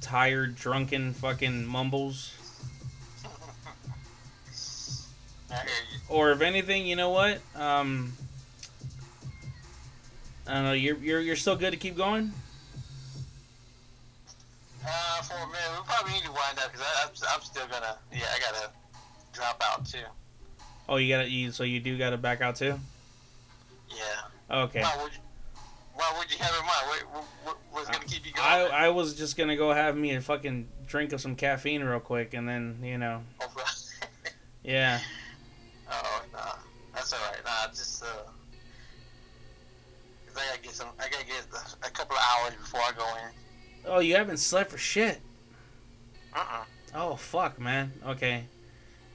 tired, 0.00 0.56
drunken 0.56 1.12
fucking 1.12 1.66
mumbles. 1.66 2.32
I 5.50 5.54
hear 5.54 5.64
you. 5.64 5.98
Or 6.08 6.32
if 6.32 6.40
anything, 6.40 6.86
you 6.86 6.96
know 6.96 7.10
what? 7.10 7.40
Um, 7.54 8.12
I 10.46 10.54
don't 10.54 10.64
know. 10.64 10.72
You're 10.72 10.96
you're 10.98 11.20
you're 11.20 11.36
still 11.36 11.56
good 11.56 11.72
to 11.72 11.76
keep 11.76 11.96
going. 11.96 12.32
Uh, 14.86 15.22
for 15.22 15.34
a 15.34 15.46
minute, 15.46 15.78
we 15.78 15.84
probably 15.86 16.12
need 16.12 16.24
to 16.24 16.32
wind 16.32 16.58
up 16.58 16.72
because 16.72 16.86
I'm, 17.02 17.08
I'm 17.34 17.40
still 17.42 17.66
gonna. 17.66 17.96
Yeah, 18.12 18.26
I 18.34 18.38
gotta 18.40 18.70
drop 19.32 19.62
out 19.64 19.86
too. 19.86 19.98
Oh, 20.88 20.96
you 20.96 21.14
gotta. 21.14 21.30
You, 21.30 21.52
so 21.52 21.64
you 21.64 21.80
do 21.80 21.96
gotta 21.96 22.18
back 22.18 22.40
out 22.40 22.56
too. 22.56 22.78
Yeah. 23.96 24.56
Okay. 24.64 24.82
Why 24.82 24.96
would 25.02 25.12
you? 25.12 25.18
Why 25.94 26.14
would 26.18 26.30
you 26.32 26.38
have 26.42 26.54
in 26.54 26.66
mind? 26.66 27.24
What, 27.44 27.56
what's 27.70 27.88
gonna 27.90 28.04
keep 28.04 28.26
you 28.26 28.32
going? 28.32 28.46
I 28.46 28.86
I 28.86 28.88
was 28.88 29.14
just 29.14 29.36
gonna 29.36 29.56
go 29.56 29.72
have 29.72 29.96
me 29.96 30.14
a 30.14 30.20
fucking 30.20 30.68
drink 30.86 31.12
of 31.12 31.20
some 31.20 31.36
caffeine 31.36 31.82
real 31.84 32.00
quick, 32.00 32.34
and 32.34 32.48
then 32.48 32.78
you 32.82 32.98
know, 32.98 33.22
oh, 33.40 33.46
yeah. 34.64 34.98
oh, 35.90 36.22
nah, 36.32 36.54
that's 36.94 37.12
all 37.12 37.20
right. 37.30 37.38
Nah, 37.44 37.68
just 37.68 38.02
uh, 38.02 38.06
'cause 40.26 40.36
I 40.36 40.46
gotta 40.50 40.60
get 40.62 40.72
some. 40.72 40.88
I 40.98 41.08
gotta 41.08 41.26
get 41.26 41.46
a 41.84 41.90
couple 41.90 42.16
of 42.16 42.22
hours 42.42 42.54
before 42.56 42.80
I 42.80 42.92
go 42.96 43.06
in. 43.16 43.30
Oh, 43.86 44.00
you 44.00 44.16
haven't 44.16 44.38
slept 44.38 44.70
for 44.72 44.78
shit. 44.78 45.20
Uh-uh. 46.34 46.64
Oh 46.94 47.16
fuck, 47.16 47.60
man. 47.60 47.92
Okay. 48.06 48.44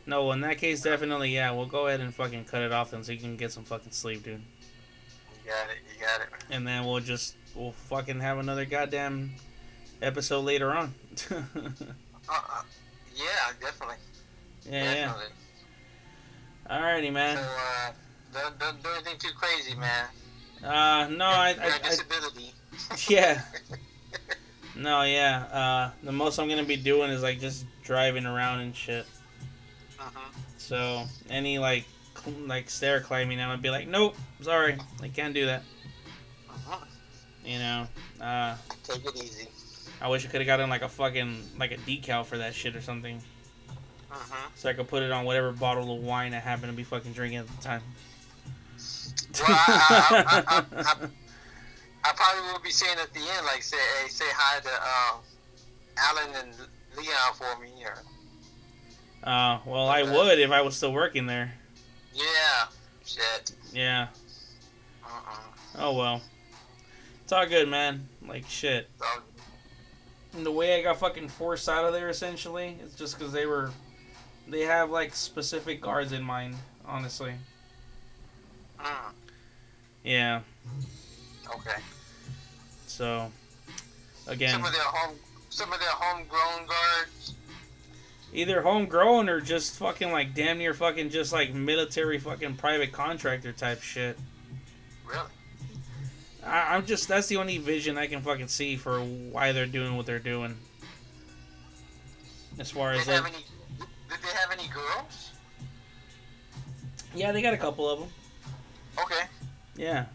No, 0.06 0.32
in 0.32 0.42
that 0.42 0.58
case, 0.58 0.82
definitely, 0.82 1.34
yeah. 1.36 1.52
We'll 1.52 1.66
go 1.66 1.88
ahead 1.88 2.00
and 2.00 2.14
fucking 2.16 2.46
cut 2.46 2.62
it 2.62 2.72
off 2.72 2.92
then, 2.92 3.04
so 3.04 3.12
you 3.12 3.20
can 3.20 3.36
get 3.36 3.52
some 3.52 3.64
fucking 3.64 3.92
sleep, 3.92 4.24
dude. 4.24 4.42
Got 5.50 5.70
it. 5.72 5.78
You 5.92 6.06
got 6.06 6.22
it. 6.22 6.28
And 6.52 6.68
then 6.68 6.86
we'll 6.86 7.00
just 7.00 7.36
we'll 7.56 7.72
fucking 7.72 8.20
have 8.20 8.38
another 8.38 8.66
goddamn 8.66 9.32
episode 10.02 10.42
later 10.42 10.72
on. 10.74 10.94
Uh-uh. 11.32 12.62
Yeah, 13.16 13.24
definitely. 13.60 13.96
yeah, 14.70 14.84
yeah. 14.84 15.06
definitely. 15.08 15.34
Alrighty, 16.70 17.08
So, 17.08 17.12
man. 17.14 17.38
uh, 17.38 17.92
don't, 18.32 18.60
don't 18.60 18.84
do 18.84 18.90
anything 18.96 19.18
too 19.18 19.34
crazy, 19.36 19.76
man. 19.76 20.06
Uh, 20.64 21.08
no, 21.10 21.26
I, 21.26 21.56
I, 21.60 21.80
I 21.84 21.90
disability. 21.90 22.54
yeah. 23.10 23.42
No, 24.76 25.02
yeah. 25.02 25.46
Uh, 25.52 25.92
the 26.04 26.12
most 26.12 26.38
I'm 26.38 26.48
gonna 26.48 26.64
be 26.64 26.78
doing 26.78 27.10
is 27.10 27.24
like 27.24 27.40
just 27.40 27.66
driving 27.84 28.26
around 28.28 28.60
and 28.60 28.76
shit. 28.76 29.08
uh-huh. 30.00 30.30
So 30.58 31.06
any 31.30 31.58
like 31.58 31.86
like 32.46 32.70
stair 32.70 33.00
climbing, 33.02 33.40
and 33.40 33.52
I'd 33.52 33.62
be 33.62 33.70
like, 33.70 33.88
nope, 33.88 34.16
sorry, 34.42 34.78
I 35.02 35.08
can't 35.08 35.34
do 35.34 35.46
that. 35.48 35.64
Uh-huh. 36.50 36.86
You 37.46 37.60
know. 37.60 37.88
Uh, 38.22 38.56
Take 38.84 39.06
it 39.06 39.16
easy. 39.24 39.48
I 40.02 40.08
wish 40.08 40.26
I 40.26 40.30
could 40.30 40.42
have 40.42 40.48
gotten 40.48 40.70
like 40.70 40.82
a 40.82 40.90
fucking 40.90 41.42
like 41.58 41.72
a 41.72 41.78
decal 41.78 42.26
for 42.26 42.38
that 42.38 42.54
shit 42.54 42.76
or 42.76 42.82
something, 42.82 43.22
Uh-huh. 44.12 44.50
so 44.56 44.70
I 44.70 44.74
could 44.74 44.88
put 44.88 45.04
it 45.04 45.12
on 45.12 45.26
whatever 45.26 45.52
bottle 45.52 45.96
of 45.96 46.04
wine 46.04 46.34
I 46.34 46.40
happen 46.40 46.70
to 46.70 46.76
be 46.76 46.84
fucking 46.84 47.14
drinking 47.14 47.40
at 47.40 47.48
the 47.48 47.62
time. 47.64 47.82
Well, 49.42 49.48
I, 49.58 50.44
I, 50.48 50.58
I, 50.58 50.64
I, 52.06 52.12
probably 52.16 52.52
will 52.52 52.60
be 52.62 52.72
saying 52.72 52.98
at 53.02 53.14
the 53.14 53.20
end, 53.20 53.46
like, 53.46 53.62
say, 53.62 53.78
hey, 54.02 54.08
say 54.08 54.26
hi 54.30 54.60
to 54.62 54.70
um, 54.70 55.22
Alan 55.98 56.36
and 56.46 56.56
Leon 56.98 57.34
for 57.36 57.62
me. 57.62 57.72
Or, 57.86 58.02
Uh, 59.30 59.60
well, 59.66 59.88
I 59.88 60.04
would 60.04 60.40
if 60.40 60.50
I 60.52 60.62
was 60.62 60.78
still 60.78 60.94
working 60.94 61.26
there. 61.28 61.54
Yeah. 62.20 62.68
Shit. 63.06 63.52
Yeah. 63.74 64.08
Uh-uh. 65.04 65.38
Oh 65.80 65.94
well. 65.98 66.22
It's 67.24 67.32
all 67.32 67.48
good, 67.48 67.68
man. 67.70 68.08
Like 68.28 68.46
shit. 68.48 68.88
And 70.36 70.46
the 70.46 70.52
way 70.52 70.80
I 70.80 70.84
got 70.84 71.00
fucking 71.00 71.28
forced 71.30 71.68
out 71.70 71.86
of 71.86 71.94
there, 71.94 72.10
essentially, 72.10 72.78
it's 72.84 72.96
just 72.96 73.18
because 73.18 73.34
they 73.34 73.46
were, 73.48 73.72
they 74.48 74.62
have 74.62 74.92
like 74.92 75.16
specific 75.16 75.82
guards 75.82 76.12
in 76.12 76.24
mind. 76.24 76.56
Honestly. 76.86 77.34
mm, 78.80 78.86
Yeah. 80.04 80.42
okay. 81.56 81.80
So. 82.88 83.32
Again, 84.28 84.52
Some 84.52 84.66
of 84.66 84.72
their 84.72 84.82
home, 84.84 85.16
some 85.50 85.74
of 85.74 85.80
their 85.80 85.90
homegrown 85.90 86.68
guards. 86.68 87.34
Either 88.34 88.62
homegrown 88.62 89.30
or 89.30 89.42
just 89.42 89.78
fucking 89.78 90.12
like 90.12 90.34
damn 90.34 90.58
near 90.58 90.74
fucking 90.74 91.10
just 91.10 91.34
like 91.34 91.54
military 91.54 92.20
fucking 92.20 92.56
private 92.56 92.92
contractor 92.92 93.52
type 93.52 93.82
shit. 93.82 94.18
Really? 95.06 95.30
I, 96.46 96.76
I'm 96.76 96.86
just 96.86 97.08
that's 97.08 97.28
the 97.28 97.38
only 97.38 97.58
vision 97.58 97.98
I 97.98 98.08
can 98.08 98.22
fucking 98.22 98.48
see 98.48 98.76
for 98.76 99.00
why 99.00 99.52
they're 99.52 99.66
doing 99.66 99.96
what 99.98 100.06
they're 100.06 100.20
doing. 100.20 100.56
As 102.60 102.72
far 102.72 102.92
Did 102.92 103.02
as 103.02 103.06
they 103.08 103.14
have 103.14 103.24
like, 103.24 103.34
any? 103.34 103.44
Did 104.10 104.18
they 104.22 104.38
have 104.40 104.52
any 104.52 104.68
girls? 104.70 105.32
yeah, 107.16 107.32
they 107.32 107.42
got 107.42 107.54
a 107.54 107.58
couple 107.58 107.90
of 107.90 108.00
them. 108.00 108.10
Okay. 109.02 109.22
Yeah, 109.78 110.06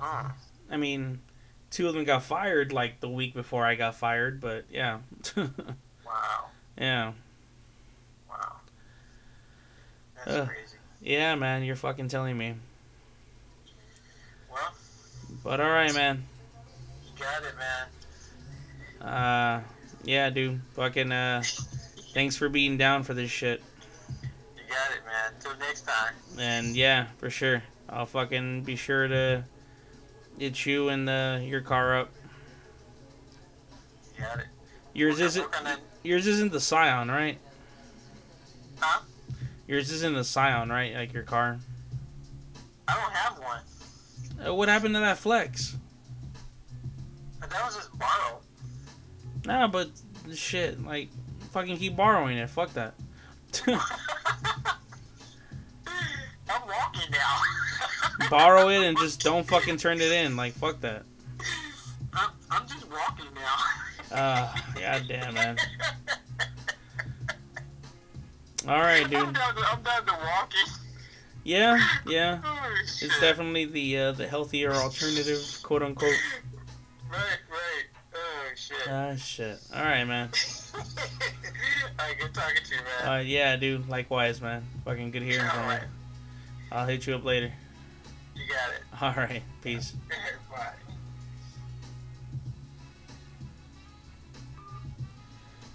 Uh, 0.00 0.30
I 0.70 0.76
mean, 0.76 1.18
two 1.70 1.88
of 1.88 1.94
them 1.94 2.04
got 2.04 2.22
fired 2.22 2.72
like 2.72 3.00
the 3.00 3.08
week 3.08 3.34
before 3.34 3.66
I 3.66 3.74
got 3.74 3.96
fired, 3.96 4.40
but 4.40 4.66
yeah, 4.70 4.98
wow. 6.06 6.47
Yeah, 6.80 7.12
Wow. 8.28 8.56
That's 10.16 10.30
Ugh. 10.36 10.48
crazy. 10.48 10.76
yeah, 11.00 11.34
man, 11.34 11.62
you're 11.64 11.76
fucking 11.76 12.08
telling 12.08 12.36
me. 12.36 12.54
Well, 14.50 14.72
But 15.44 15.60
all 15.60 15.70
right, 15.70 15.94
man. 15.94 16.24
you 17.04 17.10
got 17.22 17.42
it, 17.42 17.54
man. 19.00 19.08
Uh, 19.08 19.62
yeah, 20.04 20.30
dude, 20.30 20.60
fucking 20.74 21.12
uh, 21.12 21.42
thanks 22.14 22.36
for 22.36 22.48
being 22.48 22.76
down 22.76 23.02
for 23.02 23.14
this 23.14 23.30
shit. 23.30 23.62
You 24.56 24.62
got 24.68 24.90
it, 24.90 25.04
man. 25.06 25.32
Till 25.40 25.56
next 25.58 25.82
time. 25.82 26.14
And 26.38 26.74
yeah, 26.76 27.06
for 27.18 27.30
sure. 27.30 27.62
I'll 27.88 28.06
fucking 28.06 28.64
be 28.64 28.76
sure 28.76 29.08
to 29.08 29.44
get 30.38 30.66
you 30.66 30.88
and 30.90 31.08
uh, 31.08 31.38
your 31.42 31.60
car 31.62 31.98
up. 32.00 32.10
You 34.16 34.24
got 34.24 34.38
it. 34.40 34.46
Yours 34.94 35.20
isn't 35.20 35.42
work 35.42 35.56
on 35.58 35.64
that- 35.64 35.80
yours 36.02 36.26
isn't 36.26 36.52
the 36.52 36.60
Scion, 36.60 37.08
right? 37.08 37.38
Huh? 38.78 39.00
Yours 39.66 39.90
isn't 39.90 40.14
the 40.14 40.24
Scion, 40.24 40.70
right? 40.70 40.94
Like 40.94 41.12
your 41.12 41.24
car. 41.24 41.58
I 42.86 42.94
don't 42.94 43.12
have 43.12 43.38
one. 43.38 43.60
Uh, 44.46 44.54
what 44.54 44.68
happened 44.68 44.94
to 44.94 45.00
that 45.00 45.18
Flex? 45.18 45.76
But 47.40 47.50
that 47.50 47.64
was 47.64 47.76
just 47.76 47.98
borrowed. 47.98 48.42
Nah, 49.44 49.68
but 49.68 49.90
shit, 50.34 50.82
like 50.84 51.08
fucking 51.50 51.78
keep 51.78 51.96
borrowing 51.96 52.38
it. 52.38 52.48
Fuck 52.48 52.72
that. 52.74 52.94
I'm 53.66 53.80
walking 56.66 57.10
now. 57.10 57.40
Borrow 58.30 58.68
it 58.68 58.82
and 58.82 58.98
just 58.98 59.20
don't 59.22 59.46
fucking 59.46 59.76
turn 59.76 60.00
it 60.00 60.12
in. 60.12 60.36
Like 60.36 60.52
fuck 60.52 60.80
that. 60.80 61.02
I'm, 62.12 62.30
I'm 62.50 62.66
just 62.66 62.90
walking 62.90 63.26
now. 63.34 63.56
Uh, 64.12 64.54
goddamn, 64.74 65.34
man. 65.34 65.58
All 68.66 68.80
right, 68.80 69.04
I'm 69.04 69.10
dude. 69.10 69.34
down 69.34 69.54
to, 69.54 69.62
I'm 69.70 69.82
down 69.82 70.06
to 70.06 70.12
walking. 70.12 70.72
Yeah, 71.44 71.78
yeah. 72.06 72.40
Oh. 72.44 72.74
It's 72.82 73.20
definitely 73.20 73.64
the 73.64 73.98
uh, 73.98 74.12
the 74.12 74.26
healthier 74.26 74.72
alternative, 74.72 75.40
quote 75.62 75.82
unquote. 75.82 76.12
Right, 77.10 77.38
right. 77.50 77.84
Oh, 78.14 78.50
shit. 78.54 78.76
Ah, 78.88 79.14
shit. 79.16 79.58
All 79.74 79.82
right, 79.82 80.04
man. 80.04 80.28
Alright, 81.98 82.18
good 82.20 82.34
talking 82.34 82.62
to 82.64 82.74
you, 82.74 82.80
man. 83.02 83.08
Uh, 83.08 83.22
yeah, 83.22 83.56
dude. 83.56 83.88
Likewise, 83.88 84.40
man. 84.42 84.62
Fucking 84.84 85.10
good 85.10 85.22
hearing 85.22 85.48
from 85.48 85.70
you. 85.70 85.78
I'll 86.70 86.86
hit 86.86 87.06
you 87.06 87.14
up 87.14 87.24
later. 87.24 87.52
You 88.34 88.42
got 88.46 88.70
it. 88.70 89.16
All 89.18 89.24
right. 89.24 89.42
Peace. 89.62 89.94
Bye. 90.50 90.72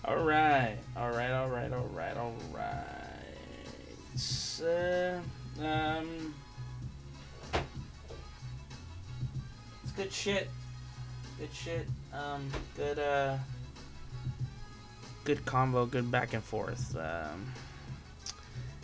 All 0.05 0.17
right. 0.17 0.77
All 0.97 1.11
right. 1.11 1.31
All 1.31 1.49
right. 1.49 1.71
All 1.71 1.87
right. 1.93 2.17
All 2.17 2.33
right. 2.53 2.83
So, 4.15 5.21
um, 5.61 6.33
it's 9.83 9.91
good 9.93 10.11
shit. 10.11 10.49
Good 11.39 11.53
shit. 11.53 11.87
Um, 12.13 12.49
good. 12.75 12.99
Uh, 12.99 13.37
good 15.23 15.45
combo. 15.45 15.85
Good 15.85 16.11
back 16.11 16.33
and 16.33 16.43
forth. 16.43 16.95
Um, 16.97 17.53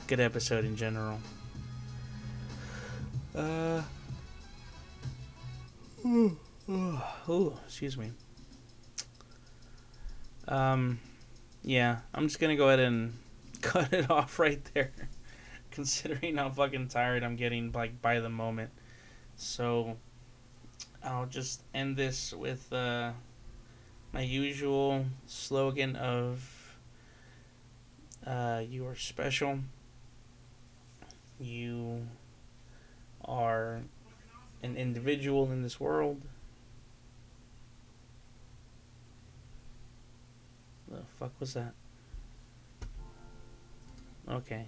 good 0.08 0.20
episode 0.20 0.64
in 0.64 0.76
general. 0.76 1.20
Uh. 3.36 3.82
Ooh, 6.06 6.38
ooh, 6.70 7.00
ooh, 7.28 7.54
excuse 7.66 7.98
me. 7.98 8.12
Um, 10.48 11.00
yeah, 11.70 12.00
I'm 12.16 12.28
just 12.28 12.40
gonna 12.40 12.56
go 12.56 12.70
ahead 12.70 12.80
and 12.80 13.14
cut 13.62 13.94
it 13.94 14.10
off 14.10 14.40
right 14.40 14.60
there, 14.74 14.92
considering 15.72 16.38
how 16.38 16.50
fucking 16.50 16.88
tired 16.88 17.24
I'm 17.24 17.36
getting 17.36 17.72
like 17.72 18.02
by 18.02 18.20
the 18.20 18.30
moment. 18.30 18.72
So, 19.36 19.98
I'll 21.04 21.28
just 21.28 21.62
end 21.72 21.96
this 21.96 22.34
with 22.34 22.74
uh, 22.74 23.12
my 24.12 24.22
usual 24.22 25.06
slogan 25.28 25.96
of 25.96 26.76
uh, 28.26 28.64
"You 28.68 28.88
are 28.88 28.96
special. 28.96 29.60
You 31.40 32.08
are 33.24 33.82
an 34.64 34.76
individual 34.76 35.52
in 35.52 35.62
this 35.62 35.80
world." 35.80 36.20
The 40.90 41.02
fuck 41.20 41.32
was 41.40 41.54
that? 41.54 41.74
Okay. 44.28 44.68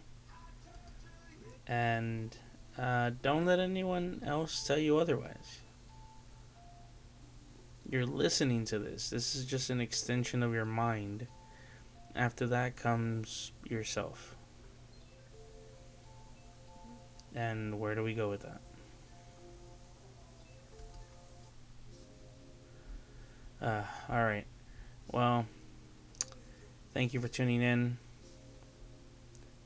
And 1.67 2.35
uh, 2.77 3.11
don't 3.21 3.45
let 3.45 3.59
anyone 3.59 4.21
else 4.25 4.65
tell 4.65 4.77
you 4.77 4.97
otherwise. 4.97 5.59
You're 7.89 8.05
listening 8.05 8.65
to 8.65 8.79
this. 8.79 9.09
This 9.09 9.35
is 9.35 9.45
just 9.45 9.69
an 9.69 9.81
extension 9.81 10.43
of 10.43 10.53
your 10.53 10.65
mind. 10.65 11.27
After 12.15 12.45
that 12.47 12.75
comes 12.75 13.51
yourself. 13.65 14.35
And 17.33 17.79
where 17.79 17.95
do 17.95 18.03
we 18.03 18.13
go 18.13 18.29
with 18.29 18.41
that? 18.41 18.61
Uh, 23.61 23.83
all 24.09 24.23
right. 24.23 24.45
Well, 25.11 25.45
thank 26.93 27.13
you 27.13 27.21
for 27.21 27.27
tuning 27.27 27.61
in. 27.61 27.97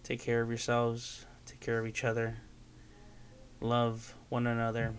Take 0.03 0.21
care 0.21 0.41
of 0.41 0.49
yourselves. 0.49 1.25
Take 1.45 1.59
care 1.59 1.79
of 1.79 1.87
each 1.87 2.03
other. 2.03 2.37
Love 3.61 4.13
one 4.29 4.47
another. 4.47 4.93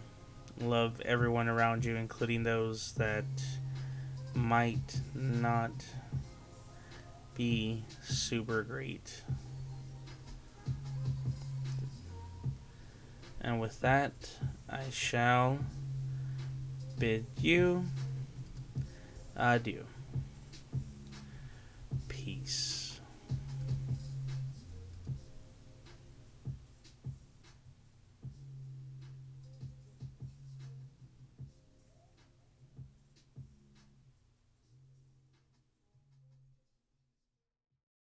Love 0.60 1.00
everyone 1.04 1.48
around 1.48 1.84
you, 1.84 1.96
including 1.96 2.42
those 2.42 2.92
that 2.94 3.24
might 4.34 5.00
not 5.14 5.72
be 7.34 7.84
super 8.02 8.62
great. 8.62 9.22
And 13.40 13.60
with 13.60 13.80
that, 13.80 14.12
I 14.68 14.82
shall 14.90 15.58
bid 16.98 17.26
you 17.40 17.84
adieu. 19.36 19.84